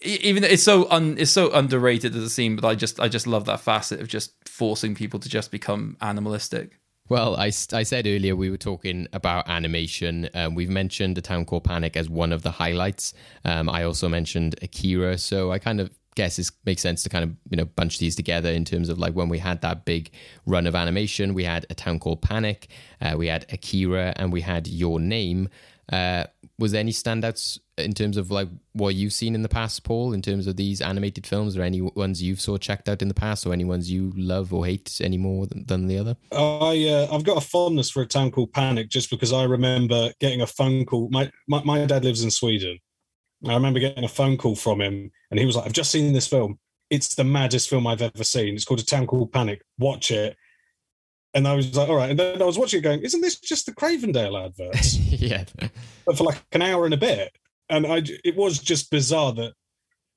even 0.00 0.42
it's 0.42 0.62
so 0.62 0.90
un 0.90 1.16
it's 1.18 1.30
so 1.30 1.52
underrated 1.52 2.16
as 2.16 2.22
a 2.22 2.30
scene, 2.30 2.56
but 2.56 2.66
I 2.66 2.74
just 2.74 2.98
I 2.98 3.08
just 3.08 3.26
love 3.26 3.44
that 3.44 3.60
facet 3.60 4.00
of 4.00 4.08
just 4.08 4.32
forcing 4.48 4.94
people 4.94 5.20
to 5.20 5.28
just 5.28 5.50
become 5.50 5.96
animalistic. 6.00 6.78
Well, 7.12 7.36
I, 7.36 7.52
I 7.74 7.82
said 7.82 8.06
earlier 8.06 8.34
we 8.34 8.48
were 8.48 8.56
talking 8.56 9.06
about 9.12 9.46
animation. 9.46 10.30
Um, 10.32 10.54
we've 10.54 10.70
mentioned 10.70 11.18
A 11.18 11.20
Town 11.20 11.44
Called 11.44 11.62
Panic 11.62 11.94
as 11.94 12.08
one 12.08 12.32
of 12.32 12.40
the 12.40 12.50
highlights. 12.50 13.12
Um, 13.44 13.68
I 13.68 13.82
also 13.82 14.08
mentioned 14.08 14.54
Akira, 14.62 15.18
so 15.18 15.52
I 15.52 15.58
kind 15.58 15.78
of 15.78 15.90
guess 16.14 16.38
it 16.38 16.50
makes 16.64 16.80
sense 16.80 17.02
to 17.02 17.10
kind 17.10 17.22
of 17.22 17.36
you 17.50 17.58
know 17.58 17.66
bunch 17.66 17.98
these 17.98 18.16
together 18.16 18.48
in 18.48 18.64
terms 18.64 18.88
of 18.88 18.98
like 18.98 19.12
when 19.12 19.28
we 19.28 19.38
had 19.38 19.60
that 19.60 19.84
big 19.84 20.10
run 20.46 20.66
of 20.66 20.74
animation, 20.74 21.34
we 21.34 21.44
had 21.44 21.66
A 21.68 21.74
Town 21.74 21.98
Called 21.98 22.22
Panic, 22.22 22.68
uh, 23.02 23.12
we 23.14 23.26
had 23.26 23.44
Akira, 23.52 24.14
and 24.16 24.32
we 24.32 24.40
had 24.40 24.66
Your 24.66 24.98
Name. 24.98 25.50
Uh, 25.92 26.24
was 26.58 26.72
there 26.72 26.80
any 26.80 26.92
standouts 26.92 27.58
in 27.82 27.92
terms 27.92 28.16
of 28.16 28.30
like 28.30 28.48
what 28.72 28.94
you've 28.94 29.12
seen 29.12 29.34
in 29.34 29.42
the 29.42 29.48
past, 29.48 29.84
Paul, 29.84 30.12
in 30.12 30.22
terms 30.22 30.46
of 30.46 30.56
these 30.56 30.80
animated 30.80 31.26
films, 31.26 31.56
or 31.56 31.62
any 31.62 31.80
ones 31.80 32.22
you've 32.22 32.40
sort 32.40 32.60
of 32.60 32.62
checked 32.62 32.88
out 32.88 33.02
in 33.02 33.08
the 33.08 33.14
past, 33.14 33.46
or 33.46 33.52
any 33.52 33.64
ones 33.64 33.90
you 33.90 34.12
love 34.16 34.52
or 34.52 34.66
hate 34.66 35.00
any 35.02 35.18
more 35.18 35.46
than, 35.46 35.64
than 35.66 35.86
the 35.86 35.98
other? 35.98 36.16
I 36.32 36.88
uh, 36.88 37.14
I've 37.14 37.24
got 37.24 37.36
a 37.38 37.46
fondness 37.46 37.90
for 37.90 38.02
a 38.02 38.06
town 38.06 38.30
called 38.30 38.52
Panic 38.52 38.88
just 38.88 39.10
because 39.10 39.32
I 39.32 39.44
remember 39.44 40.12
getting 40.20 40.40
a 40.40 40.46
phone 40.46 40.84
call. 40.84 41.08
My, 41.10 41.30
my 41.48 41.62
my 41.64 41.84
dad 41.84 42.04
lives 42.04 42.22
in 42.22 42.30
Sweden. 42.30 42.78
I 43.48 43.54
remember 43.54 43.80
getting 43.80 44.04
a 44.04 44.08
phone 44.08 44.36
call 44.36 44.54
from 44.54 44.80
him, 44.80 45.10
and 45.30 45.40
he 45.40 45.46
was 45.46 45.56
like, 45.56 45.66
"I've 45.66 45.72
just 45.72 45.90
seen 45.90 46.12
this 46.12 46.28
film. 46.28 46.58
It's 46.90 47.14
the 47.14 47.24
maddest 47.24 47.68
film 47.68 47.86
I've 47.86 48.02
ever 48.02 48.24
seen. 48.24 48.54
It's 48.54 48.64
called 48.64 48.80
A 48.80 48.84
Town 48.84 49.06
Called 49.06 49.32
Panic. 49.32 49.62
Watch 49.78 50.10
it." 50.10 50.36
And 51.34 51.48
I 51.48 51.54
was 51.54 51.74
like, 51.74 51.88
"All 51.88 51.96
right." 51.96 52.10
And 52.10 52.18
then 52.18 52.42
I 52.42 52.44
was 52.44 52.58
watching 52.58 52.78
it, 52.78 52.82
going, 52.82 53.00
"Isn't 53.00 53.20
this 53.20 53.40
just 53.40 53.66
the 53.66 53.72
Cravendale 53.72 54.44
adverts?" 54.44 54.96
yeah. 54.98 55.44
but 56.06 56.16
for 56.16 56.24
like 56.24 56.42
an 56.52 56.62
hour 56.62 56.84
and 56.84 56.94
a 56.94 56.98
bit. 56.98 57.36
And 57.68 57.86
I, 57.86 58.02
it 58.24 58.36
was 58.36 58.58
just 58.58 58.90
bizarre 58.90 59.32
that 59.34 59.52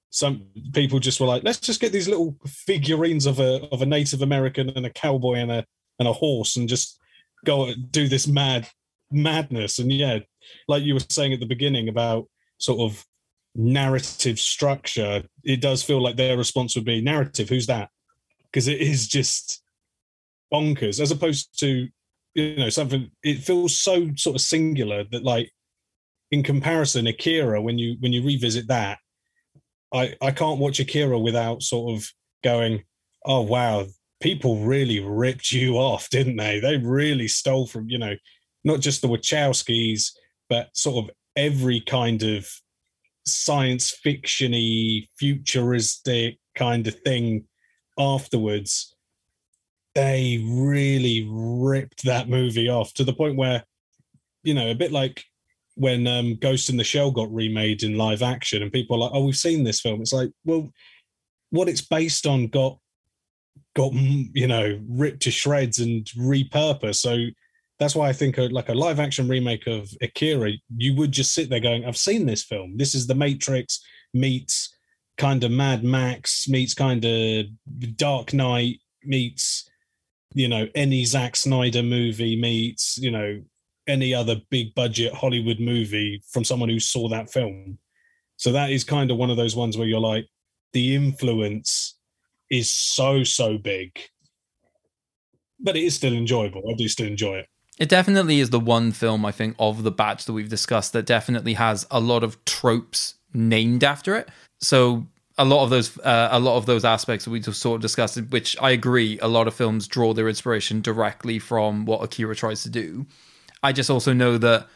some 0.09 0.47
people 0.73 0.99
just 0.99 1.19
were 1.19 1.27
like, 1.27 1.43
let's 1.43 1.59
just 1.59 1.81
get 1.81 1.91
these 1.91 2.07
little 2.07 2.37
figurines 2.45 3.25
of 3.25 3.39
a 3.39 3.67
of 3.71 3.81
a 3.81 3.85
Native 3.85 4.21
American 4.21 4.69
and 4.69 4.85
a 4.85 4.89
cowboy 4.89 5.35
and 5.35 5.51
a 5.51 5.65
and 5.99 6.07
a 6.07 6.13
horse 6.13 6.55
and 6.55 6.69
just 6.69 6.99
go 7.45 7.73
do 7.91 8.07
this 8.07 8.27
mad 8.27 8.67
madness. 9.11 9.79
And 9.79 9.91
yeah, 9.91 10.19
like 10.67 10.83
you 10.83 10.93
were 10.93 11.01
saying 11.09 11.33
at 11.33 11.39
the 11.39 11.45
beginning 11.45 11.89
about 11.89 12.27
sort 12.57 12.79
of 12.79 13.05
narrative 13.55 14.39
structure, 14.39 15.23
it 15.43 15.61
does 15.61 15.83
feel 15.83 16.01
like 16.01 16.15
their 16.15 16.37
response 16.37 16.75
would 16.75 16.85
be 16.85 17.01
narrative. 17.01 17.49
Who's 17.49 17.67
that? 17.67 17.89
Because 18.43 18.67
it 18.67 18.81
is 18.81 19.07
just 19.07 19.61
bonkers, 20.53 20.99
as 20.99 21.11
opposed 21.11 21.59
to 21.59 21.87
you 22.33 22.55
know 22.57 22.69
something. 22.69 23.11
It 23.23 23.39
feels 23.39 23.75
so 23.75 24.11
sort 24.15 24.35
of 24.35 24.41
singular 24.41 25.03
that 25.11 25.23
like 25.23 25.51
in 26.31 26.43
comparison, 26.43 27.07
Akira, 27.07 27.61
when 27.61 27.77
you 27.77 27.97
when 27.99 28.13
you 28.13 28.23
revisit 28.23 28.67
that, 28.67 28.99
I 29.93 30.15
I 30.21 30.31
can't 30.31 30.59
watch 30.59 30.79
Akira 30.79 31.19
without 31.19 31.61
sort 31.61 31.95
of 31.95 32.09
going, 32.43 32.83
oh 33.25 33.41
wow, 33.41 33.85
people 34.21 34.59
really 34.65 34.99
ripped 34.99 35.51
you 35.51 35.77
off, 35.77 36.09
didn't 36.09 36.37
they? 36.37 36.59
They 36.59 36.77
really 36.77 37.27
stole 37.27 37.67
from 37.67 37.89
you 37.89 37.97
know, 37.97 38.15
not 38.63 38.79
just 38.79 39.01
the 39.01 39.07
Wachowskis, 39.07 40.11
but 40.49 40.75
sort 40.75 41.05
of 41.05 41.15
every 41.35 41.81
kind 41.81 42.23
of 42.23 42.47
science 43.27 43.95
fictiony, 44.05 45.07
futuristic 45.17 46.37
kind 46.55 46.87
of 46.87 46.95
thing 47.01 47.45
afterwards. 47.97 48.95
They 49.95 50.43
really 50.45 51.27
ripped 51.29 52.03
that 52.03 52.29
movie 52.29 52.69
off 52.69 52.93
to 52.95 53.03
the 53.03 53.13
point 53.13 53.37
where, 53.37 53.63
you 54.43 54.53
know, 54.53 54.69
a 54.69 54.75
bit 54.75 54.91
like 54.91 55.23
when 55.75 56.07
um, 56.07 56.35
Ghost 56.37 56.69
in 56.69 56.77
the 56.77 56.83
Shell 56.83 57.11
got 57.11 57.33
remade 57.33 57.83
in 57.83 57.97
live 57.97 58.21
action, 58.21 58.63
and 58.63 58.71
people 58.71 58.95
are 58.95 58.99
like, 58.99 59.11
"Oh, 59.13 59.25
we've 59.25 59.35
seen 59.35 59.63
this 59.63 59.81
film." 59.81 60.01
It's 60.01 60.13
like, 60.13 60.31
well, 60.45 60.71
what 61.51 61.69
it's 61.69 61.81
based 61.81 62.25
on 62.25 62.47
got 62.47 62.77
got 63.75 63.91
mm, 63.91 64.29
you 64.33 64.47
know 64.47 64.79
ripped 64.87 65.21
to 65.23 65.31
shreds 65.31 65.79
and 65.79 66.05
repurposed. 66.17 66.95
So 66.95 67.17
that's 67.77 67.95
why 67.95 68.07
I 68.07 68.13
think 68.13 68.37
a, 68.37 68.43
like 68.43 68.69
a 68.69 68.73
live 68.73 68.99
action 69.01 69.27
remake 69.27 69.67
of 69.67 69.89
Akira, 70.01 70.51
you 70.77 70.95
would 70.95 71.11
just 71.11 71.33
sit 71.33 71.49
there 71.49 71.59
going, 71.59 71.85
"I've 71.85 71.97
seen 71.97 72.25
this 72.25 72.43
film. 72.43 72.77
This 72.77 72.95
is 72.95 73.05
The 73.05 73.15
Matrix 73.15 73.81
meets 74.13 74.73
kind 75.17 75.43
of 75.43 75.51
Mad 75.51 75.83
Max 75.83 76.47
meets 76.47 76.73
kind 76.73 77.03
of 77.03 77.45
Dark 77.97 78.33
Knight 78.33 78.79
meets." 79.03 79.69
You 80.33 80.49
know, 80.49 80.67
any 80.75 81.05
Zack 81.05 81.37
Snyder 81.37 81.81
movie 81.81 82.35
meets, 82.35 82.97
you 82.97 83.09
know, 83.09 83.41
any 83.87 84.13
other 84.13 84.37
big 84.49 84.73
budget 84.75 85.13
Hollywood 85.13 85.59
movie 85.59 86.21
from 86.29 86.43
someone 86.43 86.69
who 86.69 86.79
saw 86.79 87.07
that 87.09 87.29
film. 87.29 87.77
So 88.37 88.51
that 88.51 88.71
is 88.71 88.83
kind 88.83 89.11
of 89.11 89.17
one 89.17 89.29
of 89.29 89.37
those 89.37 89.55
ones 89.55 89.77
where 89.77 89.87
you're 89.87 89.99
like, 89.99 90.27
the 90.73 90.95
influence 90.95 91.97
is 92.49 92.69
so, 92.69 93.23
so 93.23 93.57
big. 93.57 93.97
But 95.59 95.77
it 95.77 95.83
is 95.83 95.95
still 95.95 96.13
enjoyable. 96.13 96.63
I 96.69 96.73
do 96.73 96.87
still 96.87 97.07
enjoy 97.07 97.37
it. 97.37 97.47
It 97.77 97.89
definitely 97.89 98.39
is 98.39 98.49
the 98.49 98.59
one 98.59 98.91
film 98.91 99.25
I 99.25 99.31
think 99.31 99.55
of 99.59 99.83
the 99.83 99.91
batch 99.91 100.25
that 100.25 100.33
we've 100.33 100.49
discussed 100.49 100.93
that 100.93 101.05
definitely 101.05 101.53
has 101.53 101.85
a 101.91 101.99
lot 101.99 102.23
of 102.23 102.43
tropes 102.45 103.15
named 103.33 103.83
after 103.83 104.15
it. 104.15 104.29
So 104.61 105.05
a 105.37 105.43
lot 105.43 105.63
of 105.63 105.69
those, 105.69 105.97
uh, 105.99 106.29
a 106.31 106.39
lot 106.39 106.57
of 106.57 106.65
those 106.65 106.85
aspects 106.85 107.25
that 107.25 107.31
we 107.31 107.41
just 107.41 107.61
sort 107.61 107.75
of 107.75 107.81
discussed, 107.81 108.17
which 108.29 108.55
I 108.61 108.71
agree, 108.71 109.19
a 109.19 109.27
lot 109.27 109.47
of 109.47 109.53
films 109.53 109.87
draw 109.87 110.13
their 110.13 110.29
inspiration 110.29 110.81
directly 110.81 111.39
from 111.39 111.85
what 111.85 112.03
Akira 112.03 112.35
tries 112.35 112.63
to 112.63 112.69
do. 112.69 113.05
I 113.65 113.71
just 113.71 113.89
also 113.89 114.13
know 114.13 114.37
that 114.37 114.67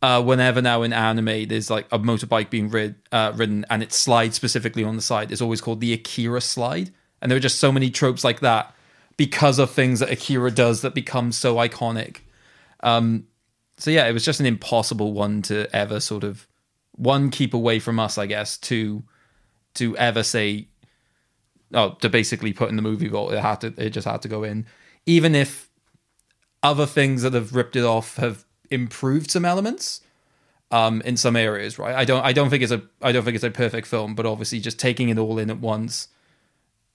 uh, 0.00 0.22
whenever 0.22 0.62
now 0.62 0.82
in 0.82 0.94
anime 0.94 1.48
there's 1.48 1.68
like 1.68 1.86
a 1.92 1.98
motorbike 1.98 2.48
being 2.48 2.70
rid, 2.70 2.94
uh, 3.12 3.32
ridden 3.34 3.66
and 3.68 3.82
it 3.82 3.92
slides 3.92 4.34
specifically 4.34 4.82
on 4.82 4.96
the 4.96 5.02
side, 5.02 5.30
it's 5.30 5.42
always 5.42 5.60
called 5.60 5.80
the 5.80 5.92
Akira 5.92 6.40
slide. 6.40 6.90
And 7.20 7.30
there 7.30 7.36
are 7.36 7.40
just 7.40 7.60
so 7.60 7.70
many 7.70 7.90
tropes 7.90 8.24
like 8.24 8.40
that 8.40 8.74
because 9.18 9.58
of 9.58 9.70
things 9.70 10.00
that 10.00 10.10
Akira 10.10 10.50
does 10.50 10.80
that 10.80 10.94
become 10.94 11.32
so 11.32 11.56
iconic. 11.56 12.20
Um, 12.82 13.26
so 13.76 13.90
yeah, 13.90 14.06
it 14.06 14.12
was 14.12 14.24
just 14.24 14.40
an 14.40 14.46
impossible 14.46 15.12
one 15.12 15.42
to 15.42 15.68
ever 15.76 16.00
sort 16.00 16.24
of 16.24 16.46
one 16.92 17.30
keep 17.30 17.52
away 17.52 17.78
from 17.78 18.00
us, 18.00 18.16
I 18.16 18.24
guess. 18.24 18.56
To 18.58 19.02
to 19.74 19.96
ever 19.98 20.22
say, 20.22 20.68
oh, 21.74 21.90
to 22.00 22.08
basically 22.08 22.54
put 22.54 22.70
in 22.70 22.76
the 22.76 22.82
movie 22.82 23.08
vault, 23.08 23.34
it 23.34 23.40
had 23.40 23.60
to, 23.60 23.74
it 23.76 23.90
just 23.90 24.06
had 24.06 24.22
to 24.22 24.28
go 24.28 24.44
in, 24.44 24.66
even 25.04 25.34
if 25.34 25.69
other 26.62 26.86
things 26.86 27.22
that 27.22 27.34
have 27.34 27.54
ripped 27.54 27.76
it 27.76 27.84
off 27.84 28.16
have 28.16 28.44
improved 28.70 29.30
some 29.30 29.44
elements 29.44 30.00
um 30.70 31.00
in 31.02 31.16
some 31.16 31.34
areas 31.34 31.78
right? 31.78 31.94
I 31.94 32.04
don't 32.04 32.24
i 32.24 32.32
don't 32.32 32.50
think 32.50 32.62
it's 32.62 32.72
a 32.72 32.82
i 33.02 33.10
don't 33.10 33.24
think 33.24 33.34
it's 33.34 33.44
a 33.44 33.50
perfect 33.50 33.86
film 33.86 34.14
but 34.14 34.26
obviously 34.26 34.60
just 34.60 34.78
taking 34.78 35.08
it 35.08 35.18
all 35.18 35.38
in 35.38 35.50
at 35.50 35.58
once 35.58 36.08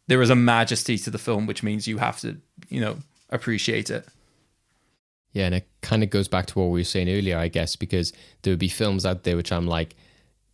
there 0.07 0.21
is 0.21 0.29
a 0.29 0.35
majesty 0.35 0.97
to 0.99 1.09
the 1.09 1.17
film 1.17 1.45
which 1.45 1.63
means 1.63 1.87
you 1.87 1.97
have 1.97 2.19
to 2.21 2.37
you 2.69 2.79
know 2.79 2.97
appreciate 3.29 3.89
it. 3.89 4.07
Yeah, 5.33 5.45
and 5.47 5.55
it 5.55 5.67
kind 5.81 6.01
of 6.01 6.09
goes 6.09 6.27
back 6.27 6.45
to 6.47 6.59
what 6.59 6.69
we 6.69 6.79
were 6.79 6.85
saying 6.85 7.09
earlier, 7.09 7.37
I 7.37 7.49
guess, 7.49 7.75
because 7.75 8.13
there 8.41 8.51
would 8.51 8.59
be 8.59 8.69
films 8.69 9.05
out 9.05 9.23
there 9.23 9.35
which 9.35 9.51
I'm 9.51 9.67
like, 9.67 9.95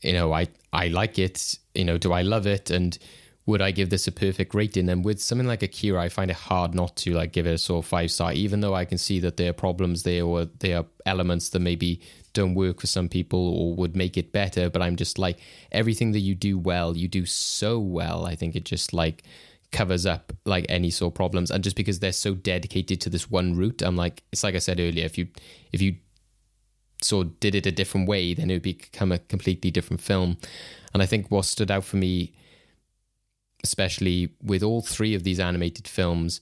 you 0.01 0.13
know, 0.13 0.33
I 0.33 0.47
I 0.73 0.87
like 0.87 1.19
it, 1.19 1.57
you 1.75 1.85
know, 1.85 1.97
do 1.97 2.11
I 2.11 2.23
love 2.23 2.47
it, 2.47 2.71
and 2.71 2.97
would 3.45 3.61
I 3.61 3.71
give 3.71 3.89
this 3.89 4.07
a 4.07 4.11
perfect 4.11 4.53
rating? 4.53 4.89
And 4.89 5.03
with 5.03 5.21
something 5.21 5.47
like 5.47 5.63
Akira, 5.63 6.01
I 6.01 6.09
find 6.09 6.29
it 6.29 6.37
hard 6.37 6.75
not 6.75 6.95
to 6.97 7.13
like 7.13 7.31
give 7.31 7.47
it 7.47 7.53
a 7.53 7.57
sort 7.57 7.83
of 7.83 7.89
five 7.89 8.11
star, 8.11 8.33
even 8.33 8.61
though 8.61 8.75
I 8.75 8.85
can 8.85 8.97
see 8.97 9.19
that 9.19 9.37
there 9.37 9.49
are 9.49 9.53
problems 9.53 10.03
there 10.03 10.23
or 10.23 10.45
there 10.59 10.79
are 10.79 10.85
elements 11.05 11.49
that 11.49 11.59
maybe 11.59 12.01
don't 12.33 12.53
work 12.53 12.79
for 12.79 12.87
some 12.87 13.09
people 13.09 13.39
or 13.39 13.75
would 13.75 13.95
make 13.95 14.17
it 14.17 14.31
better. 14.31 14.69
But 14.69 14.81
I'm 14.81 14.95
just 14.95 15.17
like 15.17 15.39
everything 15.71 16.11
that 16.11 16.19
you 16.19 16.35
do 16.35 16.57
well, 16.57 16.95
you 16.95 17.07
do 17.07 17.25
so 17.25 17.79
well. 17.79 18.25
I 18.25 18.35
think 18.35 18.55
it 18.55 18.65
just 18.65 18.93
like 18.93 19.23
covers 19.71 20.05
up 20.05 20.33
like 20.45 20.65
any 20.67 20.89
sort 20.89 21.11
of 21.11 21.15
problems 21.15 21.49
and 21.49 21.63
just 21.63 21.77
because 21.77 21.99
they're 21.99 22.11
so 22.11 22.35
dedicated 22.35 22.99
to 22.99 23.09
this 23.09 23.31
one 23.31 23.55
route 23.55 23.81
i'm 23.81 23.95
like 23.95 24.21
it's 24.33 24.43
like 24.43 24.53
i 24.53 24.57
said 24.57 24.81
earlier 24.81 25.05
if 25.05 25.17
you 25.17 25.25
if 25.71 25.81
you 25.81 25.95
sort 27.03 27.27
of 27.27 27.39
did 27.39 27.55
it 27.55 27.65
a 27.65 27.71
different 27.71 28.07
way, 28.07 28.33
then 28.33 28.49
it 28.49 28.55
would 28.55 28.61
become 28.63 29.11
a 29.11 29.19
completely 29.19 29.71
different 29.71 30.01
film. 30.01 30.37
And 30.93 31.01
I 31.01 31.05
think 31.05 31.29
what 31.29 31.45
stood 31.45 31.71
out 31.71 31.83
for 31.83 31.97
me, 31.97 32.33
especially 33.63 34.29
with 34.43 34.63
all 34.63 34.81
three 34.81 35.15
of 35.15 35.23
these 35.23 35.39
animated 35.39 35.87
films, 35.87 36.41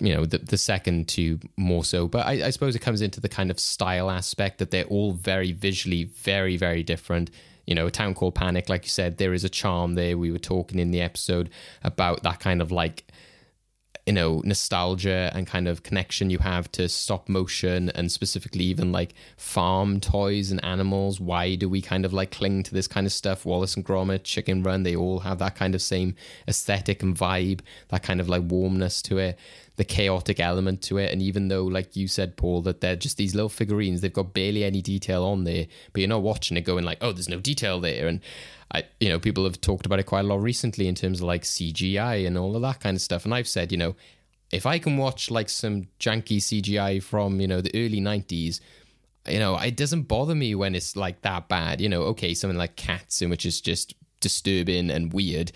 you 0.00 0.14
know, 0.14 0.26
the, 0.26 0.38
the 0.38 0.58
second 0.58 1.08
two 1.08 1.40
more 1.56 1.84
so, 1.84 2.06
but 2.06 2.26
I, 2.26 2.46
I 2.46 2.50
suppose 2.50 2.76
it 2.76 2.80
comes 2.80 3.00
into 3.00 3.20
the 3.20 3.28
kind 3.28 3.50
of 3.50 3.58
style 3.58 4.10
aspect 4.10 4.58
that 4.58 4.70
they're 4.70 4.84
all 4.84 5.12
very 5.12 5.52
visually 5.52 6.04
very, 6.04 6.56
very 6.56 6.82
different. 6.82 7.30
You 7.66 7.74
know, 7.74 7.86
a 7.86 7.90
town 7.90 8.14
called 8.14 8.34
Panic, 8.34 8.68
like 8.68 8.84
you 8.84 8.90
said, 8.90 9.16
there 9.16 9.32
is 9.32 9.42
a 9.42 9.48
charm 9.48 9.94
there. 9.94 10.18
We 10.18 10.30
were 10.30 10.38
talking 10.38 10.78
in 10.78 10.90
the 10.90 11.00
episode 11.00 11.50
about 11.82 12.22
that 12.22 12.40
kind 12.40 12.60
of 12.60 12.70
like 12.70 13.06
you 14.06 14.12
know 14.12 14.40
nostalgia 14.44 15.32
and 15.34 15.48
kind 15.48 15.66
of 15.66 15.82
connection 15.82 16.30
you 16.30 16.38
have 16.38 16.70
to 16.70 16.88
stop 16.88 17.28
motion 17.28 17.90
and 17.90 18.10
specifically 18.12 18.64
even 18.64 18.92
like 18.92 19.14
farm 19.36 19.98
toys 20.00 20.52
and 20.52 20.64
animals. 20.64 21.20
Why 21.20 21.56
do 21.56 21.68
we 21.68 21.82
kind 21.82 22.04
of 22.04 22.12
like 22.12 22.30
cling 22.30 22.62
to 22.64 22.74
this 22.74 22.86
kind 22.86 23.06
of 23.06 23.12
stuff? 23.12 23.44
Wallace 23.44 23.74
and 23.74 23.84
gromit 23.84 24.22
chicken 24.22 24.62
run 24.62 24.84
they 24.84 24.94
all 24.94 25.20
have 25.20 25.38
that 25.40 25.56
kind 25.56 25.74
of 25.74 25.82
same 25.82 26.14
aesthetic 26.46 27.02
and 27.02 27.16
vibe 27.16 27.60
that 27.88 28.04
kind 28.04 28.20
of 28.20 28.28
like 28.28 28.42
warmness 28.46 29.02
to 29.02 29.18
it 29.18 29.38
the 29.76 29.84
chaotic 29.84 30.40
element 30.40 30.82
to 30.82 30.96
it 30.96 31.12
and 31.12 31.20
even 31.20 31.48
though 31.48 31.64
like 31.64 31.94
you 31.94 32.08
said 32.08 32.36
paul 32.36 32.62
that 32.62 32.80
they're 32.80 32.96
just 32.96 33.18
these 33.18 33.34
little 33.34 33.48
figurines 33.48 34.00
they've 34.00 34.12
got 34.12 34.32
barely 34.32 34.64
any 34.64 34.80
detail 34.80 35.22
on 35.22 35.44
there 35.44 35.66
but 35.92 36.00
you're 36.00 36.08
not 36.08 36.22
watching 36.22 36.56
it 36.56 36.62
going 36.62 36.84
like 36.84 36.98
oh 37.02 37.12
there's 37.12 37.28
no 37.28 37.40
detail 37.40 37.80
there 37.80 38.06
and 38.08 38.20
I, 38.72 38.84
you 38.98 39.08
know, 39.08 39.18
people 39.18 39.44
have 39.44 39.60
talked 39.60 39.86
about 39.86 40.00
it 40.00 40.06
quite 40.06 40.24
a 40.24 40.28
lot 40.28 40.42
recently 40.42 40.88
in 40.88 40.94
terms 40.94 41.20
of 41.20 41.26
like 41.26 41.42
CGI 41.42 42.26
and 42.26 42.36
all 42.36 42.56
of 42.56 42.62
that 42.62 42.80
kind 42.80 42.96
of 42.96 43.00
stuff. 43.00 43.24
And 43.24 43.32
I've 43.32 43.48
said, 43.48 43.70
you 43.70 43.78
know, 43.78 43.94
if 44.52 44.66
I 44.66 44.78
can 44.78 44.96
watch 44.96 45.30
like 45.30 45.48
some 45.48 45.84
janky 46.00 46.38
CGI 46.38 47.02
from, 47.02 47.40
you 47.40 47.46
know, 47.46 47.60
the 47.60 47.70
early 47.74 48.00
90s, 48.00 48.60
you 49.28 49.38
know, 49.38 49.56
it 49.58 49.76
doesn't 49.76 50.02
bother 50.02 50.34
me 50.34 50.54
when 50.54 50.74
it's 50.74 50.96
like 50.96 51.22
that 51.22 51.48
bad. 51.48 51.80
You 51.80 51.88
know, 51.88 52.02
okay, 52.02 52.34
something 52.34 52.58
like 52.58 52.76
Cats, 52.76 53.22
in 53.22 53.30
which 53.30 53.46
is 53.46 53.60
just 53.60 53.94
disturbing 54.26 54.90
and 54.90 55.12
weird. 55.12 55.52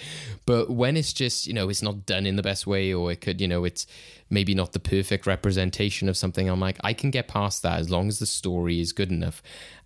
But 0.47 0.71
when 0.71 0.97
it's 0.97 1.13
just, 1.13 1.49
you 1.49 1.53
know, 1.53 1.69
it's 1.69 1.83
not 1.83 2.07
done 2.07 2.25
in 2.25 2.37
the 2.37 2.43
best 2.43 2.67
way, 2.67 2.93
or 2.93 3.11
it 3.11 3.21
could, 3.21 3.41
you 3.41 3.49
know, 3.49 3.65
it's 3.65 3.85
maybe 4.31 4.55
not 4.55 4.73
the 4.73 4.79
perfect 4.79 5.27
representation 5.27 6.09
of 6.09 6.17
something, 6.17 6.49
I'm 6.49 6.61
like, 6.61 6.79
I 6.85 6.93
can 6.93 7.11
get 7.11 7.27
past 7.27 7.63
that 7.63 7.81
as 7.81 7.91
long 7.91 8.07
as 8.07 8.21
the 8.21 8.27
story 8.27 8.81
is 8.81 8.93
good 8.93 9.11
enough 9.11 9.43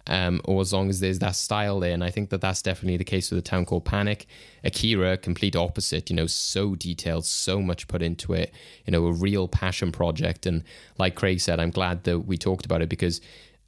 um, 0.07 0.41
or 0.45 0.61
as 0.61 0.73
long 0.73 0.91
as 0.91 1.01
there's 1.01 1.19
that 1.21 1.35
style 1.35 1.81
there. 1.81 1.93
And 1.93 2.05
I 2.05 2.11
think 2.11 2.31
that 2.31 2.41
that's 2.41 2.63
definitely 2.63 2.99
the 2.99 3.05
case 3.05 3.31
with 3.31 3.39
a 3.39 3.43
town 3.43 3.65
called 3.65 3.85
Panic. 3.85 4.27
Akira, 4.63 5.17
complete 5.17 5.57
opposite, 5.57 6.11
you 6.11 6.17
know, 6.17 6.27
so 6.27 6.75
detailed, 6.75 7.25
so 7.25 7.61
much 7.61 7.89
put 7.89 8.03
into 8.03 8.33
it, 8.35 8.53
you 8.85 8.91
know, 8.93 9.07
a 9.07 9.13
real 9.13 9.49
passion 9.49 9.93
project. 9.93 10.47
And 10.47 10.63
like 10.99 11.15
Craig 11.15 11.41
said, 11.41 11.59
I'm 11.61 11.71
glad 11.71 12.05
that 12.05 12.21
we 12.21 12.37
talked 12.37 12.67
about 12.67 12.83
it 12.83 12.89
because 12.89 13.21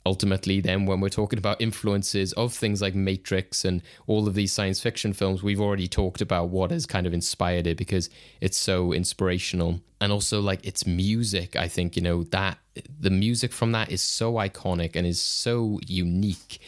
ultimately 0.07 0.61
then 0.61 0.87
when 0.87 1.01
we're 1.01 1.09
talking 1.09 1.39
about 1.39 1.61
influences 1.61 2.33
of 2.35 2.55
things 2.55 2.81
like 2.81 2.95
matrix 2.95 3.65
and 3.65 3.83
all 4.07 4.27
of 4.29 4.35
these 4.35 4.53
science 4.53 4.81
fiction 4.81 5.13
films 5.13 5.43
we've 5.43 5.61
already 5.61 5.89
talked 5.89 6.21
about 6.21 6.49
what 6.49 6.71
has 6.71 6.87
kind 6.87 7.07
of 7.07 7.13
inspired 7.13 7.67
it 7.67 7.77
because 7.77 8.09
it's 8.41 8.57
so 8.57 8.93
inspirational. 8.93 9.81
And 10.01 10.13
also 10.13 10.41
like 10.41 10.65
its 10.65 10.87
music 10.87 11.57
i 11.57 11.69
think 11.69 11.97
you 11.97 12.03
know 12.03 12.23
that 12.25 12.59
the 13.01 13.11
music 13.11 13.53
from 13.53 13.73
that 13.73 13.91
is 13.91 14.03
so 14.03 14.35
iconic 14.35 14.95
and 14.95 15.07
is 15.07 15.21
so 15.21 15.81
unique 15.87 16.61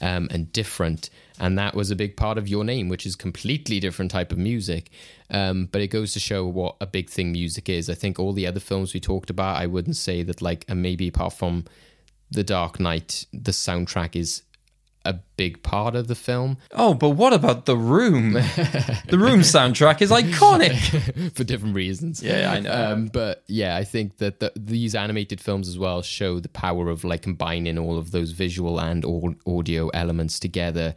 um, 0.00 0.28
and 0.30 0.52
different. 0.52 1.10
And 1.38 1.58
that 1.58 1.74
was 1.74 1.90
a 1.90 1.96
big 1.96 2.16
part 2.16 2.38
of 2.38 2.48
your 2.48 2.64
name 2.64 2.88
which 2.88 3.06
is 3.06 3.16
completely 3.16 3.80
different 3.80 4.10
type 4.10 4.30
of 4.32 4.38
music. 4.38 4.90
Um, 5.30 5.68
but 5.72 5.80
it 5.82 5.88
goes 5.88 6.12
to 6.12 6.20
show 6.20 6.46
what 6.46 6.76
a 6.80 6.86
big 6.86 7.10
thing 7.10 7.32
music 7.32 7.68
is. 7.68 7.90
I 7.90 7.94
think 7.94 8.18
all 8.18 8.32
the 8.32 8.46
other 8.46 8.60
films 8.60 8.94
we 8.94 9.00
talked 9.00 9.30
about 9.30 9.56
i 9.56 9.66
wouldn't 9.66 9.96
say 9.96 10.22
that 10.22 10.40
like 10.40 10.64
and 10.68 10.80
maybe 10.82 11.08
apart 11.08 11.32
from 11.32 11.64
the 12.30 12.44
Dark 12.44 12.80
Knight, 12.80 13.26
the 13.32 13.52
soundtrack 13.52 14.16
is 14.16 14.42
a 15.06 15.14
big 15.36 15.62
part 15.62 15.94
of 15.94 16.08
the 16.08 16.14
film. 16.14 16.58
Oh, 16.72 16.92
but 16.92 17.10
what 17.10 17.32
about 17.32 17.64
The 17.64 17.76
Room? 17.76 18.32
the 18.32 19.18
Room 19.18 19.40
soundtrack 19.40 20.02
is 20.02 20.10
iconic 20.10 21.32
for 21.36 21.44
different 21.44 21.76
reasons. 21.76 22.22
Yeah, 22.22 22.50
I 22.52 22.60
know. 22.60 22.92
Um, 22.92 23.06
but 23.06 23.44
yeah, 23.46 23.76
I 23.76 23.84
think 23.84 24.18
that 24.18 24.40
the, 24.40 24.52
these 24.56 24.94
animated 24.94 25.40
films 25.40 25.68
as 25.68 25.78
well 25.78 26.02
show 26.02 26.40
the 26.40 26.48
power 26.48 26.88
of 26.88 27.04
like 27.04 27.22
combining 27.22 27.78
all 27.78 27.96
of 27.96 28.10
those 28.10 28.32
visual 28.32 28.80
and 28.80 29.04
audio 29.46 29.88
elements 29.90 30.40
together, 30.40 30.96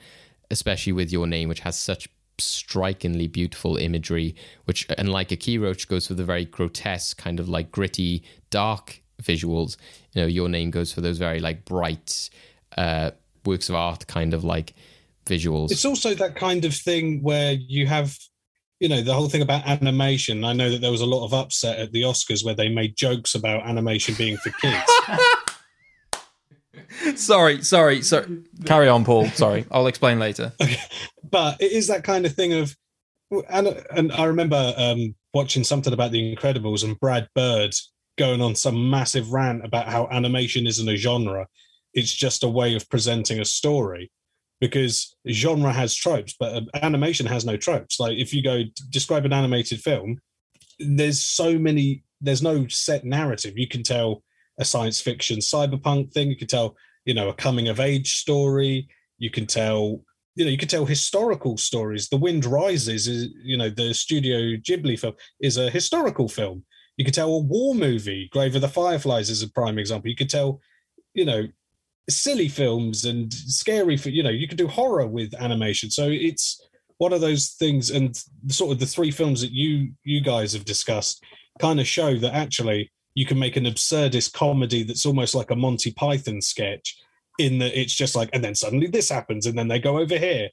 especially 0.49 0.93
with 0.93 1.11
Your 1.11 1.27
Name, 1.27 1.47
which 1.47 1.61
has 1.61 1.77
such 1.77 2.09
strikingly 2.39 3.27
beautiful 3.27 3.77
imagery, 3.77 4.35
which, 4.65 4.87
unlike 4.97 5.31
Akira, 5.31 5.69
which 5.69 5.87
goes 5.87 6.07
for 6.07 6.15
the 6.15 6.23
very 6.23 6.45
grotesque, 6.45 7.17
kind 7.17 7.39
of 7.39 7.47
like 7.47 7.71
gritty, 7.71 8.23
dark 8.49 9.01
visuals. 9.21 9.77
You 10.13 10.21
know, 10.21 10.27
your 10.27 10.49
name 10.49 10.71
goes 10.71 10.91
for 10.91 11.01
those 11.01 11.17
very 11.17 11.39
like 11.39 11.65
bright 11.65 12.29
uh, 12.77 13.11
works 13.45 13.69
of 13.69 13.75
art 13.75 14.07
kind 14.07 14.33
of 14.33 14.43
like 14.43 14.73
visuals. 15.25 15.71
It's 15.71 15.85
also 15.85 16.13
that 16.15 16.35
kind 16.35 16.65
of 16.65 16.73
thing 16.73 17.21
where 17.21 17.53
you 17.53 17.87
have, 17.87 18.17
you 18.79 18.89
know, 18.89 19.01
the 19.01 19.13
whole 19.13 19.29
thing 19.29 19.41
about 19.41 19.65
animation. 19.65 20.43
I 20.43 20.53
know 20.53 20.69
that 20.69 20.81
there 20.81 20.91
was 20.91 21.01
a 21.01 21.05
lot 21.05 21.25
of 21.25 21.33
upset 21.33 21.79
at 21.79 21.91
the 21.91 22.01
Oscars 22.01 22.43
where 22.43 22.55
they 22.55 22.69
made 22.69 22.95
jokes 22.95 23.35
about 23.35 23.65
animation 23.65 24.15
being 24.17 24.37
for 24.37 24.49
kids. 24.51 24.91
sorry, 27.15 27.61
sorry, 27.63 28.01
sorry. 28.01 28.43
Carry 28.65 28.87
on, 28.87 29.05
Paul. 29.05 29.27
Sorry, 29.29 29.65
I'll 29.71 29.87
explain 29.87 30.19
later. 30.19 30.53
Okay. 30.61 30.81
But 31.29 31.61
it 31.61 31.71
is 31.71 31.87
that 31.87 32.03
kind 32.03 32.25
of 32.25 32.33
thing 32.33 32.53
of, 32.53 32.75
and 33.49 33.67
and 33.91 34.11
I 34.11 34.25
remember 34.25 34.73
um, 34.77 35.15
watching 35.33 35.63
something 35.63 35.93
about 35.93 36.11
The 36.11 36.35
Incredibles 36.35 36.83
and 36.83 36.99
Brad 36.99 37.27
Bird 37.35 37.73
going 38.19 38.41
on 38.41 38.53
some 38.53 38.89
massive 38.89 39.31
rant 39.31 39.65
about 39.65 39.87
how 39.87 40.07
animation 40.11 40.67
isn't 40.67 40.89
a 40.89 40.97
genre. 40.97 41.47
It's 41.93 42.13
just 42.13 42.43
a 42.43 42.49
way 42.49 42.75
of 42.75 42.87
presenting 42.89 43.39
a 43.39 43.45
story 43.45 44.11
because 44.59 45.15
genre 45.29 45.71
has 45.71 45.95
tropes, 45.95 46.35
but 46.37 46.53
uh, 46.53 46.61
animation 46.83 47.25
has 47.25 47.45
no 47.45 47.55
tropes. 47.55 47.99
Like 47.99 48.17
if 48.17 48.33
you 48.33 48.43
go 48.43 48.63
describe 48.89 49.25
an 49.25 49.33
animated 49.33 49.79
film, 49.79 50.19
there's 50.79 51.21
so 51.21 51.57
many, 51.57 52.03
there's 52.19 52.43
no 52.43 52.67
set 52.67 53.05
narrative. 53.05 53.57
You 53.57 53.67
can 53.67 53.83
tell 53.83 54.21
a 54.59 54.65
science 54.65 54.99
fiction 54.99 55.39
cyberpunk 55.39 56.11
thing, 56.11 56.29
you 56.29 56.35
can 56.35 56.47
tell, 56.47 56.75
you 57.05 57.13
know, 57.13 57.29
a 57.29 57.33
coming 57.33 57.69
of 57.69 57.79
age 57.79 58.17
story, 58.17 58.89
you 59.17 59.31
can 59.31 59.47
tell 59.47 60.01
you 60.35 60.45
know 60.45 60.51
you 60.51 60.57
can 60.57 60.69
tell 60.69 60.85
historical 60.85 61.57
stories 61.57 62.07
the 62.07 62.15
wind 62.15 62.45
rises 62.45 63.07
is 63.07 63.27
you 63.43 63.57
know 63.57 63.69
the 63.69 63.93
studio 63.93 64.37
ghibli 64.57 64.97
film 64.97 65.13
is 65.41 65.57
a 65.57 65.69
historical 65.69 66.29
film 66.29 66.63
you 66.99 67.05
could 67.05 67.13
tell 67.13 67.33
a 67.33 67.39
war 67.39 67.73
movie, 67.73 68.27
Grave 68.33 68.55
of 68.55 68.61
the 68.61 68.67
Fireflies 68.67 69.29
is 69.29 69.41
a 69.41 69.49
prime 69.49 69.79
example. 69.79 70.09
You 70.09 70.17
could 70.17 70.29
tell, 70.29 70.59
you 71.13 71.23
know, 71.23 71.47
silly 72.09 72.49
films 72.49 73.05
and 73.05 73.33
scary, 73.33 73.95
you 73.95 74.21
know, 74.21 74.29
you 74.29 74.49
could 74.49 74.57
do 74.57 74.67
horror 74.67 75.07
with 75.07 75.33
animation. 75.35 75.89
So 75.89 76.09
it's 76.09 76.61
one 76.97 77.13
of 77.13 77.21
those 77.21 77.51
things, 77.51 77.89
and 77.89 78.21
sort 78.49 78.73
of 78.73 78.79
the 78.79 78.85
three 78.85 79.11
films 79.11 79.39
that 79.39 79.53
you 79.53 79.93
you 80.03 80.19
guys 80.19 80.51
have 80.51 80.65
discussed 80.65 81.23
kind 81.57 81.79
of 81.79 81.87
show 81.87 82.17
that 82.17 82.33
actually 82.33 82.91
you 83.15 83.25
can 83.25 83.39
make 83.39 83.55
an 83.55 83.63
absurdist 83.63 84.33
comedy 84.33 84.83
that's 84.83 85.05
almost 85.05 85.33
like 85.33 85.51
a 85.51 85.55
Monty 85.55 85.93
Python 85.93 86.41
sketch, 86.41 86.97
in 87.37 87.59
that 87.59 87.79
it's 87.79 87.95
just 87.95 88.13
like, 88.13 88.29
and 88.33 88.43
then 88.43 88.55
suddenly 88.55 88.87
this 88.87 89.09
happens, 89.09 89.45
and 89.45 89.57
then 89.57 89.69
they 89.69 89.79
go 89.79 89.99
over 89.99 90.17
here, 90.17 90.49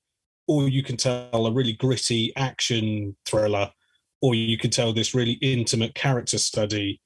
or 0.47 0.69
you 0.69 0.85
can 0.85 0.97
tell 0.97 1.47
a 1.47 1.53
really 1.53 1.73
gritty 1.73 2.33
action 2.37 3.17
thriller 3.25 3.73
or 4.21 4.35
you 4.35 4.59
could 4.59 4.73
tell 4.73 4.93
this 4.93 5.15
really 5.15 5.35
intimate 5.35 5.95
character 5.95 6.39
study. 6.39 7.01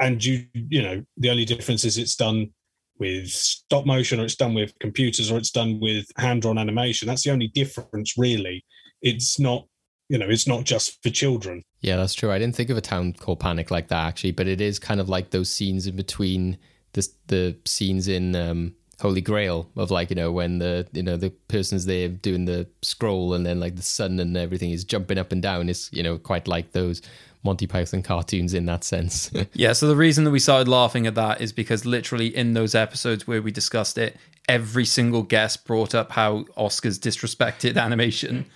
And 0.00 0.24
you 0.24 0.46
you 0.52 0.82
know 0.82 1.04
the 1.16 1.30
only 1.30 1.44
difference 1.44 1.84
is 1.84 1.98
it's 1.98 2.16
done 2.16 2.50
with 2.98 3.28
stop 3.28 3.86
motion 3.86 4.20
or 4.20 4.24
it's 4.24 4.36
done 4.36 4.54
with 4.54 4.78
computers 4.78 5.30
or 5.30 5.38
it's 5.38 5.50
done 5.50 5.80
with 5.80 6.06
hand 6.16 6.42
drawn 6.42 6.58
animation. 6.58 7.06
That's 7.08 7.24
the 7.24 7.30
only 7.30 7.48
difference 7.48 8.18
really. 8.18 8.64
It's 9.02 9.38
not 9.38 9.66
you 10.08 10.18
know 10.18 10.28
it's 10.28 10.46
not 10.48 10.64
just 10.64 11.02
for 11.02 11.10
children. 11.10 11.62
Yeah 11.80 11.96
that's 11.96 12.14
true. 12.14 12.32
I 12.32 12.38
didn't 12.38 12.56
think 12.56 12.70
of 12.70 12.76
a 12.76 12.82
town 12.82 13.12
called 13.14 13.40
panic 13.40 13.70
like 13.70 13.88
that 13.88 14.06
actually 14.06 14.32
but 14.32 14.48
it 14.48 14.60
is 14.60 14.78
kind 14.78 15.00
of 15.00 15.08
like 15.08 15.30
those 15.30 15.48
scenes 15.48 15.86
in 15.86 15.96
between 15.96 16.58
the 16.92 17.08
the 17.28 17.56
scenes 17.64 18.08
in 18.08 18.34
um 18.34 18.74
holy 19.00 19.20
grail 19.20 19.68
of 19.76 19.90
like 19.90 20.10
you 20.10 20.16
know 20.16 20.30
when 20.30 20.58
the 20.58 20.86
you 20.92 21.02
know 21.02 21.16
the 21.16 21.30
person's 21.48 21.86
there 21.86 22.08
doing 22.08 22.44
the 22.44 22.66
scroll 22.82 23.34
and 23.34 23.44
then 23.44 23.60
like 23.60 23.76
the 23.76 23.82
sun 23.82 24.20
and 24.20 24.36
everything 24.36 24.70
is 24.70 24.84
jumping 24.84 25.18
up 25.18 25.32
and 25.32 25.42
down 25.42 25.68
is 25.68 25.90
you 25.92 26.02
know 26.02 26.18
quite 26.18 26.46
like 26.48 26.72
those 26.72 27.02
Monty 27.44 27.66
Python 27.66 28.02
cartoons 28.02 28.54
in 28.54 28.66
that 28.66 28.84
sense. 28.84 29.30
yeah, 29.52 29.72
so 29.72 29.86
the 29.86 29.96
reason 29.96 30.24
that 30.24 30.30
we 30.30 30.38
started 30.38 30.66
laughing 30.68 31.06
at 31.06 31.14
that 31.14 31.40
is 31.40 31.52
because 31.52 31.84
literally 31.84 32.34
in 32.34 32.54
those 32.54 32.74
episodes 32.74 33.26
where 33.26 33.42
we 33.42 33.52
discussed 33.52 33.98
it, 33.98 34.16
every 34.48 34.84
single 34.84 35.22
guest 35.22 35.66
brought 35.66 35.94
up 35.94 36.12
how 36.12 36.44
Oscars 36.56 36.98
disrespected 36.98 37.76
animation 37.80 38.46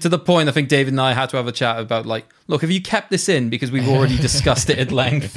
to 0.00 0.08
the 0.08 0.18
point 0.18 0.48
I 0.48 0.52
think 0.52 0.68
David 0.68 0.92
and 0.92 1.00
I 1.00 1.12
had 1.12 1.30
to 1.30 1.36
have 1.36 1.46
a 1.46 1.52
chat 1.52 1.78
about 1.78 2.06
like, 2.06 2.26
look, 2.46 2.62
have 2.62 2.70
you 2.70 2.82
kept 2.82 3.10
this 3.10 3.28
in 3.28 3.50
because 3.50 3.70
we've 3.70 3.88
already 3.88 4.16
discussed 4.16 4.70
it 4.70 4.78
at 4.78 4.92
length. 5.00 5.36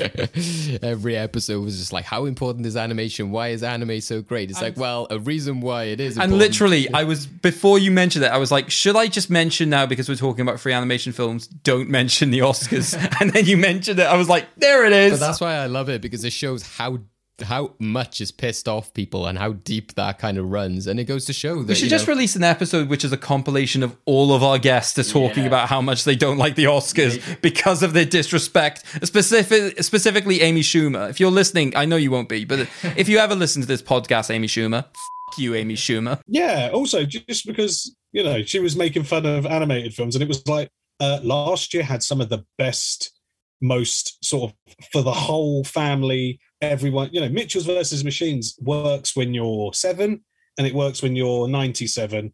Every 0.84 1.16
episode 1.16 1.64
was 1.64 1.78
just 1.78 1.94
like, 1.94 2.06
how 2.06 2.26
important 2.26 2.66
is 2.66 2.76
animation? 2.76 3.32
Why 3.32 3.50
is 3.50 3.64
anime 3.64 4.02
so 4.02 4.22
great? 4.22 4.50
It's 4.50 4.60
and, 4.60 4.70
like, 4.70 4.78
well, 4.78 5.08
a 5.10 5.20
reason 5.20 5.62
why 5.62 5.86
it 5.86 6.00
is. 6.00 6.18
And 6.18 6.38
literally, 6.38 6.92
I 6.94 7.04
was 7.04 7.28
before 7.28 7.80
you 7.80 7.92
mentioned 7.92 8.26
it, 8.26 8.32
I 8.32 8.38
was 8.38 8.52
like, 8.52 8.70
should 8.70 8.96
I 8.96 9.08
just 9.08 9.30
mention 9.30 9.70
now 9.70 9.86
because 9.86 10.10
we're 10.10 10.16
talking 10.16 10.42
about 10.42 10.60
free 10.60 10.74
animation 10.74 11.14
films? 11.14 11.48
Don't 11.48 11.90
mention 11.90 12.32
the 12.32 12.40
Oscars. 12.40 12.93
and 13.20 13.32
then 13.32 13.46
you 13.46 13.58
mentioned 13.58 14.00
it. 14.00 14.06
I 14.06 14.16
was 14.16 14.30
like, 14.30 14.48
there 14.58 14.86
it 14.86 14.94
is. 14.94 15.20
But 15.20 15.26
that's 15.26 15.42
why 15.42 15.56
I 15.56 15.68
love 15.68 15.90
it 15.90 16.02
because 16.02 16.24
it 16.24 16.34
shows 16.34 16.64
how 16.64 17.00
how 17.42 17.74
much 17.80 18.22
is 18.22 18.32
pissed 18.32 18.68
off 18.68 18.94
people 18.94 19.26
and 19.26 19.38
how 19.38 19.54
deep 19.54 19.96
that 19.96 20.20
kind 20.20 20.38
of 20.38 20.50
runs. 20.50 20.86
And 20.86 21.00
it 21.00 21.06
goes 21.06 21.26
to 21.26 21.34
show 21.34 21.64
that 21.64 21.68
We 21.68 21.76
should 21.76 21.90
just 21.90 22.08
know, 22.08 22.14
release 22.14 22.36
an 22.36 22.44
episode 22.44 22.90
which 22.90 23.04
is 23.04 23.12
a 23.12 23.18
compilation 23.18 23.82
of 23.82 23.98
all 24.06 24.34
of 24.34 24.44
our 24.44 24.60
guests 24.60 24.98
are 25.00 25.04
talking 25.04 25.46
about 25.48 25.68
how 25.68 25.82
much 25.82 26.04
they 26.04 26.16
don't 26.16 26.38
like 26.38 26.56
the 26.56 26.66
Oscars 26.66 27.42
because 27.42 27.82
of 27.82 27.94
their 27.94 28.06
disrespect. 28.06 28.84
Specific, 29.04 29.82
specifically, 29.84 30.42
Amy 30.42 30.62
Schumer. 30.62 31.10
If 31.10 31.20
you're 31.20 31.32
listening, 31.32 31.76
I 31.76 31.86
know 31.86 31.96
you 31.96 32.12
won't 32.12 32.30
be, 32.30 32.46
but 32.46 32.60
if 32.96 33.10
you 33.10 33.18
ever 33.18 33.36
listen 33.36 33.62
to 33.62 33.68
this 33.68 33.82
podcast, 33.82 34.30
Amy 34.30 34.48
Schumer, 34.48 34.86
f- 34.86 35.38
you, 35.38 35.56
Amy 35.56 35.76
Schumer. 35.76 36.20
Yeah. 36.28 36.70
Also, 36.72 37.04
just 37.06 37.48
because 37.48 37.96
you 38.12 38.24
know 38.24 38.44
she 38.44 38.60
was 38.60 38.76
making 38.76 39.04
fun 39.04 39.26
of 39.26 39.46
animated 39.48 39.94
films, 39.94 40.16
and 40.16 40.22
it 40.22 40.28
was 40.28 40.48
like 40.48 40.70
uh, 41.00 41.20
last 41.24 41.74
year 41.74 41.84
had 41.84 42.04
some 42.04 42.22
of 42.22 42.30
the 42.30 42.46
best, 42.58 43.12
most 43.62 44.24
sort 44.24 44.52
of 44.52 44.76
for 44.92 45.02
the 45.02 45.14
whole 45.14 45.64
family, 45.64 46.40
everyone. 46.62 47.10
You 47.12 47.22
know, 47.22 47.30
Mitchells 47.30 47.66
versus 47.66 48.04
Machines 48.04 48.56
works 48.62 49.16
when 49.16 49.34
you're 49.34 49.74
seven, 49.74 50.24
and 50.58 50.68
it 50.68 50.74
works 50.74 51.02
when 51.02 51.16
you're 51.16 51.48
ninety-seven. 51.48 52.34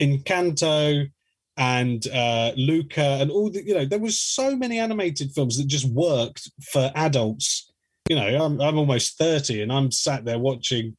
Encanto 0.00 1.10
and 1.56 2.06
uh, 2.08 2.52
Luca 2.56 3.18
and 3.20 3.30
all 3.30 3.50
the 3.50 3.64
you 3.64 3.74
know 3.74 3.84
there 3.84 3.98
was 3.98 4.20
so 4.20 4.54
many 4.54 4.78
animated 4.78 5.32
films 5.32 5.58
that 5.58 5.66
just 5.66 5.86
worked 5.86 6.50
for 6.72 6.92
adults. 6.94 7.72
You 8.08 8.16
know, 8.16 8.44
I'm 8.44 8.60
I'm 8.60 8.78
almost 8.78 9.18
thirty, 9.18 9.62
and 9.62 9.72
I'm 9.72 9.90
sat 9.90 10.24
there 10.24 10.38
watching 10.38 10.96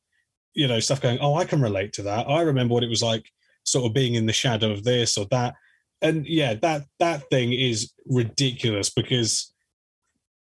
you 0.54 0.68
know 0.68 0.80
stuff 0.80 1.02
going 1.02 1.20
oh 1.20 1.36
i 1.36 1.46
can 1.46 1.62
relate 1.62 1.94
to 1.94 2.02
that 2.02 2.28
i 2.28 2.42
remember 2.42 2.74
what 2.74 2.84
it 2.84 2.90
was 2.90 3.04
like 3.04 3.26
sort 3.64 3.86
of 3.86 3.94
being 3.94 4.16
in 4.16 4.26
the 4.26 4.34
shadow 4.34 4.72
of 4.72 4.84
this 4.84 5.18
or 5.18 5.26
that 5.32 5.54
and 6.02 6.26
yeah 6.28 6.54
that 6.56 6.84
that 7.00 7.30
thing 7.30 7.54
is 7.54 7.92
ridiculous 8.06 8.90
because 8.90 9.54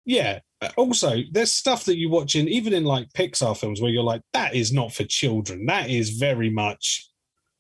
yeah 0.05 0.39
also 0.75 1.17
there's 1.31 1.51
stuff 1.51 1.85
that 1.85 1.97
you 1.97 2.09
watch 2.09 2.35
in 2.35 2.47
even 2.47 2.73
in 2.73 2.83
like 2.83 3.07
pixar 3.13 3.55
films 3.55 3.81
where 3.81 3.91
you're 3.91 4.03
like 4.03 4.21
that 4.33 4.55
is 4.55 4.71
not 4.71 4.91
for 4.91 5.03
children 5.03 5.65
that 5.65 5.89
is 5.89 6.11
very 6.11 6.49
much 6.49 7.09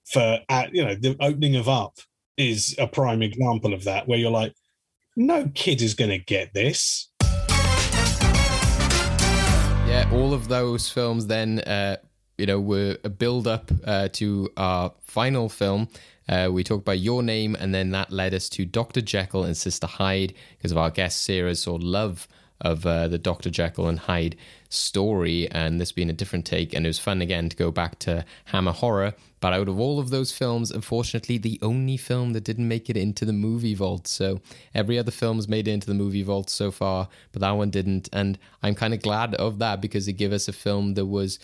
for 0.05 0.39
uh, 0.49 0.65
you 0.71 0.83
know 0.83 0.95
the 0.95 1.15
opening 1.19 1.55
of 1.55 1.67
up 1.67 1.97
is 2.37 2.75
a 2.77 2.87
prime 2.87 3.21
example 3.21 3.73
of 3.73 3.83
that 3.83 4.07
where 4.07 4.17
you're 4.17 4.31
like 4.31 4.53
no 5.15 5.49
kid 5.53 5.81
is 5.81 5.93
going 5.93 6.11
to 6.11 6.19
get 6.19 6.53
this 6.53 7.09
Yeah, 9.87 10.07
all 10.11 10.33
of 10.33 10.49
those 10.49 10.89
films 10.89 11.27
then, 11.27 11.59
uh, 11.61 11.95
you 12.37 12.45
know, 12.45 12.59
were 12.59 12.97
a 13.05 13.09
build 13.09 13.47
up 13.47 13.71
uh, 13.85 14.09
to 14.09 14.49
our 14.57 14.91
final 15.05 15.47
film. 15.47 15.87
Uh, 16.29 16.49
we 16.51 16.63
talked 16.63 16.83
about 16.83 16.99
Your 16.99 17.23
Name, 17.23 17.55
and 17.55 17.73
then 17.73 17.91
that 17.91 18.11
led 18.11 18.33
us 18.33 18.49
to 18.49 18.65
Dr. 18.65 19.01
Jekyll 19.01 19.43
and 19.43 19.55
Sister 19.55 19.87
Hyde 19.87 20.33
because 20.57 20.71
of 20.71 20.77
our 20.77 20.89
guest 20.89 21.23
Sarah's 21.23 21.61
sort 21.61 21.81
of 21.81 21.87
love 21.87 22.27
of 22.61 22.85
uh, 22.85 23.07
the 23.07 23.17
Dr. 23.17 23.49
Jekyll 23.49 23.87
and 23.87 23.99
Hyde 23.99 24.35
story, 24.69 25.49
and 25.51 25.79
this 25.79 25.91
being 25.91 26.09
a 26.09 26.13
different 26.13 26.45
take. 26.45 26.73
And 26.73 26.85
it 26.85 26.89
was 26.89 26.99
fun 26.99 27.21
again 27.21 27.49
to 27.49 27.55
go 27.55 27.71
back 27.71 27.99
to 27.99 28.25
Hammer 28.45 28.71
Horror. 28.71 29.13
But 29.39 29.53
out 29.53 29.69
of 29.69 29.79
all 29.79 29.99
of 29.99 30.09
those 30.09 30.31
films, 30.31 30.71
unfortunately, 30.71 31.37
the 31.37 31.59
only 31.61 31.95
film 31.97 32.33
that 32.33 32.43
didn't 32.43 32.67
make 32.67 32.89
it 32.89 32.97
into 32.97 33.23
the 33.23 33.33
movie 33.33 33.75
vault. 33.75 34.07
So 34.07 34.41
every 34.73 34.97
other 34.97 35.11
film's 35.11 35.47
made 35.47 35.67
it 35.67 35.71
into 35.71 35.87
the 35.87 35.93
movie 35.93 36.23
vault 36.23 36.49
so 36.49 36.71
far, 36.71 37.07
but 37.31 37.41
that 37.41 37.51
one 37.51 37.69
didn't. 37.69 38.09
And 38.11 38.39
I'm 38.63 38.73
kind 38.73 38.93
of 38.93 39.01
glad 39.01 39.35
of 39.35 39.59
that 39.59 39.79
because 39.79 40.07
it 40.07 40.13
gave 40.13 40.33
us 40.33 40.47
a 40.47 40.53
film 40.53 40.95
that 40.95 41.05
was 41.05 41.39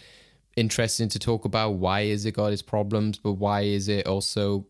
interesting 0.55 1.09
to 1.09 1.19
talk 1.19 1.45
about. 1.45 1.75
Why 1.75 2.01
is 2.01 2.25
it 2.25 2.31
got 2.31 2.51
its 2.51 2.63
problems, 2.63 3.19
but 3.19 3.33
why 3.33 3.61
is 3.61 3.87
it 3.87 4.07
also 4.07 4.65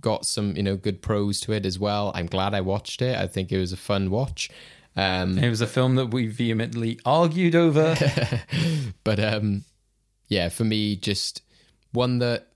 got 0.00 0.26
some 0.26 0.56
you 0.56 0.62
know 0.62 0.76
good 0.76 1.02
pros 1.02 1.40
to 1.40 1.52
it 1.52 1.66
as 1.66 1.78
well? 1.78 2.12
I'm 2.14 2.26
glad 2.26 2.54
I 2.54 2.60
watched 2.60 3.02
it. 3.02 3.16
I 3.16 3.26
think 3.26 3.52
it 3.52 3.58
was 3.58 3.72
a 3.72 3.76
fun 3.76 4.10
watch. 4.10 4.50
Um, 4.96 5.38
It 5.38 5.48
was 5.48 5.60
a 5.60 5.66
film 5.66 5.94
that 5.94 6.06
we 6.06 6.26
vehemently 6.26 6.98
argued 7.04 7.54
over. 7.54 7.94
but 9.04 9.20
um 9.20 9.64
yeah 10.28 10.48
for 10.48 10.64
me 10.64 10.96
just 10.96 11.42
one 11.92 12.18
that 12.18 12.48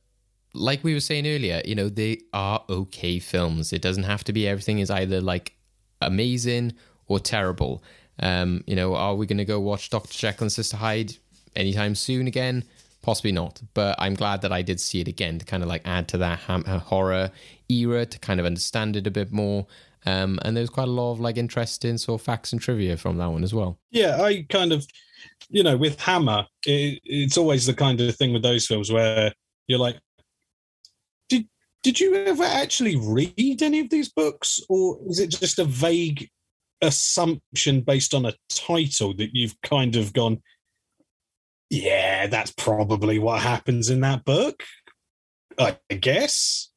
like 0.54 0.84
we 0.84 0.92
were 0.92 1.00
saying 1.00 1.26
earlier 1.26 1.62
you 1.64 1.74
know 1.74 1.88
they 1.88 2.20
are 2.32 2.62
okay 2.68 3.18
films 3.18 3.72
it 3.72 3.80
doesn't 3.80 4.02
have 4.02 4.22
to 4.24 4.32
be 4.32 4.46
everything 4.46 4.78
is 4.80 4.90
either 4.90 5.20
like 5.20 5.56
amazing 6.00 6.72
or 7.06 7.18
terrible 7.18 7.82
um 8.20 8.62
you 8.66 8.76
know 8.76 8.94
are 8.94 9.14
we 9.14 9.24
going 9.24 9.38
to 9.38 9.44
go 9.44 9.58
watch 9.58 9.88
dr 9.88 10.12
jekyll 10.12 10.44
and 10.44 10.52
sister 10.52 10.76
hyde 10.76 11.14
anytime 11.56 11.94
soon 11.94 12.26
again 12.26 12.64
possibly 13.02 13.32
not 13.32 13.60
but 13.74 13.94
i'm 13.98 14.14
glad 14.14 14.40
that 14.42 14.52
i 14.52 14.62
did 14.62 14.80
see 14.80 15.00
it 15.00 15.08
again 15.08 15.38
to 15.38 15.44
kind 15.44 15.62
of 15.62 15.68
like 15.68 15.82
add 15.84 16.08
to 16.08 16.16
that 16.16 16.40
uh, 16.48 16.78
horror 16.78 17.30
era 17.80 18.06
to 18.06 18.18
kind 18.18 18.40
of 18.40 18.46
understand 18.46 18.96
it 18.96 19.06
a 19.06 19.10
bit 19.10 19.32
more. 19.32 19.66
Um 20.04 20.38
and 20.42 20.56
there's 20.56 20.70
quite 20.70 20.88
a 20.88 20.92
lot 20.92 21.12
of 21.12 21.20
like 21.20 21.36
interesting 21.36 21.96
sort 21.98 22.20
of 22.20 22.24
facts 22.24 22.52
and 22.52 22.60
trivia 22.60 22.96
from 22.96 23.18
that 23.18 23.28
one 23.28 23.44
as 23.44 23.54
well. 23.54 23.78
Yeah 23.90 24.20
i 24.20 24.44
kind 24.48 24.72
of 24.72 24.86
you 25.48 25.62
know 25.62 25.76
with 25.76 26.00
hammer 26.00 26.46
it, 26.66 27.00
it's 27.04 27.38
always 27.38 27.66
the 27.66 27.74
kind 27.74 28.00
of 28.00 28.14
thing 28.16 28.32
with 28.32 28.42
those 28.42 28.66
films 28.66 28.90
where 28.90 29.32
you're 29.68 29.78
like 29.78 29.98
did 31.28 31.46
did 31.82 32.00
you 32.00 32.14
ever 32.14 32.44
actually 32.44 32.96
read 32.96 33.62
any 33.62 33.80
of 33.80 33.90
these 33.90 34.10
books 34.10 34.60
or 34.68 34.98
is 35.06 35.20
it 35.20 35.30
just 35.30 35.58
a 35.60 35.64
vague 35.64 36.28
assumption 36.80 37.80
based 37.80 38.12
on 38.12 38.26
a 38.26 38.34
title 38.48 39.14
that 39.14 39.30
you've 39.32 39.60
kind 39.62 39.94
of 39.94 40.12
gone 40.12 40.42
yeah 41.72 42.26
that's 42.26 42.52
probably 42.52 43.18
what 43.18 43.42
happens 43.42 43.90
in 43.90 44.00
that 44.00 44.24
book 44.24 44.62
i 45.58 45.76
guess 46.00 46.70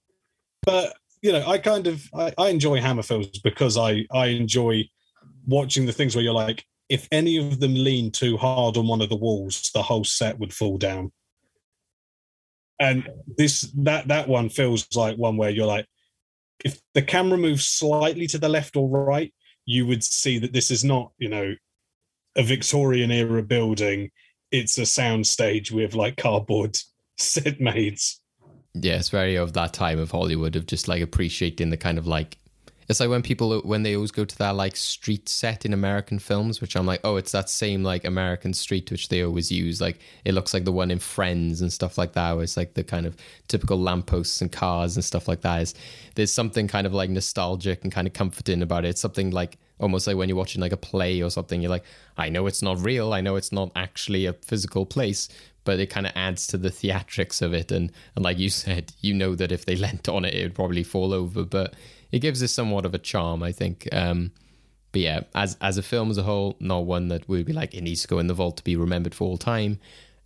but 0.63 0.95
you 1.22 1.31
know 1.31 1.45
i 1.47 1.57
kind 1.57 1.85
of 1.85 2.03
i, 2.15 2.34
I 2.38 2.49
enjoy 2.49 2.81
hammer 2.81 3.03
films 3.03 3.39
because 3.39 3.77
i 3.77 4.05
i 4.11 4.27
enjoy 4.27 4.89
watching 5.45 5.85
the 5.85 5.93
things 5.93 6.15
where 6.15 6.23
you're 6.23 6.34
like 6.34 6.65
if 6.89 7.07
any 7.11 7.38
of 7.38 7.59
them 7.59 7.73
lean 7.73 8.11
too 8.11 8.38
hard 8.38 8.77
on 8.77 8.88
one 8.88 9.01
of 9.01 9.09
the 9.09 9.15
walls, 9.15 9.72
the 9.73 9.81
whole 9.81 10.03
set 10.03 10.39
would 10.39 10.53
fall 10.53 10.77
down. 10.77 11.11
And 12.80 13.07
this 13.38 13.61
that 13.77 14.09
that 14.09 14.27
one 14.27 14.49
feels 14.49 14.88
like 14.95 15.17
one 15.17 15.38
where 15.38 15.49
you're 15.49 15.65
like, 15.65 15.88
if 16.63 16.80
the 16.93 17.01
camera 17.01 17.38
moves 17.38 17.65
slightly 17.65 18.27
to 18.27 18.38
the 18.38 18.49
left 18.49 18.76
or 18.76 18.88
right, 18.88 19.34
you 19.65 19.88
would 19.88 20.03
see 20.03 20.39
that 20.39 20.53
this 20.53 20.72
is 20.72 20.84
not, 20.84 21.11
you 21.17 21.30
know, 21.30 21.55
a 22.35 22.43
Victorian 22.43 23.11
era 23.11 23.41
building. 23.41 24.11
It's 24.56 24.77
a 24.77 24.86
sound 24.86 25.27
stage 25.27 25.72
with 25.72 25.95
like 25.95 26.15
cardboard 26.15 26.77
set 27.18 27.60
maids. 27.60 28.22
yeah, 28.73 28.95
it's 28.95 29.10
very 29.10 29.36
of 29.36 29.52
that 29.53 29.73
time 29.73 29.99
of 29.99 30.11
Hollywood 30.11 30.56
of 30.56 30.65
just 30.65 30.88
like 30.88 31.02
appreciating 31.02 31.72
the 31.72 31.77
kind 31.77 31.98
of 31.98 32.07
like 32.07 32.38
it's 32.87 32.99
like 32.99 33.09
when 33.09 33.23
people 33.23 33.59
when 33.61 33.83
they 33.83 33.95
always 33.95 34.11
go 34.11 34.25
to 34.25 34.37
that 34.37 34.55
like 34.55 34.75
street 34.75 35.27
set 35.27 35.65
in 35.65 35.73
American 35.73 36.19
films, 36.19 36.61
which 36.61 36.75
I'm 36.75 36.85
like, 36.85 37.01
oh, 37.03 37.15
it's 37.15 37.31
that 37.31 37.49
same 37.49 37.83
like 37.83 38.05
American 38.05 38.53
street 38.53 38.91
which 38.91 39.09
they 39.09 39.23
always 39.23 39.51
use. 39.51 39.81
Like 39.81 39.99
it 40.23 40.33
looks 40.33 40.53
like 40.53 40.65
the 40.65 40.71
one 40.71 40.91
in 40.91 40.99
Friends 40.99 41.61
and 41.61 41.73
stuff 41.73 41.97
like 41.97 42.13
that, 42.13 42.33
where 42.33 42.43
it's 42.43 42.57
like 42.57 42.75
the 42.75 42.83
kind 42.83 43.05
of 43.05 43.15
typical 43.47 43.79
lampposts 43.79 44.41
and 44.41 44.51
cars 44.51 44.95
and 44.95 45.03
stuff 45.03 45.27
like 45.27 45.41
that. 45.41 45.61
Is 45.61 45.73
there's 46.15 46.31
something 46.33 46.67
kind 46.67 46.85
of 46.85 46.93
like 46.93 47.09
nostalgic 47.09 47.83
and 47.83 47.91
kind 47.91 48.07
of 48.07 48.13
comforting 48.13 48.61
about 48.61 48.85
it. 48.85 48.89
It's 48.89 49.01
something 49.01 49.31
like 49.31 49.57
almost 49.79 50.07
like 50.07 50.15
when 50.15 50.29
you're 50.29 50.37
watching 50.37 50.61
like 50.61 50.71
a 50.71 50.77
play 50.77 51.21
or 51.21 51.29
something, 51.29 51.61
you're 51.61 51.71
like, 51.71 51.85
I 52.17 52.29
know 52.29 52.47
it's 52.47 52.61
not 52.61 52.79
real, 52.79 53.13
I 53.13 53.21
know 53.21 53.35
it's 53.35 53.51
not 53.51 53.71
actually 53.75 54.25
a 54.25 54.33
physical 54.33 54.85
place, 54.85 55.27
but 55.63 55.79
it 55.79 55.89
kind 55.89 56.05
of 56.05 56.13
adds 56.15 56.47
to 56.47 56.57
the 56.57 56.69
theatrics 56.69 57.41
of 57.41 57.53
it. 57.53 57.71
And 57.71 57.91
and 58.15 58.23
like 58.23 58.37
you 58.37 58.49
said, 58.63 58.93
you 59.01 59.13
know 59.13 59.35
that 59.35 59.51
if 59.51 59.65
they 59.65 59.75
leant 59.75 60.07
on 60.07 60.23
it, 60.25 60.33
it 60.33 60.43
would 60.43 60.55
probably 60.55 60.83
fall 60.83 61.13
over, 61.13 61.43
but 61.43 61.73
it 62.15 62.19
gives 62.19 62.41
it 62.41 62.47
somewhat 62.47 62.85
of 62.85 62.93
a 62.93 62.97
charm, 62.97 63.43
I 63.43 63.51
think. 63.51 63.89
Um, 63.91 64.31
but 64.93 65.01
yeah, 65.01 65.23
as 65.35 65.57
as 65.59 65.77
a 65.77 65.83
film 65.83 66.09
as 66.09 66.17
a 66.17 66.23
whole, 66.23 66.55
not 66.61 66.85
one 66.85 67.09
that 67.09 67.27
would 67.27 67.45
be 67.45 67.51
like 67.51 67.73
it 67.73 67.81
needs 67.81 68.03
to 68.03 68.07
go 68.07 68.19
in 68.19 68.27
the 68.27 68.33
vault 68.33 68.55
to 68.55 68.63
be 68.63 68.77
remembered 68.77 69.13
for 69.13 69.27
all 69.27 69.37
time. 69.37 69.79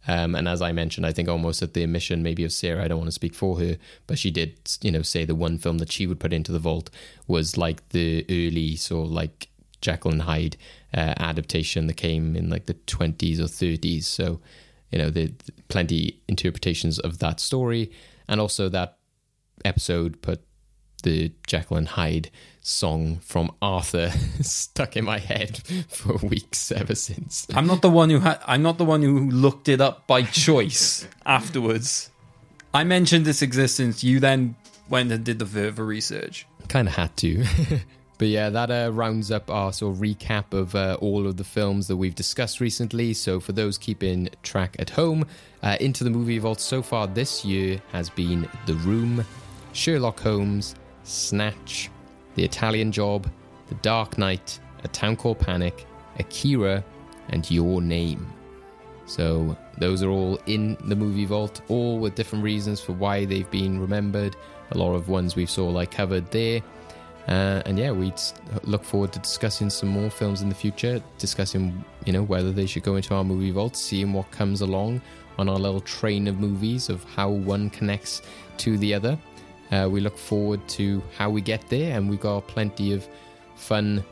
Um, 0.08 0.36
and 0.36 0.48
as 0.48 0.62
I 0.62 0.72
mentioned, 0.72 1.08
I 1.08 1.12
think 1.12 1.28
almost 1.28 1.64
at 1.64 1.74
the 1.74 1.84
admission 1.84 2.22
maybe 2.22 2.44
of 2.44 2.54
Sarah, 2.54 2.84
I 2.84 2.88
don't 2.88 3.00
want 3.00 3.08
to 3.08 3.12
speak 3.12 3.34
for 3.34 3.60
her, 3.60 3.78
but 4.06 4.20
she 4.20 4.30
did, 4.30 4.60
you 4.82 4.92
know, 4.92 5.02
say 5.02 5.26
the 5.26 5.34
one 5.34 5.58
film 5.58 5.80
that 5.80 5.92
she 5.92 6.06
would 6.06 6.20
put 6.20 6.32
into 6.32 6.52
the 6.52 6.60
vault 6.60 6.92
was 7.28 7.58
like 7.58 7.90
the 7.90 8.24
early 8.30 8.76
sort 8.76 9.08
of 9.08 9.12
like 9.12 9.50
Jekyll 9.82 10.12
and 10.12 10.22
Hyde 10.22 10.58
uh, 10.94 11.16
adaptation 11.18 11.88
that 11.88 11.98
came 11.98 12.36
in 12.36 12.52
like 12.52 12.68
the 12.68 12.76
20s 12.76 13.40
or 13.40 13.46
30s. 13.46 14.04
So, 14.04 14.40
you 14.92 15.00
know, 15.00 15.10
the 15.10 15.34
plenty 15.70 16.22
interpretations 16.28 17.00
of 17.00 17.18
that 17.18 17.40
story, 17.40 17.92
and 18.28 18.40
also 18.40 18.70
that 18.70 19.00
episode 19.66 20.22
put 20.22 20.42
the 21.02 21.32
Jacqueline 21.48 21.86
Hyde 21.88 22.30
song 22.62 23.20
from 23.20 23.52
Arthur 23.62 24.12
stuck 24.42 24.96
in 24.96 25.06
my 25.06 25.20
head 25.20 25.58
for 25.88 26.18
weeks 26.18 26.72
ever 26.72 26.96
since. 26.96 27.48
I'm 27.54 27.68
not 27.68 27.82
the 27.82 27.90
one 27.90 28.10
who 28.10 28.20
had. 28.20 28.40
I'm 28.46 28.62
not 28.62 28.78
the 28.78 28.86
one 28.86 29.02
who 29.02 29.30
looked 29.30 29.68
it 29.70 29.82
up 29.82 30.08
by 30.08 30.24
choice 30.24 31.08
afterwards. 31.26 32.10
I 32.74 32.84
mentioned 32.84 33.28
its 33.28 33.42
existence. 33.42 34.04
You 34.04 34.20
then 34.20 34.56
went 34.90 35.12
and 35.12 35.24
did 35.24 35.40
the 35.40 35.46
further 35.46 35.86
research. 35.86 36.46
Kind 36.68 36.88
of 36.88 36.96
had 36.96 37.16
to. 37.18 37.44
but 38.20 38.28
yeah, 38.28 38.50
that 38.50 38.70
uh, 38.70 38.92
rounds 38.92 39.32
up 39.32 39.50
our 39.50 39.74
sort 39.74 39.96
of 39.96 40.02
recap 40.02 40.54
of 40.54 40.76
uh, 40.76 40.98
all 41.02 41.26
of 41.26 41.38
the 41.38 41.44
films 41.44 41.88
that 41.88 41.98
we've 41.98 42.14
discussed 42.14 42.60
recently. 42.60 43.14
So 43.14 43.40
for 43.40 43.54
those 43.54 43.78
keeping 43.78 44.30
track 44.44 44.76
at 44.78 44.92
home, 44.92 45.26
uh, 45.64 45.78
into 45.80 46.04
the 46.04 46.10
movie 46.12 46.38
vault 46.38 46.60
so 46.60 46.82
far 46.84 47.08
this 47.08 47.44
year 47.44 47.82
has 47.92 48.10
been 48.10 48.48
The 48.68 48.76
Room, 48.76 49.26
Sherlock 49.74 50.20
Holmes, 50.20 50.76
Snatch, 51.10 51.90
The 52.36 52.44
Italian 52.44 52.92
Job, 52.92 53.30
The 53.68 53.76
Dark 53.76 54.18
Knight, 54.18 54.60
A 54.84 54.88
Town 54.88 55.16
Called 55.16 55.40
Panic, 55.40 55.86
Akira, 56.20 56.84
and 57.30 57.50
Your 57.50 57.82
Name. 57.82 58.32
So 59.06 59.58
those 59.80 60.04
are 60.04 60.10
all 60.10 60.40
in 60.46 60.78
the 60.86 60.96
movie 60.96 61.26
vault, 61.26 61.62
all 61.68 61.98
with 61.98 62.14
different 62.14 62.44
reasons 62.44 62.80
for 62.80 62.94
why 62.94 63.26
they've 63.26 63.50
been 63.50 63.80
remembered. 63.80 64.36
A 64.72 64.78
lot 64.78 64.94
of 64.94 65.10
ones 65.10 65.36
we've 65.36 65.50
saw 65.50 65.68
like 65.68 65.90
covered 65.90 66.30
there. 66.30 66.62
Uh, 67.28 67.62
and 67.66 67.78
yeah, 67.78 67.92
we 67.92 68.14
look 68.64 68.84
forward 68.84 69.12
to 69.14 69.20
discussing 69.20 69.70
some 69.70 69.90
more 69.90 70.10
films 70.10 70.42
in 70.42 70.50
the 70.50 70.56
future, 70.56 71.02
discussing 71.18 71.84
you 72.06 72.14
know 72.14 72.24
whether 72.24 72.52
they 72.52 72.66
should 72.66 72.84
go 72.84 72.96
into 72.96 73.16
our 73.16 73.24
movie 73.24 73.52
vault, 73.52 73.76
seeing 73.76 74.14
what 74.14 74.30
comes 74.32 74.62
along 74.62 75.02
on 75.38 75.48
our 75.50 75.58
little 75.58 75.82
train 75.82 76.28
of 76.28 76.40
movies 76.40 76.90
of 76.90 77.04
how 77.16 77.30
one 77.30 77.70
connects 77.70 78.22
to 78.58 78.78
the 78.78 78.94
other. 78.94 79.18
Uh, 79.72 79.88
we 79.90 80.00
look 80.00 80.18
forward 80.18 80.66
to 80.70 81.02
how 81.18 81.30
we 81.30 81.42
get 81.42 81.68
there, 81.70 81.96
and 81.96 82.10
we've 82.10 82.20
got 82.20 82.48
plenty 82.48 82.94
of 82.94 83.08
fun 83.56 84.04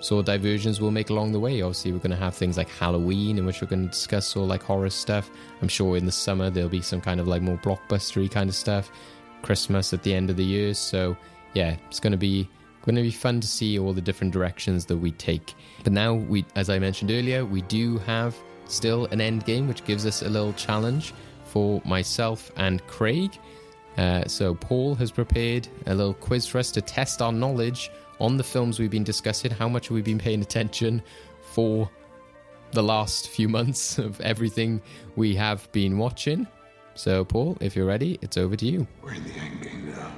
sort 0.00 0.20
of 0.20 0.26
diversions 0.26 0.80
we'll 0.80 0.90
make 0.90 1.10
along 1.10 1.32
the 1.32 1.40
way. 1.40 1.62
Obviously, 1.62 1.92
we're 1.92 1.98
going 1.98 2.10
to 2.10 2.16
have 2.16 2.34
things 2.34 2.56
like 2.56 2.68
Halloween, 2.68 3.38
in 3.38 3.46
which 3.46 3.60
we're 3.60 3.68
going 3.68 3.84
to 3.84 3.90
discuss 3.90 4.26
sort 4.26 4.44
of 4.44 4.48
like 4.50 4.62
horror 4.62 4.90
stuff. 4.90 5.30
I'm 5.62 5.68
sure 5.68 5.96
in 5.96 6.04
the 6.06 6.12
summer 6.12 6.50
there'll 6.50 6.68
be 6.68 6.82
some 6.82 7.00
kind 7.00 7.20
of 7.20 7.28
like 7.28 7.42
more 7.42 7.56
blockbustery 7.58 8.30
kind 8.30 8.48
of 8.48 8.54
stuff. 8.54 8.90
Christmas 9.42 9.92
at 9.92 10.02
the 10.02 10.14
end 10.14 10.30
of 10.30 10.36
the 10.36 10.44
year, 10.44 10.74
so 10.74 11.16
yeah, 11.54 11.76
it's 11.88 12.00
going 12.00 12.12
to 12.12 12.18
be 12.18 12.48
going 12.84 12.96
to 12.96 13.02
be 13.02 13.10
fun 13.10 13.40
to 13.40 13.46
see 13.46 13.78
all 13.78 13.94
the 13.94 14.00
different 14.00 14.32
directions 14.32 14.84
that 14.86 14.96
we 14.96 15.10
take. 15.12 15.54
But 15.82 15.94
now 15.94 16.14
we, 16.14 16.44
as 16.54 16.68
I 16.68 16.78
mentioned 16.78 17.10
earlier, 17.10 17.44
we 17.44 17.62
do 17.62 17.98
have 17.98 18.36
still 18.66 19.06
an 19.06 19.20
end 19.20 19.46
game, 19.46 19.68
which 19.68 19.84
gives 19.84 20.04
us 20.04 20.22
a 20.22 20.28
little 20.28 20.52
challenge 20.52 21.14
for 21.46 21.80
myself 21.84 22.50
and 22.56 22.86
Craig. 22.86 23.38
Uh, 23.96 24.24
so 24.26 24.54
Paul 24.54 24.94
has 24.96 25.10
prepared 25.10 25.68
a 25.86 25.94
little 25.94 26.14
quiz 26.14 26.46
for 26.46 26.58
us 26.58 26.70
to 26.72 26.80
test 26.80 27.22
our 27.22 27.32
knowledge 27.32 27.90
on 28.20 28.36
the 28.36 28.44
films 28.44 28.78
we've 28.78 28.90
been 28.90 29.04
discussing. 29.04 29.50
How 29.50 29.68
much 29.68 29.88
have 29.88 29.94
we 29.94 30.02
been 30.02 30.18
paying 30.18 30.42
attention 30.42 31.02
for 31.52 31.88
the 32.72 32.82
last 32.82 33.28
few 33.28 33.48
months 33.48 33.98
of 34.06 34.20
everything 34.20 34.80
we 35.16 35.34
have 35.36 35.70
been 35.72 35.98
watching? 35.98 36.46
So, 36.94 37.24
Paul, 37.24 37.56
if 37.60 37.74
you're 37.74 37.86
ready, 37.86 38.18
it's 38.22 38.36
over 38.36 38.56
to 38.56 38.66
you. 38.66 38.86
We're 39.02 39.14
in 39.14 39.24
the 39.24 39.32
end 39.32 39.62
game 39.62 39.90
now. 39.90 40.12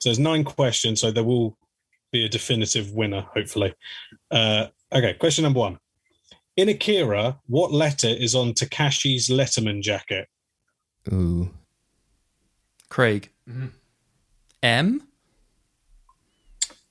So 0.00 0.08
there's 0.08 0.18
nine 0.18 0.44
questions, 0.44 1.00
so 1.02 1.10
there 1.10 1.24
will 1.24 1.58
be 2.10 2.24
a 2.24 2.28
definitive 2.28 2.92
winner, 2.92 3.26
hopefully. 3.34 3.74
Uh, 4.30 4.68
okay, 4.92 5.14
question 5.14 5.44
number 5.44 5.60
one. 5.60 5.78
In 6.56 6.68
Akira, 6.68 7.38
what 7.46 7.72
letter 7.72 8.08
is 8.08 8.34
on 8.34 8.52
Takashi's 8.52 9.28
Letterman 9.28 9.82
jacket? 9.82 10.28
Ooh. 11.12 11.50
Craig. 12.88 13.30
Mm-hmm. 13.48 13.66
M? 14.62 15.02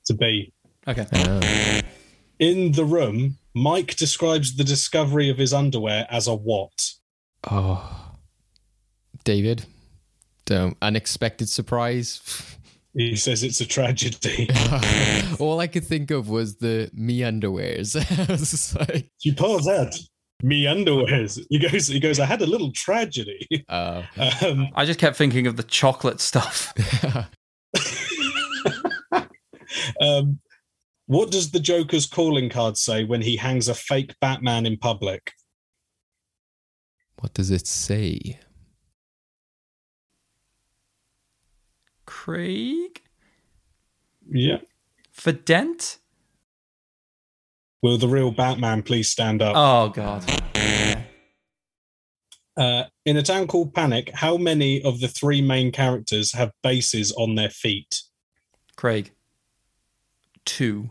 It's 0.01 0.09
a 0.09 0.13
B. 0.13 0.53
Okay. 0.87 1.05
Oh. 1.13 1.81
In 2.39 2.71
the 2.71 2.85
room, 2.85 3.37
Mike 3.53 3.95
describes 3.95 4.55
the 4.55 4.63
discovery 4.63 5.29
of 5.29 5.37
his 5.37 5.53
underwear 5.53 6.07
as 6.09 6.27
a 6.27 6.33
what? 6.35 6.93
oh. 7.49 8.05
David, 9.25 9.65
don't. 10.45 10.77
Unexpected 10.81 11.49
surprise. 11.49 12.55
He 12.93 13.15
says 13.15 13.43
it's 13.43 13.61
a 13.61 13.65
tragedy. 13.67 14.49
All 15.39 15.59
I 15.59 15.67
could 15.67 15.85
think 15.85 16.09
of 16.11 16.27
was 16.27 16.57
the 16.57 16.89
me 16.93 17.19
underwears. 17.19 17.95
I 18.29 18.31
was 18.31 18.49
just 18.51 18.75
like, 18.75 19.11
you 19.21 19.35
pause 19.35 19.65
that. 19.65 19.95
Me 20.41 20.63
underwears. 20.65 21.39
He 21.49 21.59
goes. 21.59 21.87
He 21.87 21.99
goes. 21.99 22.19
I 22.19 22.25
had 22.25 22.41
a 22.41 22.45
little 22.47 22.71
tragedy. 22.71 23.47
uh, 23.69 24.03
Um, 24.43 24.69
I 24.73 24.85
just 24.85 24.99
kept 24.99 25.17
thinking 25.17 25.47
of 25.47 25.57
the 25.57 25.63
chocolate 25.63 26.19
stuff. 26.19 26.73
um, 30.01 30.39
what 31.07 31.31
does 31.31 31.51
the 31.51 31.59
Joker's 31.59 32.05
calling 32.05 32.49
card 32.49 32.77
say 32.77 33.03
when 33.03 33.21
he 33.21 33.35
hangs 33.35 33.67
a 33.67 33.75
fake 33.75 34.15
Batman 34.21 34.65
in 34.65 34.77
public? 34.77 35.31
what 37.21 37.33
does 37.33 37.51
it 37.51 37.67
say? 37.67 38.39
Craig? 42.19 43.01
Yeah. 44.29 44.57
For 45.09 45.31
Dent? 45.31 45.99
Will 47.81 47.97
the 47.97 48.09
real 48.09 48.31
Batman 48.31 48.83
please 48.83 49.07
stand 49.07 49.41
up? 49.41 49.53
Oh, 49.55 49.87
God. 49.87 50.25
Uh, 52.57 52.83
in 53.05 53.15
a 53.15 53.23
town 53.23 53.47
called 53.47 53.73
Panic, 53.73 54.11
how 54.13 54.35
many 54.35 54.83
of 54.83 54.99
the 54.99 55.07
three 55.07 55.41
main 55.41 55.71
characters 55.71 56.33
have 56.33 56.51
bases 56.61 57.13
on 57.13 57.35
their 57.35 57.49
feet? 57.49 58.01
Craig. 58.75 59.11
Two. 60.43 60.89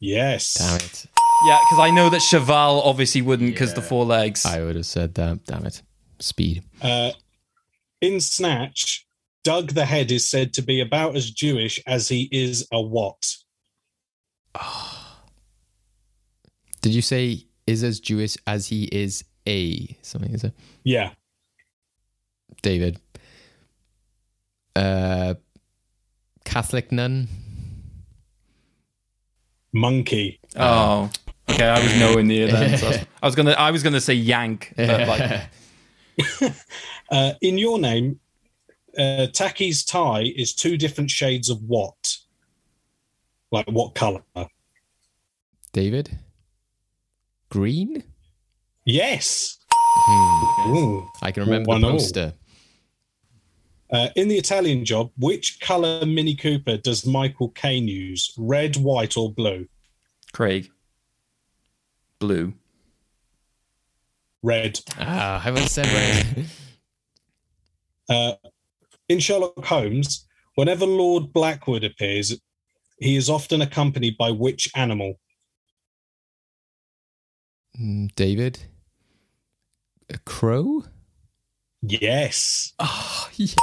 Yes. 0.00 0.54
Damn 0.54 0.76
it. 0.76 1.04
Yeah, 1.46 1.58
because 1.66 1.80
I 1.80 1.90
know 1.90 2.08
that 2.08 2.22
Cheval 2.22 2.80
obviously 2.80 3.20
wouldn't 3.20 3.52
because 3.52 3.74
the 3.74 3.82
four 3.82 4.06
legs. 4.06 4.46
I 4.46 4.62
would 4.62 4.76
have 4.76 4.86
said 4.86 5.16
that. 5.16 5.44
Damn 5.44 5.66
it. 5.66 5.82
Speed. 6.18 6.64
Uh, 6.80 7.10
in 8.00 8.22
Snatch, 8.22 9.04
Doug 9.48 9.68
the 9.70 9.86
Head 9.86 10.10
is 10.12 10.28
said 10.28 10.52
to 10.52 10.62
be 10.62 10.78
about 10.78 11.16
as 11.16 11.30
Jewish 11.30 11.80
as 11.86 12.06
he 12.06 12.28
is 12.30 12.68
a 12.70 12.82
what? 12.82 13.34
Did 16.82 16.92
you 16.92 17.00
say 17.00 17.46
is 17.66 17.82
as 17.82 17.98
Jewish 17.98 18.36
as 18.46 18.66
he 18.66 18.84
is 18.92 19.24
a 19.48 19.96
something? 20.02 20.34
Is 20.34 20.44
it 20.44 20.52
Yeah. 20.84 21.12
David? 22.60 23.00
Uh, 24.76 25.32
Catholic 26.44 26.92
nun. 26.92 27.28
Monkey. 29.72 30.40
Oh. 30.56 31.10
Okay, 31.48 31.66
I 31.66 31.82
was 31.82 31.98
no 31.98 32.18
in 32.18 32.28
the 32.28 32.44
then. 32.44 32.76
so 32.76 32.90
I 33.22 33.26
was 33.26 33.34
gonna 33.34 33.52
I 33.52 33.70
was 33.70 33.82
gonna 33.82 34.02
say 34.02 34.12
yank. 34.12 34.74
But 34.76 35.08
like 35.08 36.52
Uh, 37.10 37.32
in 37.40 37.56
your 37.56 37.78
name, 37.78 38.20
uh, 38.98 39.26
Taki's 39.32 39.84
tie 39.84 40.32
is 40.36 40.52
two 40.52 40.76
different 40.76 41.10
shades 41.10 41.48
of 41.48 41.62
what? 41.62 42.16
Like 43.50 43.66
what 43.68 43.94
color? 43.94 44.22
David. 45.72 46.18
Green. 47.50 48.02
Yes. 48.84 49.58
Hmm. 49.70 51.00
I 51.22 51.32
can 51.32 51.44
remember 51.44 51.68
One 51.68 51.80
the 51.82 51.90
poster. 51.90 52.32
Uh, 53.90 54.08
in 54.16 54.28
the 54.28 54.36
Italian 54.36 54.84
job, 54.84 55.10
which 55.18 55.60
color 55.60 56.04
Mini 56.04 56.34
Cooper 56.34 56.76
does 56.76 57.06
Michael 57.06 57.48
Caine 57.50 57.88
use? 57.88 58.34
Red, 58.36 58.76
white, 58.76 59.16
or 59.16 59.32
blue? 59.32 59.66
Craig. 60.32 60.70
Blue. 62.18 62.52
Red. 64.42 64.80
Ah, 64.98 65.42
I 65.44 65.50
would 65.50 65.60
have 65.60 65.70
said 65.70 65.86
red. 65.86 66.46
Uh, 68.10 68.32
in 69.08 69.18
Sherlock 69.20 69.64
Holmes, 69.64 70.26
whenever 70.54 70.84
Lord 70.86 71.32
Blackwood 71.32 71.84
appears, 71.84 72.38
he 73.00 73.16
is 73.16 73.30
often 73.30 73.62
accompanied 73.62 74.16
by 74.18 74.30
which 74.30 74.70
animal? 74.74 75.18
Mm, 77.80 78.14
David. 78.14 78.58
A 80.10 80.18
crow. 80.18 80.84
Yes. 81.82 82.72
Oh 82.78 83.28
yes. 83.36 83.54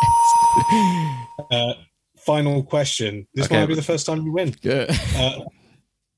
Uh, 1.51 1.73
final 2.17 2.63
question. 2.63 3.27
This 3.34 3.45
Okay. 3.47 3.59
might 3.59 3.65
be 3.65 3.76
the 3.76 3.81
first 3.81 4.05
time 4.05 4.23
you 4.23 4.31
win. 4.31 4.55
Good. 4.61 4.89
Uh, 5.15 5.41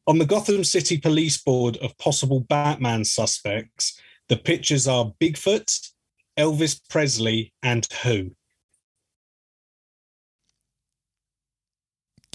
on 0.05 0.19
the 0.19 0.25
Gotham 0.25 0.63
City 0.63 0.97
Police 0.99 1.41
Board 1.41 1.77
of 1.77 1.97
possible 1.97 2.41
Batman 2.41 3.03
suspects, 3.03 3.99
the 4.29 4.37
pictures 4.37 4.87
are 4.87 5.11
Bigfoot, 5.19 5.89
Elvis 6.37 6.79
Presley, 6.89 7.53
and 7.63 7.87
who? 8.03 8.31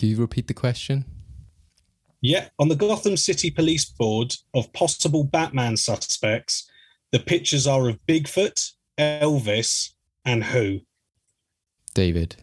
Can 0.03 0.09
you 0.09 0.17
repeat 0.17 0.49
the 0.49 0.55
question? 0.55 1.05
Yeah, 2.21 2.49
on 2.59 2.67
the 2.67 2.75
Gotham 2.75 3.17
City 3.17 3.53
Police 3.53 3.85
Board 3.85 4.35
of 4.53 4.73
possible 4.73 5.23
Batman 5.23 5.77
suspects, 5.77 6.69
the 7.13 7.21
pictures 7.21 7.69
are 7.69 7.89
of 7.89 8.05
Bigfoot, 8.09 8.73
Elvis, 8.99 9.91
and 10.25 10.43
who? 10.43 10.81
David. 11.95 12.35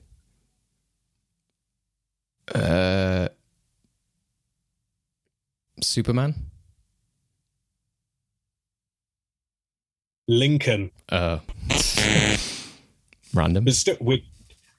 Uh, 2.55 3.27
Superman. 5.81 6.35
Lincoln. 10.29 10.91
Uh, 11.09 11.39
random. 13.33 13.65
But 13.65 13.73
still, 13.73 13.97
with 13.99 14.21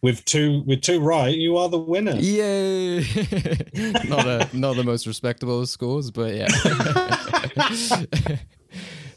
with 0.02 0.24
two 0.24 0.62
with 0.66 0.80
two 0.82 1.00
right, 1.00 1.34
you 1.36 1.56
are 1.56 1.68
the 1.68 1.78
winner. 1.78 2.12
Yay! 2.16 3.00
not 4.08 4.26
a 4.26 4.48
not 4.52 4.76
the 4.76 4.82
most 4.84 5.06
respectable 5.06 5.60
of 5.60 5.68
scores, 5.68 6.10
but 6.10 6.34
yeah. 6.34 6.48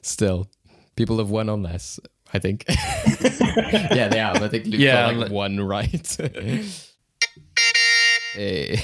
Still, 0.01 0.47
people 0.95 1.17
have 1.19 1.29
won 1.29 1.49
on 1.49 1.63
less. 1.63 1.99
I 2.33 2.39
think. 2.39 2.65
yeah, 2.69 4.07
they 4.07 4.17
have. 4.17 4.41
I 4.41 4.47
think 4.47 4.65
Luke 4.65 4.79
Yeah, 4.79 5.11
got 5.11 5.15
like 5.17 5.29
li- 5.29 5.35
one 5.35 5.59
right. 5.59 6.17
hey. 8.33 8.75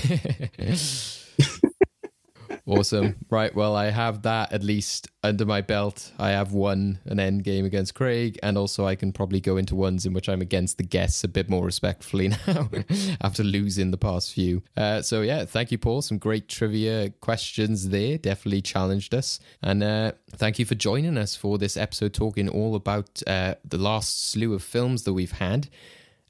Awesome. 2.70 3.16
right. 3.30 3.54
Well, 3.54 3.76
I 3.76 3.90
have 3.90 4.22
that 4.24 4.52
at 4.54 4.64
least 4.64 5.08
under 5.24 5.46
my 5.46 5.62
belt. 5.62 6.12
I 6.20 6.30
have 6.30 6.54
won 6.54 7.00
an 7.06 7.20
end 7.20 7.44
game 7.44 7.66
against 7.66 7.96
Craig, 7.96 8.40
and 8.44 8.58
also 8.58 8.86
I 8.86 8.96
can 8.96 9.12
probably 9.12 9.42
go 9.42 9.58
into 9.58 9.76
ones 9.76 10.06
in 10.06 10.14
which 10.14 10.30
I'm 10.30 10.42
against 10.42 10.78
the 10.78 10.84
guests 10.84 11.24
a 11.24 11.28
bit 11.28 11.50
more 11.50 11.66
respectfully 11.66 12.30
now 12.48 12.70
after 13.22 13.44
losing 13.44 13.92
the 13.92 13.98
past 13.98 14.34
few. 14.34 14.64
Uh, 14.78 15.02
so, 15.02 15.22
yeah, 15.22 15.46
thank 15.46 15.72
you, 15.72 15.78
Paul. 15.78 16.02
Some 16.02 16.18
great 16.18 16.48
trivia 16.48 17.10
questions 17.22 17.90
there. 17.90 18.18
Definitely 18.18 18.62
challenged 18.62 19.14
us. 19.14 19.40
And 19.62 19.84
uh, 19.84 20.12
thank 20.32 20.60
you 20.60 20.66
for 20.66 20.76
joining 20.76 21.18
us 21.18 21.36
for 21.36 21.58
this 21.58 21.76
episode 21.76 22.14
talking 22.14 22.48
all 22.48 22.76
about 22.76 23.22
uh, 23.28 23.56
the 23.66 23.78
last 23.78 24.30
slew 24.30 24.54
of 24.54 24.64
films 24.64 25.04
that 25.04 25.14
we've 25.14 25.32
had. 25.32 25.70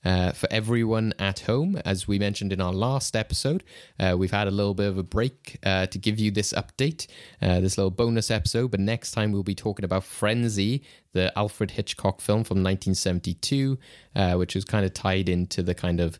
Uh, 0.04 0.32
for 0.32 0.48
everyone 0.52 1.14
at 1.20 1.42
home, 1.42 1.76
as 1.84 2.08
we 2.08 2.18
mentioned 2.18 2.54
in 2.54 2.62
our 2.62 2.72
last 2.72 3.16
episode, 3.16 3.64
uh, 4.00 4.16
we've 4.18 4.32
had 4.32 4.48
a 4.48 4.52
little 4.52 4.74
bit 4.74 4.88
of 4.88 4.98
a 4.98 5.04
break 5.04 5.58
uh, 5.66 5.86
to 5.88 5.98
give 5.98 6.18
you 6.20 6.32
this 6.32 6.54
update, 6.54 7.08
uh, 7.42 7.60
this 7.60 7.78
little 7.78 7.92
bonus 7.92 8.32
episode. 8.32 8.72
But 8.72 8.80
next 8.80 9.12
time 9.12 9.32
we'll 9.32 9.44
be 9.44 9.56
talking 9.56 9.84
about 9.84 10.04
Frenzy, 10.04 10.84
the 11.14 11.38
Alfred 11.38 11.72
Hitchcock 11.72 12.22
film 12.22 12.44
from 12.44 12.64
1972, 12.64 13.78
uh, 14.16 14.34
which 14.36 14.56
is 14.56 14.64
kind 14.64 14.86
of 14.86 14.94
tied 14.94 15.28
into 15.28 15.62
the 15.62 15.76
kind 15.76 16.00
of 16.00 16.18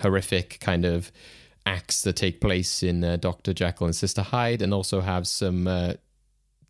horrific 0.00 0.58
kind 0.60 0.84
of 0.84 1.10
acts 1.64 2.02
that 2.02 2.16
take 2.16 2.40
place 2.40 2.82
in 2.82 3.04
uh, 3.04 3.16
Dr. 3.16 3.54
Jekyll 3.54 3.86
and 3.86 3.96
Sister 3.96 4.22
Hyde, 4.22 4.60
and 4.60 4.74
also 4.74 5.00
have 5.00 5.26
some 5.26 5.66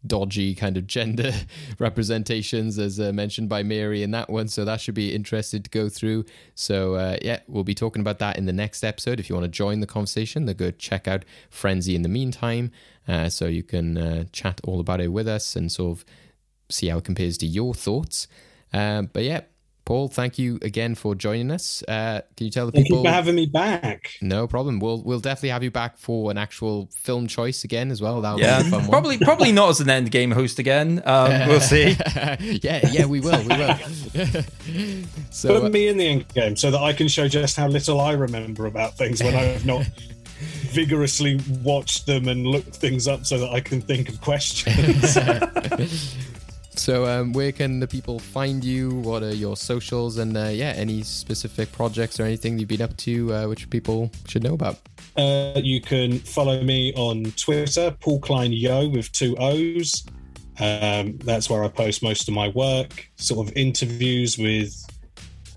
dodgy 0.07 0.55
kind 0.55 0.77
of 0.77 0.87
gender 0.99 1.33
representations 1.79 2.79
as 2.79 2.99
uh, 2.99 3.12
mentioned 3.12 3.49
by 3.49 3.62
Mary 3.62 4.03
in 4.03 4.11
that 4.12 4.31
one. 4.31 4.49
So 4.49 4.65
that 4.65 4.81
should 4.81 4.95
be 4.95 5.15
interesting 5.15 5.62
to 5.62 5.70
go 5.70 5.89
through. 5.89 6.24
So 6.55 6.95
uh, 6.95 7.16
yeah, 7.23 7.41
we'll 7.47 7.65
be 7.65 7.74
talking 7.74 8.01
about 8.01 8.19
that 8.19 8.39
in 8.39 8.47
the 8.47 8.53
next 8.53 8.85
episode. 8.85 9.20
If 9.20 9.29
you 9.29 9.35
want 9.35 9.45
to 9.45 9.51
join 9.51 9.81
the 9.81 9.87
conversation, 9.87 10.47
then 10.47 10.57
go 10.57 10.70
check 10.70 11.07
out 11.09 11.24
Frenzy 11.51 11.95
in 11.95 12.03
the 12.03 12.09
meantime. 12.09 12.70
Uh, 13.07 13.29
so 13.29 13.47
you 13.47 13.62
can 13.62 13.99
uh, 13.99 14.24
chat 14.33 14.61
all 14.65 14.81
about 14.81 15.01
it 15.01 15.09
with 15.09 15.27
us 15.27 15.57
and 15.57 15.70
sort 15.70 15.99
of 15.99 16.05
see 16.70 16.89
how 16.89 16.99
it 16.99 17.05
compares 17.05 17.37
to 17.39 17.47
your 17.47 17.74
thoughts. 17.74 18.29
Um, 18.73 19.11
but 19.12 19.24
yeah, 19.24 19.43
Paul, 19.85 20.07
thank 20.09 20.39
you 20.39 20.59
again 20.63 20.95
for 20.95 21.15
joining 21.17 21.51
us. 21.51 21.83
Uh, 21.89 22.21
can 22.37 22.45
you 22.47 22.51
tell 22.53 22.67
the 22.67 22.73
Thank 22.73 22.87
people? 22.87 22.99
Thank 22.99 23.07
you 23.07 23.11
for 23.11 23.15
having 23.15 23.35
me 23.35 23.47
back. 23.47 24.13
no 24.23 24.47
problem. 24.47 24.79
We'll 24.79 25.03
we'll 25.03 25.19
definitely 25.19 25.49
have 25.49 25.65
you 25.65 25.73
back 25.73 25.99
for 25.99 26.31
an 26.31 26.39
actual 26.39 26.89
film 26.97 27.27
choice 27.27 27.65
again 27.65 27.91
as 27.91 28.01
well. 28.01 28.21
That'll 28.21 28.39
Yeah, 28.41 28.63
be 28.63 28.69
a 28.69 28.71
fun 28.71 28.81
one. 28.83 28.91
probably 28.91 29.19
probably 29.19 29.51
not 29.51 29.71
as 29.71 29.81
an 29.81 29.91
end 29.91 30.11
game 30.13 30.31
host 30.31 30.61
again. 30.61 31.03
Um, 31.05 31.31
we'll 31.49 31.61
see. 31.61 31.97
yeah, 32.17 32.89
yeah, 32.93 33.07
we 33.07 33.19
will, 33.21 33.43
we 33.43 33.49
will. 33.49 33.75
so, 35.31 35.61
Put 35.61 35.65
uh, 35.65 35.69
me 35.71 35.89
in 35.89 35.97
the 35.97 36.07
end 36.09 36.29
game 36.29 36.57
so 36.57 36.71
that 36.71 36.81
I 36.81 36.93
can 36.93 37.09
show 37.09 37.27
just 37.27 37.57
how 37.57 37.67
little 37.67 38.01
I 38.01 38.13
remember 38.13 38.67
about 38.67 38.97
things 38.97 39.21
when 39.23 39.35
I've 39.35 39.67
not 39.67 39.85
vigorously 40.71 41.41
watched 41.63 42.07
them 42.07 42.29
and 42.29 42.47
looked 42.47 42.75
things 42.77 43.07
up 43.09 43.27
so 43.27 43.39
that 43.39 43.51
I 43.51 43.61
can 43.61 43.81
think 43.81 44.09
of 44.09 44.21
questions. 44.21 45.17
So 46.74 47.07
um, 47.07 47.32
where 47.32 47.53
can 47.53 47.81
the 47.81 47.86
people 47.86 48.19
find 48.19 48.65
you? 48.65 48.90
What 48.90 49.23
are 49.23 49.35
your 49.35 49.57
socials? 49.57 50.19
And 50.19 50.36
uh, 50.36 50.51
yeah, 50.53 50.73
any 50.77 51.03
specific 51.03 51.70
projects 51.73 52.19
or 52.19 52.24
anything 52.24 52.59
you've 52.59 52.69
been 52.69 52.82
up 52.82 52.97
to, 52.99 53.35
uh, 53.35 53.47
which 53.47 53.69
people 53.70 54.11
should 54.27 54.43
know 54.43 54.55
about? 54.55 54.78
Uh, 55.16 55.61
you 55.62 55.81
can 55.81 56.19
follow 56.19 56.62
me 56.62 56.93
on 56.94 57.24
Twitter, 57.36 57.94
Paul 58.01 58.20
Klein 58.20 58.53
Yo 58.53 58.89
with 58.89 59.12
two 59.12 59.36
O's. 59.39 60.05
Um, 60.59 61.19
that's 61.19 61.51
where 61.51 61.65
I 61.65 61.69
post 61.69 62.03
most 62.03 62.28
of 62.28 62.35
my 62.35 62.49
work, 62.49 63.09
sort 63.16 63.47
of 63.47 63.57
interviews 63.57 64.39
with 64.39 64.74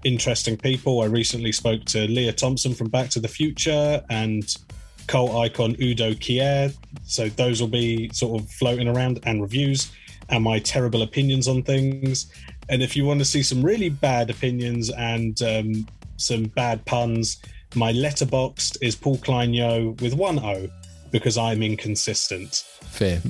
interesting 0.03 0.57
people. 0.57 1.01
I 1.01 1.05
recently 1.05 1.51
spoke 1.51 1.85
to 1.85 2.07
Lea 2.07 2.31
Thompson 2.31 2.73
from 2.73 2.89
Back 2.89 3.09
to 3.11 3.19
the 3.19 3.27
Future 3.27 4.03
and 4.09 4.55
cult 5.07 5.35
icon 5.35 5.75
Udo 5.81 6.13
Kier. 6.13 6.73
So 7.03 7.29
those 7.29 7.61
will 7.61 7.67
be 7.67 8.09
sort 8.13 8.41
of 8.41 8.49
floating 8.49 8.87
around 8.87 9.19
and 9.23 9.41
reviews 9.41 9.91
and 10.29 10.43
my 10.43 10.59
terrible 10.59 11.01
opinions 11.01 11.47
on 11.47 11.63
things. 11.63 12.31
And 12.69 12.81
if 12.81 12.95
you 12.95 13.05
want 13.05 13.19
to 13.19 13.25
see 13.25 13.43
some 13.43 13.61
really 13.61 13.89
bad 13.89 14.29
opinions 14.29 14.89
and 14.89 15.39
um, 15.41 15.87
some 16.17 16.45
bad 16.45 16.85
puns, 16.85 17.41
my 17.75 17.91
Letterboxd 17.93 18.77
is 18.81 18.95
Paul 18.95 19.17
Kleinyo 19.17 19.99
with 20.01 20.13
one 20.13 20.39
O 20.39 20.69
because 21.11 21.37
I'm 21.37 21.61
inconsistent. 21.61 22.65
Fair. 22.81 23.21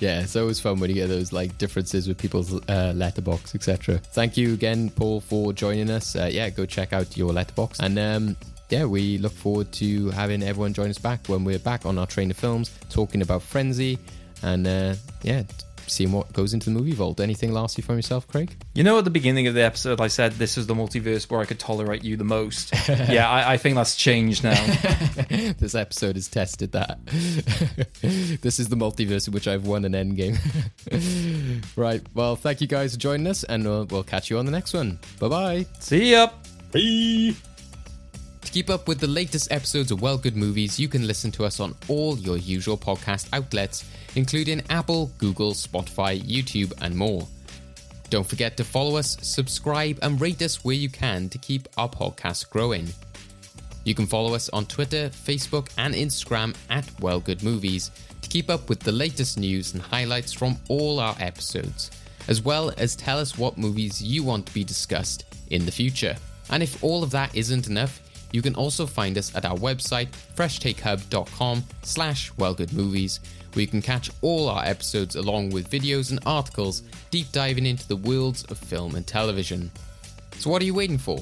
yeah, 0.00 0.20
it's 0.20 0.36
always 0.36 0.60
fun 0.60 0.78
when 0.80 0.90
you 0.90 0.94
get 0.94 1.08
those 1.08 1.32
like 1.32 1.58
differences 1.58 2.08
with 2.08 2.18
people's 2.18 2.54
uh, 2.68 2.92
letterbox, 2.94 3.54
etc. 3.54 3.98
Thank 3.98 4.36
you 4.36 4.54
again, 4.54 4.90
Paul, 4.90 5.20
for 5.20 5.52
joining 5.52 5.90
us. 5.90 6.16
Uh, 6.16 6.28
yeah, 6.30 6.48
go 6.50 6.64
check 6.66 6.92
out 6.92 7.16
your 7.16 7.32
letterbox, 7.32 7.80
and 7.80 7.98
um, 7.98 8.36
yeah, 8.68 8.84
we 8.84 9.18
look 9.18 9.32
forward 9.32 9.72
to 9.74 10.10
having 10.10 10.42
everyone 10.42 10.72
join 10.72 10.90
us 10.90 10.98
back 10.98 11.26
when 11.26 11.44
we're 11.44 11.58
back 11.58 11.86
on 11.86 11.98
our 11.98 12.06
train 12.06 12.30
of 12.30 12.36
films, 12.36 12.70
talking 12.90 13.22
about 13.22 13.42
Frenzy, 13.42 13.98
and 14.42 14.66
uh, 14.66 14.94
yeah, 15.22 15.42
seeing 15.86 16.12
what 16.12 16.32
goes 16.32 16.54
into 16.54 16.66
the 16.66 16.72
movie 16.72 16.92
vault. 16.92 17.20
Anything 17.20 17.52
lastly 17.52 17.82
from 17.82 17.96
yourself, 17.96 18.26
Craig? 18.28 18.54
You 18.74 18.82
know, 18.82 18.98
at 18.98 19.04
the 19.04 19.10
beginning 19.10 19.46
of 19.46 19.54
the 19.54 19.62
episode, 19.62 20.00
I 20.00 20.08
said 20.08 20.32
this 20.32 20.58
is 20.58 20.66
the 20.66 20.74
multiverse 20.74 21.30
where 21.30 21.40
I 21.40 21.44
could 21.44 21.58
tolerate 21.58 22.04
you 22.04 22.16
the 22.16 22.24
most. 22.24 22.72
yeah, 22.88 23.28
I, 23.28 23.54
I 23.54 23.56
think 23.56 23.76
that's 23.76 23.96
changed 23.96 24.44
now. 24.44 24.54
this 25.58 25.74
episode 25.74 26.16
has 26.16 26.28
tested 26.28 26.72
that. 26.72 27.04
this 28.40 28.58
is 28.58 28.68
the 28.68 28.76
multiverse 28.76 29.28
in 29.28 29.34
which 29.34 29.48
I've 29.48 29.66
won 29.66 29.84
an 29.84 29.92
endgame. 29.92 30.38
right. 31.76 32.02
Well, 32.14 32.36
thank 32.36 32.60
you 32.60 32.66
guys 32.66 32.94
for 32.94 33.00
joining 33.00 33.26
us, 33.26 33.44
and 33.44 33.64
we'll, 33.64 33.86
we'll 33.86 34.04
catch 34.04 34.30
you 34.30 34.38
on 34.38 34.46
the 34.46 34.52
next 34.52 34.74
one. 34.74 34.98
Bye 35.18 35.28
bye. 35.28 35.66
See 35.80 36.12
ya. 36.12 36.30
Bye. 36.72 37.55
To 38.46 38.52
keep 38.52 38.70
up 38.70 38.86
with 38.86 39.00
the 39.00 39.08
latest 39.08 39.50
episodes 39.50 39.90
of 39.90 40.00
Well 40.00 40.16
Good 40.16 40.36
Movies, 40.36 40.78
you 40.78 40.86
can 40.86 41.04
listen 41.04 41.32
to 41.32 41.44
us 41.44 41.58
on 41.58 41.74
all 41.88 42.16
your 42.16 42.36
usual 42.36 42.78
podcast 42.78 43.28
outlets, 43.32 43.84
including 44.14 44.62
Apple, 44.70 45.10
Google, 45.18 45.52
Spotify, 45.52 46.22
YouTube, 46.22 46.72
and 46.80 46.94
more. 46.94 47.26
Don't 48.08 48.26
forget 48.26 48.56
to 48.56 48.64
follow 48.64 48.98
us, 48.98 49.16
subscribe, 49.20 49.98
and 50.00 50.20
rate 50.20 50.40
us 50.42 50.64
where 50.64 50.76
you 50.76 50.88
can 50.88 51.28
to 51.30 51.38
keep 51.38 51.68
our 51.76 51.88
podcast 51.88 52.48
growing. 52.48 52.86
You 53.82 53.96
can 53.96 54.06
follow 54.06 54.32
us 54.32 54.48
on 54.50 54.66
Twitter, 54.66 55.08
Facebook, 55.08 55.70
and 55.76 55.92
Instagram 55.92 56.54
at 56.70 56.88
Well 57.00 57.18
Good 57.18 57.42
Movies 57.42 57.90
to 58.22 58.28
keep 58.28 58.48
up 58.48 58.68
with 58.68 58.78
the 58.78 58.92
latest 58.92 59.40
news 59.40 59.74
and 59.74 59.82
highlights 59.82 60.32
from 60.32 60.56
all 60.68 61.00
our 61.00 61.16
episodes, 61.18 61.90
as 62.28 62.40
well 62.42 62.72
as 62.78 62.94
tell 62.94 63.18
us 63.18 63.36
what 63.36 63.58
movies 63.58 64.00
you 64.00 64.22
want 64.22 64.46
to 64.46 64.54
be 64.54 64.62
discussed 64.62 65.24
in 65.50 65.66
the 65.66 65.72
future. 65.72 66.14
And 66.48 66.62
if 66.62 66.82
all 66.84 67.02
of 67.02 67.10
that 67.10 67.34
isn't 67.34 67.66
enough, 67.66 68.00
you 68.36 68.42
can 68.42 68.54
also 68.54 68.84
find 68.84 69.16
us 69.16 69.34
at 69.34 69.46
our 69.46 69.56
website, 69.56 70.08
freshtakehub.com 70.34 71.64
slash 71.80 72.30
wellgoodmovies, 72.34 73.20
where 73.54 73.62
you 73.62 73.66
can 73.66 73.80
catch 73.80 74.10
all 74.20 74.50
our 74.50 74.62
episodes 74.62 75.16
along 75.16 75.48
with 75.48 75.70
videos 75.70 76.10
and 76.10 76.20
articles 76.26 76.82
deep 77.10 77.32
diving 77.32 77.64
into 77.64 77.88
the 77.88 77.96
worlds 77.96 78.44
of 78.50 78.58
film 78.58 78.94
and 78.94 79.06
television. 79.06 79.70
So 80.36 80.50
what 80.50 80.60
are 80.60 80.66
you 80.66 80.74
waiting 80.74 80.98
for? 80.98 81.18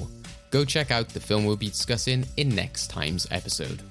Go 0.51 0.65
check 0.65 0.91
out 0.91 1.07
the 1.07 1.21
film 1.21 1.45
we'll 1.45 1.55
be 1.55 1.69
discussing 1.69 2.25
in 2.35 2.49
next 2.49 2.89
time's 2.89 3.27
episode. 3.31 3.81